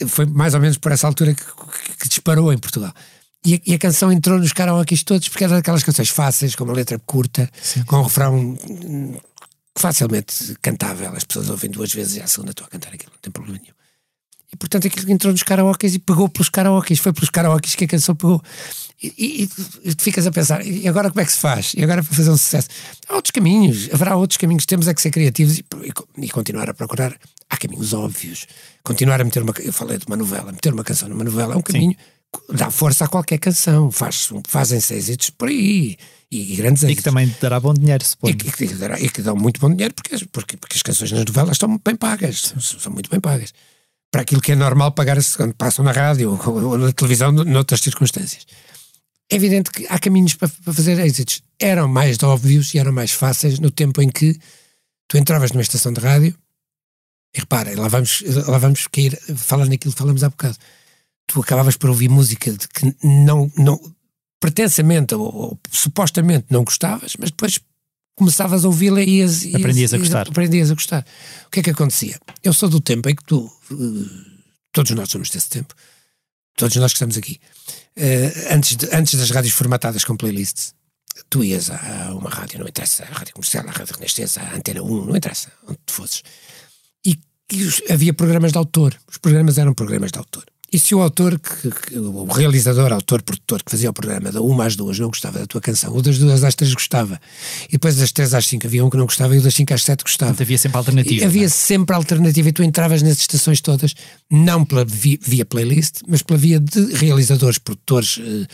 Foi 0.06 0.24
mais 0.24 0.54
ou 0.54 0.60
menos 0.60 0.78
por 0.78 0.92
essa 0.92 1.06
altura 1.06 1.34
que, 1.34 1.42
que- 1.44 1.96
que 1.98 2.08
disparou 2.08 2.52
em 2.52 2.58
Portugal. 2.58 2.92
E 3.44 3.54
a, 3.54 3.60
e 3.66 3.74
a 3.74 3.78
canção 3.78 4.12
entrou 4.12 4.38
nos 4.38 4.52
karaokes 4.52 5.02
todos 5.02 5.28
porque 5.28 5.44
era 5.44 5.54
daquelas 5.54 5.82
canções 5.82 6.10
fáceis, 6.10 6.54
com 6.54 6.64
uma 6.64 6.74
letra 6.74 6.98
curta, 6.98 7.50
com 7.86 7.96
um 7.96 8.02
refrão 8.02 8.36
hum, 8.68 9.16
facilmente 9.76 10.56
cantável. 10.60 11.12
As 11.14 11.24
pessoas 11.24 11.48
ouvem 11.48 11.70
duas 11.70 11.92
vezes 11.92 12.16
e 12.16 12.20
à 12.22 12.26
segunda 12.26 12.50
estou 12.50 12.66
a 12.66 12.70
cantar 12.70 12.92
aquilo, 12.92 13.12
não 13.12 13.20
tem 13.20 13.32
problema 13.32 13.58
nenhum. 13.62 13.74
E 14.52 14.56
portanto 14.56 14.86
aquilo 14.86 15.10
entrou 15.12 15.32
nos 15.32 15.42
karaokes 15.44 15.94
e 15.94 15.98
pegou 15.98 16.28
pelos 16.28 16.48
karaokes, 16.48 16.98
foi 16.98 17.12
pelos 17.12 17.30
karaokes 17.30 17.74
que 17.76 17.84
a 17.84 17.88
canção 17.88 18.14
pegou. 18.14 18.42
E, 19.02 19.06
e- 19.44 19.50
e 19.88 19.94
tu 19.94 20.02
ficas 20.02 20.26
a 20.26 20.30
pensar, 20.32 20.66
e 20.66 20.86
agora 20.86 21.08
como 21.08 21.20
é 21.20 21.24
que 21.24 21.32
se 21.32 21.38
faz? 21.38 21.72
E 21.74 21.82
agora 21.82 22.02
para 22.02 22.14
fazer 22.14 22.30
um 22.30 22.36
sucesso? 22.36 22.68
Há 23.08 23.14
outros 23.14 23.30
caminhos, 23.30 23.88
haverá 23.92 24.16
outros 24.16 24.36
caminhos, 24.36 24.66
temos 24.66 24.88
é 24.88 24.92
que 24.92 25.00
ser 25.00 25.10
criativos 25.10 25.58
e, 25.58 25.64
e 25.84 25.92
co- 25.92 26.06
e 26.18 26.28
continuar 26.28 26.68
a 26.68 26.74
procurar. 26.74 27.16
Há 27.48 27.56
caminhos 27.56 27.92
óbvios. 27.94 28.46
Continuar 28.82 29.20
a 29.20 29.24
meter 29.24 29.42
uma. 29.42 29.54
Eu 29.60 29.72
falei 29.72 29.96
de 29.98 30.06
uma 30.06 30.16
novela, 30.16 30.52
meter 30.52 30.72
uma 30.74 30.84
canção 30.84 31.08
numa 31.08 31.24
novela 31.24 31.54
é 31.54 31.56
um 31.56 31.62
caminho. 31.62 31.96
Dá 32.52 32.70
força 32.70 33.04
a 33.04 33.08
qualquer 33.08 33.38
canção, 33.38 33.90
faz, 33.90 34.28
fazem-se 34.46 34.94
êxitos 34.94 35.30
por 35.30 35.48
aí 35.48 35.96
e, 36.30 36.56
grandes 36.56 36.82
E 36.82 36.86
êxitos. 36.86 37.02
que 37.04 37.10
também 37.10 37.34
dará 37.40 37.58
bom 37.58 37.74
dinheiro, 37.74 38.04
E 38.04 38.06
suponho. 38.06 38.36
que, 38.36 38.48
e 38.48 38.68
que 38.68 38.74
dará- 38.74 39.00
e 39.00 39.08
que 39.08 39.20
dão 39.22 39.34
muito 39.36 39.60
bom 39.60 39.68
dinheiro 39.70 39.92
porque, 39.94 40.24
porque, 40.26 40.56
porque 40.56 40.76
as 40.76 40.82
canções 40.82 41.10
nas 41.12 41.24
novelas 41.24 41.52
estão 41.52 41.80
bem 41.84 41.96
pagas, 41.96 42.40
são, 42.40 42.60
são 42.60 42.92
muito 42.92 43.10
bem 43.10 43.20
pagas. 43.20 43.52
Para 44.12 44.22
aquilo 44.22 44.40
que 44.40 44.52
é 44.52 44.56
normal 44.56 44.92
pagar-se 44.92 45.36
quando 45.36 45.54
passam 45.54 45.84
na 45.84 45.92
rádio 45.92 46.30
ou, 46.46 46.64
ou 46.70 46.78
na 46.78 46.92
televisão, 46.92 47.32
noutras 47.32 47.80
circunstâncias. 47.80 48.46
É 49.30 49.36
evidente 49.36 49.70
que 49.70 49.86
há 49.88 49.98
caminhos 49.98 50.34
para, 50.34 50.48
para 50.48 50.72
fazer 50.74 50.98
êxitos. 50.98 51.42
Eram 51.58 51.86
mais 51.88 52.20
óbvios 52.22 52.74
e 52.74 52.78
eram 52.78 52.92
mais 52.92 53.10
fáceis 53.12 53.58
no 53.60 53.70
tempo 53.70 54.00
em 54.02 54.08
que 54.08 54.38
tu 55.08 55.16
entravas 55.18 55.50
numa 55.52 55.62
estação 55.62 55.92
de 55.92 56.00
rádio 56.00 56.36
e 57.34 57.38
repara, 57.40 57.72
lá 57.80 57.86
vamos, 57.88 58.22
lá 58.46 58.58
vamos 58.58 58.86
cair, 58.88 59.16
falar 59.36 59.66
naquilo 59.66 59.92
que 59.92 59.98
falamos 59.98 60.22
há 60.24 60.28
bocado. 60.30 60.56
Tu 61.32 61.40
acabavas 61.40 61.76
por 61.76 61.90
ouvir 61.90 62.08
música 62.08 62.50
de 62.52 62.66
que 62.68 62.94
não, 63.06 63.50
não 63.56 63.78
pretensamente 64.40 65.14
ou, 65.14 65.22
ou 65.22 65.60
supostamente 65.70 66.46
não 66.50 66.64
gostavas, 66.64 67.14
mas 67.18 67.30
depois 67.30 67.60
começavas 68.16 68.64
a 68.64 68.68
ouvi-la 68.68 69.00
e 69.02 69.18
ias, 69.18 69.42
ias- 69.44 69.54
Aprendias 69.54 69.92
a 69.94 69.96
ias- 69.96 70.06
gostar. 70.08 70.28
Aprendias 70.28 70.70
a 70.70 70.74
gostar. 70.74 71.06
O 71.46 71.50
que 71.50 71.60
é 71.60 71.62
que 71.62 71.70
acontecia? 71.70 72.18
Eu 72.42 72.52
sou 72.52 72.68
do 72.68 72.80
tempo 72.80 73.08
em 73.08 73.14
que 73.14 73.24
tu, 73.24 73.50
eh, 73.70 74.30
todos 74.72 74.90
nós 74.92 75.08
somos 75.10 75.30
desse 75.30 75.48
tempo, 75.48 75.74
todos 76.56 76.76
nós 76.76 76.92
que 76.92 76.96
estamos 76.96 77.16
aqui, 77.16 77.38
eh, 77.96 78.48
antes, 78.50 78.76
de- 78.76 78.88
antes 78.92 79.14
das 79.18 79.30
rádios 79.30 79.54
formatadas 79.54 80.04
com 80.04 80.16
playlists, 80.16 80.74
tu 81.28 81.44
ias 81.44 81.70
a 81.70 82.12
uma 82.14 82.28
rádio, 82.30 82.58
não 82.58 82.66
interessa, 82.68 83.04
a 83.04 83.06
rádio 83.18 83.34
comercial, 83.34 83.64
a 83.68 83.72
rádio 83.72 83.94
renascença, 83.94 84.40
a 84.40 84.56
antena 84.56 84.82
1, 84.82 85.04
não 85.06 85.16
interessa, 85.16 85.50
onde 85.66 85.78
tu 85.86 85.92
fosses. 85.92 86.22
E, 87.06 87.18
e 87.52 87.62
os- 87.62 87.82
havia 87.88 88.12
programas 88.12 88.52
de 88.52 88.58
autor, 88.58 88.98
os 89.08 89.16
programas 89.18 89.58
eram 89.58 89.72
programas 89.74 90.10
de 90.10 90.18
autor. 90.18 90.44
E 90.72 90.78
se 90.78 90.94
o 90.94 91.00
autor, 91.02 91.38
que, 91.38 91.68
que- 91.70 91.98
o 91.98 92.24
realizador, 92.26 92.92
autor, 92.92 93.22
produtor 93.22 93.62
que 93.62 93.70
fazia 93.70 93.90
o 93.90 93.92
programa 93.92 94.30
da 94.30 94.40
1 94.40 94.60
às 94.62 94.76
2 94.76 94.98
não 95.00 95.08
gostava 95.08 95.40
da 95.40 95.46
tua 95.46 95.60
canção, 95.60 95.92
o 95.96 96.00
das 96.00 96.16
2 96.18 96.44
às 96.44 96.54
3 96.54 96.72
gostava, 96.74 97.20
e 97.68 97.72
depois 97.72 97.96
das 97.96 98.12
3 98.12 98.32
às 98.34 98.46
5 98.46 98.66
havia 98.66 98.84
um 98.84 98.88
que 98.88 98.96
não 98.96 99.04
gostava 99.04 99.34
e 99.34 99.38
o 99.38 99.42
das 99.42 99.52
5 99.54 99.74
às 99.74 99.82
7 99.82 100.04
gostava. 100.04 100.30
Portanto, 100.30 100.46
havia 100.46 100.58
sempre 100.58 100.78
alternativa. 100.78 101.22
E 101.22 101.24
havia 101.26 101.46
é? 101.46 101.48
sempre 101.48 101.94
alternativa 101.96 102.48
e 102.48 102.52
tu 102.52 102.62
entravas 102.62 103.02
nas 103.02 103.18
estações 103.18 103.60
todas, 103.60 103.94
não 104.30 104.64
pela 104.64 104.84
vi- 104.84 105.18
via 105.20 105.44
playlist, 105.44 106.02
mas 106.06 106.22
pela 106.22 106.38
via 106.38 106.60
de 106.60 106.94
realizadores, 106.94 107.58
produtores, 107.58 108.20
eh, 108.20 108.46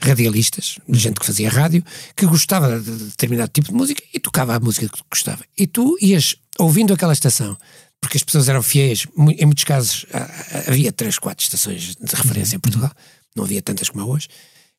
radialistas, 0.00 0.78
gente 0.92 1.18
que 1.20 1.26
fazia 1.26 1.48
rádio, 1.50 1.82
que 2.16 2.24
gostava 2.26 2.78
de 2.80 2.84
de 2.94 3.04
determinado 3.06 3.50
tipo 3.52 3.68
de 3.68 3.74
música 3.74 4.02
e 4.12 4.20
tocava 4.20 4.54
a 4.54 4.60
música 4.60 4.88
que 4.88 5.00
gostava. 5.10 5.42
E 5.58 5.66
tu 5.66 5.96
ias 6.00 6.36
ouvindo 6.58 6.92
aquela 6.94 7.12
estação, 7.12 7.56
porque 8.00 8.16
as 8.16 8.22
pessoas 8.22 8.48
eram 8.48 8.62
fiéis, 8.62 9.06
em 9.16 9.46
muitos 9.46 9.64
casos 9.64 10.06
ah, 10.12 10.18
ah, 10.18 10.64
havia 10.68 10.92
três, 10.92 11.18
quatro 11.18 11.44
estações 11.44 11.96
de 11.96 12.14
referência 12.14 12.56
em 12.56 12.60
Portugal, 12.60 12.92
não 13.34 13.44
havia 13.44 13.62
tantas 13.62 13.88
como 13.88 14.04
há 14.04 14.06
hoje. 14.06 14.28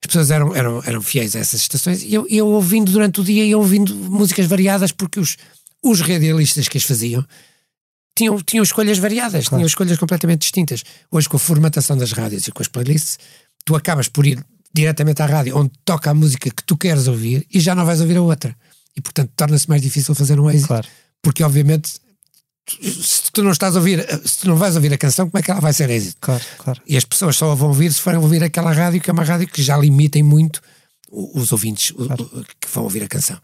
As 0.04 0.08
pessoas 0.08 0.30
eram, 0.30 0.56
eram, 0.56 0.84
eram 0.86 1.02
fiéis 1.02 1.36
a 1.36 1.40
essas 1.40 1.62
estações 1.62 2.04
e 2.04 2.14
eu, 2.14 2.28
eu 2.30 2.48
ouvindo 2.48 2.92
durante 2.92 3.22
o 3.22 3.24
dia 3.24 3.44
e 3.44 3.56
ouvindo 3.56 3.96
músicas 3.96 4.46
variadas 4.46 4.92
porque 4.92 5.20
os, 5.20 5.38
os 5.82 6.02
radialistas 6.02 6.68
que 6.68 6.78
as 6.78 6.84
faziam 6.84 7.26
tinham, 8.16 8.42
tinham 8.42 8.64
escolhas 8.64 8.98
variadas, 8.98 9.46
tinham 9.46 9.66
escolhas 9.66 9.98
completamente 9.98 10.42
distintas. 10.42 10.84
Hoje, 11.12 11.28
com 11.28 11.36
a 11.36 11.40
formatação 11.40 11.98
das 11.98 12.14
rádios 12.14 12.48
e 12.48 12.52
com 12.52 12.62
as 12.62 12.68
playlists, 12.68 13.20
tu 13.66 13.76
acabas 13.76 14.08
por 14.08 14.26
ir 14.26 14.44
diretamente 14.74 15.22
à 15.22 15.26
rádio 15.26 15.58
onde 15.58 15.72
toca 15.84 16.12
a 16.12 16.14
música 16.14 16.50
que 16.50 16.64
tu 16.64 16.78
queres 16.78 17.08
ouvir 17.08 17.46
e 17.54 17.60
já 17.60 17.76
não 17.76 17.86
vais 17.86 18.00
ouvir 18.00 18.18
a 18.18 18.22
outra. 18.22 18.56
E, 18.96 19.02
portanto, 19.02 19.32
torna-se 19.36 19.68
mais 19.68 19.82
difícil 19.82 20.16
fazer 20.16 20.40
um 20.40 20.50
êxito. 20.50 20.68
Claro. 20.68 20.88
Porque, 21.22 21.44
obviamente, 21.44 22.00
se 22.68 23.32
tu 23.32 23.44
não 23.44 23.52
estás 23.52 23.76
a 23.76 23.80
ouvir, 23.80 24.06
se 24.26 24.40
tu 24.40 24.48
não 24.48 24.56
vais 24.56 24.76
ouvir 24.76 24.92
a 24.94 24.98
canção, 24.98 25.30
como 25.30 25.40
é 25.40 25.44
que 25.44 25.52
ela 25.52 25.60
vai 25.62 25.74
ser 25.74 25.90
êxito? 25.90 26.18
Claro, 26.20 26.44
claro. 26.58 26.82
E 26.88 26.98
as 26.98 27.06
pessoas 27.06 27.36
só 27.36 27.52
a 27.52 27.56
vão 27.56 27.68
ouvir 27.70 27.92
se 27.94 28.02
forem 28.02 28.20
ouvir 28.20 28.44
aquela 28.44 28.72
rádio, 28.72 29.00
que 29.02 29.10
é 29.10 29.14
uma 29.14 29.24
rádio 29.24 29.48
que 29.48 29.62
já 29.62 29.78
limitem 29.78 30.24
muito 30.24 30.62
os 31.12 31.52
ouvintes 31.52 31.92
Claro. 31.92 32.30
que 32.60 32.68
vão 32.74 32.84
ouvir 32.84 33.04
a 33.04 33.08
canção. 33.08 33.38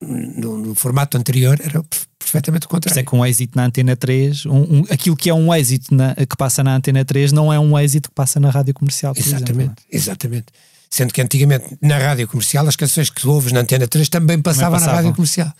No, 0.00 0.56
no 0.58 0.74
formato 0.76 1.18
anterior 1.18 1.58
era 1.60 1.82
per- 1.82 2.00
perfeitamente 2.18 2.66
o 2.66 2.68
contrário. 2.68 3.00
é 3.00 3.02
que 3.02 3.14
um 3.16 3.26
êxito 3.26 3.56
na 3.56 3.64
Antena 3.64 3.96
3, 3.96 4.46
um, 4.46 4.52
um- 4.80 4.84
aquilo 4.90 5.16
que 5.16 5.28
é 5.28 5.34
um 5.34 5.52
êxito 5.52 5.92
na- 5.92 6.14
que 6.14 6.36
passa 6.36 6.62
na 6.62 6.76
Antena 6.76 7.04
3 7.04 7.32
não 7.32 7.52
é 7.52 7.58
um 7.58 7.76
êxito 7.76 8.08
que 8.08 8.14
passa 8.14 8.38
na 8.38 8.48
rádio 8.48 8.72
comercial. 8.74 9.12
por 9.12 9.20
exemplo, 9.20 9.38
Exatamente, 9.38 9.66
não 9.68 9.72
é? 9.74 9.96
exatamente. 9.96 10.46
Sendo 10.88 11.12
que 11.12 11.20
antigamente 11.20 11.76
na 11.82 11.98
rádio 11.98 12.28
comercial 12.28 12.66
as 12.68 12.76
canções 12.76 13.10
que 13.10 13.20
tu 13.20 13.28
ouves 13.30 13.50
na 13.52 13.60
Antena 13.60 13.88
3 13.88 14.08
também 14.08 14.40
passavam, 14.40 14.70
na 14.72 14.78
passavam. 14.78 14.94
rádio 14.96 15.14
comercial. 15.16 15.52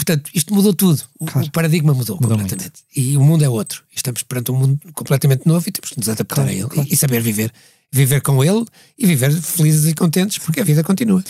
Portanto, 0.00 0.30
isto 0.34 0.54
mudou 0.54 0.72
tudo. 0.72 1.02
O, 1.18 1.26
Claro. 1.26 1.46
o 1.46 1.50
paradigma 1.50 1.92
mudou, 1.92 2.16
Mudou 2.20 2.38
completamente. 2.38 2.80
E 2.96 3.16
o 3.18 3.20
mundo 3.22 3.44
é 3.44 3.48
outro. 3.48 3.82
Estamos 3.94 4.22
perante 4.22 4.50
um 4.50 4.56
mundo 4.56 4.80
completamente 4.94 5.46
novo 5.46 5.68
e 5.68 5.70
temos 5.72 5.90
que 5.90 5.98
nos 5.98 6.08
adaptar 6.08 6.36
Claro, 6.36 6.50
a 6.50 6.52
ele 6.54 6.68
claro. 6.68 6.88
e, 6.90 6.96
saber 6.96 7.20
viver. 7.20 7.52
Viver 7.92 8.20
com 8.22 8.42
ele 8.42 8.64
e 8.98 9.06
viver 9.06 9.30
felizes 9.32 9.90
e 9.90 9.94
contentes 9.94 10.38
porque 10.38 10.60
a 10.60 10.64
vida 10.64 10.82
continua. 10.82 11.22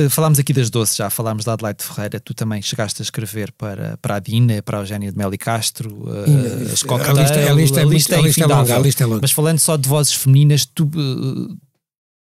Uh, 0.00 0.08
Falámos 0.10 0.38
aqui 0.38 0.52
das 0.52 0.68
doces, 0.70 0.96
já 0.96 1.10
falámos 1.10 1.44
da 1.44 1.52
Adelaide 1.52 1.84
Ferreira. 1.84 2.18
Tu 2.18 2.32
também 2.34 2.60
chegaste 2.62 3.02
a 3.02 3.04
escrever 3.04 3.52
para, 3.52 3.96
para 3.98 4.16
a 4.16 4.18
Dina, 4.18 4.62
para 4.62 4.78
a 4.78 4.80
Eugénia 4.80 5.12
de 5.12 5.16
Melo 5.18 5.34
e 5.34 5.38
Castro, 5.38 5.90
uh, 6.08 6.24
E, 6.66 6.72
as 6.72 6.82
a 6.82 6.86
cocktail, 6.86 7.16
lista- 7.16 7.34
a 7.50 7.54
lista 7.54 7.80
é 7.80 7.84
muito- 7.84 8.14
a 8.14 8.20
lista 8.22 8.42
é 8.42 8.46
longa, 8.46 8.76
a 8.76 8.78
lista 8.80 9.02
é 9.02 9.06
longa. 9.06 9.20
Mas 9.22 9.30
falando 9.32 9.58
só 9.58 9.76
de 9.76 9.88
vozes 9.88 10.14
femininas, 10.14 10.64
tu 10.66 10.84
uh, 10.86 11.56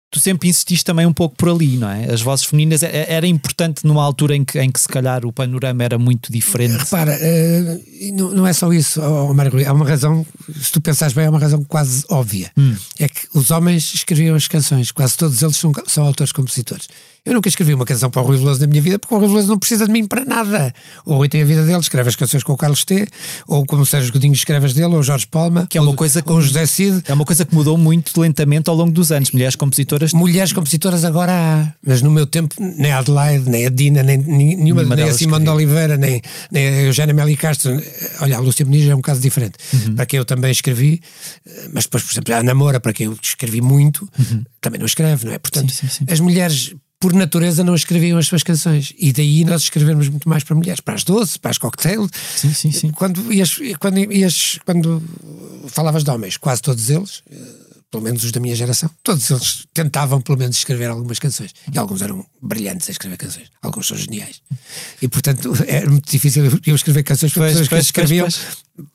tu 0.10 0.20
sempre 0.20 0.48
insististe 0.48 0.86
também 0.86 1.06
um 1.06 1.12
pouco 1.14 1.36
por 1.36 1.50
ali, 1.50 1.76
não 1.78 1.90
é? 1.90 2.12
As 2.12 2.22
vozes 2.22 2.46
femininas 2.46 2.82
é- 2.82 3.06
era 3.10 3.28
importante 3.28 3.86
numa 3.86 4.02
altura 4.04 4.36
em 4.36 4.46
que, 4.46 4.58
em 4.60 4.72
que 4.72 4.80
se 4.80 4.88
calhar 4.88 5.26
o 5.26 5.34
panorama 5.34 5.84
era 5.84 5.98
muito 5.98 6.32
diferente. 6.32 6.78
Repara, 6.78 7.12
eh, 7.20 7.80
não, 8.14 8.48
é 8.48 8.54
só 8.54 8.72
isso, 8.72 9.02
Mário 9.36 9.52
Rui, 9.52 9.66
há 9.66 9.74
uma 9.74 9.86
razão, 9.88 10.26
se 10.62 10.72
tu 10.72 10.80
pensares 10.80 11.14
bem, 11.14 11.26
é 11.26 11.30
uma 11.30 11.40
razão 11.40 11.64
quase 11.64 12.06
óbvia. 12.10 12.52
É 13.00 13.08
que 13.10 13.28
os 13.34 13.52
homens 13.52 13.94
escreviam 13.94 14.36
as 14.36 14.48
canções, 14.48 14.92
quase 14.92 15.18
todos 15.18 15.42
eles 15.42 15.58
são, 15.58 15.72
são 15.88 16.06
autores-compositores. 16.06 16.88
Eu 17.28 17.34
nunca 17.34 17.50
escrevi 17.50 17.74
uma 17.74 17.84
canção 17.84 18.10
para 18.10 18.22
o 18.22 18.26
Rui 18.26 18.38
Veloso 18.38 18.62
na 18.62 18.68
minha 18.68 18.82
vida, 18.82 18.98
porque 18.98 19.14
o 19.14 19.18
Rui 19.18 19.28
Veloso 19.28 19.48
não 19.50 19.60
precisa 19.60 19.86
de 19.86 19.92
mim 19.92 20.08
para 20.08 20.24
nada. 20.24 20.74
O 21.06 21.16
Rui 21.16 21.28
tem 21.28 21.42
a 21.42 21.46
vida 21.46 21.66
dele, 21.66 21.80
escreve 21.80 22.08
as 22.08 22.16
canções 22.16 22.42
com 22.42 22.54
o 22.54 22.58
Carlos 22.58 22.86
T, 22.86 23.06
ou 23.46 23.66
como 23.66 23.82
o 23.82 23.86
Sérgio 23.86 24.14
Godinho 24.14 24.34
escreve 24.34 24.66
as 24.66 24.74
dele, 24.74 24.94
ou 24.94 25.00
o 25.00 25.04
Jorge 25.04 25.28
Palma, 25.28 25.68
Que 25.70 25.78
é 25.78 25.82
uma 25.82 25.94
coisa 25.94 26.22
que- 26.22 26.32
ou 26.32 26.38
o 26.38 26.42
José 26.42 26.66
Cid. 26.66 27.04
É 27.06 27.14
uma 27.14 27.26
coisa 27.26 27.44
que 27.44 27.54
mudou 27.54 27.78
muito 27.78 28.18
lentamente 28.20 28.70
ao 28.70 28.76
longo 28.78 28.92
dos 28.92 29.12
anos. 29.12 29.32
Mulheres 29.32 29.56
compositoras 29.58 30.14
Mulheres 30.14 30.54
compositoras 30.54 31.04
agora 31.04 31.34
há, 31.34 31.74
mas 31.86 32.02
no 32.02 32.10
meu 32.10 32.26
tempo 32.26 32.56
nem 32.60 32.92
a 32.94 33.00
Adelaide, 33.00 33.50
nem 33.50 33.66
a 33.66 33.70
Dina, 33.70 34.02
nem 34.04 34.18
nenhuma, 34.18 34.84
nem 34.96 35.04
a 35.10 35.14
Simone 35.14 35.44
de. 35.44 35.50
Oliveira, 35.52 35.98
nem, 35.98 36.22
nem 36.50 36.68
a 36.68 36.82
Eugénia 36.84 37.14
Meli 37.14 37.36
Castro. 37.36 37.72
Olha, 38.22 38.38
a 38.38 38.40
Lúcia 38.40 38.66
Muniz 38.66 38.88
é 38.88 38.96
um 38.96 39.02
caso 39.02 39.20
diferente. 39.20 39.56
Uhum. 39.74 39.96
Para 39.96 40.06
quem 40.06 40.18
eu 40.18 40.24
também 40.26 40.50
escrevi, 40.52 41.02
eh, 41.46 41.70
mas 41.74 41.84
depois, 41.84 42.04
por 42.04 42.14
exemplo, 42.14 42.34
a 42.36 42.42
Namora, 42.42 42.80
para 42.80 42.94
quem 42.94 43.08
eu 43.08 43.18
escrevi 43.22 43.60
muito, 43.60 44.08
também 44.62 44.80
não 44.80 44.86
escreve, 44.86 45.26
não 45.26 45.34
é? 45.34 45.38
Portanto, 45.40 45.66
Uhum. 45.70 45.76
Sim, 45.76 45.88
sim, 45.90 46.06
sim. 46.06 46.14
as 46.14 46.20
mulheres. 46.22 46.74
Por 47.00 47.14
natureza 47.14 47.64
não 47.64 47.76
escreviam 47.76 48.18
as 48.18 48.26
suas 48.26 48.42
canções 48.42 48.92
e 48.98 49.14
daí 49.14 49.46
nós 49.46 49.64
escrevemos 49.64 50.10
muito 50.10 50.28
mais 50.28 50.44
para 50.44 50.56
mulheres, 50.56 50.80
para 50.80 50.96
as 50.96 51.04
doce, 51.04 51.38
para 51.38 51.52
as 51.52 51.58
cocktail. 51.60 52.10
Sim, 52.36 52.54
sim, 52.54 52.72
sim. 52.72 52.92
Quando, 52.92 53.32
ias, 53.32 53.56
quando, 53.80 54.00
ias, 54.12 54.58
quando 54.66 55.04
falavas 55.68 56.04
de 56.04 56.10
homens, 56.10 56.38
quase 56.38 56.62
todos 56.62 56.90
eles, 56.90 57.22
eh, 57.30 57.68
pelo 57.90 58.04
menos 58.04 58.24
os 58.24 58.32
da 58.32 58.40
minha 58.40 58.56
geração, 58.56 58.90
todos 59.04 59.30
eles 59.30 59.66
tentavam 59.74 60.20
pelo 60.22 60.38
menos 60.38 60.58
escrever 60.58 60.90
algumas 60.90 61.20
canções. 61.20 61.54
E 61.72 61.78
alguns 61.78 62.02
eram 62.02 62.26
brilhantes 62.42 62.90
a 62.90 62.92
escrever 62.92 63.18
canções. 63.18 63.50
Alguns 63.62 63.88
são 63.88 63.98
geniais. 63.98 64.42
E 65.02 65.08
portanto 65.08 65.54
era 65.68 65.90
muito 65.90 66.10
difícil 66.10 66.44
eu 66.66 66.76
escrever 66.76 67.04
canções 67.04 67.32
para 67.32 67.48
pessoas 67.48 67.68
que 67.68 67.76
escreviam 67.76 68.28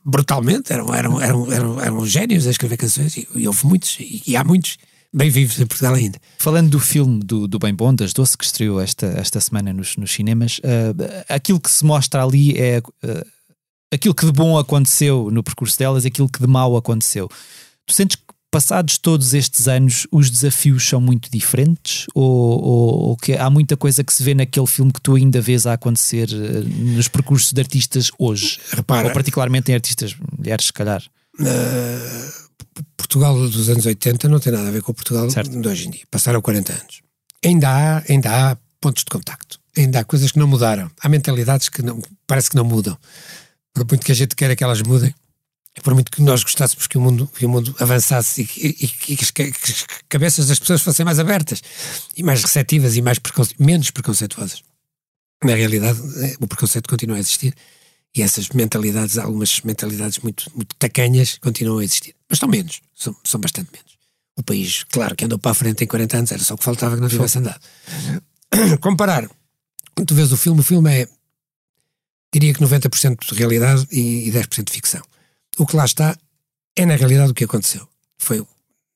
brutalmente. 0.05 0.73
Eram, 0.73 0.93
eram, 0.95 1.21
eram, 1.21 1.53
eram, 1.53 1.81
eram 1.81 2.07
génios 2.07 2.47
a 2.47 2.51
escrever 2.51 2.77
canções. 2.77 3.17
E, 3.17 3.47
houve 3.47 3.65
muitos. 3.65 3.97
E 4.01 4.37
há 4.37 4.45
muitos 4.45 4.77
bem 5.15 5.31
vivos 5.31 5.61
em 5.61 5.67
Portugal 5.67 5.95
ainda. 5.95 6.19
Falando 6.39 6.71
do 6.71 6.81
filme 6.81 7.23
do, 7.23 7.47
do 7.47 7.59
Bem 7.59 7.75
Bom, 7.75 7.95
das 7.95 8.13
Doce, 8.13 8.37
que 8.37 8.45
estreou 8.45 8.81
esta, 8.81 9.07
esta 9.07 9.41
semana 9.41 9.73
nos, 9.73 9.97
nos 9.97 10.11
cinemas, 10.13 10.61
ah, 10.65 11.35
aquilo 11.35 11.61
que 11.61 11.71
se 11.71 11.85
mostra 11.85 12.23
ali 12.25 12.57
é 12.59 12.83
ah, 13.05 13.25
aquilo 13.93 14.15
que 14.15 14.25
de 14.27 14.33
bom 14.33 14.57
aconteceu 14.59 15.31
no 15.31 15.43
percurso 15.43 15.79
delas 15.79 16.05
e 16.05 16.09
aquilo 16.09 16.29
que 16.29 16.41
de 16.41 16.47
mau 16.47 16.77
aconteceu. 16.77 17.29
Tu 17.87 17.93
sentes 17.95 18.17
que, 18.17 18.23
passados 18.51 18.99
todos 18.99 19.33
estes 19.35 19.67
anos, 19.69 20.07
os 20.13 20.31
desafios 20.31 20.87
são 20.87 21.01
muito 21.01 21.31
diferentes? 21.31 22.07
Ou, 22.15 22.25
ou- 22.63 22.99
ou 23.09 23.17
que 23.17 23.33
há 23.35 23.49
muita 23.51 23.77
coisa 23.79 24.05
que 24.05 24.13
se 24.13 24.23
vê 24.23 24.35
naquele 24.35 24.67
filme 24.67 24.93
que 24.93 25.01
tu 25.01 25.15
ainda 25.15 25.41
vês 25.41 25.67
a 25.67 25.73
acontecer 25.75 26.29
ah, 26.33 26.61
nos 26.95 27.09
percursos 27.09 27.53
de 27.53 27.61
artistas 27.61 28.11
hoje? 28.19 28.59
Repara, 28.71 29.09
Ou 29.09 29.15
particularmente 29.15 29.71
em 29.71 29.75
artistas 29.75 30.15
mulheres, 30.39 30.67
se 30.67 30.73
calhar. 30.73 31.03
Portugal 32.97 33.35
dos 33.49 33.69
anos 33.69 33.85
80 33.87 34.29
não 34.29 34.39
tem 34.41 34.53
nada 34.53 34.69
a 34.69 34.71
ver 34.71 34.83
com 34.83 34.93
o 34.93 34.95
Portugal 34.95 35.29
Certo. 35.31 35.61
de 35.61 35.69
hoje 35.69 35.89
em 35.89 35.91
dia. 35.91 36.03
Passaram 36.11 36.41
40 36.41 36.73
anos. 36.73 37.01
Ainda 37.45 37.69
há, 37.69 38.03
ainda 38.09 38.51
há 38.53 38.57
pontos 38.81 39.05
de 39.05 39.11
contacto. 39.11 39.59
Ainda 39.77 40.01
há 40.01 40.05
coisas 40.05 40.31
que 40.33 40.39
não 40.39 40.47
mudaram. 40.47 40.91
Há 41.01 41.09
mentalidades 41.09 41.69
que 41.69 41.83
não, 41.83 42.01
parece 42.27 42.51
que 42.51 42.57
não 42.57 42.65
mudam. 42.65 42.97
Por 43.75 43.87
muito 43.89 44.05
que 44.05 44.13
a 44.13 44.15
gente 44.15 44.37
queira 44.37 44.55
que 44.55 44.63
elas 44.63 44.83
mudem, 44.83 45.15
e 45.77 45.81
por 45.81 45.95
muito 45.95 46.11
que 46.11 46.21
nós 46.21 46.43
gostássemos 46.45 46.87
que 46.87 46.99
o 46.99 47.01
mundo, 47.01 47.27
que 47.35 47.47
o 47.47 47.49
mundo 47.49 47.75
avançasse 47.81 48.43
e, 48.43 48.47
que- 48.47 48.67
e 48.69 48.89
que, 48.89 49.17
que 49.17 49.25
as, 49.25 49.31
que 49.31 49.43
as 49.43 49.87
cabeças 50.09 50.47
das 50.47 50.59
pessoas 50.59 50.83
fossem 50.83 51.05
mais 51.05 51.19
abertas 51.19 51.63
e 52.15 52.23
mais 52.23 52.43
receptivas 52.43 52.95
e 52.97 53.01
mais 53.03 53.19
preconce- 53.19 53.55
menos 53.59 53.91
preconceituosas. 53.91 54.63
Na 55.43 55.55
realidade, 55.55 55.99
eh, 56.25 56.37
o 56.39 56.47
preconceito 56.47 56.87
continua 56.89 57.17
a 57.17 57.21
existir 57.21 57.55
e 58.15 58.23
essas 58.23 58.49
mentalidades, 58.51 59.17
algumas 59.17 59.61
mentalidades 59.63 60.19
muito, 60.19 60.51
muito 60.55 60.75
tacanhas, 60.77 61.39
continuam 61.39 61.79
a 61.79 61.85
existir. 61.85 62.15
Mas 62.29 62.37
estão 62.37 62.49
menos, 62.49 62.81
são, 62.95 63.17
são 63.25 63.41
bastante 63.41 63.71
menos. 63.73 63.93
O 64.37 64.43
país, 64.43 64.85
claro, 64.85 65.15
que 65.15 65.25
andou 65.25 65.39
para 65.39 65.53
a 65.53 65.55
frente 65.55 65.85
em 65.85 65.87
40 65.87 66.19
anos, 66.19 66.33
era 66.33 66.43
só 66.43 66.55
o 66.55 66.59
que 66.59 66.65
faltava 66.65 66.95
que 66.95 67.01
não 67.03 67.09
tivesse 67.09 67.39
andado. 67.39 67.61
Comparar, 68.81 69.29
quando 69.95 70.09
tu 70.09 70.15
vês 70.15 70.33
o 70.33 70.37
filme, 70.37 70.61
o 70.61 70.65
filme 70.65 70.91
é, 70.91 71.09
diria 72.33 72.53
que 72.53 72.61
90% 72.61 73.33
de 73.33 73.39
realidade 73.39 73.87
e, 73.91 74.29
e 74.29 74.33
10% 74.33 74.65
de 74.65 74.73
ficção. 74.73 75.03
O 75.59 75.67
que 75.67 75.77
lá 75.77 75.85
está 75.85 76.17
é, 76.77 76.87
na 76.87 76.97
realidade, 76.97 77.31
o 77.31 77.35
que 77.35 77.45
aconteceu. 77.45 77.87
Foi 78.19 78.45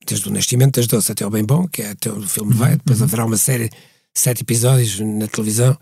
desde 0.07 0.29
o 0.29 0.33
nascimento 0.33 0.77
das 0.77 0.87
doces 0.87 1.11
até 1.11 1.27
o 1.27 1.31
bem 1.31 1.45
bom, 1.45 1.67
que 1.67 1.83
é 1.83 1.91
até 1.91 2.11
o 2.11 2.23
filme 2.23 2.55
vai, 2.55 2.77
depois 2.77 3.03
haverá 3.03 3.25
uma 3.25 3.37
série, 3.37 3.71
sete 4.14 4.43
episódios 4.43 5.01
na 5.01 5.27
televisão, 5.27 5.77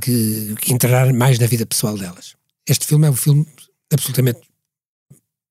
que, 0.00 0.54
que 0.60 0.72
entrará 0.72 1.12
mais 1.12 1.38
na 1.38 1.46
vida 1.46 1.66
pessoal 1.66 1.96
delas. 1.96 2.37
Este 2.68 2.86
filme 2.86 3.06
é 3.06 3.10
um 3.10 3.16
filme 3.16 3.46
absolutamente, 3.90 4.40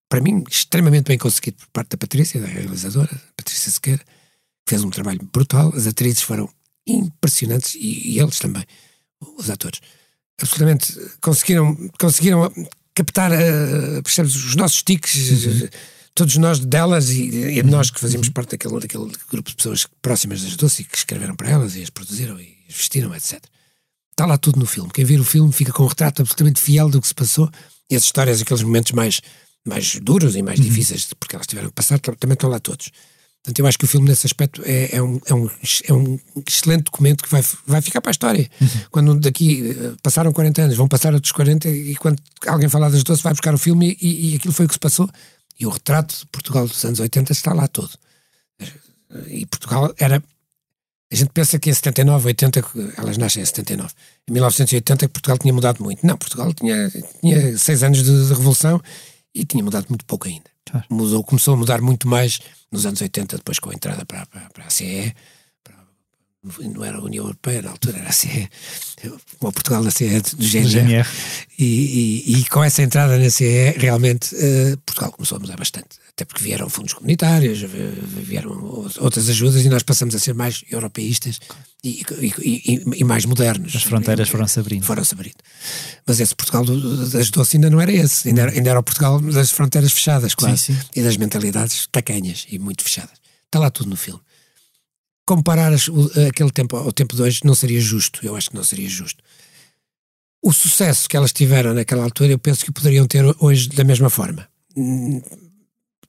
para 0.07 0.21
mim, 0.21 0.43
extremamente 0.49 1.07
bem 1.07 1.17
conseguido 1.17 1.57
por 1.57 1.67
parte 1.69 1.89
da 1.89 1.97
Patrícia, 1.97 2.39
da 2.39 2.45
realizadora, 2.45 3.09
Patrícia 3.35 3.71
Sequeira, 3.71 4.03
que 4.03 4.69
fez 4.69 4.83
um 4.83 4.91
trabalho 4.91 5.27
brutal. 5.33 5.73
As 5.75 5.87
atrizes 5.87 6.21
foram 6.21 6.47
impressionantes 6.85 7.73
e, 7.73 8.11
e 8.11 8.19
eles 8.19 8.37
também, 8.37 8.63
os 9.19 9.49
atores. 9.49 9.81
Absolutamente 10.39 10.93
conseguiram, 11.19 11.75
conseguiram 11.99 12.53
captar 12.93 13.31
eh, 13.31 14.01
percebes, 14.03 14.35
os 14.35 14.55
nossos 14.55 14.83
tiques, 14.83 15.63
eh, 15.63 15.69
todos 16.13 16.37
nós 16.37 16.59
delas 16.59 17.09
e, 17.09 17.23
e 17.23 17.63
de 17.63 17.69
nós 17.69 17.89
que 17.89 17.99
fazíamos 17.99 18.29
parte 18.29 18.51
daquele, 18.51 18.79
daquele 18.79 19.11
grupo 19.31 19.49
de 19.49 19.55
pessoas 19.55 19.87
próximas 20.03 20.43
das 20.43 20.55
doces 20.55 20.81
e 20.81 20.83
que 20.83 20.97
escreveram 20.97 21.35
para 21.35 21.49
elas 21.49 21.75
e 21.75 21.81
as 21.81 21.89
produziram 21.89 22.39
e 22.39 22.57
as 22.69 22.75
vestiram, 22.75 23.13
etc. 23.15 23.43
Está 24.17 24.25
lá 24.25 24.35
tudo 24.35 24.59
no 24.59 24.65
filme. 24.65 24.89
Quem 24.91 25.05
vir 25.05 25.19
o 25.19 25.23
filme 25.23 25.53
fica 25.53 25.71
com 25.71 25.83
um 25.83 25.87
retrato 25.87 26.23
absolutamente 26.23 26.59
fiel 26.59 26.89
do 26.89 26.99
que 26.99 27.07
se 27.07 27.13
passou 27.13 27.47
e 27.87 27.95
as 27.95 28.01
histórias, 28.01 28.41
aqueles 28.41 28.63
momentos 28.63 28.91
mais, 28.93 29.21
mais 29.63 29.99
duros 30.01 30.35
e 30.35 30.41
mais 30.41 30.59
difíceis, 30.59 31.13
porque 31.19 31.35
elas 31.35 31.45
tiveram 31.45 31.69
que 31.69 31.75
passar, 31.75 31.99
também 31.99 32.33
estão 32.33 32.49
lá 32.49 32.59
todos. 32.59 32.89
Portanto, 33.43 33.59
eu 33.59 33.67
acho 33.67 33.77
que 33.77 33.85
o 33.85 33.87
filme, 33.87 34.09
nesse 34.09 34.25
aspecto, 34.25 34.63
é, 34.65 34.95
é, 34.95 35.03
um, 35.03 35.21
é, 35.23 35.33
um, 35.35 35.49
é 35.85 35.93
um 35.93 36.19
excelente 36.47 36.85
documento 36.85 37.23
que 37.23 37.29
vai, 37.29 37.43
vai 37.67 37.79
ficar 37.79 38.01
para 38.01 38.09
a 38.09 38.11
história. 38.11 38.49
Quando 38.89 39.19
daqui 39.19 39.69
eh, 39.69 39.93
passaram 40.01 40.33
40 40.33 40.63
anos, 40.63 40.75
vão 40.75 40.87
passar 40.87 41.13
outros 41.13 41.31
40, 41.31 41.69
e 41.69 41.95
quando 41.95 42.19
alguém 42.47 42.67
falar 42.67 42.89
das 42.89 43.03
doces, 43.03 43.21
vai 43.21 43.33
buscar 43.33 43.53
o 43.53 43.57
filme 43.59 43.95
e, 44.01 44.31
e 44.31 44.35
aquilo 44.35 44.51
foi 44.51 44.65
o 44.65 44.67
que 44.67 44.73
se 44.73 44.79
passou. 44.79 45.07
E 45.59 45.65
o 45.67 45.69
retrato 45.69 46.17
de 46.17 46.25
Portugal 46.25 46.67
dos 46.67 46.83
anos 46.83 46.99
80 46.99 47.33
está 47.33 47.53
lá 47.53 47.67
todo. 47.67 47.91
E 49.27 49.45
Portugal 49.45 49.93
era. 49.99 50.23
A 51.11 51.15
gente 51.15 51.29
pensa 51.33 51.57
que 51.57 51.69
em 51.69 51.73
79, 51.73 52.27
80, 52.27 52.61
que 52.61 52.93
elas 52.97 53.17
nascem 53.17 53.41
em 53.41 53.45
79. 53.45 53.93
Em 54.29 54.33
1980 54.33 55.07
que 55.07 55.13
Portugal 55.13 55.37
tinha 55.37 55.53
mudado 55.53 55.81
muito. 55.83 56.05
Não, 56.05 56.17
Portugal 56.17 56.53
tinha, 56.53 56.91
tinha 57.21 57.57
seis 57.57 57.81
anos 57.81 58.03
de, 58.03 58.27
de 58.27 58.33
revolução 58.33 58.81
e 59.33 59.45
tinha 59.45 59.63
mudado 59.63 59.85
muito 59.87 60.03
pouco 60.05 60.27
ainda. 60.27 60.49
Claro. 60.69 60.85
Mudou, 60.89 61.23
começou 61.23 61.53
a 61.53 61.57
mudar 61.57 61.81
muito 61.81 62.07
mais 62.09 62.39
nos 62.69 62.85
anos 62.85 62.99
80, 62.99 63.37
depois 63.37 63.57
com 63.57 63.69
a 63.69 63.73
entrada 63.73 64.05
para, 64.05 64.25
para, 64.25 64.49
para 64.49 64.65
a 64.65 64.69
CE. 64.69 65.13
para- 65.63 65.77
não 66.73 66.83
era 66.83 66.97
a 66.97 67.01
União 67.01 67.23
Europeia, 67.23 67.61
na 67.61 67.71
altura 67.71 67.99
era 67.99 68.09
a 68.09 68.11
CE. 68.11 68.49
O 69.39 69.51
Portugal 69.53 69.81
da 69.83 69.91
CE 69.91 70.19
do 70.19 70.43
GNR. 70.43 70.69
GNR. 70.69 71.07
E, 71.57 71.63
e- 72.27 72.39
e 72.39 72.45
com 72.49 72.61
essa 72.61 72.81
entrada 72.83 73.17
na 73.17 73.29
CE, 73.29 73.75
realmente, 73.77 74.35
eh, 74.35 74.75
Portugal 74.85 75.13
começou 75.13 75.37
a 75.37 75.39
mudar 75.39 75.55
bastante. 75.55 75.99
Até 76.17 76.25
porque 76.25 76.43
vieram 76.43 76.67
fundos 76.67 76.93
comunitários, 76.93 77.59
vi- 77.59 78.23
vieram 78.23 78.49
ou- 78.63 78.89
outras 79.01 79.29
ajudas 79.29 79.63
e 79.63 79.69
nós 79.69 79.83
passamos 79.83 80.15
a 80.15 80.19
ser 80.19 80.33
mais 80.33 80.63
europeístas 80.71 81.39
e, 81.83 82.03
e- 82.19 82.33
e- 82.73 82.83
e 83.01 83.03
mais 83.03 83.23
modernos. 83.23 83.75
As 83.75 83.83
fronteiras 83.83 84.27
foram-se 84.27 84.59
abrindo. 84.59 84.83
Foram-se 84.83 85.13
abrindo. 85.13 85.35
Mas 86.07 86.19
esse 86.19 86.33
Portugal 86.35 86.65
das 86.65 87.29
doces 87.29 87.53
ainda 87.53 87.69
não 87.69 87.79
era 87.79 87.91
esse. 87.91 88.29
Ainda 88.29 88.41
era, 88.41 88.51
ainda 88.51 88.67
era 88.71 88.79
o 88.79 88.83
Portugal 88.83 89.19
das 89.21 89.51
fronteiras 89.51 89.91
fechadas, 89.91 90.33
quase. 90.33 90.57
Sim, 90.57 90.73
sim. 90.73 90.79
E 90.95 91.03
das 91.03 91.17
mentalidades 91.17 91.87
tacanhas 91.91 92.47
e 92.49 92.57
muito 92.57 92.83
fechadas. 92.83 93.19
Está 93.45 93.59
lá 93.59 93.69
tudo 93.69 93.91
no 93.91 93.95
filme. 93.95 94.19
Comparar 95.23 95.71
as- 95.71 95.87
o- 95.87 96.09
aquele 96.27 96.49
tempo 96.49 96.77
ao 96.77 96.91
tempo 96.91 97.15
de 97.15 97.21
hoje 97.21 97.41
não 97.43 97.53
seria 97.53 97.79
justo. 97.79 98.21
Eu 98.25 98.35
acho 98.35 98.49
que 98.49 98.55
não 98.55 98.63
seria 98.63 98.89
justo. 98.89 99.23
O 100.41 100.51
sucesso 100.51 101.07
que 101.07 101.15
elas 101.15 101.31
tiveram 101.31 101.75
naquela 101.75 102.03
altura, 102.03 102.31
eu 102.31 102.39
penso 102.39 102.65
que 102.65 102.71
poderiam 102.71 103.05
ter 103.05 103.23
hoje 103.39 103.69
da 103.69 103.83
mesma 103.83 104.09
forma. 104.09 104.47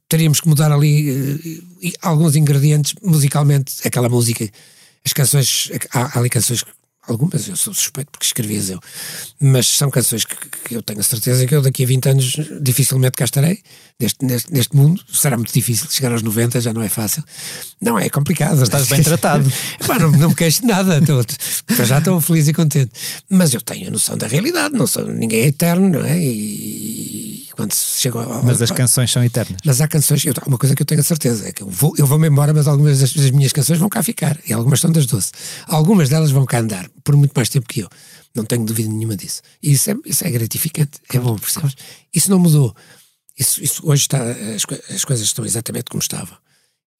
Teríamos 0.09 0.41
que 0.41 0.49
mudar 0.49 0.73
ali 0.73 1.63
e 1.83 1.93
alguns 2.01 2.35
ingredientes 2.35 2.95
musicalmente. 3.03 3.75
Aquela 3.85 4.09
música, 4.09 4.49
as 5.05 5.13
canções, 5.13 5.71
há, 5.93 6.17
há 6.17 6.19
ali 6.19 6.31
canções, 6.31 6.65
algumas 7.09 7.49
eu 7.49 7.57
sou 7.57 7.73
suspeito 7.73 8.11
porque 8.11 8.27
escrevi-as 8.27 8.71
eu, 8.71 8.81
mas 9.41 9.67
são 9.67 9.91
canções 9.91 10.25
que, 10.25 10.37
que 10.65 10.77
eu 10.77 10.83
tenho 10.83 11.01
a 11.01 11.03
certeza 11.03 11.47
que 11.47 11.55
eu 11.55 11.63
daqui 11.63 11.85
a 11.85 11.87
20 11.87 12.09
anos 12.09 12.33
dificilmente 12.61 13.17
cá 13.17 13.25
estarei 13.25 13.61
neste, 13.99 14.25
neste, 14.25 14.53
neste 14.53 14.77
mundo. 14.77 15.03
Será 15.13 15.37
muito 15.37 15.53
difícil 15.53 15.87
chegar 15.91 16.13
aos 16.13 16.23
90, 16.23 16.61
já 16.61 16.73
não 16.73 16.83
é 16.83 16.89
fácil. 16.89 17.25
Não, 17.81 17.99
é 17.99 18.09
complicado. 18.09 18.63
Estás 18.63 18.89
bem 18.89 19.03
tratado. 19.03 19.51
Pá, 19.87 19.99
não, 19.99 20.11
não 20.13 20.29
me 20.31 20.35
queixo 20.35 20.61
de 20.61 20.67
nada, 20.67 20.99
estou, 20.99 21.25
já 21.85 21.99
estou 21.99 22.21
feliz 22.21 22.49
e 22.49 22.53
contente. 22.53 22.93
Mas 23.29 23.55
eu 23.55 23.61
tenho 23.61 23.89
a 23.89 23.91
noção 23.91 24.17
da 24.17 24.27
realidade, 24.27 24.75
não 24.75 24.87
sou, 24.87 25.07
ninguém 25.07 25.41
é 25.41 25.47
eterno, 25.47 25.89
não 25.89 26.05
é? 26.05 26.19
E, 26.19 27.47
Quando 27.59 27.75
ao, 28.15 28.45
Mas 28.45 28.63
as 28.63 28.71
canções 28.71 29.11
são 29.11 29.25
eternas. 29.25 29.61
mas 29.65 29.81
há 29.81 29.89
canções, 29.89 30.25
eu, 30.25 30.33
uma 30.47 30.57
coisa 30.57 30.77
que 30.77 30.83
eu 30.83 30.87
tenho 30.87 31.01
a 31.01 31.05
certeza 31.05 31.49
é 31.49 31.53
que 31.53 31.65
eu 31.65 31.69
vou, 31.69 31.93
eu 31.99 32.07
vou-me 32.07 32.29
embora, 32.29 32.55
mas 32.55 32.69
algumas 32.69 33.01
das, 33.01 33.13
das 33.13 33.33
minhas 33.33 33.53
canções 33.53 33.81
vão 33.81 33.89
cá 33.89 34.01
ficar. 34.01 34.39
E 34.47 34.53
algumas 34.53 34.79
são 34.81 34.93
das 34.93 35.07
doce. 35.07 35.33
Algumas 35.67 36.09
delas 36.09 36.31
vão 36.31 36.47
cá 36.47 36.61
andar 36.61 36.89
por 37.03 37.17
muito 37.17 37.33
mais 37.35 37.49
tempo 37.49 37.67
que 37.67 37.81
eu. 37.81 37.89
Não 38.33 38.45
tenho 38.45 38.65
dúvida 38.65 38.89
nenhuma 38.89 39.17
disso. 39.17 39.43
E 39.61 39.73
isso 39.73 39.91
é, 39.91 39.97
isso 40.07 40.25
é 40.25 40.31
gratificante. 40.31 41.01
é 41.13 41.19
bom, 41.19 41.37
percebes? 41.37 41.75
Isso 42.15 42.31
não 42.31 42.39
mudou. 42.39 42.73
Isso, 43.37 43.61
isso 43.61 43.83
hoje 43.85 44.03
está, 44.03 44.23
as, 44.23 44.95
as 44.95 45.05
coisas 45.05 45.27
estão 45.27 45.45
exatamente 45.45 45.87
como 45.91 46.01
estavam. 46.01 46.39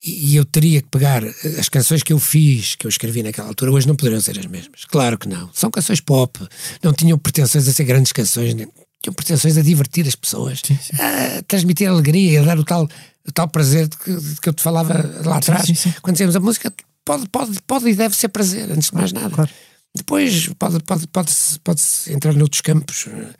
E, 0.05 0.33
e 0.33 0.37
eu 0.37 0.45
teria 0.45 0.83
que 0.83 0.89
pegar 0.89 1.23
eh, 1.23 1.35
as 1.57 1.69
canções 1.69 2.03
que 2.03 2.13
eu 2.13 2.19
fiz, 2.19 2.75
que 2.75 2.85
eu 2.85 2.89
escrevi 2.89 3.23
naquela 3.23 3.47
altura, 3.47 3.71
hoje 3.71 3.87
não 3.87 3.95
poderiam 3.95 4.21
ser 4.21 4.37
as 4.37 4.47
mesmas. 4.47 4.85
Claro 4.87 5.17
que 5.17 5.29
não. 5.29 5.51
São 5.53 5.71
canções 5.71 6.01
pop. 6.01 6.37
Não 6.83 6.93
tinham 6.93 7.17
pretensões 7.17 7.69
a 7.69 7.73
ser 7.73 7.85
grandes 7.85 8.11
canções. 8.11 8.57
Tinham 9.03 9.15
pretensões 9.15 9.57
a 9.57 9.63
divertir 9.63 10.07
as 10.09 10.15
pessoas, 10.17 10.61
a 10.99 11.43
transmitir 11.47 11.89
alegria, 11.89 12.43
a 12.43 12.45
dar 12.45 12.59
o 12.59 12.65
tal, 12.65 12.89
o 13.27 13.33
tal 13.33 13.49
prazer 13.49 13.87
de 13.89 13.97
que, 13.97 14.13
de 14.17 14.41
que 14.41 14.49
eu 14.49 14.53
te 14.53 14.63
falava 14.63 14.93
lá 15.25 15.37
atrás. 15.37 15.67
sim, 15.67 15.75
sim. 15.75 15.95
Quando 16.03 16.15
dizemos 16.17 16.35
a 16.35 16.41
música, 16.41 16.73
pode, 17.05 17.29
pode, 17.29 17.63
pode 17.63 17.89
e 17.89 17.95
deve 17.95 18.17
ser 18.17 18.29
prazer, 18.29 18.71
antes 18.73 18.91
de 18.91 18.95
mais 18.97 19.13
nada. 19.13 19.31
claro. 19.31 19.51
Depois 19.95 20.49
pode, 20.59 20.81
pode, 20.83 21.07
pode, 21.09 21.31
-se, 21.31 21.59
pode 21.61 21.81
-se 21.81 22.13
entrar 22.13 22.35
noutros 22.35 22.61
campos. 22.61 23.07
eh, 23.09 23.33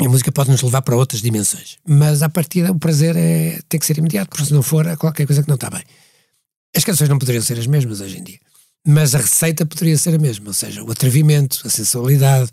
E 0.00 0.06
a 0.06 0.08
música 0.08 0.30
pode 0.30 0.50
nos 0.50 0.62
levar 0.62 0.82
para 0.82 0.94
outras 0.96 1.22
dimensões. 1.22 1.78
Mas 1.86 2.22
a 2.22 2.28
partir 2.28 2.68
o 2.70 2.78
prazer 2.78 3.16
é, 3.16 3.58
tem 3.68 3.80
que 3.80 3.86
ser 3.86 3.96
imediato, 3.98 4.28
porque 4.30 4.44
se 4.44 4.52
não 4.52 4.62
for, 4.62 4.86
há 4.86 4.96
qualquer 4.96 5.26
coisa 5.26 5.42
que 5.42 5.48
não 5.48 5.54
está 5.56 5.70
bem. 5.70 5.82
As 6.76 6.84
canções 6.84 7.08
não 7.08 7.18
poderiam 7.18 7.42
ser 7.42 7.58
as 7.58 7.66
mesmas 7.66 8.00
hoje 8.02 8.18
em 8.18 8.22
dia. 8.22 8.38
Mas 8.88 9.14
a 9.14 9.18
receita 9.18 9.66
poderia 9.66 9.98
ser 9.98 10.14
a 10.14 10.18
mesma, 10.18 10.46
ou 10.48 10.54
seja, 10.54 10.82
o 10.84 10.90
atrevimento, 10.92 11.60
a 11.64 11.68
sensualidade, 11.68 12.50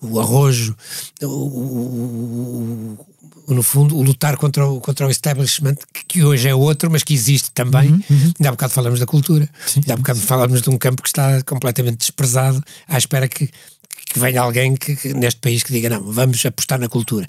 o 0.00 0.18
arrojo, 0.18 0.74
o, 1.22 1.26
o- 1.26 2.98
o- 3.46 3.54
no 3.54 3.62
fundo, 3.62 3.94
o 3.96 4.02
lutar 4.02 4.36
contra 4.38 4.66
o, 4.66 4.80
contra 4.80 5.06
o 5.06 5.10
establishment, 5.10 5.74
que, 5.92 6.04
que 6.08 6.24
hoje 6.24 6.48
é 6.48 6.54
outro, 6.54 6.90
mas 6.90 7.02
que 7.02 7.12
existe 7.12 7.50
também. 7.52 7.90
Ainda 8.10 8.48
há 8.48 8.50
bocado 8.52 8.72
falamos 8.72 8.98
da 9.00 9.06
cultura, 9.06 9.48
ainda 9.76 9.92
há 9.92 9.96
bocado 9.96 10.18
falamos 10.20 10.62
de 10.62 10.70
um 10.70 10.78
campo 10.78 11.02
que 11.02 11.08
está 11.08 11.42
completamente 11.42 11.98
desprezado, 11.98 12.62
à 12.88 12.96
espera 12.96 13.28
que, 13.28 13.46
que 13.46 14.18
venha 14.18 14.40
alguém 14.40 14.74
que, 14.76 14.96
que 14.96 15.12
neste 15.12 15.40
país 15.40 15.62
que 15.62 15.72
diga: 15.72 15.90
não, 15.90 16.02
vamos 16.10 16.44
apostar 16.46 16.78
na 16.78 16.88
cultura. 16.88 17.28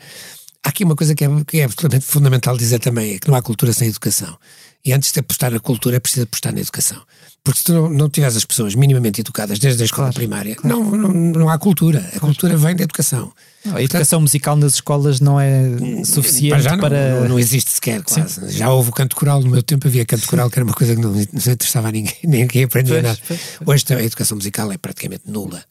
Há 0.64 0.70
aqui 0.70 0.84
uma 0.86 0.96
coisa 0.96 1.14
que 1.14 1.26
é, 1.26 1.28
que 1.46 1.60
é 1.60 1.66
absolutamente 1.66 2.06
fundamental 2.06 2.58
dizer 2.58 2.80
também: 2.80 3.16
é 3.16 3.20
que 3.20 3.28
não 3.28 3.36
há 3.36 3.42
cultura 3.42 3.74
sem 3.74 3.90
educação. 3.90 4.38
E 4.86 4.94
antes 4.94 5.12
de 5.12 5.20
apostar 5.20 5.52
na 5.52 5.60
cultura, 5.60 5.96
é 5.96 6.00
preciso 6.00 6.24
apostar 6.24 6.54
na 6.54 6.62
educação. 6.62 7.02
Porque 7.44 7.60
se 7.60 7.66
tu 7.66 7.74
não, 7.74 7.90
não 7.90 8.10
tiveres 8.10 8.36
as 8.38 8.46
pessoas 8.46 8.74
minimamente 8.76 9.22
educadas 9.22 9.58
desde 9.60 9.82
a 9.82 9.86
escola 9.86 10.12
primária, 10.14 10.56
Não, 10.64 10.84
não, 10.84 11.10
não 11.12 11.50
há 11.50 11.58
cultura. 11.58 12.08
A 12.16 12.20
cultura 12.20 12.56
vem 12.58 12.76
da 12.76 12.84
educação. 12.84 13.32
Não, 13.64 13.76
a 13.78 13.82
educação 13.84 14.20
musical 14.22 14.56
nas 14.56 14.76
escolas 14.76 15.20
não 15.20 15.40
é 15.40 15.64
suficiente 16.04 16.50
Para 16.50 16.60
já 16.62 16.78
para. 16.78 17.10
não, 17.14 17.22
não, 17.22 17.30
não 17.30 17.40
existe 17.40 17.72
sequer, 17.72 18.04
quase. 18.04 18.52
Já 18.52 18.72
houve 18.72 18.90
o 18.90 18.94
canto 18.94 19.16
coral, 19.16 19.42
no 19.42 19.50
meu 19.50 19.62
tempo 19.64 19.88
havia 19.88 20.06
canto 20.06 20.28
coral, 20.28 20.50
que 20.50 20.58
era 20.60 20.64
uma 20.66 20.74
coisa 20.74 20.96
que 20.96 21.02
não, 21.02 21.12
não 21.12 21.20
interessava 21.22 21.88
a 21.88 21.92
ninguém, 21.92 22.16
ninguém 22.24 22.64
aprendia 22.64 22.94
Pois, 22.94 23.04
nada. 23.04 23.20
pois, 23.28 23.40
Hoje 23.66 23.86
a 23.96 24.04
educação 24.04 24.38
musical 24.38 24.72
é 24.72 24.78
praticamente 24.78 25.24
nula. 25.28 25.64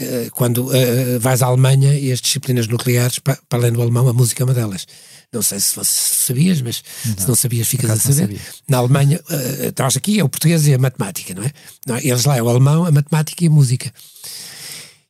Eh, 0.00 0.28
Quando 0.32 0.74
eh, 0.74 1.18
vais 1.18 1.42
à 1.42 1.46
Alemanha 1.46 1.92
e 1.98 2.10
as 2.10 2.20
disciplinas 2.20 2.66
nucleares, 2.68 3.18
pa- 3.18 3.38
para 3.48 3.58
além 3.60 3.72
do 3.72 3.82
alemão, 3.82 4.08
a 4.08 4.12
música 4.12 4.42
é 4.42 4.44
uma 4.44 4.54
delas. 4.54 4.86
Não 5.32 5.42
sei 5.42 5.60
se 5.60 5.76
você 5.76 5.90
sabias, 6.26 6.60
mas 6.60 6.82
se 7.16 7.28
não 7.28 7.36
sabias, 7.36 7.68
ficas 7.68 7.88
a 7.90 7.94
não 7.94 8.00
saber. 8.00 8.40
Na 8.68 8.78
Alemanha, 8.78 9.20
nós 9.78 9.96
aqui 9.96 10.18
é 10.18 10.24
o 10.24 10.28
português 10.28 10.66
e 10.66 10.74
a 10.74 10.78
matemática, 10.78 11.32
não 11.34 11.44
é? 11.44 11.52
Não, 11.86 11.96
Eles 11.98 12.24
lá 12.24 12.36
é 12.36 12.42
o 12.42 12.48
alemão, 12.48 12.84
a 12.84 12.90
matemática 12.90 13.44
e 13.44 13.46
a 13.46 13.50
música. 13.50 13.92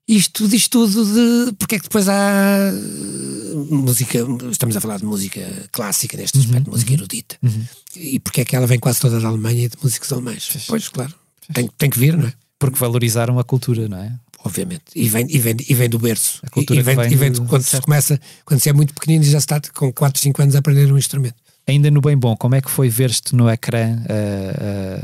Isto 0.07 0.49
diz 0.49 0.67
tudo 0.69 1.05
de 1.05 1.53
porque 1.53 1.77
é 1.77 1.79
que 1.79 1.85
depois 1.85 2.09
há 2.09 2.73
eh, 2.73 3.55
música, 3.71 4.19
estamos 4.51 4.77
a 4.77 4.81
falar 4.81 4.99
de 4.99 5.05
música 5.05 5.41
clássica 5.71 6.17
neste 6.17 6.37
Uhum, 6.39 6.45
aspecto, 6.45 6.71
música 6.71 6.93
erudita. 6.93 7.37
E 7.95 8.19
porque 8.19 8.41
é 8.41 8.45
que 8.45 8.57
ela 8.57 8.67
vem 8.67 8.79
quase 8.79 8.99
toda 9.01 9.21
da 9.21 9.29
Alemanha 9.29 9.65
e 9.67 9.69
de 9.69 9.77
músicos 9.83 10.13
alemães? 10.13 10.49
Pois, 10.67 10.89
claro. 10.89 11.15
Tem, 11.55 11.71
tem 11.79 11.89
que 11.89 11.99
vir, 11.99 12.17
não 12.17 12.27
é? 12.27 12.33
Porque 12.59 12.79
valorizaram 12.79 13.39
a 13.39 13.45
cultura, 13.45 13.89
não 13.89 13.99
é? 13.99 14.13
Obviamente. 14.45 14.85
E 14.95 15.09
vem, 15.09 15.27
e 15.29 15.39
vem, 15.39 15.55
e 15.69 15.75
vem 15.75 15.89
do 15.89 15.99
berço. 15.99 16.41
A 16.43 16.49
cultura 16.51 16.81
e, 16.81 16.83
vem, 16.83 16.97
vem 16.97 17.13
e 17.13 17.17
vem 17.17 17.31
do- 17.31 17.43
quando 17.45 17.63
se 17.63 17.71
certo. 17.71 17.85
começa, 17.85 18.19
quando 18.45 18.61
se 18.61 18.69
é 18.69 18.73
muito 18.73 18.95
pequenino 18.95 19.23
e 19.25 19.27
já 19.31 19.39
se 19.41 19.45
está 19.45 19.61
com 19.75 19.93
4, 19.93 20.21
5 20.21 20.41
anos 20.43 20.55
a 20.57 20.59
aprender 20.61 20.91
um 20.93 20.97
instrumento. 20.99 21.35
Ainda 21.69 21.91
no 21.91 22.01
bem 22.01 22.17
bom, 22.17 22.35
como 22.37 22.55
é 22.55 22.61
que 22.61 22.71
foi 22.71 22.89
ver-te 22.89 23.35
no 23.37 23.49
ecrã 23.49 23.99
ah, 24.09 24.95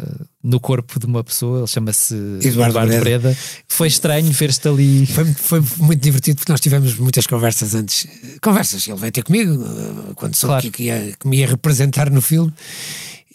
ah, 0.00 0.24
no 0.42 0.58
corpo 0.58 0.98
de 0.98 1.06
uma 1.06 1.22
pessoa? 1.22 1.58
Ele 1.60 1.66
chama-se 1.66 2.14
Eduardo 2.42 2.80
Breda. 2.80 3.00
Breda. 3.00 3.36
Foi 3.68 3.86
estranho 3.86 4.32
ver-te 4.32 4.66
ali. 4.66 5.06
Foi, 5.06 5.24
foi 5.34 5.62
muito 5.76 6.00
divertido 6.02 6.36
porque 6.38 6.50
nós 6.50 6.60
tivemos 6.60 6.94
muitas 6.96 7.26
conversas 7.26 7.74
antes. 7.74 8.06
Conversas, 8.42 8.88
ele 8.88 8.96
veio 8.96 9.12
ter 9.12 9.22
comigo 9.22 9.52
eh, 9.62 10.12
quando 10.16 10.34
soube 10.34 10.52
Claro. 10.52 10.62
que, 10.64 10.70
que 10.70 10.82
ia, 10.84 11.14
que 11.20 11.28
me 11.28 11.36
ia 11.36 11.46
representar 11.48 12.10
no 12.10 12.22
filme 12.22 12.52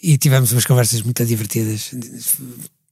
e 0.02 0.18
tivemos 0.18 0.50
umas 0.52 0.66
conversas 0.66 1.00
muito 1.02 1.24
divertidas. 1.24 1.92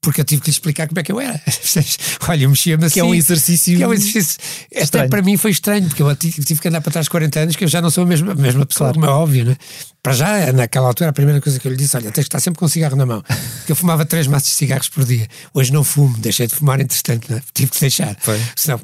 Porque 0.03 0.23
eu 0.23 0.25
tive 0.25 0.41
que 0.41 0.49
lhe 0.49 0.53
explicar 0.53 0.89
como 0.89 0.99
é 0.99 1.03
que 1.03 1.13
eu 1.13 1.21
era. 1.21 1.39
Olha, 2.27 2.45
eu 2.45 2.49
mexia-me 2.49 2.87
assim. 2.87 2.95
Que 2.95 3.01
é 3.01 3.05
um 3.05 3.15
exercício. 3.15 3.77
que 3.77 3.83
é 3.83 3.87
um 3.87 3.93
exercício. 3.93 4.39
Até 4.73 4.83
estranho. 4.83 5.11
para 5.11 5.21
mim 5.23 5.37
foi 5.37 5.51
estranho, 5.51 5.87
porque 5.89 6.03
eu 6.03 6.17
tive, 6.17 6.59
que 6.59 6.69
andar 6.69 6.81
para 6.81 6.91
trás 6.91 7.07
40 7.07 7.41
anos, 7.41 7.57
que 7.57 7.65
eu 7.65 7.69
já 7.69 7.83
não 7.83 7.91
sou 7.91 8.05
a 8.05 8.07
mesma, 8.07 8.33
a 8.33 8.35
mesma 8.35 8.65
pessoa, 8.65 8.93
Claro. 8.93 8.95
como 8.95 9.05
é 9.05 9.11
óbvio, 9.11 9.45
né? 9.45 9.57
Para 10.03 10.15
já, 10.15 10.53
naquela 10.55 10.89
altura, 10.89 11.11
a 11.11 11.13
primeira 11.13 11.39
coisa 11.43 11.61
que 11.61 11.69
eu 11.69 11.71
lhe 11.73 11.77
disse: 11.77 11.95
olha, 11.99 12.05
tens 12.11 12.25
que 12.25 12.29
estar 12.29 12.41
sempre 12.41 12.59
com 12.59 12.65
um 12.65 12.69
cigarro 12.69 12.97
na 12.97 13.05
mão. 13.05 13.23
Porque 13.59 13.73
eu 13.73 13.77
fumava 13.77 14.07
três 14.07 14.27
maços 14.27 14.49
de 14.49 14.57
cigarros 14.57 14.89
por 14.89 15.05
dia. 15.05 15.29
Hoje 15.53 15.71
não 15.71 15.85
fumo, 15.85 16.17
deixei 16.17 16.47
de 16.47 16.55
fumar, 16.55 16.81
entretanto, 16.81 17.31
né? 17.31 17.43
tive 17.53 17.71
que 17.71 17.81
deixar. 17.81 18.17
Foi. 18.21 18.41
Senão, 18.57 18.81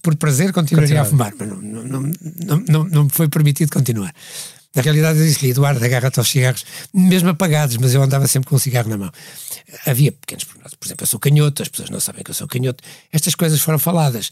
por 0.00 0.14
prazer, 0.14 0.52
continuaria 0.52 1.02
a 1.02 1.04
fumar, 1.04 1.32
mas 1.36 1.48
não, 1.48 1.56
não, 1.56 1.82
não, 1.82 2.64
não, 2.68 2.84
não 2.84 3.04
me 3.04 3.10
foi 3.10 3.28
permitido 3.28 3.72
continuar. 3.72 4.14
Na 4.74 4.80
realidade, 4.82 5.18
eu 5.18 5.26
disse-lhe, 5.26 5.50
Eduardo, 5.50 5.84
agarra-te 5.84 6.18
aos 6.18 6.28
cigarros, 6.30 6.64
mesmo 6.94 7.28
apagados, 7.28 7.76
mas 7.76 7.92
eu 7.94 8.02
andava 8.02 8.26
sempre 8.26 8.48
com 8.48 8.56
um 8.56 8.58
cigarro 8.58 8.88
na 8.88 8.96
mão. 8.96 9.12
Havia 9.86 10.12
pequenos 10.12 10.44
pormenores, 10.44 10.74
por 10.74 10.86
exemplo, 10.86 11.02
eu 11.02 11.06
sou 11.06 11.20
canhoto, 11.20 11.62
as 11.62 11.68
pessoas 11.68 11.90
não 11.90 12.00
sabem 12.00 12.24
que 12.24 12.30
eu 12.30 12.34
sou 12.34 12.46
canhoto. 12.48 12.82
Estas 13.12 13.34
coisas 13.34 13.60
foram 13.60 13.78
faladas. 13.78 14.30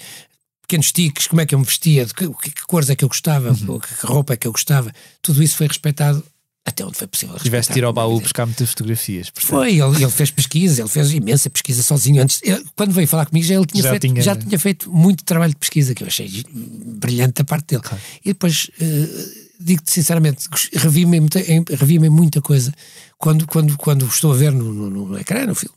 Pequenos 0.63 0.93
tiques, 0.93 1.27
como 1.27 1.41
é 1.41 1.47
que 1.47 1.55
eu 1.55 1.59
me 1.59 1.65
vestia, 1.65 2.07
que, 2.07 2.29
que, 2.29 2.51
que 2.53 2.63
cores 2.67 2.89
é 2.89 2.97
que 2.97 3.05
eu 3.05 3.09
gostava, 3.09 3.51
Uhum. 3.51 3.79
que, 3.81 3.95
que 3.95 4.07
roupa 4.07 4.33
é 4.35 4.37
que 4.37 4.47
eu 4.47 4.53
gostava. 4.53 4.93
Tudo 5.21 5.43
isso 5.43 5.57
foi 5.57 5.67
respeitado 5.67 6.25
até 6.65 6.85
onde 6.85 6.97
foi 6.97 7.07
possível. 7.07 7.37
Tiveste 7.39 7.73
de 7.73 7.79
ir 7.81 7.85
ao 7.85 7.93
baú 7.93 8.21
buscar 8.21 8.47
muitas 8.47 8.71
fotografias. 8.71 9.29
portanto. 9.31 9.51
Foi, 9.51 9.73
ele, 9.73 9.97
ele 10.03 10.11
fez 10.11 10.31
pesquisa, 10.31 10.83
ele 10.83 10.89
fez 10.89 11.11
imensa 11.13 11.51
pesquisa 11.51 11.83
sozinho. 11.83 12.23
Antes, 12.23 12.41
ele- 12.43 12.65
quando 12.77 12.93
veio 12.93 13.09
falar 13.09 13.27
comigo, 13.27 13.45
já, 13.47 13.55
ele 13.57 13.67
tinha 13.67 13.83
Já 13.83 13.91
feito, 13.91 14.07
tinha- 14.07 14.23
já 14.23 14.37
tinha 14.37 14.59
feito 14.59 14.91
muito 14.91 15.25
trabalho 15.25 15.53
de 15.53 15.59
pesquisa, 15.59 15.95
que 15.95 16.03
eu 16.05 16.07
achei 16.07 16.45
brilhante 16.51 17.35
da 17.35 17.45
parte 17.45 17.67
dele. 17.77 17.83
E 18.25 18.29
depois, 18.29 18.71
eh, 18.81 19.50
digo-te 19.61 19.91
sinceramente, 19.93 20.49
revi-me 20.75 21.17
em 21.19 21.21
muita, 21.21 21.41
em- 21.41 22.11
muita 22.11 22.41
coisa 22.41 22.73
quando, 23.19 23.47
quando, 23.47 23.77
quando 23.77 24.07
estou 24.07 24.33
a 24.33 24.37
ver 24.37 24.53
no, 24.53 24.73
no, 24.73 24.91
no 25.09 25.19
ecrã, 25.19 25.47
no 25.47 25.55
filme. 25.55 25.75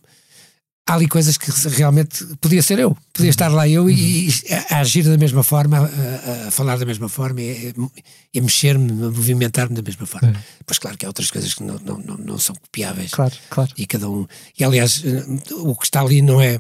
Há 0.86 0.96
ali 0.96 1.08
coisas 1.08 1.38
que 1.38 1.50
realmente 1.70 2.26
podia 2.42 2.62
ser 2.62 2.78
eu, 2.78 2.98
podia 3.14 3.30
estar 3.30 3.48
lá 3.48 3.66
eu 3.70 3.90
e, 3.90 4.28
e 4.28 4.34
a, 4.70 4.76
a 4.76 4.80
agir 4.82 5.04
da 5.04 5.18
mesma 5.18 5.42
forma, 5.42 5.78
a, 5.78 5.82
a- 5.82 6.48
a 6.50 6.52
falar 6.52 6.78
da 6.78 6.86
mesma 6.86 7.08
forma 7.08 7.40
a 7.40 8.42
mexer-me, 8.42 8.92
a 8.92 9.10
movimentar-me 9.10 9.76
da 9.76 9.82
mesma 9.82 10.06
forma. 10.06 10.36
Pois 10.66 10.78
claro 10.80 10.98
que 10.98 11.06
há 11.06 11.10
outras 11.10 11.32
coisas 11.32 11.54
que 11.54 11.64
não, 11.64 11.80
não, 11.80 11.98
não, 12.00 12.18
não 12.18 12.38
são 12.38 12.54
copiáveis 12.56 13.12
Claro, 13.12 13.34
claro. 13.50 13.72
e 13.78 13.86
cada 13.88 14.10
um. 14.10 14.28
E 14.60 14.64
aliás, 14.64 15.02
eh, 15.06 15.24
o 15.54 15.74
que 15.76 15.86
está 15.86 16.02
ali 16.02 16.22
não 16.22 16.42
é. 16.42 16.60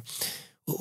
O, 0.66 0.72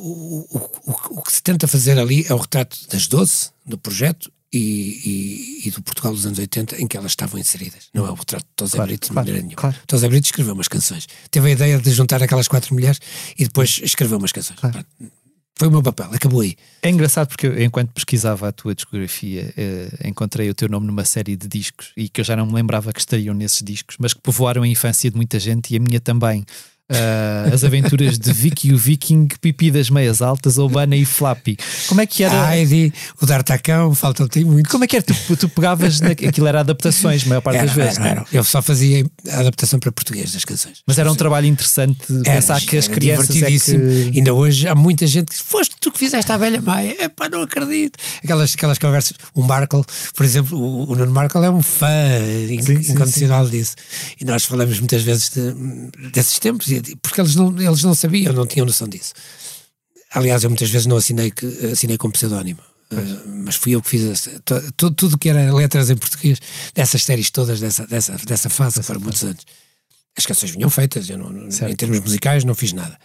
o, 0.57 0.71
o, 0.87 1.19
o 1.19 1.23
que 1.23 1.33
se 1.35 1.43
tenta 1.43 1.67
fazer 1.67 1.99
ali 1.99 2.25
é 2.29 2.33
o 2.33 2.37
retrato 2.39 2.79
das 2.89 3.09
12 3.09 3.51
do 3.67 3.77
projeto 3.77 4.31
e, 4.53 5.61
e, 5.65 5.69
e 5.69 5.71
do 5.71 5.83
Portugal 5.83 6.13
dos 6.13 6.27
anos 6.27 6.39
80 6.39 6.81
em 6.83 6.87
que 6.87 6.97
elas 6.97 7.13
estavam 7.13 7.41
inseridas. 7.41 7.89
Não 7.95 8.07
é 8.07 8.11
o 8.11 8.15
retrato 8.15 8.45
de 8.45 8.53
Tosé 8.55 8.77
Claro, 8.77 8.89
Brito 8.89 9.07
de 9.07 9.13
claro, 9.13 9.27
maneira 9.27 9.41
nenhuma. 9.47 9.57
claro. 9.61 9.77
Tosé 9.87 10.09
Brito 10.09 10.27
escreveu 10.27 10.55
umas 10.55 10.69
canções. 10.69 11.07
Teve 11.31 11.49
a 11.49 11.53
ideia 11.53 11.79
de 11.79 11.91
juntar 11.91 12.23
aquelas 12.23 12.49
quatro 12.49 12.75
mulheres 12.75 12.99
e 13.39 13.45
depois 13.45 13.81
escreveu 13.83 14.19
umas 14.19 14.33
canções. 14.33 14.61
Pronto. 14.61 14.87
Foi 15.59 15.69
o 15.69 15.71
meu 15.71 15.83
papel, 15.83 16.07
acabou 16.13 16.41
aí. 16.41 16.57
É 16.83 16.89
engraçado 16.91 17.29
porque 17.29 17.47
eu, 17.47 17.63
enquanto 17.63 17.93
pesquisava 17.93 18.49
a 18.49 18.53
tua 18.53 18.75
discografia, 18.75 19.53
eh, 19.57 20.09
encontrei 20.09 20.49
o 20.51 20.55
teu 20.55 20.69
nome 20.69 20.87
numa 20.87 21.05
série 21.05 21.37
de 21.37 21.47
discos 21.47 21.93
e 21.97 22.09
que 22.09 22.21
eu 22.21 22.25
já 22.25 22.35
não 22.35 22.47
me 22.47 22.55
lembrava 22.55 22.93
que 22.93 22.99
estariam 22.99 23.35
nesses 23.35 23.63
discos, 23.63 23.97
mas 23.99 24.13
que 24.13 24.21
povoaram 24.21 24.63
a 24.63 24.67
infância 24.69 25.11
de 25.11 25.17
muita 25.17 25.39
gente 25.39 25.73
e 25.73 25.77
a 25.77 25.81
minha 25.81 26.01
também. 26.01 26.45
Ah, 26.95 27.51
as 27.53 27.65
aventuras 27.65 28.19
de 28.19 28.33
Vicky 28.33 28.69
e 28.69 28.73
o 28.75 28.79
Viking, 28.79 29.29
Pipi 29.41 29.71
das 29.71 29.91
Meias 29.91 30.21
Altas, 30.23 30.59
Obana 30.59 30.97
e 30.97 31.05
Flappy. 31.05 31.57
Como 31.89 32.01
é 32.01 32.07
que 32.07 32.23
era? 32.25 32.55
Heidi, 32.57 32.93
o 33.21 33.27
D'Artacão, 33.27 33.95
faltam-te 33.95 34.45
muito. 34.45 34.69
Como 34.71 34.85
é 34.85 34.87
que 34.87 34.97
era? 34.97 35.05
Tu, 35.05 35.37
tu 35.37 35.49
pegavas, 35.49 36.01
na, 36.01 36.11
aquilo 36.11 36.47
era 36.47 36.61
adaptações, 36.61 37.25
a 37.25 37.29
maior 37.29 37.41
parte 37.41 37.59
Era, 37.59 37.67
das 37.67 37.75
vezes. 37.77 37.99
era, 37.99 38.09
é? 38.09 38.11
era. 38.13 38.27
Eu 38.33 38.45
só 38.45 38.61
fazia 38.63 39.05
a 39.31 39.41
adaptação 39.41 39.79
para 39.79 39.91
português 39.93 40.33
das 40.33 40.45
canções. 40.45 40.79
Mas 40.87 40.99
era 40.99 41.11
um 41.11 41.15
trabalho 41.15 41.47
interessante 41.47 41.99
Era, 42.25 42.37
pensar 42.37 42.61
que 42.61 42.77
as 42.77 42.87
era 42.87 42.95
crianças 42.95 43.31
é 43.31 43.33
divertidíssimo. 43.33 43.81
que. 44.13 44.19
Ainda 44.19 44.35
hoje 44.35 44.69
há 44.69 44.75
muita 44.75 45.07
gente 45.07 45.27
que 45.27 45.33
diz, 45.35 45.43
foste 45.43 45.75
tu 45.81 45.91
que 45.91 45.99
fizeste 45.99 46.31
a 46.33 46.37
velha 46.37 46.61
Maia. 46.61 46.97
Epá, 47.05 47.29
não 47.29 47.43
acredito. 47.43 47.99
Aquelas, 48.23 48.55
aquelas 48.55 48.79
conversas. 48.79 49.17
O 49.35 49.43
Markle, 49.43 49.83
por 50.15 50.25
exemplo, 50.25 50.59
o, 50.59 50.91
o 50.91 50.95
Nuno 50.97 51.13
Markle 51.13 51.45
é 51.45 51.51
um 51.51 51.63
fã 51.63 51.87
Sim, 52.63 52.83
sim, 52.83 52.93
incondicional 52.93 53.49
disso. 53.49 53.75
E 54.21 54.25
nós 54.25 54.45
falamos 54.45 54.79
muitas 54.79 55.03
vezes 55.03 55.31
de- 55.31 56.11
desses 56.11 56.39
tempos, 56.39 56.69
e- 56.69 56.82
porque 57.03 57.21
eles 57.21 57.35
não, 57.35 57.61
eles 57.61 57.83
não 57.83 57.95
sabiam, 57.95 58.33
não 58.33 58.47
tinham 58.47 58.67
noção 58.67 58.89
disso. 58.89 59.13
Aliás, 60.13 60.45
eu 60.45 60.51
muitas 60.51 60.71
vezes 60.71 60.87
não 60.87 60.97
assinei, 60.97 61.31
que, 61.31 61.47
assinei 61.73 61.97
com 61.97 62.11
pseudónimo. 62.11 62.61
Uh, 62.93 63.29
mas 63.45 63.57
fui 63.57 63.75
eu 63.75 63.81
que 63.81 63.89
fiz 63.89 64.29
tudo, 64.77 64.95
tudo 64.95 65.19
que 65.19 65.31
era 65.31 65.53
letras 65.55 65.89
em 65.89 65.97
português, 65.97 66.39
dessas 66.75 67.03
séries 67.05 67.31
todas, 67.31 67.59
dessa, 67.59 67.87
dessa, 67.87 68.13
dessa 68.27 68.51
fase, 68.51 68.81
que 68.81 68.87
foram 68.87 69.01
muitos 69.01 69.23
anos. 69.25 69.43
As 70.17 70.27
canções 70.27 70.51
vinham 70.51 70.69
feitas, 70.69 71.09
eu 71.09 71.17
não, 71.17 71.31
não- 71.31 71.51
Certo. 71.51 71.73
em 71.73 71.77
termos 71.77 72.01
musicais 72.01 72.45
não 72.45 72.55
fiz 72.55 72.75
nada. 72.75 72.99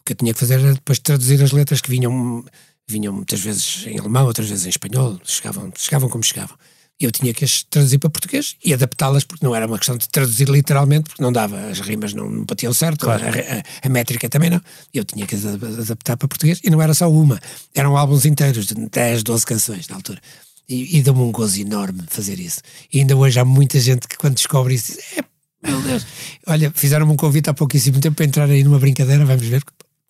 O 0.00 0.04
que 0.04 0.12
eu 0.12 0.16
tinha 0.16 0.32
que 0.32 0.38
fazer 0.38 0.60
era 0.60 0.74
depois 0.74 1.00
traduzir 1.00 1.42
as 1.42 1.50
letras 1.50 1.80
que 1.80 1.90
vinham, 1.90 2.44
vinham 2.86 3.12
muitas 3.12 3.40
vezes 3.40 3.84
em 3.86 3.98
alemão, 3.98 4.26
outras 4.26 4.48
vezes 4.48 4.64
em 4.66 4.68
espanhol, 4.68 5.20
chegavam, 5.24 5.72
chegavam 5.76 6.08
como 6.08 6.22
chegavam. 6.22 6.56
Eu 7.04 7.10
tinha 7.12 7.32
que 7.34 7.44
as 7.44 7.62
traduzir 7.64 7.98
para 7.98 8.10
português 8.10 8.56
e 8.64 8.72
adaptá-las, 8.72 9.24
porque 9.24 9.44
não 9.44 9.54
era 9.54 9.66
uma 9.66 9.78
questão 9.78 9.96
de 9.96 10.08
traduzir 10.08 10.48
literalmente, 10.48 11.04
porque 11.10 11.22
não 11.22 11.32
dava, 11.32 11.58
as 11.68 11.80
rimas 11.80 12.12
não, 12.14 12.28
não 12.30 12.44
batiam 12.44 12.72
certo, 12.72 13.04
Claro. 13.04 13.24
a, 13.24 13.28
a- 13.28 13.62
a 13.82 13.88
métrica 13.88 14.28
também 14.28 14.50
não. 14.50 14.60
Eu 14.94 15.04
tinha 15.04 15.26
que 15.26 15.34
as 15.34 15.44
ad- 15.44 15.64
adaptar 15.64 16.16
para 16.16 16.28
português 16.28 16.60
e 16.62 16.70
não 16.70 16.80
era 16.80 16.94
só 16.94 17.10
uma, 17.10 17.38
eram 17.74 17.96
álbuns 17.96 18.24
inteiros, 18.24 18.66
de 18.66 18.74
10, 18.74 19.22
12 19.22 19.44
canções 19.46 19.88
na 19.88 19.96
altura. 19.96 20.20
E, 20.68 20.98
e 20.98 21.02
deu-me 21.02 21.20
um 21.20 21.32
gozo 21.32 21.60
enorme 21.60 22.02
fazer 22.08 22.38
isso. 22.38 22.60
E 22.92 23.00
ainda 23.00 23.16
hoje 23.16 23.38
há 23.38 23.44
muita 23.44 23.78
gente 23.80 24.06
que 24.06 24.16
quando 24.16 24.34
descobre 24.36 24.74
isso 24.74 24.92
diz: 24.92 25.18
é, 25.18 25.24
meu 25.68 25.82
Deus, 25.82 26.06
olha, 26.46 26.72
fizeram-me 26.74 27.12
um 27.12 27.16
convite 27.16 27.50
há 27.50 27.54
pouquíssimo 27.54 28.00
tempo 28.00 28.16
para 28.16 28.24
entrar 28.24 28.48
aí 28.48 28.62
numa 28.64 28.78
brincadeira, 28.78 29.24
vamos 29.24 29.44
ver, 29.46 29.62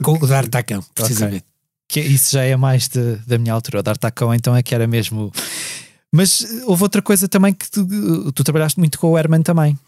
com 0.02 0.12
o 0.12 0.26
Dar 0.26 0.46
Tacão, 0.46 0.84
precisamente. 0.94 1.44
Que 1.88 2.00
isso 2.00 2.32
já 2.32 2.42
é 2.44 2.56
mais 2.56 2.88
de- 2.88 3.16
da 3.26 3.36
minha 3.38 3.52
altura. 3.52 3.80
O 3.80 3.82
D'Artacão 3.82 4.32
então 4.32 4.54
é 4.56 4.62
que 4.62 4.74
era 4.74 4.86
mesmo. 4.86 5.30
Mas 6.12 6.44
eh, 6.44 6.64
houve 6.66 6.82
outra 6.82 7.00
coisa 7.00 7.26
também 7.26 7.54
que 7.54 7.70
tu, 7.70 8.32
tu 8.32 8.44
trabalhaste 8.44 8.78
muito 8.78 8.98
com 8.98 9.08
o 9.08 9.18
Herman 9.18 9.42
também. 9.42 9.78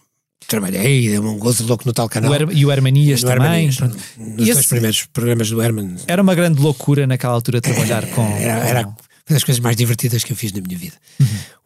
Trabalhei, 0.46 1.08
deu-me 1.08 1.28
um 1.28 1.38
gozo 1.38 1.66
louco 1.66 1.84
no 1.86 1.92
tal 1.92 2.08
canal. 2.08 2.32
O 2.32 2.52
e 2.52 2.66
o 2.66 2.72
Hermanias 2.72 3.22
No 3.22 3.30
também. 3.30 3.68
Hermanias. 3.68 3.78
Nos 4.18 4.48
dois 4.48 4.66
primeiros 4.66 5.04
programas 5.06 5.48
do 5.50 5.62
Herman. 5.62 5.96
Era 6.06 6.22
uma 6.22 6.34
grande 6.34 6.60
loucura 6.60 7.06
naquela 7.06 7.34
altura 7.34 7.60
trabalhar 7.60 8.06
com. 8.08 8.26
Era, 8.36 8.66
era 8.66 8.80
uma 8.86 8.96
das 9.30 9.44
coisas 9.44 9.60
mais 9.60 9.76
divertidas 9.76 10.22
que 10.22 10.32
eu 10.32 10.36
fiz 10.36 10.52
na 10.52 10.60
minha 10.60 10.76
vida. 10.76 10.96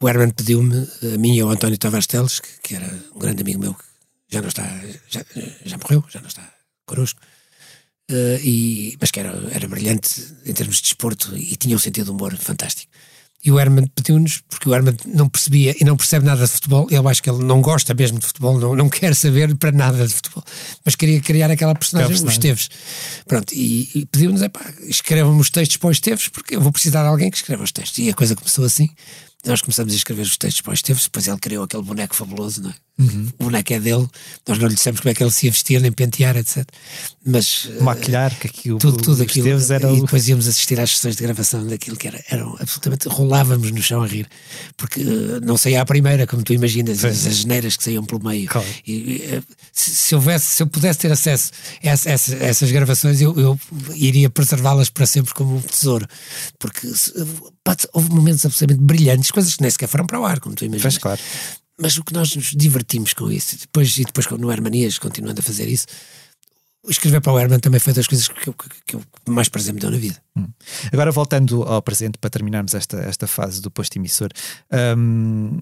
O 0.01 0.09
Herman 0.09 0.31
pediu-me, 0.31 0.87
a 1.15 1.19
mim 1.19 1.37
e 1.37 1.41
ao 1.41 1.51
António 1.51 1.77
Tavares 1.77 2.07
Teles, 2.07 2.39
que, 2.39 2.49
que 2.63 2.75
era 2.77 2.87
um 3.15 3.19
grande 3.19 3.43
amigo 3.43 3.59
meu, 3.59 3.75
que 3.75 3.83
já 4.31 4.41
não 4.41 4.49
está, 4.49 4.63
já, 5.09 5.25
já 5.65 5.77
morreu, 5.79 6.05
já 6.09 6.21
não 6.21 6.29
está 6.29 6.49
connosco, 6.87 7.21
eh, 8.11 8.41
e, 8.43 8.97
mas 9.01 9.11
que 9.11 9.19
era, 9.21 9.35
era 9.53 9.67
brilhante 9.67 10.25
em 10.47 10.53
termos 10.53 10.77
de 10.77 10.83
desporto 10.83 11.37
e 11.37 11.57
tinha 11.57 11.75
um 11.75 11.79
sentido 11.81 12.05
de 12.07 12.11
humor 12.13 12.37
fantástico. 12.37 12.93
E 13.45 13.53
o 13.53 13.59
Herman 13.59 13.87
pediu-nos, 13.95 14.43
porque 14.49 14.69
o 14.69 14.75
Herman 14.75 14.97
não 15.07 15.29
percebia 15.29 15.75
e 15.81 15.85
não 15.85 15.97
percebe 15.97 16.27
nada 16.27 16.45
de 16.45 16.51
futebol, 16.51 16.89
eu 16.91 17.09
acho 17.09 17.23
que 17.23 17.31
ele 17.31 17.45
não 17.45 17.63
gosta 17.63 17.95
mesmo 17.95 18.19
de 18.19 18.27
futebol, 18.27 18.59
não, 18.59 18.75
não 18.75 18.89
quer 18.89 19.15
saber 19.15 19.55
para 19.55 19.71
nada 19.71 20.07
de 20.07 20.13
futebol, 20.13 20.43
mas 20.85 20.97
queria 20.97 21.21
criar 21.21 21.51
aquela 21.51 21.75
personagem, 21.75 22.15
os 22.15 22.23
personagem. 22.23 22.53
Esteves. 22.53 22.71
Pronto, 23.27 23.55
e, 23.55 23.91
e 23.95 24.07
pediu-nos, 24.07 24.41
escrevam-me 24.89 25.41
os 25.41 25.51
textos 25.51 25.77
para 25.77 25.91
os 25.91 25.97
Esteves, 25.97 26.29
porque 26.29 26.57
eu 26.57 26.61
vou 26.61 26.73
precisar 26.73 27.03
de 27.03 27.09
alguém 27.09 27.31
que 27.31 27.37
escreva 27.37 27.63
os 27.63 27.71
textos. 27.71 27.99
E 27.99 28.11
a 28.11 28.15
coisa 28.15 28.35
começou 28.35 28.65
assim. 28.65 28.89
Nós 29.47 29.63
começamos 29.63 29.93
a 29.93 29.97
escrever 29.97 30.23
os 30.23 30.37
textos 30.37 30.61
para 30.61 30.73
os 30.73 30.79
Esteves, 30.81 31.05
depois 31.05 31.29
ele 31.29 31.39
criou 31.39 31.65
aquele 31.65 31.85
boneco 31.85 32.17
fabuloso, 32.17 32.61
não 32.63 32.71
é? 32.71 32.88
Uhum. 32.99 33.29
O 33.39 33.45
boneco 33.45 33.73
é 33.73 33.79
dele, 33.79 34.09
nós 34.47 34.59
não 34.59 34.67
lhe 34.67 34.75
dissemos 34.75 34.99
como 35.01 35.11
é 35.11 35.15
que 35.15 35.23
ele 35.23 35.31
se 35.31 35.47
ia 35.47 35.53
vestir, 35.53 35.81
nem 35.81 35.93
pentear, 35.93 36.37
etc. 36.37 36.67
Mas 37.25 37.69
eh, 37.79 37.81
maquilhar, 37.83 38.37
que 38.39 38.49
aquilo, 38.49 38.79
tudo, 38.79 38.97
tudo 38.99 39.23
aquilo. 39.23 39.49
Era 39.73 39.93
e 39.93 40.01
depois 40.01 40.27
íamos 40.29 40.49
assistir 40.49 40.81
às 40.81 40.91
sessões 40.97 41.15
de 41.17 41.23
gravação 41.23 41.65
daquilo 41.67 41.97
que 41.97 42.09
era, 42.09 42.21
eram 42.29 42.57
absolutamente. 42.59 43.09
rolávamos 43.09 43.71
no 43.71 43.81
chão 43.81 44.03
a 44.03 44.07
rir, 44.07 44.27
porque 44.77 45.01
eh, 45.01 45.41
não 45.43 45.57
saía 45.57 45.81
à 45.81 45.87
primeira, 45.87 46.27
como 46.27 46.43
tu 46.43 46.53
imaginas, 46.53 47.05
as, 47.05 47.25
as 47.27 47.37
geneiras 47.37 47.77
que 47.77 47.85
saíam 47.85 48.05
pelo 48.05 48.23
meio. 48.25 48.49
Claro. 48.49 48.67
E, 48.87 49.23
eh, 49.31 49.43
se, 49.73 49.91
se 49.93 50.15
houvesse, 50.17 50.47
se 50.57 50.63
eu 50.63 50.67
pudesse 50.67 50.99
ter 50.99 51.13
acesso 51.13 51.53
a 51.85 51.89
essa- 51.89 52.11
essa- 52.11 52.35
essas 52.37 52.71
gravações, 52.73 53.21
eu, 53.21 53.33
eu 53.39 53.61
iria 53.95 54.29
preservá-las 54.29 54.91
para 54.91 55.07
sempre 55.07 55.33
como 55.35 55.57
um 55.57 55.61
tesouro, 55.61 56.05
porque 56.59 56.91
pá, 57.63 57.77
houve 57.93 58.11
momentos 58.11 58.45
absolutamente 58.45 58.83
brilhantes, 58.85 59.31
coisas 59.31 59.55
que 59.55 59.63
nem 59.63 59.71
sequer 59.71 59.87
foram 59.89 60.05
para 60.07 60.19
o 60.19 60.25
ar, 60.27 60.41
como 60.41 60.57
tu 60.57 60.65
imaginas. 60.65 60.83
Pois 60.95 60.99
claro. 60.99 61.21
Mas 61.81 61.97
o 61.97 62.05
que 62.05 62.13
nós 62.13 62.35
nos 62.35 62.51
divertimos 62.57 63.13
com 63.13 63.31
isso, 63.31 63.57
depois, 63.59 63.97
e 63.99 64.05
depois 64.05 64.27
no 64.27 64.51
Hermanias, 64.51 64.99
continuando 64.99 65.41
a 65.41 65.43
fazer 65.43 65.69
isso, 65.69 65.87
escrever 66.89 67.21
para 67.21 67.33
o 67.33 67.39
Herman 67.39 67.61
também 67.61 67.81
foi 67.81 67.93
das 67.93 68.07
coisas 68.07 68.29
que, 68.29 68.49
eu- 68.49 68.55
que, 68.87 68.97
eu 68.97 69.03
mais 69.29 69.49
prazer 69.49 69.75
me 69.75 69.81
deu 69.81 69.91
na 69.91 69.97
vida. 69.97 70.17
Agora 70.93 71.13
voltando 71.13 71.63
ao 71.63 71.83
presente 71.83 72.19
para 72.19 72.31
terminarmos 72.31 72.75
esta, 72.75 72.99
esta 72.99 73.27
fase 73.27 73.61
do 73.61 73.71
posto 73.71 73.97
emissor. 73.97 74.29
hum, 74.97 75.59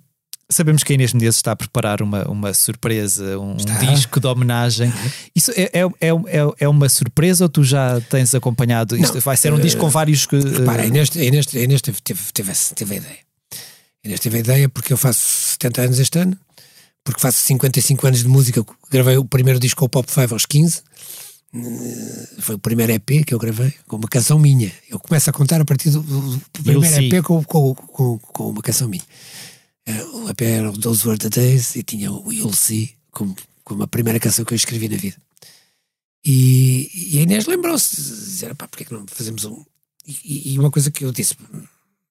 sabemos 0.49 0.83
que 0.85 0.93
a 0.93 0.95
Inês 0.95 1.13
Menezes 1.13 1.37
está 1.37 1.53
a 1.53 1.57
preparar 1.57 2.01
uma, 2.03 2.25
uma 2.29 2.55
surpresa, 2.55 3.39
um 3.39 3.57
Está. 3.57 3.75
disco 3.75 4.21
de 4.21 4.27
homenagem. 4.27 4.93
Isso 5.35 5.51
é, 5.53 5.65
é, 5.65 5.81
é, 5.81 6.09
é, 6.11 6.55
é 6.61 6.69
uma 6.69 6.89
surpresa 6.89 7.45
ou 7.45 7.49
tu 7.49 7.65
já 7.65 8.01
tens 8.03 8.35
acompanhado? 8.35 8.97
Isto 8.97 9.15
Não, 9.15 9.21
vai 9.21 9.37
ser 9.37 9.53
um 9.53 9.59
disco 9.61 9.81
com 9.81 9.89
vários 9.89 10.27
que. 10.27 10.39
Repara, 10.39 10.83
a 10.83 10.85
eh, 10.85 10.89
Inês, 10.89 11.11
a 11.17 11.23
Inês, 11.25 11.47
a 11.55 11.59
Inês 11.59 11.83
teve, 11.83 12.01
teve, 12.01 12.21
teve, 12.33 12.53
teve 12.75 12.95
a 12.95 12.97
ideia. 12.99 13.19
Inês 14.07 14.21
teve 14.21 14.37
a 14.39 14.41
ideia 14.41 14.69
porque 14.69 14.93
eu 14.93 14.97
faço 14.97 15.21
70 15.53 15.83
anos 15.83 15.99
este 15.99 16.19
ano, 16.19 16.39
porque 17.05 17.21
faço 17.21 17.39
55 17.43 18.07
anos 18.07 18.21
de 18.21 18.29
música. 18.29 18.59
Eu 18.61 18.67
Gravei 18.91 19.17
o 19.19 19.25
primeiro 19.25 19.61
disco 19.61 19.81
com 19.81 19.87
o 19.87 19.89
Pop 19.89 20.11
5 20.11 20.33
aos 20.35 20.47
15. 20.47 20.83
Eh, 21.55 22.29
Foi 22.41 22.55
o 22.57 22.59
primeiro 22.59 22.93
EP 22.93 23.25
que 23.27 23.33
eu 23.35 23.39
gravei, 23.39 23.73
com 23.87 23.97
uma 23.97 24.09
canção 24.09 24.39
minha. 24.39 24.73
Eu 24.89 24.99
começo 24.99 25.29
a 25.31 25.33
contar 25.33 25.61
a 25.61 25.65
partir 25.65 25.91
do, 25.91 26.01
do- 26.03 26.41
primeiro. 26.53 27.17
EP 27.17 27.23
com, 27.25 27.43
com, 27.45 27.75
com, 27.75 28.19
com 28.19 28.49
uma 28.51 28.63
canção 28.63 28.89
minha. 28.89 29.05
Eh, 29.87 30.03
O 30.05 30.29
EP 30.31 30.41
era 30.43 30.71
o 30.71 30.79
Those 30.79 31.07
Were 31.07 31.19
the 31.19 31.29
Days 31.29 31.77
e 31.77 31.83
tinha 31.83 32.11
o 32.13 32.33
You'll 32.33 32.53
See 32.55 32.97
como, 33.11 33.35
como 33.65 33.83
a 33.83 33.87
primeira 33.87 34.19
canção 34.21 34.45
que 34.45 34.53
eu 34.53 34.57
escrevi 34.57 34.89
na 34.89 34.97
vida. 34.97 35.17
E, 36.25 36.91
e 37.15 37.19
a 37.19 37.23
Inês 37.23 37.47
lembrou-se, 37.47 37.95
dizer, 37.97 38.55
pá, 38.55 38.67
porque 38.67 38.83
é 38.83 38.87
que 38.87 38.93
não 38.93 39.05
fazemos 39.07 39.45
um. 39.45 39.65
E, 40.07 40.53
e 40.53 40.59
uma 40.59 40.71
coisa 40.71 40.91
que 40.91 41.05
eu 41.05 41.13
disse, 41.13 41.35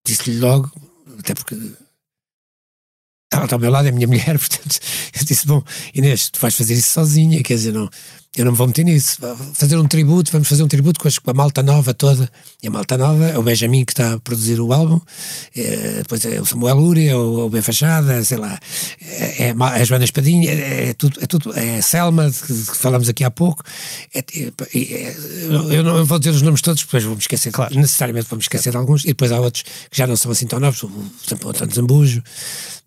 disse-lhe 0.05 0.39
logo, 0.39 0.71
até 1.19 1.33
porque 1.33 1.55
ela 3.31 3.43
está 3.45 3.55
ao 3.55 3.59
meu 3.59 3.71
lado, 3.71 3.85
é 3.87 3.89
a 3.89 3.93
minha 3.93 4.07
mulher, 4.07 4.37
portanto, 4.39 4.79
eu 5.19 5.25
disse: 5.25 5.45
Bom, 5.47 5.61
Inês, 5.93 6.29
tu 6.29 6.39
vais 6.39 6.55
fazer 6.55 6.73
isso 6.73 6.89
sozinha, 6.89 7.41
quer 7.43 7.55
dizer, 7.55 7.73
não, 7.73 7.89
eu 8.37 8.43
não 8.45 8.51
me 8.51 8.57
vou 8.57 8.67
meter 8.67 8.83
nisso. 8.83 9.17
Fazer 9.53 9.77
um 9.77 9.87
tributo, 9.87 10.29
vamos 10.31 10.47
fazer 10.47 10.61
um 10.61 10.67
tributo 10.67 10.99
com, 10.99 11.07
a 11.07 11.33
malta 11.33 11.63
nova 11.63 11.93
toda. 11.93 12.29
E 12.61 12.67
a 12.67 12.71
malta 12.71 12.97
nova 12.97 13.25
é 13.29 13.37
o 13.37 13.41
Benjamin 13.43 13.85
que 13.85 13.93
está 13.93 14.13
a 14.13 14.19
produzir 14.19 14.59
o 14.59 14.73
álbum, 14.73 14.99
é, 15.55 15.97
depois 15.99 16.23
é 16.25 16.41
o 16.41 16.45
Samuel 16.45 16.77
Uri, 16.77 17.07
é 17.07 17.15
o, 17.15 17.45
o 17.45 17.49
Ben 17.49 17.61
Fachada, 17.61 18.23
sei 18.25 18.37
lá, 18.37 18.59
é, 19.01 19.47
é 19.47 19.55
a 19.57 19.65
a 19.65 19.83
Joana 19.85 20.03
Espadinha, 20.03 20.51
é, 20.51 20.89
é 20.89 20.93
tudo, 20.93 21.19
é 21.21 21.25
tudo, 21.25 21.53
é 21.57 21.77
a 21.77 21.81
Selma, 21.81 22.29
que, 22.29 22.53
que 22.53 22.77
falamos 22.77 23.07
aqui 23.07 23.23
há 23.23 23.31
pouco. 23.31 23.63
É- 24.13 24.19
é- 24.19 24.51
é- 24.73 25.15
eu 25.71 25.83
não 25.83 26.03
vou 26.05 26.19
dizer 26.19 26.31
os 26.31 26.41
nomes 26.41 26.61
todos, 26.61 26.83
depois 26.83 27.03
vou-me 27.03 27.19
esquecer, 27.21 27.51
Claro. 27.51 27.73
necessariamente 27.75 28.27
vou-me 28.29 28.43
esquecer 28.43 28.71
de 28.71 28.77
alguns, 28.77 29.03
e 29.05 29.07
depois 29.07 29.31
há 29.31 29.39
outros 29.39 29.63
que 29.63 29.97
já 29.97 30.05
não 30.05 30.15
são 30.17 30.31
assim 30.31 30.45
tão 30.45 30.59
novos, 30.59 30.79
por 30.81 30.89
exemplo, 31.25 31.47
o 31.47 31.49
António 31.51 31.73
Zambujo. 31.75 32.21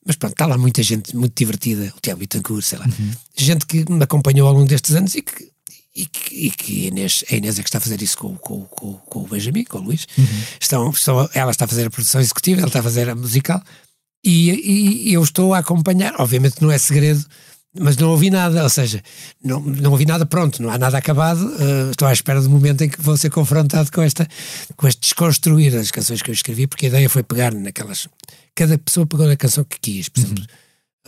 Mas 0.06 0.16
pronto, 0.16 0.32
está 0.32 0.46
lá 0.46 0.56
muita 0.56 0.82
gente 0.82 1.14
muito 1.14 1.34
divertida, 1.36 1.92
o 1.96 2.00
Tiago 2.00 2.20
Bittencourt, 2.20 2.64
sei 2.64 2.78
lá. 2.78 2.86
Gente 3.36 3.66
que 3.66 3.84
me 3.90 4.02
acompanhou 4.02 4.48
ao 4.48 4.54
longo 4.54 4.66
destes 4.66 4.94
anos 4.94 5.14
e 5.14 5.22
que, 5.22 5.50
e 5.94 6.06
que, 6.06 6.34
e 6.46 6.50
que 6.50 6.84
a, 6.84 6.88
Inês, 6.88 7.24
a 7.30 7.34
Inês 7.36 7.58
é 7.58 7.62
que 7.62 7.68
está 7.68 7.78
a 7.78 7.80
fazer 7.80 8.00
isso 8.00 8.16
com, 8.16 8.34
com, 8.36 8.62
com, 8.64 8.94
com 8.94 9.20
o 9.20 9.28
Benjamin, 9.28 9.64
com 9.64 9.78
o 9.78 9.82
Luís. 9.82 10.06
Estão, 10.60 10.88
estão, 10.90 11.28
ela 11.34 11.50
está 11.50 11.64
a 11.66 11.68
fazer 11.68 11.86
a 11.86 11.90
produção 11.90 12.20
executiva, 12.20 12.60
ele 12.60 12.66
está 12.68 12.80
a 12.80 12.82
fazer 12.82 13.08
a 13.10 13.14
musical 13.14 13.62
e, 14.24 14.50
e- 14.50 15.08
e 15.10 15.12
eu 15.12 15.22
estou 15.22 15.52
a 15.52 15.58
acompanhar. 15.58 16.14
Obviamente 16.18 16.62
não 16.62 16.70
é 16.70 16.78
segredo, 16.78 17.24
mas 17.78 17.96
não 17.96 18.10
ouvi 18.10 18.30
nada, 18.30 18.62
ou 18.62 18.68
seja, 18.68 19.02
não, 19.42 19.60
não 19.60 19.90
ouvi 19.92 20.06
nada 20.06 20.24
pronto, 20.24 20.62
não 20.62 20.70
há 20.70 20.78
nada 20.78 20.96
acabado. 20.98 21.40
eh, 21.60 21.90
estou 21.90 22.06
à 22.08 22.12
espera 22.12 22.40
do 22.40 22.48
momento 22.48 22.82
em 22.82 22.88
que 22.88 23.00
vou 23.00 23.16
ser 23.16 23.30
confrontado 23.30 23.90
com, 23.92 24.02
esta, 24.02 24.26
com 24.76 24.86
este 24.88 25.00
desconstruir 25.00 25.72
das 25.72 25.90
canções 25.90 26.22
que 26.22 26.30
eu 26.30 26.34
escrevi, 26.34 26.66
porque 26.66 26.86
a 26.86 26.88
ideia 26.88 27.08
foi 27.10 27.22
pegar 27.22 27.52
naquelas. 27.52 28.08
Cada 28.54 28.76
pessoa 28.78 29.06
pegou 29.06 29.26
na 29.26 29.36
canção 29.36 29.64
que 29.64 29.78
quis, 29.80 30.08
por 30.08 30.20
exemplo. 30.20 30.44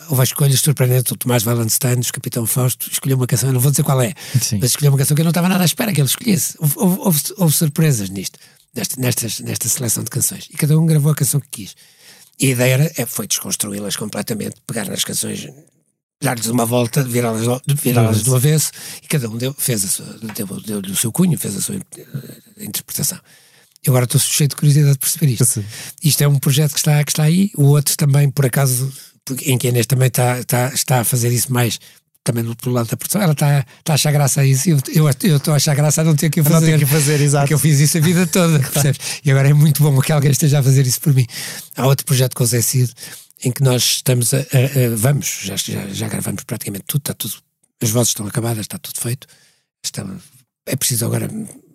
Houve 0.09 0.23
escolhas 0.23 0.61
surpreendentes. 0.61 1.13
O 1.13 1.17
Tomás 1.17 1.45
Wallenstein, 1.45 1.99
o 2.01 2.13
Capitão 2.13 2.47
Fausto, 2.47 2.89
escolheu 2.91 3.17
uma 3.19 3.27
canção, 3.27 3.49
eu 3.51 3.53
não 3.53 3.61
vou 3.61 3.71
dizer 3.71 3.83
qual 3.83 4.01
é, 4.01 4.15
Sim. 4.41 4.59
mas 4.61 4.71
escolheu 4.71 4.93
uma 4.93 4.99
canção 4.99 5.15
que 5.15 5.21
eu 5.21 5.25
não 5.25 5.31
estava 5.31 5.49
nada 5.49 5.63
à 5.63 5.67
espera 5.67 5.93
que 5.93 6.01
ele 6.01 6.09
escolhesse. 6.09 6.55
Houve, 6.59 6.75
houve- 6.79 6.99
houve- 7.01 7.35
houve 7.37 7.55
surpresas 7.55 8.09
nisto, 8.09 8.39
nesta, 8.75 8.99
nestas, 9.01 9.41
nesta 9.41 9.69
seleção 9.69 10.03
de 10.05 10.09
canções. 10.11 10.47
E 10.51 10.57
cada 10.57 10.79
um 10.79 10.87
gravou 10.87 11.13
a 11.13 11.15
canção 11.15 11.39
que 11.41 11.49
quis. 11.51 11.75
E 12.39 12.47
a 12.47 12.51
ideia 12.51 12.73
era, 12.75 12.93
é, 12.97 13.05
foi 13.05 13.27
desconstruí-las 13.27 13.97
completamente, 13.97 14.57
pegar 14.67 14.87
nas 14.87 15.05
canções, 15.05 15.47
dar-lhes 16.21 16.47
uma 16.47 16.67
volta, 16.67 17.03
virá-las 17.03 17.45
do- 17.47 17.63
virá-las 17.77 18.23
do 18.23 18.35
avesso, 18.37 18.71
e 19.03 19.07
cada 19.07 19.29
um 19.29 19.37
deu, 19.37 19.55
fez 19.57 19.85
a 19.85 19.89
sua, 19.89 20.07
deu, 20.35 20.47
deu-lhe 20.61 20.91
o 20.93 20.97
seu 20.97 21.11
cunho, 21.11 21.39
fez 21.39 21.57
a 21.57 21.61
sua 21.61 21.77
eh, 21.77 22.65
interpretação. 22.65 23.19
E 23.85 23.89
agora 23.89 24.05
estou 24.05 24.21
cheio 24.21 24.49
de 24.49 24.57
curiosidade 24.57 24.93
de 24.93 24.99
perceber 24.99 25.33
isto. 25.33 25.45
Sim. 25.47 25.65
Isto 26.05 26.23
é 26.23 26.29
um 26.29 26.39
projeto 26.39 26.73
que 26.73 26.79
está, 26.79 27.03
que 27.03 27.11
está 27.11 27.23
aí, 27.23 27.51
o 27.57 27.65
outro 27.65 27.97
também, 27.97 28.31
por 28.31 28.45
acaso, 28.45 28.93
em 29.43 29.57
que 29.57 29.67
a 29.67 29.71
Inês 29.71 29.87
também 29.87 30.09
está, 30.09 30.39
está, 30.41 30.69
está 30.75 31.01
a 31.01 31.05
fazer 31.05 31.31
isso 31.33 31.51
mais 31.53 31.81
também 32.23 32.45
do, 32.45 32.55
pelo 32.55 32.75
lado 32.75 32.87
da 32.91 32.99
produção, 32.99 33.23
ela 33.23 33.33
está, 33.33 33.61
está 33.79 33.93
a 33.93 33.95
achar 33.95 34.13
graça 34.13 34.43
a 34.43 34.47
isso 34.47 34.69
eu, 34.69 34.79
eu, 34.93 35.11
eu 35.23 35.37
estou 35.39 35.55
a 35.55 35.57
achar 35.57 35.75
graça 35.75 36.03
a 36.03 36.05
não 36.05 36.15
ter 36.15 36.29
que 36.29 36.43
o 36.43 36.45
Não 36.45 36.51
fazer. 36.51 36.73
ter 36.79 36.79
que 36.81 36.85
fazer, 36.93 37.19
exato. 37.23 37.45
Porque 37.45 37.55
eu 37.55 37.59
fiz 37.59 37.81
isso 37.81 37.97
a 37.97 38.01
vida 38.03 38.27
toda, 38.27 38.59
percebes? 38.69 39.01
E 39.25 39.31
agora 39.31 39.49
é 39.49 39.55
muito 39.55 39.83
bom 39.83 39.99
que 40.03 40.13
alguém 40.13 40.31
esteja 40.31 40.59
a 40.59 40.63
fazer 40.63 40.87
isso 40.87 41.01
por 41.01 41.15
mim. 41.15 41.27
Há 41.75 41.87
outro 41.87 42.05
projeto 42.05 42.35
com 42.37 42.45
o 42.45 42.47
Zé 42.47 42.61
Cid 42.61 42.93
em 43.45 43.51
que 43.53 43.63
nós 43.63 43.83
estamos 43.97 44.33
a. 44.35 44.39
a- 44.39 44.41
a- 44.41 44.97
vamos, 44.97 45.41
já, 45.43 45.57
já, 45.57 45.89
já 45.89 46.09
gravamos 46.09 46.45
praticamente 46.45 46.85
tudo, 46.87 47.01
está 47.03 47.15
tudo. 47.15 47.35
As 47.83 47.91
vozes 47.91 48.11
estão 48.11 48.27
acabadas, 48.27 48.61
está 48.61 48.79
tudo 48.79 49.01
feito. 49.01 49.27
Está, 49.83 50.05
é 50.67 50.77
preciso 50.77 51.07
agora 51.07 51.29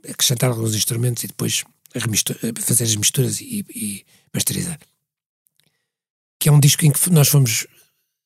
acrescentar 0.08 0.50
alguns 0.52 0.76
instrumentos 0.76 1.24
e 1.24 1.28
depois 1.28 1.64
fazer 2.62 2.84
as 2.84 2.96
misturas 2.96 3.42
e, 3.42 3.66
e 3.74 4.06
masterizar. 4.34 4.80
Que 6.40 6.50
é 6.50 6.52
um 6.52 6.60
disco 6.60 6.86
em 6.86 6.92
que 6.92 7.10
nós 7.10 7.28
fomos 7.30 7.66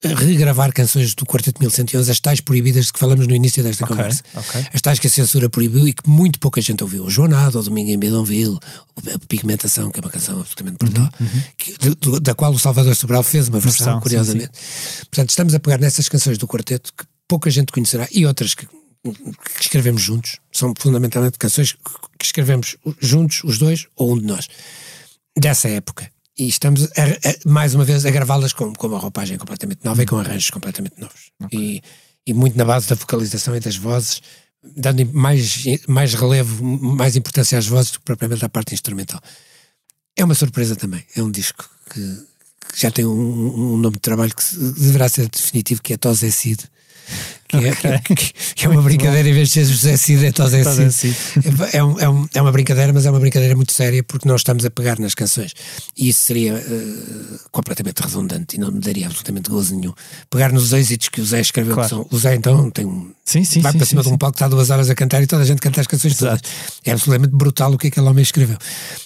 regravar 0.03 0.71
canções 0.73 1.13
do 1.13 1.25
Quarteto 1.25 1.59
1111, 1.59 2.09
as 2.09 2.19
tais 2.21 2.39
proibidas 2.39 2.85
de 2.85 2.93
que 2.93 2.99
falamos 2.99 3.27
no 3.27 3.35
início 3.35 3.61
desta 3.61 3.83
Ok, 3.83 3.95
conversa. 3.95 4.23
ok. 4.33 4.65
As 4.73 4.81
tais 4.81 4.97
que 4.99 5.07
a 5.07 5.09
censura 5.09 5.49
proibiu 5.49 5.87
e 5.87 5.93
que 5.93 6.07
muito 6.09 6.39
pouca 6.39 6.61
gente 6.61 6.81
ouviu. 6.83 7.03
O 7.03 7.09
Joanado, 7.09 7.59
o 7.59 7.63
Domingo 7.63 7.89
em 7.91 7.97
Bidonville, 7.99 8.57
a 9.13 9.19
Pigmentação, 9.27 9.91
que 9.91 9.99
é 9.99 10.01
uma 10.01 10.09
canção 10.09 10.39
absolutamente 10.39 10.77
brutal, 10.77 11.09
que- 11.57 11.73
do- 11.77 11.95
do- 11.95 12.19
da 12.19 12.33
qual 12.33 12.53
o 12.53 12.59
Salvador 12.59 12.95
Sobral 12.95 13.23
fez 13.23 13.49
uma 13.49 13.59
versão, 13.59 13.95
Uhum, 13.95 13.99
versão, 13.99 14.23
sim, 14.23 14.29
curiosamente. 14.33 14.51
Portanto, 15.09 15.29
estamos 15.31 15.53
a 15.53 15.59
pegar 15.59 15.77
nessas 15.77 16.07
canções 16.07 16.37
do 16.37 16.47
quarteto 16.47 16.93
que 16.97 17.03
pouca 17.27 17.49
gente 17.49 17.71
conhecerá 17.73 18.07
e 18.11 18.25
outras 18.25 18.53
que, 18.53 18.65
que 18.65 19.61
escrevemos 19.61 20.01
juntos. 20.01 20.37
São 20.51 20.73
fundamentalmente 20.79 21.37
canções 21.37 21.73
que 22.17 22.25
escrevemos 22.25 22.77
juntos, 23.01 23.41
os 23.43 23.57
dois, 23.57 23.85
ou 23.97 24.13
um 24.13 24.17
de 24.19 24.25
nós, 24.25 24.47
dessa 25.37 25.67
época. 25.67 26.09
E 26.39 26.47
estamos, 26.47 26.83
a- 26.85 27.29
a- 27.29 27.49
mais 27.49 27.75
uma 27.75 27.83
vez, 27.83 28.05
a 28.05 28.09
gravá-las 28.11 28.53
com, 28.53 28.73
com 28.73 28.87
uma 28.87 28.97
roupagem 28.97 29.37
completamente 29.37 29.83
nova 29.83 30.01
e 30.01 30.05
com 30.05 30.17
arranjos 30.17 30.49
completamente 30.49 30.95
novos. 30.99 31.31
E, 31.51 31.81
e 32.25 32.33
muito 32.33 32.57
na 32.57 32.63
base 32.65 32.87
da 32.87 32.95
vocalização 32.95 33.55
e 33.55 33.59
das 33.59 33.75
vozes, 33.75 34.21
dando 34.75 35.05
mais, 35.13 35.65
mais 35.87 36.13
relevo, 36.13 36.63
mais 36.63 37.15
importância 37.17 37.57
às 37.57 37.67
vozes 37.67 37.91
do 37.91 37.99
que 37.99 38.05
propriamente 38.05 38.45
à 38.45 38.49
parte 38.49 38.73
instrumental. 38.73 39.19
É 40.15 40.23
uma 40.23 40.35
surpresa 40.35 40.75
também. 40.75 41.03
É 41.15 41.21
um 41.21 41.29
disco 41.31 41.69
que, 41.91 41.99
que 42.71 42.79
já 42.81 42.89
tem 42.89 43.05
um, 43.05 43.73
um 43.73 43.77
nome 43.77 43.95
de 43.95 44.01
trabalho 44.01 44.33
que 44.33 44.43
deverá 44.79 45.09
ser 45.09 45.27
definitivo, 45.27 45.81
que 45.81 45.93
é 45.93 45.97
Cid. 46.31 46.63
Que 47.49 47.57
é, 47.57 47.99
que- 48.01 48.13
que- 48.15 48.33
que 48.55 48.65
é 48.65 48.69
uma 48.69 48.81
brincadeira, 48.81 49.27
em 49.27 49.33
vez 49.33 49.49
de 49.49 49.53
ser 49.55 49.65
José 49.65 49.97
Cid, 49.97 50.25
é 50.27 50.31
Tosé 50.31 50.63
Cid. 50.91 51.15
É, 51.73 51.77
é 51.77 51.83
um- 51.83 51.99
é 51.99 52.07
um- 52.09 52.27
é 52.33 52.41
uma 52.41 52.51
brincadeira, 52.51 52.93
mas 52.93 53.05
é 53.05 53.09
uma 53.11 53.19
brincadeira 53.19 53.55
muito 53.55 53.73
séria 53.73 54.03
porque 54.03 54.27
nós 54.27 54.41
estamos 54.41 54.63
a 54.65 54.69
pegar 54.69 54.99
nas 54.99 55.15
canções. 55.15 55.53
E 55.97 56.09
isso 56.09 56.21
seria 56.21 56.53
eh, 56.53 57.39
completamente 57.51 57.99
redundante 58.01 58.55
e 58.55 58.59
não 58.59 58.71
me 58.71 58.79
daria 58.79 59.07
absolutamente 59.07 59.49
gozo 59.49 59.75
nenhum. 59.75 59.93
Pegar 60.29 60.51
nos 60.51 60.71
êxitos 60.73 61.09
que 61.09 61.19
o 61.21 61.25
Zé 61.25 61.41
escreveu, 61.41 61.73
Claro. 61.73 61.89
que 61.89 61.95
são. 61.95 62.07
O 62.11 62.19
Zé, 62.19 62.35
então, 62.35 62.69
tem 62.69 62.85
um, 62.85 63.11
Sim, 63.25 63.43
sim, 63.43 63.61
vai 63.61 63.71
sim, 63.71 63.77
para 63.79 63.85
cima 63.87 64.01
de 64.03 64.09
um 64.09 64.17
palco, 64.17 64.35
está 64.35 64.47
duas 64.47 64.69
horas 64.69 64.89
a 64.89 64.95
cantar 64.95 65.21
e 65.21 65.27
toda 65.27 65.41
a 65.43 65.45
gente 65.45 65.59
canta 65.61 65.81
as 65.81 65.87
canções 65.87 66.15
todas. 66.17 66.39
É 66.85 66.91
absolutamente 66.91 67.35
brutal 67.35 67.73
o 67.73 67.77
que 67.77 67.87
aquele 67.87 68.07
homem 68.07 68.23
escreveu. 68.23 68.57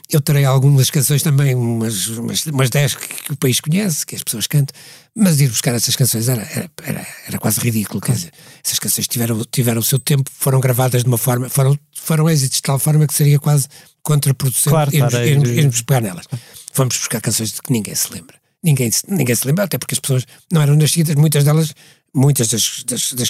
Eu 0.09 0.21
terei 0.21 0.45
algumas 0.45 0.89
canções 0.89 1.21
também, 1.23 1.55
umas, 1.55 2.07
umas, 2.07 2.45
umas 2.45 2.69
10 2.69 2.95
que, 2.95 3.07
que 3.25 3.31
o 3.33 3.35
país 3.37 3.59
conhece, 3.59 4.05
que 4.05 4.15
as 4.15 4.23
pessoas 4.23 4.47
cantam, 4.47 4.73
mas 5.15 5.39
ir 5.41 5.47
buscar 5.49 5.73
essas 5.75 5.95
canções 5.95 6.27
era, 6.27 6.41
era, 6.41 6.69
era, 6.83 7.07
era 7.27 7.39
quase 7.39 7.59
ridículo. 7.59 8.01
Quer 8.01 8.13
dizer, 8.13 8.31
essas 8.63 8.79
canções 8.79 9.07
tiveram, 9.07 9.43
tiveram 9.51 9.79
o 9.79 9.83
seu 9.83 9.99
tempo, 9.99 10.29
foram 10.33 10.59
gravadas 10.59 11.03
de 11.03 11.07
uma 11.07 11.17
forma, 11.17 11.49
foram, 11.49 11.77
foram 11.95 12.29
êxitos 12.29 12.57
de 12.57 12.61
tal 12.63 12.79
forma 12.79 13.05
que 13.07 13.13
seria 13.13 13.39
quase 13.39 13.67
contraproducente 14.01 14.69
Claro, 14.69 14.93
irmos, 14.95 15.13
a- 15.13 15.25
irmos, 15.25 15.49
irmos 15.49 15.81
pegar 15.81 16.01
nelas. 16.01 16.25
Fomos 16.73 16.97
buscar 16.97 17.21
canções 17.21 17.51
de 17.51 17.61
que 17.61 17.71
ninguém 17.71 17.95
se 17.95 18.11
lembra. 18.11 18.35
Ninguém, 18.63 18.89
ninguém 19.07 19.35
se 19.35 19.45
lembra, 19.45 19.65
até 19.65 19.77
porque 19.77 19.93
as 19.93 19.99
pessoas 19.99 20.25
não 20.51 20.61
eram 20.61 20.75
nascidas, 20.75 21.15
muitas 21.15 21.43
delas, 21.43 21.73
muitas 22.15 22.47
das, 22.49 22.83
das, 22.85 23.13
das 23.13 23.29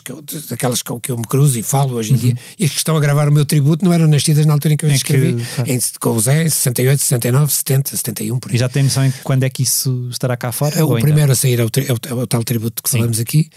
daquelas 0.49 0.81
com 0.81 0.99
que 0.99 1.09
eu 1.11 1.17
me 1.17 1.23
cruzo 1.25 1.57
e 1.57 1.63
falo 1.63 1.95
hoje 1.95 2.13
em 2.13 2.17
dia, 2.17 2.37
e 2.59 2.65
as 2.65 2.71
que 2.71 2.77
estão 2.77 2.97
a 2.97 2.99
gravar 2.99 3.29
o 3.29 3.31
meu 3.31 3.45
tributo 3.45 3.85
não 3.85 3.93
eram 3.93 4.07
nascidas 4.07 4.45
na 4.45 4.53
altura 4.53 4.73
em 4.73 4.77
que 4.77 4.85
eu 4.85 4.89
Em 4.89 4.93
as 4.95 5.03
que- 5.03 5.13
escrevi, 5.13 5.45
claro. 5.55 5.71
em, 5.71 5.79
com 5.99 6.09
o 6.09 6.19
Zé, 6.19 6.43
em 6.43 6.49
68, 6.49 6.99
69, 6.99 7.51
70, 7.53 7.95
71, 7.97 8.39
por 8.39 8.49
aí. 8.51 8.55
E 8.55 8.59
já 8.59 8.67
tem 8.67 8.83
noção 8.83 9.05
em 9.05 9.13
quando 9.23 9.43
é 9.43 9.49
que 9.49 9.63
isso 9.63 10.09
estará 10.11 10.35
cá 10.35 10.51
fora? 10.51 10.77
É, 10.77 10.83
o 10.83 10.89
ainda? 10.95 11.01
primeiro 11.01 11.31
a 11.31 11.35
sair 11.35 11.59
é 11.59 11.63
o, 11.63 11.67
é 11.77 11.93
o- 12.15 12.19
é 12.19 12.23
o 12.23 12.27
tal 12.27 12.43
tributo 12.43 12.83
que 12.83 12.89
Sim. 12.89 12.97
falamos 12.97 13.19
aqui, 13.19 13.49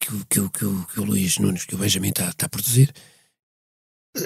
que, 0.00 0.14
o- 0.14 0.26
que, 0.30 0.48
que, 0.58 0.64
o- 0.64 0.86
que 0.94 1.00
o 1.00 1.04
Luís 1.04 1.38
Nunes, 1.38 1.64
que 1.64 1.74
o 1.74 1.78
Benjamin 1.78 2.10
está 2.10 2.28
está 2.28 2.46
a 2.46 2.48
produzir. 2.48 2.92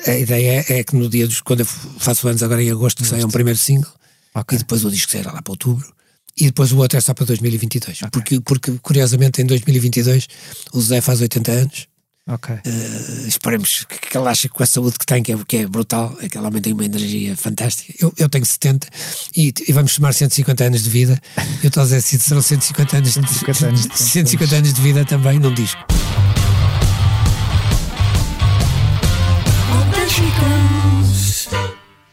A 0.07 0.15
ideia 0.15 0.65
é, 0.69 0.79
é 0.81 0.85
que 0.85 0.95
no 0.97 1.09
dia 1.09 1.27
dos. 1.27 1.41
Quando 1.41 1.61
eu 1.61 1.67
faço 1.67 2.27
anos, 2.29 2.43
agora 2.43 2.63
em 2.63 2.71
agosto, 2.71 3.03
que 3.03 3.09
saia 3.09 3.27
um 3.27 3.31
primeiro 3.31 3.59
single, 3.59 3.91
Ok. 4.35 4.57
e 4.57 4.59
depois 4.59 4.85
o 4.85 4.91
disco 4.91 5.11
sairá 5.13 5.33
lá 5.33 5.43
para 5.43 5.53
outubro. 5.53 5.93
E 6.39 6.47
depois 6.47 6.73
o 6.73 6.79
outro 6.79 6.99
é 6.99 7.01
só 7.01 7.13
para 7.13 7.27
2022. 7.27 8.01
Porque, 8.11 8.41
porque, 8.41 8.73
curiosamente, 8.83 9.43
em 9.43 9.47
2022 9.47 10.29
o 10.73 10.81
Zé 10.81 11.01
faz 11.01 11.21
80 11.21 11.53
anos. 11.53 11.89
Ok. 12.29 12.55
Eh, 12.65 13.25
esperemos 13.27 13.85
que, 13.85 13.99
que 13.99 14.17
ele 14.17 14.29
ache 14.29 14.49
que 14.49 14.55
com 14.55 14.63
a 14.63 14.67
saúde 14.67 14.97
que 14.97 15.05
tem, 15.05 15.23
que 15.23 15.33
é, 15.33 15.37
que 15.47 15.57
é 15.57 15.67
brutal, 15.67 16.17
aquele 16.23 16.47
homem 16.47 16.63
tem 16.63 16.73
uma 16.73 16.85
energia 16.85 17.37
fantástica. 17.37 17.93
Eu, 18.01 18.15
eu 18.17 18.29
tenho 18.29 18.47
70 18.47 18.89
e, 19.37 19.53
e 19.67 19.73
vamos 19.73 19.93
somar 19.93 20.15
150 20.15 20.65
anos 20.65 20.85
de 20.85 20.91
vida. 20.91 21.21
Eu 21.63 21.69
estou 21.69 21.83
a 21.83 21.85
dizer 21.85 22.01
serão 22.01 22.41
150 22.41 22.97
anos, 22.97 23.13
150 23.13 23.67
anos 23.67 23.87
de 23.87 23.99
150 23.99 24.57
anos 24.57 24.73
de 24.73 24.81
vida 24.81 25.05
também 25.05 25.39
num 25.39 25.53
disco. 25.53 25.85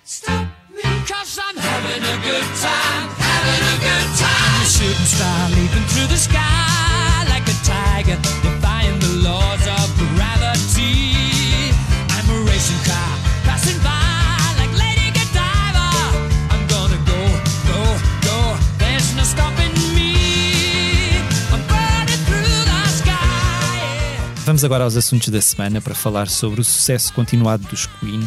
Cause 0.10 0.49
star 5.10 5.50
leaping 5.50 5.88
through 5.90 6.08
the 6.08 6.18
sky 6.18 7.26
like 7.34 7.46
a 7.50 7.58
tiger, 7.66 8.18
defying 8.46 8.98
the 9.00 9.14
laws 9.26 9.64
of 9.78 9.88
gravity. 10.14 11.74
I'm 12.16 12.28
a 12.30 12.40
racing 12.46 12.82
car 12.86 13.12
passing 13.44 13.80
by 13.82 14.38
like 14.62 14.74
Lady 14.78 15.10
Godiva. 15.18 15.90
I'm 16.54 16.64
gonna 16.74 17.00
go, 17.10 17.22
go, 17.72 17.82
go. 18.30 18.38
There's 18.78 19.10
no 19.18 19.24
stopping 19.24 19.74
me. 19.98 20.14
I'm 21.54 21.64
burning 21.72 22.22
through 22.30 22.62
the 22.70 22.82
sky. 23.02 24.46
Vamos 24.46 24.64
agora 24.64 24.84
aos 24.84 24.96
assuntos 24.96 25.30
da 25.30 25.42
semana 25.42 25.82
para 25.82 25.96
falar 25.96 26.28
sobre 26.30 26.62
o 26.62 26.64
sucesso 26.64 27.12
continuado 27.14 27.66
dos 27.68 27.88
Queen, 28.00 28.22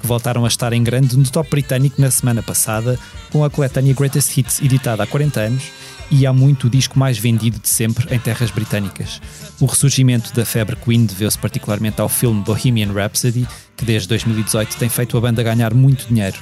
que 0.00 0.06
voltaram 0.06 0.44
a 0.44 0.48
estar 0.48 0.72
em 0.72 0.84
grande 0.84 1.16
no 1.16 1.28
top 1.28 1.50
britânico 1.50 2.00
na 2.00 2.12
semana 2.12 2.44
passada, 2.44 2.96
com 3.32 3.42
a 3.42 3.50
coletânea 3.50 3.92
Greatest 3.92 4.38
Hits 4.38 4.60
editada 4.62 5.02
há 5.02 5.06
40 5.06 5.40
anos 5.40 5.87
e 6.10 6.26
há 6.26 6.32
muito 6.32 6.66
o 6.66 6.70
disco 6.70 6.98
mais 6.98 7.18
vendido 7.18 7.58
de 7.58 7.68
sempre 7.68 8.14
em 8.14 8.18
terras 8.18 8.50
britânicas. 8.50 9.20
O 9.60 9.66
ressurgimento 9.66 10.34
da 10.34 10.44
febre 10.44 10.76
Queen 10.76 11.04
deveu-se 11.04 11.38
particularmente 11.38 12.00
ao 12.00 12.08
filme 12.08 12.42
Bohemian 12.42 12.92
Rhapsody, 12.92 13.46
que 13.76 13.84
desde 13.84 14.08
2018 14.08 14.76
tem 14.76 14.88
feito 14.88 15.16
a 15.16 15.20
banda 15.20 15.42
ganhar 15.42 15.74
muito 15.74 16.06
dinheiro. 16.06 16.38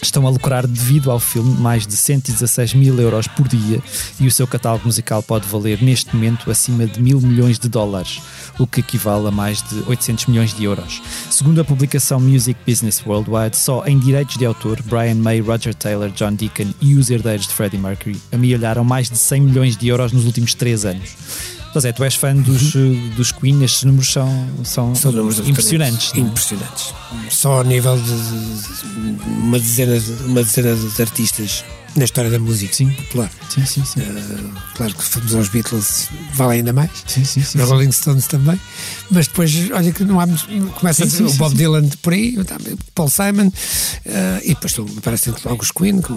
Estão 0.00 0.26
a 0.26 0.30
lucrar 0.30 0.66
devido 0.66 1.10
ao 1.10 1.18
filme 1.18 1.58
mais 1.60 1.86
de 1.86 1.96
116 1.96 2.74
mil 2.74 2.98
euros 3.00 3.26
por 3.26 3.48
dia 3.48 3.82
e 4.20 4.26
o 4.26 4.30
seu 4.30 4.46
catálogo 4.46 4.84
musical 4.86 5.22
pode 5.22 5.46
valer 5.46 5.82
neste 5.82 6.14
momento 6.14 6.50
acima 6.50 6.86
de 6.86 7.00
mil 7.00 7.20
milhões 7.20 7.58
de 7.58 7.68
dólares, 7.68 8.20
o 8.58 8.66
que 8.66 8.80
equivale 8.80 9.26
a 9.28 9.30
mais 9.30 9.62
de 9.62 9.82
800 9.86 10.26
milhões 10.26 10.54
de 10.54 10.64
euros. 10.64 11.02
Segundo 11.30 11.60
a 11.60 11.64
publicação 11.64 12.20
Music 12.20 12.58
Business 12.66 13.02
Worldwide, 13.04 13.56
só 13.56 13.84
em 13.86 13.98
direitos 13.98 14.36
de 14.36 14.44
autor, 14.44 14.80
Brian 14.82 15.16
May, 15.16 15.40
Roger 15.40 15.74
Taylor, 15.74 16.10
John 16.10 16.34
Deacon 16.34 16.72
e 16.80 16.94
os 16.94 17.10
herdeiros 17.10 17.46
de 17.46 17.54
Freddie 17.54 17.78
Mercury 17.78 18.20
amealharam 18.30 18.84
mais 18.84 19.10
de 19.10 19.16
100 19.16 19.40
milhões 19.40 19.76
de 19.76 19.88
euros 19.88 20.12
nos 20.12 20.26
últimos 20.26 20.54
três 20.54 20.84
anos. 20.84 21.55
José, 21.76 21.92
tu 21.92 22.04
és 22.04 22.14
fã 22.16 22.34
dos, 22.34 22.74
eh, 22.74 23.14
dos 23.16 23.32
Queen, 23.32 23.62
estes 23.62 23.84
números 23.84 24.10
são, 24.10 24.48
são, 24.64 24.94
São 24.94 25.12
números 25.12 25.40
impressionantes. 25.46 26.10
não 26.14 26.20
é? 26.24 26.26
Impressionantes. 26.26 26.94
Só 27.28 27.58
ao 27.58 27.64
nível 27.64 27.98
de, 28.00 28.12
uma, 29.26 29.58
dezena 29.58 30.00
de, 30.00 30.12
uma 30.24 30.42
dezena 30.42 30.74
de 30.74 31.02
artistas 31.02 31.64
na 31.96 32.04
história 32.04 32.30
da 32.30 32.38
música 32.38 32.72
Sim. 32.74 32.90
popular. 32.90 33.30
Sim, 33.48 33.64
sim, 33.64 33.84
sim. 33.84 34.00
Eh, 34.00 34.50
claro 34.74 34.94
que 34.94 35.02
se 35.02 35.10
formos 35.10 35.34
aos 35.34 35.48
Beatles, 35.48 36.08
vale 36.34 36.54
ainda 36.54 36.72
mais. 36.72 36.90
Sim, 37.06 37.24
sim, 37.24 37.42
sim, 37.42 37.58
Os. 37.60 37.68
Rolling 37.68 37.90
Stones 37.92 38.26
também, 38.26 38.60
mas 39.10 39.26
depois, 39.26 39.52
olha 39.72 39.92
que 39.92 40.04
não 40.04 40.20
há 40.20 40.26
começa 40.78 40.98
Sim, 40.98 41.02
a 41.02 41.06
dizer 41.06 41.28
sim, 41.28 41.34
o 41.34 41.38
Bob. 41.38 41.54
Dylan 41.56 41.88
por 42.02 42.12
aí, 42.12 42.36
Paul 42.94 43.08
Simon, 43.08 43.50
eh, 44.04 44.40
e 44.44 44.48
depois 44.54 44.74
aparecem 44.98 45.34
logo 45.44 45.62
os 45.62 45.70
Queen, 45.70 46.00
que 46.02 46.12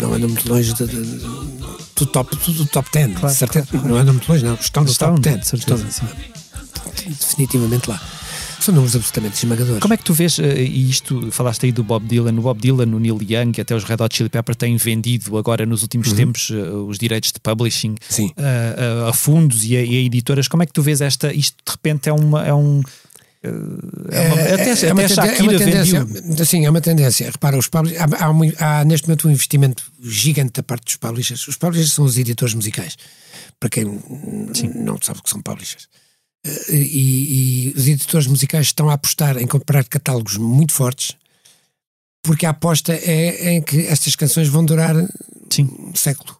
não 0.00 0.12
andam 0.14 0.28
muito 0.28 0.48
longe 0.48 0.72
de- 0.74 0.86
de- 0.86 1.54
do, 1.96 2.06
top, 2.06 2.36
do 2.52 2.66
top 2.66 2.88
10, 2.92 3.18
Claro, 3.18 3.34
certeza, 3.36 3.68
não 3.84 3.96
andam 3.96 4.14
muito 4.14 4.28
longe, 4.30 4.44
não, 4.44 4.54
estão 4.54 4.82
no 4.84 4.90
Estão, 4.90 5.08
top 5.14 5.20
10, 5.20 5.40
de 5.40 5.46
certeza, 5.46 5.86
estão 5.88 6.08
definitivamente 7.08 7.88
lá. 7.88 8.00
São 8.64 8.74
números 8.74 8.96
absolutamente 8.96 9.36
esmagadores. 9.36 9.80
Como 9.80 9.92
é 9.92 9.96
que 9.96 10.04
tu 10.04 10.14
vês, 10.14 10.38
eh, 10.38 10.62
e 10.62 10.88
isto, 10.88 11.30
falaste 11.30 11.66
aí 11.66 11.72
do 11.72 11.84
Bob 11.84 12.06
Dylan, 12.06 12.32
o 12.38 12.40
Bob 12.42 12.60
Dylan, 12.60 12.86
o 12.96 12.98
Neil 12.98 13.18
Young 13.20 13.52
e 13.58 13.60
até 13.60 13.74
os 13.74 13.84
Red 13.84 13.96
Hot 14.00 14.16
Chili 14.16 14.28
Pepper 14.30 14.54
têm 14.54 14.76
vendido 14.76 15.36
agora 15.36 15.66
nos 15.66 15.82
últimos 15.82 16.12
tempos 16.14 16.50
eh, 16.50 16.54
os 16.70 16.98
direitos 16.98 17.30
de 17.32 17.40
publishing 17.40 17.94
Sim. 18.08 18.32
a, 18.38 19.06
a- 19.06 19.10
a 19.10 19.12
fundos 19.12 19.64
e 19.64 19.76
a, 19.76 19.82
e 19.82 19.96
a 19.96 20.00
editoras. 20.00 20.48
Como 20.48 20.62
é 20.62 20.66
que 20.66 20.72
tu 20.72 20.82
vês 20.82 21.00
esta, 21.00 21.32
isto 21.32 21.56
de 21.64 21.70
repente 21.72 22.08
é 22.08 22.12
uma... 22.12 22.44
É 22.46 22.54
um, 22.54 22.80
eh, 23.42 23.48
é 24.12 24.20
uma- 24.28 24.40
até 24.54 24.72
até 24.72 24.92
uma 24.92 25.02
a 25.02 25.08
tende- 25.08 25.12
é 25.12 25.14
Shakira 25.14 25.42
uma 25.50 25.58
tendência, 25.58 26.04
vendeu. 26.04 26.46
Sim, 26.46 26.64
é 26.64 26.70
uma 26.70 26.80
tendência. 26.80 27.30
Repara, 27.30 27.58
os 27.58 27.68
publishers, 27.68 28.00
há, 28.14 28.26
há 28.26 28.80
há 28.80 28.84
neste 28.86 29.06
momento 29.06 29.28
um 29.28 29.30
investimento 29.30 29.82
gigante 30.02 30.52
da 30.54 30.62
parte 30.62 30.84
dos 30.86 30.96
publishers. 30.96 31.46
Os 31.46 31.56
publishers 31.56 31.92
são 31.92 32.04
os 32.06 32.16
editores 32.16 32.54
musicais, 32.54 32.96
para 33.60 33.68
quem 33.68 33.84
não 33.84 34.98
sabe 35.02 35.18
o 35.18 35.22
que 35.22 35.28
são 35.30 35.42
publishers. 35.42 35.86
Eh, 36.44 36.72
E, 36.74 37.68
e 37.68 37.74
os 37.76 37.86
editores 37.88 38.26
musicais 38.26 38.66
estão 38.66 38.88
a 38.90 38.94
apostar 38.94 39.36
em 39.38 39.46
comprar 39.46 39.84
catálogos 39.84 40.36
muito 40.36 40.72
fortes, 40.72 41.16
porque 42.22 42.46
a 42.46 42.50
aposta 42.50 42.92
é 42.94 43.52
em 43.54 43.62
que 43.62 43.80
estas 43.86 44.14
canções 44.16 44.48
vão 44.48 44.64
durar 44.64 44.94
Sim. 45.50 45.68
um 45.78 45.94
século. 45.94 46.36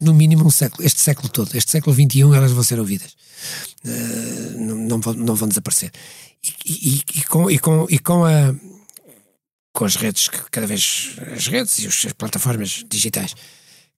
No 0.00 0.12
mínimo 0.12 0.44
um 0.46 0.50
século. 0.50 0.84
Este 0.84 1.00
século 1.00 1.28
todo. 1.28 1.54
Este 1.56 1.70
século 1.72 1.94
XXI 1.94 2.20
elas 2.36 2.52
vão 2.52 2.62
ser 2.62 2.78
ouvidas. 2.78 3.14
Eh, 3.84 4.54
não, 4.58 4.76
não, 4.76 5.00
vão, 5.00 5.14
não 5.14 5.34
vão 5.34 5.48
desaparecer. 5.48 5.90
E, 6.64 6.72
e- 6.96 7.02
e 7.18 7.22
com, 7.24 7.50
e 7.50 7.58
com, 7.58 7.86
e 7.90 7.98
com 7.98 8.24
a 8.24 8.54
com 9.72 9.84
as 9.84 9.94
redes, 9.96 10.28
que 10.28 10.38
cada 10.50 10.66
vez 10.66 11.16
as 11.36 11.46
redes 11.48 11.78
e 11.80 11.86
as 11.86 12.12
plataformas 12.14 12.82
digitais 12.88 13.34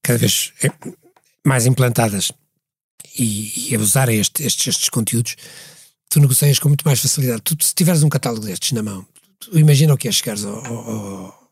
cada 0.03 0.19
vez 0.19 0.53
eh, 0.63 0.71
mais 1.47 1.67
implantadas 1.67 2.33
e, 3.19 3.71
e 3.71 3.75
abusarem 3.75 4.19
este- 4.21 4.43
estes, 4.45 4.67
estes 4.69 4.89
conteúdos, 4.89 5.37
tu 6.09 6.21
negocias 6.21 6.59
com 6.59 6.69
muito 6.69 6.85
mais 6.85 7.01
facilidade. 7.01 7.43
Tu, 7.43 7.57
se 7.65 7.75
tiveres 7.75 8.03
um 8.03 8.09
catálogo 8.09 8.47
destes 8.47 8.73
na 8.73 8.83
mão, 8.83 9.07
tu 9.41 9.59
imagina 9.59 9.93
o 9.93 9.97
que 9.99 10.09
é 10.09 10.13
chegares 10.13 10.45
ao, 10.45 10.65
ao- 10.65 10.91
ao- 10.91 11.51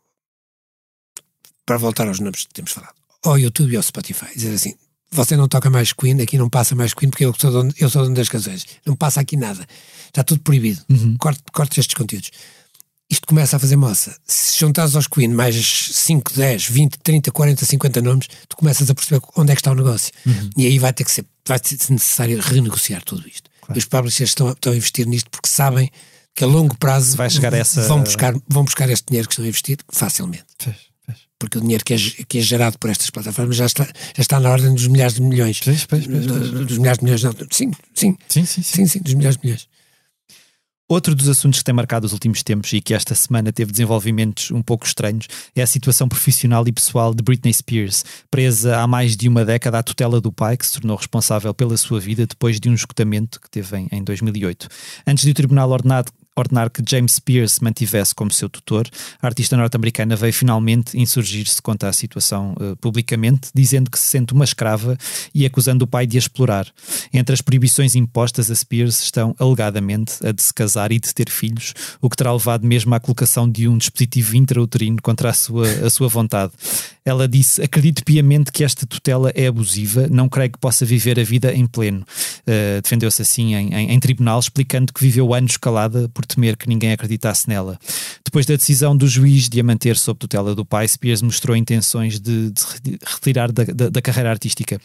para 1.65 1.77
voltar 1.79 2.07
aos 2.07 2.19
números 2.21 2.45
que 2.47 2.55
temos 2.55 2.71
falado, 2.73 2.95
ao 3.25 3.39
YouTube 3.39 3.73
e 3.73 3.77
ao 3.77 3.83
Spotify, 3.83 4.27
dizer 4.35 4.55
assim, 4.55 4.75
você 5.11 5.37
não 5.37 5.49
toca 5.49 5.69
mais 5.71 5.93
Queen, 5.93 6.21
aqui 6.21 6.39
não 6.39 6.49
passa 6.49 6.75
mais 6.75 6.95
Queen 6.95 7.11
porque 7.11 7.25
eu 7.25 7.35
sou 7.39 7.51
dono, 7.51 7.73
eu 7.79 7.89
sou 7.91 8.03
dono 8.03 8.15
das 8.15 8.29
canções, 8.29 8.65
não 8.85 8.95
passa 8.95 9.21
aqui 9.21 9.37
nada, 9.37 9.67
está 10.07 10.23
tudo 10.23 10.41
proibido, 10.43 10.81
corte, 11.19 11.43
corte 11.53 11.81
estes 11.81 11.95
conteúdos. 11.95 12.31
Isto 13.09 13.25
começa 13.29 13.57
a 13.57 13.61
fazer 13.61 13.77
moça. 13.77 14.19
Se 14.27 14.59
juntares 14.59 14.97
aos 14.97 15.07
Queen 15.07 15.29
mais 15.29 15.55
5, 15.93 16.33
10, 16.35 16.67
20, 16.69 16.99
30, 17.05 17.31
40, 17.31 17.65
50 17.65 18.03
nomes, 18.03 18.27
tu 18.49 18.57
começas 18.57 18.91
a 18.91 18.95
perceber 18.97 19.21
onde 19.37 19.53
é 19.53 19.55
que 19.55 19.61
está 19.61 19.71
o 19.71 19.77
negócio. 19.77 20.13
E 20.57 20.67
aí 20.67 20.77
vai 20.77 20.93
ter 20.93 21.05
que 21.05 21.13
ser, 21.13 21.25
vai 21.47 21.59
ser 21.63 21.77
necessário 21.93 22.41
renegociar 22.41 23.03
tudo 23.05 23.27
isto. 23.29 23.51
E 23.75 23.79
os 23.79 23.85
publishers 23.85 24.31
estão, 24.31 24.49
a- 24.49 24.53
estão 24.53 24.73
a 24.73 24.77
investir 24.77 25.07
nisto 25.07 25.29
porque 25.31 25.49
sabem 25.49 25.91
que 26.35 26.45
a 26.45 26.47
longo 26.47 26.77
prazo 26.79 27.17
Vai 27.17 27.29
chegar 27.31 27.53
a 27.55 27.59
essa- 27.59 27.87
vão, 27.89 28.03
buscar, 28.03 28.35
vão 28.49 28.65
buscar 28.65 28.89
este 28.91 29.07
dinheiro 29.09 29.27
que 29.29 29.33
estão 29.35 29.45
a 29.45 29.49
investir 29.49 29.79
facilmente. 29.91 30.45
Pois, 30.63 30.77
pois. 31.07 31.19
Porque 31.39 31.59
o 31.59 31.61
dinheiro 31.61 31.85
que 31.85 31.95
é, 31.95 31.97
que 32.29 32.39
é 32.39 32.41
gerado 32.43 32.79
por 32.79 32.91
estas 32.91 33.11
plataformas 33.11 33.57
já 33.57 33.67
está, 33.67 33.85
já 33.85 33.93
está 34.23 34.39
na 34.39 34.51
ordem 34.51 34.73
dos 34.75 34.87
milhares 34.87 35.15
de 35.15 35.23
milhões. 35.23 35.61
Pois. 35.61 35.87
Dos 36.07 36.79
milhares 36.79 36.99
de 36.99 37.05
milhões, 37.05 37.23
não. 37.23 37.35
Sim, 37.51 37.73
sim. 37.95 38.17
Sim, 38.29 38.45
sim, 38.47 38.63
sim. 38.63 38.63
Sim, 38.63 38.87
sim, 38.87 39.01
dos 39.01 39.15
milhares 39.15 39.37
de 39.39 39.45
milhões. 39.47 39.69
Outro 40.89 41.17
dos 41.17 41.29
assuntos 41.29 41.59
que 41.59 41.65
tem 41.65 41.75
marcado 41.75 42.07
os 42.07 42.13
últimos 42.13 42.45
tempos 42.45 42.73
e 42.73 42.81
que 42.81 42.95
esta 42.95 43.13
semana 43.13 43.53
teve 43.53 43.73
desenvolvimentos 43.73 44.53
um 44.53 44.63
pouco 44.63 44.87
estranhos 44.87 45.27
é 45.53 45.61
a 45.61 45.67
situação 45.67 46.09
profissional 46.09 46.63
e 46.69 46.71
pessoal 46.71 47.13
de 47.13 47.25
Britney 47.25 47.53
Spears, 47.53 48.05
presa 48.31 48.79
há 48.79 48.87
mais 48.87 49.17
de 49.17 49.29
uma 49.29 49.45
década 49.45 49.81
à 49.81 49.83
tutela 49.83 50.21
do 50.21 50.31
pai, 50.31 50.57
que 50.57 50.65
se 50.65 50.75
tornou 50.75 50.97
responsável 50.97 51.53
pela 51.53 51.77
sua 51.77 51.99
vida 51.99 52.25
depois 52.25 52.61
de 52.61 52.69
um 52.69 52.75
esgotamento 52.75 53.41
que 53.41 53.51
teve 53.51 53.77
em, 53.77 53.89
em 53.91 54.05
2008. 54.05 54.69
Antes 55.05 55.25
de 55.25 55.33
o 55.33 55.35
tribunal 55.35 55.69
ordenado 55.73 56.13
ordenar 56.37 56.71
que 56.71 56.83
James 56.89 57.21
se 57.49 57.65
mantivesse 57.65 58.15
como 58.15 58.31
seu 58.31 58.49
tutor, 58.49 58.87
a 59.23 59.27
artista 59.27 59.57
norte-americana 59.57 60.15
veio 60.15 60.33
finalmente 60.33 60.99
insurgir-se 60.99 61.61
contra 61.63 61.89
a 61.89 61.93
situação 61.93 62.55
eh, 62.61 62.75
publicamente, 62.81 63.49
dizendo 63.55 63.91
que 63.91 63.99
se 63.99 64.07
sente 64.07 64.33
uma 64.35 64.45
escrava 64.45 64.97
e 65.35 65.47
acusando 65.47 65.85
o 65.85 65.89
pai 65.89 66.07
de 66.07 66.17
a 66.17 66.21
explorar. 66.21 66.67
Entre 67.13 67.33
as 67.33 67.41
proibições 67.41 67.95
impostas 67.95 68.51
a 68.51 68.55
Spears 68.55 69.01
estão, 69.01 69.35
alegadamente, 69.39 70.15
a 70.27 70.33
de 70.33 70.43
se 70.43 70.53
casar 70.53 70.93
e 70.93 71.01
de 71.01 71.15
ter 71.15 71.31
filhos, 71.31 71.73
o 72.01 72.11
que 72.11 72.17
terá 72.17 72.33
levado 72.33 72.67
mesmo 72.67 72.95
à 72.95 73.01
colocação 73.01 73.49
de 73.51 73.67
um 73.67 73.79
dispositivo 73.79 74.37
intrauterino 74.37 74.99
contra 75.03 75.31
a 75.31 75.33
sua, 75.33 75.67
a 75.69 75.89
sua 75.91 76.09
vontade. 76.09 76.53
Ela 77.05 77.27
disse: 77.27 77.63
Acredito 77.63 78.05
piamente 78.05 78.53
que 78.53 78.63
esta 78.65 78.85
tutela 78.87 79.31
é 79.35 79.47
abusiva, 79.47 80.07
não 80.11 80.29
creio 80.29 80.51
que 80.51 80.59
possa 80.59 80.85
viver 80.85 81.19
a 81.19 81.23
vida 81.25 81.55
em 81.55 81.67
pleno. 81.67 82.01
Uh, 82.43 82.83
Defendeu-se 82.83 83.23
assim 83.23 83.55
em, 83.55 83.73
em- 83.75 83.91
em 83.93 84.01
tribunal, 84.01 84.39
explicando 84.41 84.93
que 84.93 85.01
viveu 85.01 85.33
anos 85.33 85.57
calada 85.57 86.09
por 86.13 86.26
temer 86.27 86.57
que 86.57 86.69
ninguém 86.69 86.93
acreditasse 86.93 87.49
nela. 87.49 87.79
Depois 88.25 88.45
da 88.47 88.57
decisão 88.57 88.97
do 88.97 89.07
juiz 89.09 89.49
de 89.49 89.61
a 89.61 89.65
manter 89.65 89.97
sob 89.97 90.19
tutela 90.19 90.55
do 90.55 90.65
pai, 90.65 90.87
Spears 90.89 91.23
mostrou 91.23 91.57
intenções 91.57 92.21
de, 92.21 92.51
de 92.51 92.61
se 92.61 92.67
retirar 93.07 93.51
da, 93.53 93.65
da- 93.65 93.89
da 93.89 94.03
carreira 94.03 94.31
artística. 94.31 94.81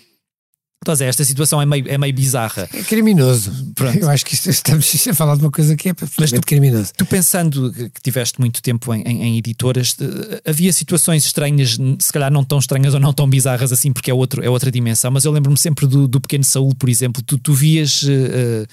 Então, 0.84 0.96
Zé, 0.96 1.06
esta 1.06 1.24
situação 1.24 1.62
é 1.62 1.66
meio, 1.66 1.88
é 1.88 1.96
meio 1.96 2.12
bizarra. 2.12 2.68
É 2.74 2.82
criminoso. 2.82 3.52
Pronto. 3.76 4.00
Eu 4.00 4.10
acho 4.10 4.26
que 4.26 4.34
isto, 4.34 4.50
estamos 4.50 4.92
a 5.08 5.14
falar 5.14 5.36
de 5.36 5.44
uma 5.44 5.52
coisa 5.52 5.76
que 5.76 5.90
é 5.90 5.94
Mas 6.20 6.32
tu- 6.32 6.42
criminoso. 6.42 6.92
Tu 6.98 7.06
pensando 7.06 7.72
que 7.72 8.02
tiveste 8.02 8.40
muito 8.40 8.64
tempo 8.64 8.92
em, 8.92 9.04
em- 9.04 9.22
em 9.26 9.38
editoras, 9.38 9.96
eh, 10.02 10.42
havia 10.50 10.74
situações 10.74 11.24
estranhas, 11.24 11.78
se 12.00 12.12
calhar 12.12 12.32
não 12.32 12.44
tão 12.44 12.58
estranhas 12.58 12.96
ou 12.96 13.00
não 13.00 13.14
tão 13.14 13.30
bizarras 13.30 13.72
assim, 13.72 13.94
porque 13.94 14.10
é, 14.10 14.14
outro, 14.14 14.44
é 14.44 14.50
outra 14.50 14.72
dimensão, 14.72 15.12
mas 15.12 15.24
eu 15.24 15.32
lembro-me 15.32 15.56
sempre 15.58 15.86
do, 15.86 16.08
do 16.08 16.20
Pequeno 16.20 16.44
Saúl, 16.44 16.74
por 16.74 16.90
exemplo, 16.90 17.22
tu, 17.22 17.38
tu 17.38 17.54
vias 17.54 18.04
eh, 18.10 18.66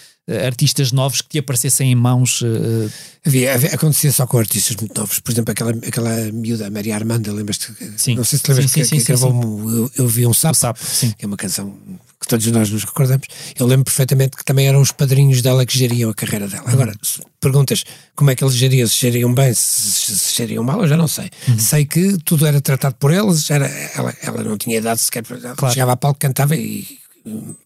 artistas 0.47 0.93
novos 0.93 1.21
que 1.23 1.29
te 1.31 1.39
aparecessem 1.39 1.91
em 1.93 1.95
mãos. 1.95 2.43
eh, 2.45 2.89
Havia, 3.27 3.55
havia- 3.55 3.75
acontecia 3.75 4.13
só 4.13 4.27
com 4.27 4.39
artistas 4.39 4.77
muito 4.77 4.99
novos. 4.99 5.19
Por 5.19 5.33
exemplo, 5.33 5.53
aquela, 5.53 5.71
aquela 5.71 6.33
miúda, 6.33 6.71
Maria 6.71 6.95
Armanda, 6.95 7.33
lembras-te? 7.33 7.73
Sim. 7.97 8.15
Não 8.17 8.25
sei 8.25 8.39
se 8.39 8.45
lembras 8.49 8.71
Sim, 8.71 8.81
que, 8.81 8.85
sim, 8.87 8.97
que 8.97 9.01
sim, 9.03 9.07
gravou 9.07 9.31
sim, 9.33 9.37
um 9.49 9.71
eu, 9.77 9.91
eu 9.97 10.09
Vi 10.09 10.27
um 10.27 10.33
Sapo, 10.35 10.57
sapo, 10.57 10.81
que 11.19 11.25
é 11.25 11.27
uma 11.27 11.37
canção 11.37 11.75
que 12.21 12.27
todos 12.27 12.47
nós 12.49 12.69
nos 12.71 12.85
recordamos. 12.85 13.27
Eu 13.59 13.67
lembro 13.67 13.85
perfeitamente 13.85 14.37
que 14.37 14.45
também 14.45 14.67
eram 14.67 14.81
os 14.81 14.91
padrinhos 14.93 15.41
dela 15.43 15.65
que 15.65 15.77
geriam 15.79 16.11
a 16.11 16.15
carreira 16.15 16.49
dela. 16.49 16.65
Agora, 16.71 16.93
se 17.03 17.21
perguntas 17.41 17.85
como 18.17 18.31
é 18.31 18.35
que 18.35 18.43
eles 18.43 18.55
geriam, 18.55 18.89
se 18.89 18.97
geriam 18.99 19.33
bem, 19.33 19.53
se, 19.55 20.17
se, 20.17 20.35
geriam 20.35 20.65
mal, 20.65 20.81
eu 20.81 20.89
já 20.89 20.97
não 20.97 21.07
sei. 21.09 21.31
Sei 21.59 21.85
que 21.85 22.19
tudo 22.25 22.45
era 22.47 22.61
tratado 22.61 22.97
por 22.97 23.13
eles, 23.13 23.49
era, 23.51 23.67
ela, 23.95 24.15
ela 24.23 24.43
não 24.43 24.57
tinha 24.59 24.79
idade 24.79 25.01
sequer, 25.01 25.23
Claro. 25.25 25.71
chegava 25.73 25.93
a 25.93 25.97
palco, 25.97 26.19
cantava 26.19 26.57
e 26.57 26.87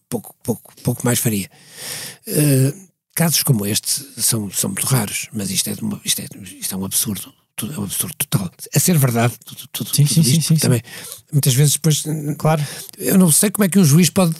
pouco, 0.09 0.35
pouco, 0.43 0.73
pouco 0.83 1.01
mais 1.05 1.19
faria. 1.19 1.49
Uh, 2.27 2.73
casos 3.15 3.43
como 3.43 3.65
este 3.65 4.05
são, 4.21 4.49
são 4.51 4.69
muito 4.71 4.85
raros, 4.85 5.27
mas 5.33 5.51
isto 5.51 5.69
é, 5.69 5.75
uma- 5.81 6.01
isto 6.03 6.21
é, 6.21 6.25
isto 6.59 6.73
é 6.73 6.77
um 6.77 6.85
absurdo. 6.85 7.33
tudo- 7.55 7.73
É 7.73 7.79
um 7.79 7.83
absurdo 7.83 8.15
total. 8.17 8.49
A 8.75 8.79
ser 8.79 8.97
verdade, 8.97 9.33
tudo, 9.45 9.61
tudo, 9.71 9.95
Sim, 9.95 10.05
tudo 10.05 10.23
sim, 10.23 10.31
isto, 10.39 10.47
sim, 10.47 10.55
também. 10.55 10.81
Muitas 11.31 11.53
vezes 11.53 11.73
depois. 11.73 12.03
Claro. 12.37 12.63
Eu 12.97 13.17
não 13.17 13.31
sei 13.31 13.51
como 13.51 13.63
é 13.65 13.69
que 13.69 13.77
um 13.77 13.85
juiz 13.85 14.09
pode, 14.09 14.33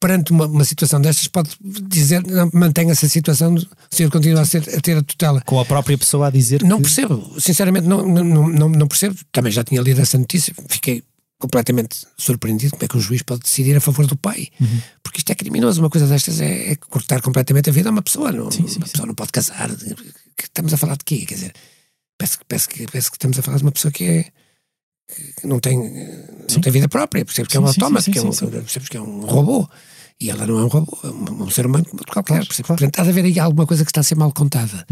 perante 0.00 0.30
uma, 0.32 0.46
uma 0.46 0.64
situação 0.64 0.98
destas, 1.00 1.26
pode 1.28 1.50
dizer 1.60 2.22
mantenha-se 2.54 3.04
a 3.04 3.08
situação, 3.10 3.54
o 3.54 3.66
senhor 3.94 4.10
continua 4.10 4.40
a, 4.40 4.46
ser, 4.46 4.62
a 4.74 4.80
ter 4.80 4.96
a 4.96 5.02
tutela. 5.02 5.42
Com 5.42 5.60
a 5.60 5.64
própria 5.66 5.98
pessoa 5.98 6.28
a 6.28 6.30
dizer 6.30 6.62
Não 6.62 6.78
que. 6.78 6.84
percebo, 6.84 7.38
sinceramente 7.38 7.86
não, 7.86 8.06
não, 8.06 8.24
não- 8.48 8.68
não 8.70 8.88
percebo. 8.88 9.16
Também 9.30 9.52
já 9.52 9.62
tinha 9.62 9.82
lido 9.82 10.00
essa 10.00 10.16
notícia, 10.16 10.54
fiquei 10.68 11.02
completamente 11.38 12.06
surpreendido 12.16 12.72
como 12.72 12.84
é 12.84 12.88
que 12.88 12.96
um 12.96 13.00
juiz 13.00 13.22
pode 13.22 13.42
decidir 13.42 13.76
a 13.76 13.80
favor 13.80 14.06
do 14.06 14.16
pai. 14.16 14.48
Uhum. 14.60 14.80
Porque 15.02 15.18
isto 15.18 15.30
é 15.30 15.34
criminoso, 15.34 15.80
uma 15.80 15.90
coisa 15.90 16.06
destas 16.06 16.40
é, 16.40 16.72
é 16.72 16.76
cortar 16.76 17.20
completamente 17.20 17.68
a 17.68 17.72
vida 17.72 17.88
a 17.88 17.92
uma 17.92 18.02
pessoa. 18.02 18.32
Não, 18.32 18.50
Sim, 18.50 18.66
sim, 18.66 18.78
uma 18.78 18.86
pessoa 18.86 19.06
não 19.06 19.14
pode 19.14 19.32
casar. 19.32 19.70
Estamos 20.42 20.72
a 20.72 20.76
falar 20.76 20.96
de 20.96 21.04
quê? 21.04 21.24
Quer 21.26 21.34
dizer, 21.34 21.52
parece, 22.18 22.38
que- 22.38 22.44
parece, 22.46 22.68
que, 22.68 22.86
parece 22.86 23.10
que 23.10 23.16
estamos 23.16 23.38
a 23.38 23.42
falar 23.42 23.58
de 23.58 23.62
uma 23.64 23.72
pessoa 23.72 23.92
que 23.92 24.04
é 24.04 24.24
que 25.40 25.46
não 25.46 25.60
tem, 25.60 25.78
não 26.50 26.60
tem 26.60 26.72
vida 26.72 26.88
própria, 26.88 27.24
percebes 27.24 27.48
que 27.50 27.56
é 27.56 27.60
Sim, 27.60 27.64
um 27.64 27.68
sim, 27.72 27.80
autómato, 27.80 28.04
sim, 28.06 28.10
que 28.10 28.18
é 28.18 28.22
sim, 28.22 28.28
um, 28.28 28.32
sim. 28.32 28.46
percebes 28.50 28.88
que 28.88 28.96
é 28.96 29.00
um 29.00 29.20
robô. 29.20 29.68
E 30.18 30.30
ela 30.30 30.46
não 30.46 30.58
é 30.60 30.64
um 30.64 30.68
robô, 30.68 30.98
é 31.04 31.08
um, 31.08 31.42
um 31.42 31.50
ser 31.50 31.66
humano 31.66 31.84
como 31.84 32.02
qualquer. 32.06 32.38
Claro, 32.38 32.46
claro. 32.46 32.66
Portanto, 32.66 32.98
há 32.98 33.02
de 33.02 33.08
haver 33.10 33.24
aí 33.26 33.38
alguma 33.38 33.66
coisa 33.66 33.84
que 33.84 33.90
está 33.90 34.00
a 34.00 34.02
ser 34.02 34.14
mal 34.14 34.32
contada. 34.32 34.86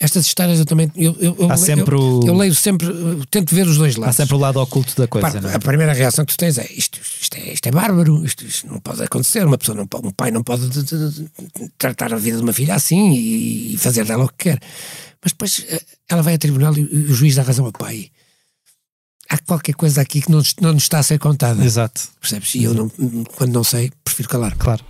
Estas 0.00 0.26
histórias 0.26 0.58
eu 0.58 0.64
também. 0.66 0.90
Eu, 0.96 1.14
eu, 1.20 1.36
eu, 1.38 1.52
Há 1.52 1.56
sempre 1.56 1.94
eu, 1.94 2.00
o- 2.20 2.26
eu 2.26 2.34
leio 2.36 2.52
sempre, 2.56 2.88
tento 3.30 3.54
ver 3.54 3.68
os 3.68 3.76
dois 3.78 3.96
Há 3.96 4.00
lados. 4.00 4.16
sempre 4.16 4.34
o 4.34 4.38
lado 4.38 4.60
oculto 4.60 4.92
da 5.00 5.06
coisa, 5.06 5.40
não 5.40 5.48
é? 5.48 5.54
a 5.54 5.58
primeira 5.60 5.92
reação 5.92 6.24
que 6.24 6.32
tu 6.34 6.36
tens 6.36 6.58
é 6.58 6.66
isto, 6.72 6.98
isto, 7.20 7.36
é, 7.36 7.52
isto 7.52 7.66
é 7.68 7.70
bárbaro, 7.70 8.24
isto, 8.24 8.44
isto 8.44 8.66
não 8.66 8.80
pode 8.80 9.00
acontecer. 9.00 9.46
Uma 9.46 9.56
pessoa 9.58 9.76
não 9.76 9.84
um 10.02 10.10
pai 10.10 10.32
não 10.32 10.42
pode 10.42 10.68
de- 10.68 10.82
de- 10.82 11.10
de- 11.10 11.28
tratar 11.78 12.12
a 12.12 12.16
vida 12.16 12.38
de 12.38 12.42
uma 12.42 12.52
filha 12.52 12.74
assim 12.74 13.12
e, 13.12 13.74
e 13.74 13.78
fazer 13.78 14.04
dela 14.04 14.24
o 14.24 14.28
que 14.28 14.50
quer. 14.50 14.58
Mas 15.22 15.30
depois 15.32 15.64
eh, 15.68 15.80
ela 16.08 16.20
vai 16.20 16.34
a 16.34 16.38
tribunal 16.38 16.76
e 16.76 16.82
o 16.82 17.14
juiz 17.14 17.36
dá 17.36 17.42
razão 17.42 17.64
ao 17.64 17.72
pai. 17.72 18.08
Há 19.28 19.38
qualquer 19.38 19.74
coisa 19.74 20.00
aqui 20.00 20.20
que 20.20 20.30
não, 20.30 20.38
nos- 20.38 20.54
não 20.60 20.72
nos 20.72 20.82
está 20.84 20.98
a 20.98 21.02
ser 21.02 21.18
contada. 21.18 21.64
Exato, 21.64 22.02
Percebes? 22.20 22.54
E 22.54 22.64
eu, 22.64 22.74
não, 22.74 22.88
quando 23.36 23.52
não 23.52 23.64
sei, 23.64 23.90
prefiro 24.04 24.28
calar. 24.28 24.54
claro. 24.56 24.84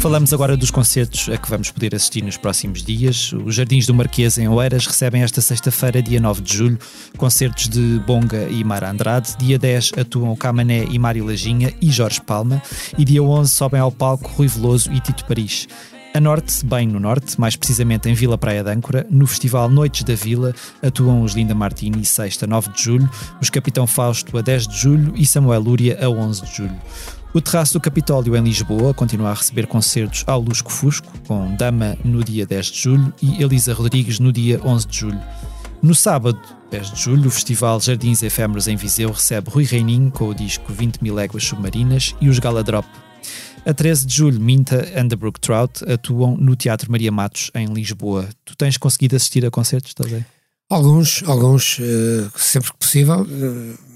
Falamos 0.00 0.32
agora 0.32 0.56
dos 0.56 0.70
concertos 0.70 1.28
a 1.28 1.36
que 1.36 1.50
vamos 1.50 1.70
poder 1.70 1.94
assistir 1.94 2.24
nos 2.24 2.38
próximos 2.38 2.82
dias. 2.82 3.34
Os 3.44 3.54
Jardins 3.54 3.86
do 3.86 3.92
Marquês 3.92 4.38
em 4.38 4.48
Oeiras 4.48 4.86
recebem 4.86 5.22
esta 5.22 5.42
sexta-feira, 5.42 6.02
dia 6.02 6.18
9 6.18 6.40
de 6.40 6.56
julho, 6.56 6.78
concertos 7.18 7.68
de 7.68 8.00
Bonga 8.06 8.48
e 8.48 8.64
Mara 8.64 8.90
Andrade. 8.90 9.36
Dia 9.38 9.58
10 9.58 9.92
atuam 9.98 10.34
Camané 10.34 10.84
e 10.90 10.98
Mário 10.98 11.26
Lajinha 11.26 11.74
e 11.82 11.90
Jorge 11.90 12.20
Palma. 12.22 12.62
E 12.96 13.04
dia 13.04 13.22
11 13.22 13.50
sobem 13.50 13.78
ao 13.78 13.92
palco 13.92 14.30
Rui 14.30 14.48
Veloso 14.48 14.90
e 14.90 15.00
Tito 15.00 15.26
Paris. 15.26 15.68
A 16.12 16.18
norte, 16.18 16.64
bem 16.64 16.88
no 16.88 16.98
norte, 16.98 17.38
mais 17.38 17.54
precisamente 17.54 18.08
em 18.08 18.14
Vila 18.14 18.36
Praia 18.36 18.64
de 18.64 18.70
no 19.10 19.26
Festival 19.26 19.68
Noites 19.68 20.02
da 20.02 20.14
Vila, 20.14 20.52
atuam 20.82 21.22
os 21.22 21.34
Linda 21.34 21.54
Martini, 21.54 22.04
sexta, 22.04 22.48
9 22.48 22.72
de 22.72 22.82
julho, 22.82 23.10
os 23.40 23.48
Capitão 23.48 23.86
Fausto 23.86 24.36
a 24.36 24.40
10 24.40 24.66
de 24.66 24.76
julho 24.76 25.12
e 25.14 25.24
Samuel 25.24 25.60
Lúria 25.60 25.98
a 26.02 26.08
11 26.08 26.42
de 26.46 26.56
julho. 26.56 26.80
O 27.32 27.40
terraço 27.40 27.74
do 27.74 27.80
Capitólio 27.80 28.36
em 28.36 28.42
Lisboa 28.42 28.92
continua 28.92 29.30
a 29.30 29.34
receber 29.34 29.68
concertos 29.68 30.24
ao 30.26 30.40
Lusco 30.40 30.72
Fusco, 30.72 31.06
com 31.28 31.54
Dama 31.54 31.96
no 32.04 32.24
dia 32.24 32.44
10 32.44 32.66
de 32.66 32.78
julho 32.80 33.14
e 33.22 33.40
Elisa 33.40 33.72
Rodrigues 33.72 34.18
no 34.18 34.32
dia 34.32 34.60
11 34.64 34.88
de 34.88 34.98
julho. 34.98 35.20
No 35.80 35.94
sábado, 35.94 36.40
10 36.72 36.90
de 36.90 37.00
julho, 37.00 37.28
o 37.28 37.30
Festival 37.30 37.80
Jardins 37.80 38.24
Efêmeros 38.24 38.66
em 38.66 38.74
Viseu 38.74 39.12
recebe 39.12 39.48
Rui 39.48 39.62
Reininho 39.62 40.10
com 40.10 40.28
o 40.28 40.34
disco 40.34 40.72
20 40.72 41.00
mil 41.00 41.14
léguas 41.14 41.44
submarinas 41.44 42.16
e 42.20 42.28
os 42.28 42.40
Galadrop. 42.40 42.84
A 43.64 43.72
13 43.72 44.06
de 44.06 44.16
julho, 44.16 44.40
Minta 44.40 44.88
and 44.96 45.06
the 45.06 45.14
Brook 45.14 45.38
Trout 45.38 45.84
atuam 45.88 46.36
no 46.36 46.56
Teatro 46.56 46.90
Maria 46.90 47.12
Matos, 47.12 47.52
em 47.54 47.66
Lisboa. 47.66 48.28
Tu 48.44 48.56
tens 48.56 48.76
conseguido 48.76 49.14
assistir 49.14 49.46
a 49.46 49.52
concertos, 49.52 49.94
também? 49.94 50.26
Alguns, 50.68 51.22
alguns, 51.26 51.78
eh, 51.80 52.28
sempre 52.36 52.72
que 52.72 52.78
possível, 52.78 53.24
eh, 53.24 53.89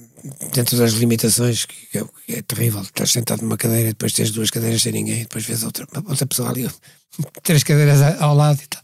dentro 0.55 0.77
das 0.79 0.93
limitações, 0.93 1.65
que 1.67 1.99
é, 1.99 2.05
que 2.27 2.33
é 2.35 2.43
terrível. 2.43 2.83
Estás 2.83 3.11
sentado 3.13 3.43
numa 3.43 3.57
cadeira, 3.57 3.89
depois 3.91 4.13
tens 4.13 4.31
duas 4.31 4.51
cadeiras 4.51 4.83
sem 4.83 4.93
ninguém, 4.93 5.21
depois 5.23 5.45
vês 5.45 5.63
outra, 5.63 5.87
outra 6.07 6.27
pessoa 6.27 6.49
ali, 6.51 6.69
três 7.43 7.63
cadeiras 7.63 8.01
ao 8.21 8.35
lado 8.35 8.61
e 8.63 8.67
tal. 8.67 8.83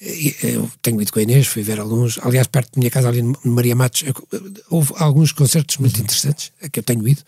E 0.00 0.36
Eu 0.42 0.70
tenho 0.82 1.00
ido 1.00 1.12
com 1.12 1.18
a 1.18 1.22
Inês, 1.22 1.46
fui 1.46 1.62
ver 1.62 1.78
alguns. 1.80 2.18
Aliás, 2.18 2.46
perto 2.48 2.72
da 2.74 2.78
minha 2.80 2.90
casa, 2.90 3.08
ali 3.08 3.22
no 3.22 3.36
Maria 3.44 3.76
Matos, 3.76 4.02
eu- 4.02 4.14
houve 4.70 4.92
alguns 4.96 5.30
concertos 5.32 5.76
muito 5.78 6.00
interessantes 6.00 6.50
a 6.60 6.68
que 6.68 6.80
eu 6.80 6.82
tenho 6.82 7.06
ido. 7.06 7.22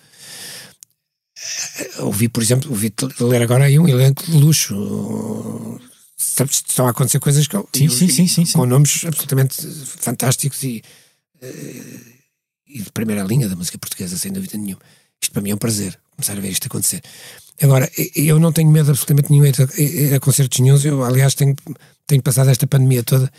Eh, 1.79 1.91
Ouvi, 2.03 2.29
por 2.29 2.43
exemplo, 2.43 2.71
ouvi 2.71 2.93
ler 3.21 3.43
agora 3.43 3.65
aí 3.65 3.79
um 3.79 3.87
elenco 3.89 4.25
de 4.25 4.33
luxo. 4.33 5.79
Estão 6.51 6.87
a 6.87 6.91
acontecer 6.91 7.21
coisas 7.21 7.47
com, 7.47 7.67
Sim, 7.73 7.89
sim, 7.89 8.09
sim, 8.09 8.27
sim, 8.27 8.45
sim. 8.47 8.53
com 8.59 8.67
nomes 8.67 9.05
absolutamente 9.05 9.55
fantásticos 9.99 10.63
e, 10.63 10.83
eh, 11.43 12.14
e 12.75 12.83
de 12.83 12.91
primeira 12.91 13.23
linha 13.23 13.49
da 13.49 13.55
música 13.55 13.79
portuguesa, 13.79 14.19
sem 14.19 14.33
dúvida 14.33 14.59
nenhuma. 14.59 14.83
Isto 15.23 15.33
para 15.33 15.41
mim 15.41 15.51
é 15.51 15.55
um 15.55 15.59
prazer, 15.59 15.99
começar 16.11 16.37
a 16.37 16.41
ver 16.41 16.51
isto 16.51 16.67
acontecer. 16.67 17.01
Agora, 17.63 17.89
eu 18.17 18.41
não 18.41 18.53
tenho 18.53 18.69
medo 18.69 18.91
absolutamente 18.91 19.31
nenhum 19.31 19.45
a, 19.47 20.17
a, 20.17 20.21
concertos 20.21 20.59
nenhums. 20.59 20.85
Eu, 20.85 21.05
aliás, 21.05 21.35
tenho, 21.35 21.55
tenho 22.07 22.21
passado 22.21 22.51
esta 22.51 22.67
pandemia 22.67 23.05
toda 23.05 23.33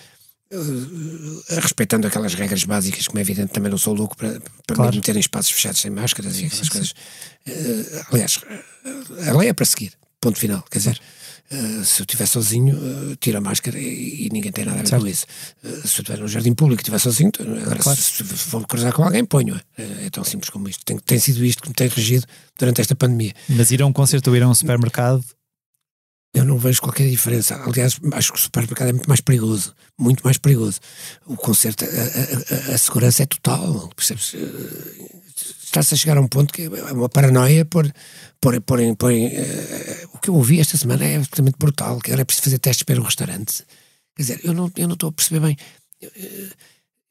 eh, 0.51 1.59
respeitando 1.59 2.07
aquelas 2.07 2.33
regras 2.33 2.63
básicas, 2.63 3.07
como 3.07 3.19
é 3.19 3.21
evidente, 3.21 3.51
também 3.51 3.69
não 3.69 3.77
sou 3.77 3.93
louco 3.93 4.15
para, 4.15 4.39
para 4.65 4.75
Claro. 4.75 4.91
me 4.91 4.97
meter 4.97 5.15
em 5.15 5.19
espaços 5.19 5.51
fechados 5.51 5.81
sem 5.81 5.91
máscaras 5.91 6.39
e 6.39 6.45
aquelas 6.45 6.69
coisas. 6.69 6.93
Eh, 7.45 8.03
aliás, 8.11 8.39
a 9.27 9.37
lei 9.37 9.49
é 9.49 9.53
para 9.53 9.65
seguir, 9.65 9.93
ponto 10.21 10.39
final. 10.39 10.63
Quer 10.71 10.77
dizer, 10.79 11.01
eh, 11.51 11.83
se 11.83 12.01
eu 12.01 12.03
estiver 12.03 12.25
sozinho, 12.27 12.75
eh, 12.75 13.15
tiro 13.19 13.37
a 13.37 13.41
máscara 13.41 13.77
e, 13.79 14.25
e 14.25 14.29
ninguém 14.31 14.51
tem 14.51 14.65
nada 14.65 14.79
a 14.79 14.81
ver 14.83 14.89
Certo. 14.89 15.01
com 15.03 15.07
isso. 15.07 15.25
Eh, 15.63 15.69
se 15.69 15.75
eu 15.99 16.01
estiver 16.01 16.19
num 16.19 16.27
jardim 16.27 16.53
público 16.53 16.79
e 16.79 16.83
estiver 16.83 16.99
sozinho, 16.99 17.31
agora 17.61 17.79
Claro. 17.79 17.99
se, 17.99 18.03
se 18.17 18.23
for 18.23 18.65
cruzar 18.67 18.91
com 18.93 19.03
alguém, 19.03 19.23
ponho. 19.25 19.59
É, 19.77 20.09
tão 20.09 20.23
simples 20.23 20.49
como 20.49 20.67
isto. 20.69 20.83
Tem, 20.85 20.97
tem 20.97 21.19
sido 21.19 21.43
isto 21.45 21.61
que 21.63 21.69
me 21.69 21.75
tem 21.75 21.87
regido 21.87 22.25
durante 22.57 22.81
esta 22.81 22.95
pandemia. 22.95 23.33
Mas 23.49 23.71
ir 23.71 23.81
a 23.81 23.85
um 23.85 23.93
concerto 23.93 24.29
ou 24.29 24.35
ir 24.35 24.43
a 24.43 24.47
um 24.49 24.55
supermercado, 24.55 25.23
Eu 26.37 26.43
não 26.43 26.57
vejo 26.57 26.81
qualquer 26.81 27.09
diferença. 27.09 27.55
Aliás, 27.63 27.97
acho 28.11 28.33
que 28.33 28.37
o 28.39 28.41
supermercado 28.41 28.89
é 28.89 28.91
muito 28.91 29.07
mais 29.07 29.21
perigoso. 29.21 29.73
Muito 29.97 30.21
mais 30.21 30.37
perigoso. 30.37 30.81
O 31.25 31.37
concerto, 31.37 31.85
a- 31.85 32.71
a- 32.71 32.75
a 32.75 32.77
segurança 32.77 33.23
é 33.23 33.25
total. 33.25 33.89
Percebes? 33.95 34.35
Está-se 35.75 35.93
a 35.93 35.97
chegar 35.97 36.17
a 36.17 36.21
um 36.21 36.27
ponto 36.27 36.53
que 36.53 36.63
é 36.63 36.93
uma 36.93 37.09
paranoia 37.09 37.65
por. 37.65 37.91
por, 38.39 38.61
por, 38.61 38.79
por 38.95 39.11
eh, 39.11 40.05
o 40.13 40.19
que 40.19 40.29
eu 40.29 40.35
ouvi 40.35 40.61
esta 40.61 40.77
semana 40.77 41.03
é 41.03 41.17
absolutamente 41.17 41.57
brutal. 41.59 41.99
Que 41.99 42.13
era 42.13 42.23
preciso 42.23 42.45
fazer 42.45 42.59
testes 42.59 42.83
para 42.83 42.99
um 42.99 43.03
restaurante. 43.03 43.65
Quer 44.15 44.21
dizer, 44.21 44.39
eu 44.43 44.53
não, 44.53 44.71
eu 44.77 44.87
não 44.87 44.93
estou 44.93 45.09
a 45.09 45.11
perceber 45.11 45.41
bem. 45.41 45.57
Eh, 46.01 46.49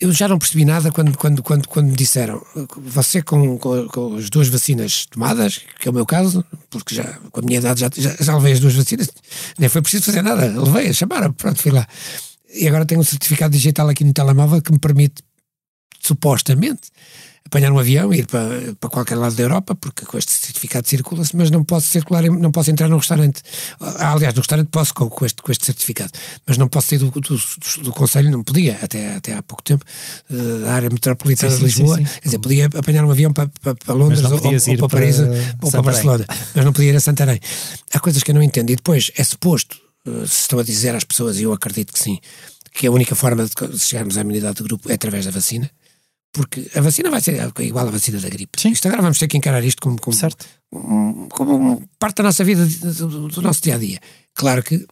Eu 0.01 0.12
já 0.12 0.27
não 0.27 0.39
percebi 0.39 0.65
nada 0.65 0.91
quando, 0.91 1.16
quando, 1.16 1.43
quando, 1.43 1.69
quando 1.69 1.89
me 1.89 1.97
disseram 1.97 2.43
você 2.78 3.23
com, 3.23 3.57
com, 3.59 3.86
com 3.89 4.16
as 4.16 4.28
duas 4.28 4.49
vacinas 4.49 5.07
tomadas, 5.07 5.61
que 5.78 5.86
é 5.86 5.91
o 5.91 5.95
meu 5.95 6.05
caso, 6.05 6.45
porque 6.69 6.95
já 6.95 7.05
com 7.31 7.41
a 7.41 7.43
minha 7.45 7.59
idade 7.59 7.81
já, 7.81 7.91
já, 7.95 8.16
já 8.19 8.36
levei 8.36 8.55
as 8.55 8.61
duas 8.61 8.74
vacinas, 8.74 9.09
nem 9.57 9.69
foi 9.69 9.81
preciso 9.82 10.05
fazer 10.05 10.23
nada, 10.23 10.47
levei, 10.61 10.93
chamaram, 10.93 11.32
pronto, 11.32 11.62
fui 11.62 11.70
lá. 11.70 11.86
E 12.53 12.66
agora 12.66 12.85
tenho 12.85 13.01
um 13.01 13.05
certificado 13.05 13.53
digital 13.53 13.89
aqui 13.89 14.05
no 14.05 14.12
telemóvel 14.12 14.61
que 14.61 14.73
me 14.73 14.78
permite, 14.78 15.23
supostamente, 16.01 16.91
apanhar 17.47 17.71
um 17.71 17.79
avião 17.79 18.12
e 18.12 18.21
ir 18.21 18.27
para, 18.27 18.75
para 18.81 18.91
qualquer 18.91 19.16
lado 19.16 19.35
da 19.35 19.43
Europa, 19.43 19.75
porque 19.75 20.05
com 20.07 20.16
este 20.16 20.33
certificado 20.33 20.89
circula-se, 20.89 21.37
mas 21.37 21.51
não 21.51 21.62
posso 21.62 21.89
circular, 21.89 22.23
não 22.25 22.51
posso 22.51 22.71
entrar 22.71 22.89
num 22.89 22.97
restaurante. 22.97 23.43
Ah, 23.81 24.12
Aliás, 24.12 24.35
no 24.35 24.41
restaurante 24.41 24.69
posso 24.69 24.95
com, 24.95 25.09
com 25.09 25.27
este, 25.27 25.43
com 25.43 25.53
este 25.53 25.66
certificado, 25.66 26.11
mas 26.47 26.57
não 26.57 26.69
posso 26.69 26.89
sair 26.89 26.99
do, 26.99 27.11
do, 27.11 27.21
do, 27.21 27.83
do 27.83 27.93
Conselho, 27.93 28.31
não 28.31 28.43
podia, 28.43 28.79
até, 28.83 29.16
até 29.16 29.35
há 29.35 29.43
pouco 29.43 29.62
tempo, 29.62 29.85
eh, 30.31 30.61
da 30.65 30.73
área 30.75 30.89
metropolitana 30.91 31.53
Sim, 31.53 31.59
de 31.59 31.65
Lisboa. 31.65 31.97
sim, 31.99 32.07
sim. 32.07 32.12
Quer 32.15 32.25
dizer, 32.29 32.39
podia 32.39 32.66
apanhar 32.66 33.05
um 33.05 33.11
avião 33.11 33.33
para, 33.33 33.51
para, 33.61 33.75
para 33.75 33.95
Londres 33.95 34.25
ou, 34.25 34.31
ou, 34.31 34.37
ou 34.37 34.41
para 34.41 34.77
para 34.79 34.89
Paris 34.89 35.19
ou 35.19 35.71
para. 35.71 35.83
Barcelona, 35.83 36.27
mas 36.55 36.65
não 36.65 36.73
podia 36.73 36.91
ir 36.91 36.97
a 36.97 37.01
Santarém. 37.01 37.39
Há 37.93 38.01
coisas 38.01 38.23
que 38.23 38.31
eu 38.31 38.35
não 38.35 38.43
entendo. 38.43 38.71
E 38.71 38.77
depois 38.77 39.11
é 39.16 39.23
suposto, 39.23 39.77
eh, 40.07 40.27
se 40.27 40.43
estão 40.43 40.59
a 40.59 40.62
dizer 40.62 40.95
às 40.95 41.05
pessoas, 41.05 41.39
e 41.39 41.43
eu 41.43 41.53
acredito 41.53 41.93
que 41.93 41.99
sim, 41.99 42.19
que 42.73 42.87
a 42.87 42.91
única 42.91 43.15
forma 43.15 43.45
de 43.45 43.79
chegarmos 43.79 44.16
à 44.16 44.23
imunidade 44.23 44.57
do 44.57 44.65
grupo 44.65 44.91
é 44.91 44.95
através 44.95 45.27
da 45.27 45.31
vacina. 45.31 45.71
Porque 46.35 46.69
a 46.74 46.81
vacina 46.82 47.11
vai 47.11 47.20
ser 47.20 47.40
igual 47.61 47.89
à 47.89 47.90
vacina 47.90 48.19
da 48.20 48.28
gripe. 48.28 48.61
Sim. 48.61 48.70
Isto 48.73 48.89
agora 48.89 49.02
vamos 49.02 49.19
ter 49.19 49.28
que 49.28 49.36
encarar 49.39 49.65
isto 49.65 49.81
como, 49.81 49.97
como, 50.01 50.16
um- 50.73 51.28
como 51.31 51.89
parte 51.98 52.16
da 52.19 52.24
nossa 52.24 52.43
vida, 52.44 52.66
do, 52.66 53.28
do- 53.28 53.40
nosso 53.43 53.62
dia 53.62 53.77
a 53.77 53.78
dia. 53.78 54.01
Claro 54.35 54.62
que 54.62 54.85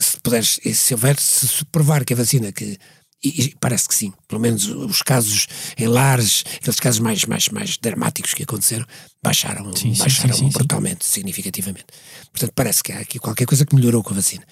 se 0.00 0.18
puderes, 0.20 0.58
se 0.74 0.92
houver, 0.92 1.18
se 1.20 1.64
provar 1.66 2.04
que 2.04 2.12
a 2.12 2.16
vacina 2.16 2.50
que 2.52 2.76
e, 3.24 3.42
e 3.44 3.54
parece 3.60 3.86
que 3.86 3.94
sim, 3.94 4.12
pelo 4.26 4.40
menos 4.40 4.66
os 4.66 5.00
casos 5.00 5.46
em 5.78 5.86
lares, 5.86 6.42
aqueles 6.56 6.80
casos 6.80 6.98
mais, 6.98 7.24
mais, 7.24 7.48
mais 7.50 7.78
dramáticos 7.78 8.34
que 8.34 8.42
aconteceram, 8.42 8.84
baixaram, 9.22 9.72
Sim, 9.76 9.94
baixaram 9.96 10.34
sim, 10.34 10.46
sim. 10.46 10.50
brutalmente, 10.50 11.04
significativamente. 11.06 11.86
Portanto, 12.32 12.52
parece 12.52 12.82
que 12.82 12.90
há 12.90 12.98
aqui 12.98 13.20
qualquer 13.20 13.46
coisa 13.46 13.64
que 13.64 13.76
melhorou 13.76 14.02
com 14.02 14.10
a 14.12 14.16
vacina. 14.16 14.42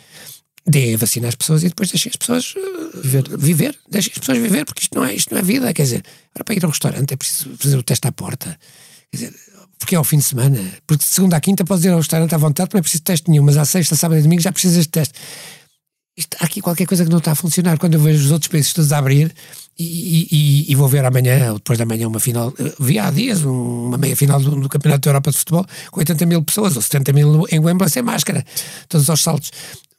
A 0.66 0.96
vacina 0.98 1.28
às 1.28 1.34
pessoas 1.34 1.62
e 1.64 1.68
depois 1.68 1.90
deixem 1.90 2.10
as 2.10 2.16
pessoas 2.16 2.54
uh, 2.54 3.00
Viver. 3.02 3.24
viver, 3.38 3.78
deixem 3.90 4.12
as 4.12 4.18
pessoas 4.18 4.38
viver, 4.38 4.64
porque 4.64 4.82
isto 4.82 4.94
não 4.96 5.04
é, 5.04 5.14
isto 5.14 5.32
não 5.32 5.38
é 5.40 5.42
vida, 5.42 5.72
quer 5.72 5.82
dizer, 5.84 6.04
para 6.34 6.54
ir 6.54 6.64
a 6.64 6.68
um 6.68 6.70
restaurante 6.70 7.12
é 7.12 7.16
preciso 7.16 7.50
fazer 7.58 7.76
o 7.76 7.82
teste 7.82 8.06
à 8.06 8.12
porta, 8.12 8.58
quer 9.10 9.16
dizer, 9.16 9.34
porque 9.78 9.94
é 9.94 9.98
ao 9.98 10.04
fim 10.04 10.18
de 10.18 10.24
semana, 10.24 10.58
porque 10.86 11.02
de 11.02 11.10
segunda 11.10 11.36
à 11.36 11.40
quinta 11.40 11.64
podes 11.64 11.84
ir 11.84 11.88
ao 11.88 11.96
restaurante 11.98 12.34
à 12.34 12.38
vontade, 12.38 12.70
não 12.74 12.78
é 12.78 12.82
preciso 12.82 13.02
teste 13.02 13.30
nenhum, 13.30 13.42
mas 13.42 13.56
à 13.56 13.64
sexta, 13.64 13.96
sábado 13.96 14.18
e 14.18 14.22
domingo 14.22 14.42
já 14.42 14.52
precisas 14.52 14.84
de 14.84 14.90
teste. 14.90 15.14
Isto, 16.16 16.36
há 16.40 16.44
aqui 16.44 16.60
qualquer 16.60 16.86
coisa 16.86 17.04
que 17.04 17.10
não 17.10 17.18
está 17.18 17.32
a 17.32 17.34
funcionar. 17.34 17.78
Quando 17.78 17.94
eu 17.94 18.00
vejo 18.00 18.22
os 18.26 18.30
outros 18.30 18.48
países 18.50 18.74
todos 18.74 18.92
a 18.92 18.98
abrir 18.98 19.32
e, 19.78 20.26
e- 20.30 20.72
e- 20.72 20.74
vou 20.74 20.86
ver 20.86 21.02
amanhã, 21.04 21.52
ou 21.52 21.58
depois 21.58 21.78
da 21.78 21.86
manhã, 21.86 22.06
uma 22.08 22.20
final, 22.20 22.52
eh, 22.58 22.74
vi 22.78 22.98
há 22.98 23.10
dias 23.10 23.42
um- 23.42 23.86
uma 23.86 23.96
meia 23.96 24.14
final 24.14 24.38
do, 24.38 24.50
do 24.60 24.68
Campeonato 24.68 25.00
da 25.02 25.10
Europa 25.10 25.30
de 25.30 25.38
Futebol 25.38 25.64
com 25.90 26.00
80 26.00 26.26
mil 26.26 26.42
pessoas, 26.42 26.76
ou 26.76 26.82
70 26.82 27.12
mil 27.14 27.46
em 27.50 27.58
Wembley 27.58 27.88
sem 27.88 28.02
máscara, 28.02 28.44
todos 28.88 29.08
aos 29.08 29.22
saltos. 29.22 29.50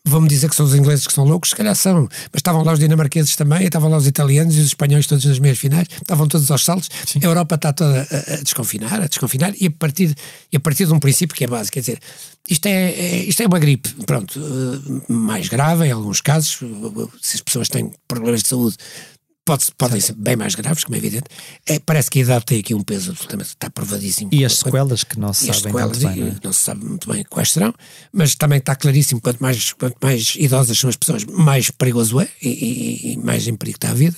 Vão-me 0.04 0.28
dizer 0.28 0.50
que 0.50 0.56
são 0.56 0.66
os 0.66 0.74
ingleses 0.74 1.06
que 1.06 1.14
são 1.14 1.24
loucos, 1.26 1.52
se 1.52 1.56
calhar 1.56 1.76
são, 1.76 2.02
mas 2.32 2.38
estavam 2.40 2.64
lá 2.64 2.74
os 2.74 2.80
dinamarqueses 2.80 3.36
também, 3.36 3.64
estavam 3.66 3.88
lá 3.88 3.98
os 3.98 4.08
italianos 4.08 4.56
e 4.58 4.60
os 4.60 4.66
espanhóis 4.68 5.06
todos 5.06 5.24
nas 5.26 5.38
meias 5.38 5.60
finais, 5.60 5.88
estavam 6.02 6.28
todos 6.28 6.50
aos 6.50 6.66
saltos. 6.66 6.90
A 7.22 7.26
Europa 7.26 7.54
está 7.54 7.72
toda 7.72 8.08
a, 8.10 8.34
a 8.34 8.38
desconfinar, 8.38 9.00
a 9.00 9.06
desconfinar, 9.08 9.54
e 9.62 9.68
a, 9.68 9.72
partir, 9.72 10.16
e 10.52 10.58
a 10.58 10.60
partir 10.60 10.88
de 10.88 10.94
um 10.94 11.00
princípio 11.00 11.36
que 11.36 11.44
é 11.44 11.48
básico, 11.48 11.76
quer 11.76 11.82
dizer, 11.82 12.00
isto 12.50 12.66
é, 12.66 12.90
é- 12.92 13.24
isto 13.26 13.44
é 13.44 13.46
uma 13.48 13.60
gripe, 13.60 13.90
pronto, 14.08 14.40
eh, 14.40 15.04
mais 15.14 15.48
grave 15.48 15.86
em 15.86 15.92
alguns 15.92 16.20
casos, 16.20 16.58
eh, 16.64 17.08
se 17.22 17.36
as 17.36 17.42
pessoas 17.42 17.70
têm 17.70 17.92
problemas 18.08 18.42
de 18.42 18.50
saúde, 18.50 18.78
pode, 19.46 19.66
podem 19.78 20.00
ser 20.00 20.14
bem 20.14 20.36
mais 20.36 20.56
graves, 20.56 20.84
como 20.84 20.96
é 20.96 20.98
evidente. 21.00 21.26
É, 21.66 21.80
parece 21.80 22.10
que 22.10 22.20
a 22.20 22.22
idade 22.22 22.46
tem 22.46 22.60
aqui 22.60 22.74
um 22.74 22.82
peso 22.84 23.12
absolutamente, 23.12 23.50
está 23.50 23.70
provadíssimo. 23.70 24.30
E 24.34 24.46
as 24.46 24.60
sequelas 24.60 25.04
que 25.04 25.20
não 25.20 25.34
se 25.34 25.50
e 25.50 25.54
sabem 25.54 25.72
sequelas, 25.72 25.98
bem, 25.98 26.16
não 26.16 26.28
é? 26.28 26.36
não 26.44 26.54
se 26.54 26.60
sabe 26.64 26.86
muito 26.86 27.12
bem 27.12 27.24
quais 27.30 27.52
serão, 27.52 27.74
mas 28.14 28.36
também 28.36 28.60
está 28.60 28.76
claríssimo 28.76 29.20
quanto 29.22 29.40
mais, 29.40 29.74
quanto 29.74 29.98
mais 30.02 30.36
idosas 30.38 30.78
são 30.78 30.90
as 30.90 30.96
pessoas, 30.96 31.26
mais 31.26 31.70
perigoso 31.72 32.20
é 32.22 32.28
e, 32.42 32.50
e- 32.50 33.14
e 33.14 33.18
mais 33.18 33.48
em 33.48 33.56
perigo 33.56 33.78
está 33.78 33.90
a 33.92 33.94
vida. 33.94 34.18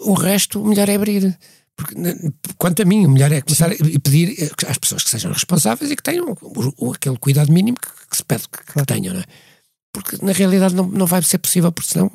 O 0.00 0.14
resto, 0.14 0.60
o 0.62 0.66
melhor 0.66 0.88
é 0.88 0.94
abrir. 0.94 1.38
Porque, 1.76 1.94
n- 1.94 2.32
quanto 2.58 2.82
a 2.82 2.84
mim, 2.84 3.06
o 3.06 3.10
melhor 3.10 3.32
é 3.32 3.40
começar 3.40 3.70
a 3.70 3.74
e 3.74 3.98
pedir 3.98 4.34
eh, 4.42 4.50
às 4.68 4.76
pessoas 4.78 5.02
que 5.04 5.10
sejam 5.10 5.32
responsáveis 5.32 5.90
e 5.90 5.96
que 5.96 6.02
tenham 6.02 6.36
o- 6.42 6.74
o- 6.88 6.92
aquele 6.92 7.16
cuidado 7.16 7.50
mínimo 7.52 7.78
que, 7.80 7.88
que 8.10 8.16
se 8.16 8.24
pede 8.24 8.44
que, 8.48 8.72
que 8.72 8.84
tenham, 8.86 9.14
não 9.14 9.20
é? 9.20 9.24
Porque 9.92 10.16
na 10.24 10.32
realidade 10.32 10.74
não, 10.74 10.86
não 10.86 11.06
vai 11.06 11.22
ser 11.22 11.38
possível, 11.38 11.70
porque 11.72 11.90
senão, 11.92 12.10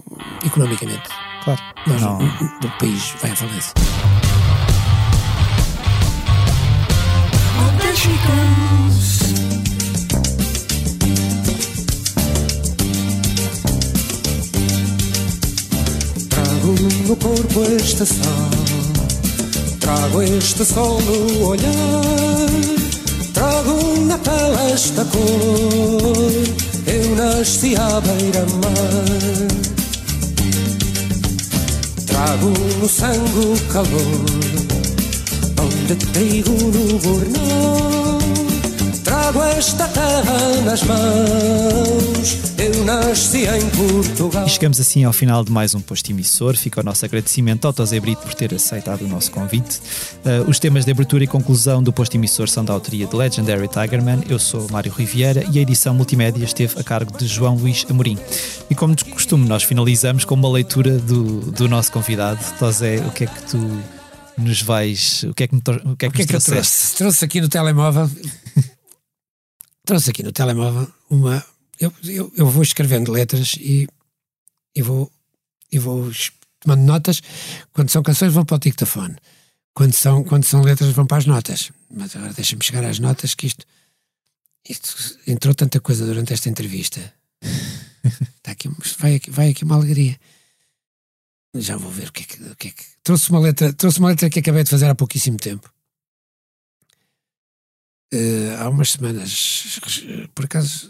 economicamente, 0.45 1.09
Claro. 1.47 1.61
nós, 1.87 2.01
Não. 2.01 2.17
o, 2.17 2.23
o- 2.23 2.67
o 2.67 2.71
país 2.77 3.13
vai 3.21 3.31
à 3.31 3.35
falência. 3.37 3.73
Trago 16.29 16.75
no 17.07 17.15
corpo 17.15 17.63
esta 17.77 18.05
sal, 18.05 18.49
trago 19.79 20.21
este 20.21 20.65
sol 20.65 20.99
no 21.01 21.47
olhar, 21.47 22.49
trago 23.33 23.99
na 24.05 24.17
pele 24.17 24.71
esta 24.73 25.05
cor 25.05 26.31
eu 26.87 27.15
nasci 27.15 27.75
à 27.75 27.99
beira-mar. 28.01 29.76
Trago 32.17 32.49
no 32.79 32.89
sangue 32.89 33.45
o 33.45 33.71
calor, 33.71 34.25
pão 35.55 35.69
de 35.85 35.95
trigo 35.95 36.49
no 36.49 36.97
bornão. 36.97 38.06
Trago 39.07 39.41
esta 39.41 39.87
terra 39.87 40.61
nas 40.65 40.83
mãos, 40.83 42.37
eu 42.57 42.83
nasci 42.83 43.45
em 43.45 43.69
Portugal. 43.69 44.45
E 44.45 44.49
chegamos 44.49 44.81
assim 44.81 45.05
ao 45.05 45.13
final 45.13 45.45
de 45.45 45.51
mais 45.51 45.73
um 45.73 45.79
posto 45.79 46.09
emissor. 46.11 46.57
Fica 46.57 46.81
o 46.81 46.83
nosso 46.83 47.05
agradecimento 47.05 47.65
ao 47.65 47.71
Tosé 47.71 48.01
Brito 48.01 48.21
por 48.23 48.33
ter 48.33 48.53
aceitado 48.53 49.03
o 49.05 49.07
nosso 49.07 49.31
convite. 49.31 49.79
Uh, 50.25 50.49
os 50.49 50.59
temas 50.59 50.83
de 50.83 50.91
abertura 50.91 51.23
e 51.23 51.27
conclusão 51.27 51.81
do 51.81 51.93
posto 51.93 52.15
emissor 52.15 52.49
são 52.49 52.65
da 52.65 52.73
autoria 52.73 53.07
de 53.07 53.15
Legendary 53.15 53.69
Tigerman. 53.69 54.23
Eu 54.27 54.37
sou 54.39 54.67
Mário 54.69 54.91
Riviera 54.91 55.41
e 55.53 55.57
a 55.57 55.61
edição 55.61 55.93
multimédia 55.93 56.43
esteve 56.43 56.77
a 56.77 56.83
cargo 56.83 57.17
de 57.17 57.25
João 57.27 57.55
Luís 57.55 57.85
Amorim. 57.89 58.17
E 58.69 58.75
como 58.75 58.93
de 58.93 59.05
costume, 59.05 59.47
nós 59.47 59.63
finalizamos 59.63 60.25
com 60.25 60.35
uma 60.35 60.51
leitura 60.51 60.97
do, 60.97 61.39
do 61.51 61.69
nosso 61.69 61.93
convidado. 61.93 62.39
Tosé, 62.59 62.97
o 63.07 63.11
que 63.11 63.23
é 63.23 63.27
que 63.27 63.41
tu 63.43 63.57
nos 64.37 64.61
vais. 64.61 65.23
O 65.23 65.33
que 65.33 65.43
é 65.43 65.47
que, 65.47 65.55
me 65.55 65.61
tro- 65.61 65.81
o 65.85 65.95
que 65.95 66.05
é 66.05 66.09
O 66.09 66.11
que, 66.11 66.17
que 66.17 66.23
é 66.23 66.25
que 66.27 66.35
eu 66.35 66.41
trouxe? 66.41 66.95
Trouxe 66.97 67.23
aqui 67.25 67.39
no 67.39 67.47
telemóvel. 67.47 68.09
Trouxe 69.87 70.11
aqui 70.11 70.21
no 70.21 70.31
telemóvel 70.31 70.87
uma. 71.09 71.43
Eu, 71.79 71.91
eu, 72.03 72.31
eu 72.35 72.47
vou 72.47 72.61
escrevendo 72.61 73.11
letras 73.11 73.55
e, 73.57 73.87
e 74.75 74.81
vou, 74.81 75.11
e 75.71 75.79
vou 75.79 76.11
tomando 76.59 76.83
notas. 76.83 77.21
Quando 77.71 77.89
são 77.89 78.03
canções, 78.03 78.33
vão 78.33 78.45
para 78.45 78.57
o 78.57 78.59
dictafone. 78.59 79.15
Quando 79.73 79.93
são, 79.93 80.23
quando 80.23 80.43
são 80.43 80.61
letras, 80.61 80.91
vão 80.91 81.07
para 81.07 81.17
as 81.17 81.25
notas. 81.25 81.71
Mas 81.89 82.15
agora 82.15 82.33
deixa-me 82.33 82.63
chegar 82.63 82.83
às 82.83 82.99
notas, 82.99 83.33
que 83.33 83.47
isto, 83.47 83.65
isto 84.67 85.17
entrou 85.25 85.55
tanta 85.55 85.79
coisa 85.79 86.05
durante 86.05 86.33
esta 86.33 86.49
entrevista. 86.49 86.99
Está 88.03 88.51
aqui, 88.51 88.69
vai, 88.99 89.15
aqui, 89.15 89.31
vai 89.31 89.49
aqui 89.51 89.63
uma 89.63 89.75
alegria. 89.75 90.19
Já 91.55 91.77
vou 91.77 91.91
ver 91.91 92.09
o 92.09 92.11
que 92.11 92.23
é 92.23 92.25
que. 92.25 92.43
O 92.43 92.55
que, 92.55 92.67
é 92.67 92.71
que... 92.71 92.83
Trouxe, 93.03 93.29
uma 93.29 93.39
letra, 93.39 93.71
trouxe 93.71 93.99
uma 93.99 94.09
letra 94.09 94.29
que 94.29 94.39
acabei 94.39 94.63
de 94.63 94.69
fazer 94.69 94.89
há 94.89 94.95
pouquíssimo 94.95 95.37
tempo. 95.37 95.71
Eh, 98.13 98.55
há 98.59 98.69
umas 98.69 98.91
semanas, 98.91 99.79
por 100.33 100.45
acaso, 100.45 100.89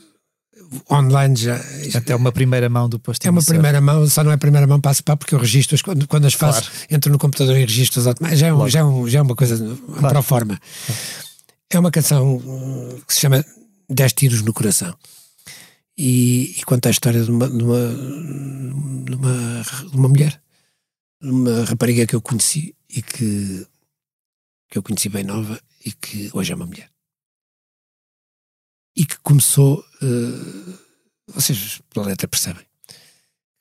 online 0.92 1.36
já. 1.36 1.60
Até 1.96 2.16
uma 2.16 2.32
primeira 2.32 2.70
mão 2.70 2.88
do 2.88 3.00
posto 3.00 3.26
É 3.26 3.30
uma 3.32 3.42
primeira 3.44 3.82
mão, 3.82 4.08
só 4.08 4.24
não 4.24 4.32
é 4.32 4.38
primeira 4.38 4.68
mão 4.68 4.80
passo 4.80 5.04
para 5.04 5.18
porque 5.18 5.34
eu 5.34 5.40
registro 5.40 5.76
as, 5.76 5.82
quando, 5.82 6.08
quando 6.08 6.26
as 6.26 6.34
faço, 6.34 6.70
entro 6.90 7.12
no 7.12 7.18
computador 7.18 7.56
e 7.58 7.62
registro 7.62 8.00
as 8.00 8.08
automáticas. 8.08 8.40
Já, 8.40 8.48
é 8.48 8.54
um- 8.54 8.70
já, 8.70 8.80
é 8.80 8.84
um- 8.84 9.08
já 9.08 9.20
é 9.20 9.22
uma 9.22 9.36
coisa 9.36 9.58
para 10.00 10.22
forma. 10.22 10.60
É 11.70 11.80
uma 11.80 11.92
canção 11.92 12.38
hum, 12.38 13.02
que 13.08 13.14
se 13.14 13.22
chama 13.22 13.44
10 13.90 14.14
Tiros 14.14 14.42
no 14.42 14.54
Coração 14.54 14.96
e, 15.98 16.56
e 16.60 16.64
conta 16.66 16.90
a 16.90 16.92
história 16.92 17.24
de 17.24 17.32
uma, 17.32 17.50
de 17.50 17.64
uma, 17.64 17.94
de 19.06 19.16
uma, 19.16 19.64
de 19.92 19.98
uma 19.98 20.08
mulher, 20.10 20.42
de 21.22 21.30
uma 21.30 21.64
rapariga 21.66 22.06
que 22.06 22.16
eu 22.16 22.22
conheci 22.22 22.76
e 22.90 23.02
que, 23.02 23.66
que 24.70 24.78
eu 24.78 24.84
conheci 24.84 25.10
bem 25.10 25.24
nova 25.24 25.60
e 25.86 25.92
que 25.92 26.30
hoje 26.34 26.52
é 26.52 26.56
uma 26.56 26.66
mulher. 26.66 26.90
E 28.98 29.06
que 29.06 29.18
começou, 29.20 29.86
eh, 30.02 30.74
vocês 31.28 31.80
pela 31.92 32.08
letra 32.08 32.28
percebem, 32.28 32.66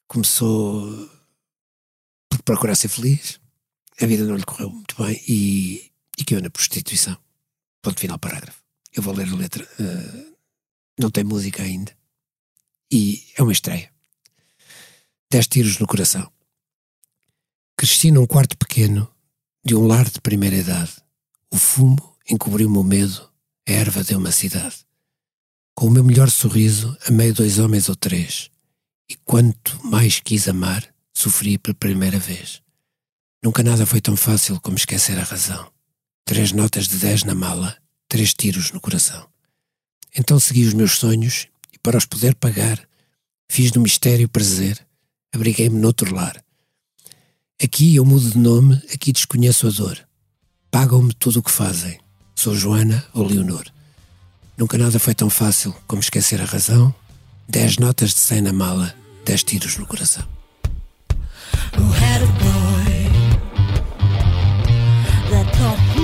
começou 0.08 1.10
por 2.30 2.40
procurar 2.42 2.74
ser 2.74 2.88
feliz, 2.88 3.38
a 4.00 4.06
vida 4.06 4.24
não 4.24 4.36
lhe 4.36 4.44
correu 4.44 4.70
muito 4.70 4.96
bem 4.96 5.22
e, 5.28 5.92
e 6.18 6.24
caiu 6.24 6.40
na 6.40 6.48
prostituição. 6.48 7.18
Ponto 7.82 8.00
final, 8.00 8.18
parágrafo. 8.18 8.62
Eu 8.94 9.02
vou 9.02 9.14
ler 9.14 9.28
a 9.28 9.36
letra. 9.36 9.68
eh, 9.78 10.32
não 10.98 11.10
tem 11.10 11.22
música 11.22 11.62
ainda. 11.62 11.94
E 12.90 13.26
é 13.36 13.42
uma 13.42 13.52
estreia. 13.52 13.92
Dez 15.30 15.46
tiros 15.46 15.78
no 15.78 15.86
coração. 15.86 16.32
Cresci 17.76 18.10
num 18.10 18.26
quarto 18.26 18.56
pequeno 18.56 19.06
de 19.62 19.74
um 19.74 19.86
lar 19.86 20.08
de 20.08 20.20
primeira 20.20 20.56
idade. 20.56 20.96
O 21.50 21.58
fumo 21.58 22.16
encobriu-me 22.26 22.78
o 22.78 22.82
medo, 22.82 23.30
a 23.68 23.72
erva 23.72 24.02
deu 24.02 24.18
uma 24.18 24.32
cidade. 24.32 24.85
Com 25.78 25.88
o 25.88 25.90
meu 25.90 26.02
melhor 26.02 26.30
sorriso, 26.30 26.96
amei 27.06 27.32
dois 27.32 27.58
homens 27.58 27.90
ou 27.90 27.94
três. 27.94 28.50
E 29.10 29.14
quanto 29.14 29.78
mais 29.84 30.20
quis 30.20 30.48
amar, 30.48 30.82
sofri 31.12 31.58
pela 31.58 31.74
primeira 31.74 32.18
vez. 32.18 32.62
Nunca 33.44 33.62
nada 33.62 33.84
foi 33.84 34.00
tão 34.00 34.16
fácil 34.16 34.58
como 34.58 34.78
esquecer 34.78 35.18
a 35.18 35.22
razão. 35.22 35.70
Três 36.24 36.50
notas 36.50 36.88
de 36.88 36.96
dez 36.96 37.24
na 37.24 37.34
mala, 37.34 37.76
três 38.08 38.32
tiros 38.32 38.72
no 38.72 38.80
coração. 38.80 39.28
Então 40.16 40.40
segui 40.40 40.64
os 40.64 40.72
meus 40.72 40.92
sonhos 40.92 41.46
e, 41.70 41.78
para 41.78 41.98
os 41.98 42.06
poder 42.06 42.34
pagar, 42.34 42.80
fiz 43.46 43.70
do 43.70 43.78
mistério 43.78 44.30
prazer, 44.30 44.80
abriguei-me 45.30 45.78
noutro 45.78 46.14
lar. 46.14 46.42
Aqui 47.62 47.96
eu 47.96 48.04
mudo 48.06 48.30
de 48.30 48.38
nome, 48.38 48.82
aqui 48.94 49.12
desconheço 49.12 49.66
a 49.66 49.70
dor. 49.70 50.08
Pagam-me 50.70 51.12
tudo 51.12 51.40
o 51.40 51.42
que 51.42 51.50
fazem. 51.50 52.00
Sou 52.34 52.54
Joana 52.54 53.06
ou 53.12 53.26
Leonor. 53.26 53.75
Nunca 54.56 54.78
nada 54.78 54.98
foi 54.98 55.14
tão 55.14 55.28
fácil 55.28 55.74
como 55.86 56.00
esquecer 56.00 56.40
a 56.40 56.44
razão. 56.44 56.94
Dez 57.48 57.78
notas 57.78 58.10
de 58.10 58.20
cem 58.20 58.40
na 58.40 58.52
mala, 58.52 58.94
dez 59.24 59.42
tiros 59.42 59.76
no 59.76 59.86
coração. 59.86 60.26
who 61.76 61.84
had 61.92 62.22
a 62.22 62.26
boy 62.40 62.86
that 65.30 65.95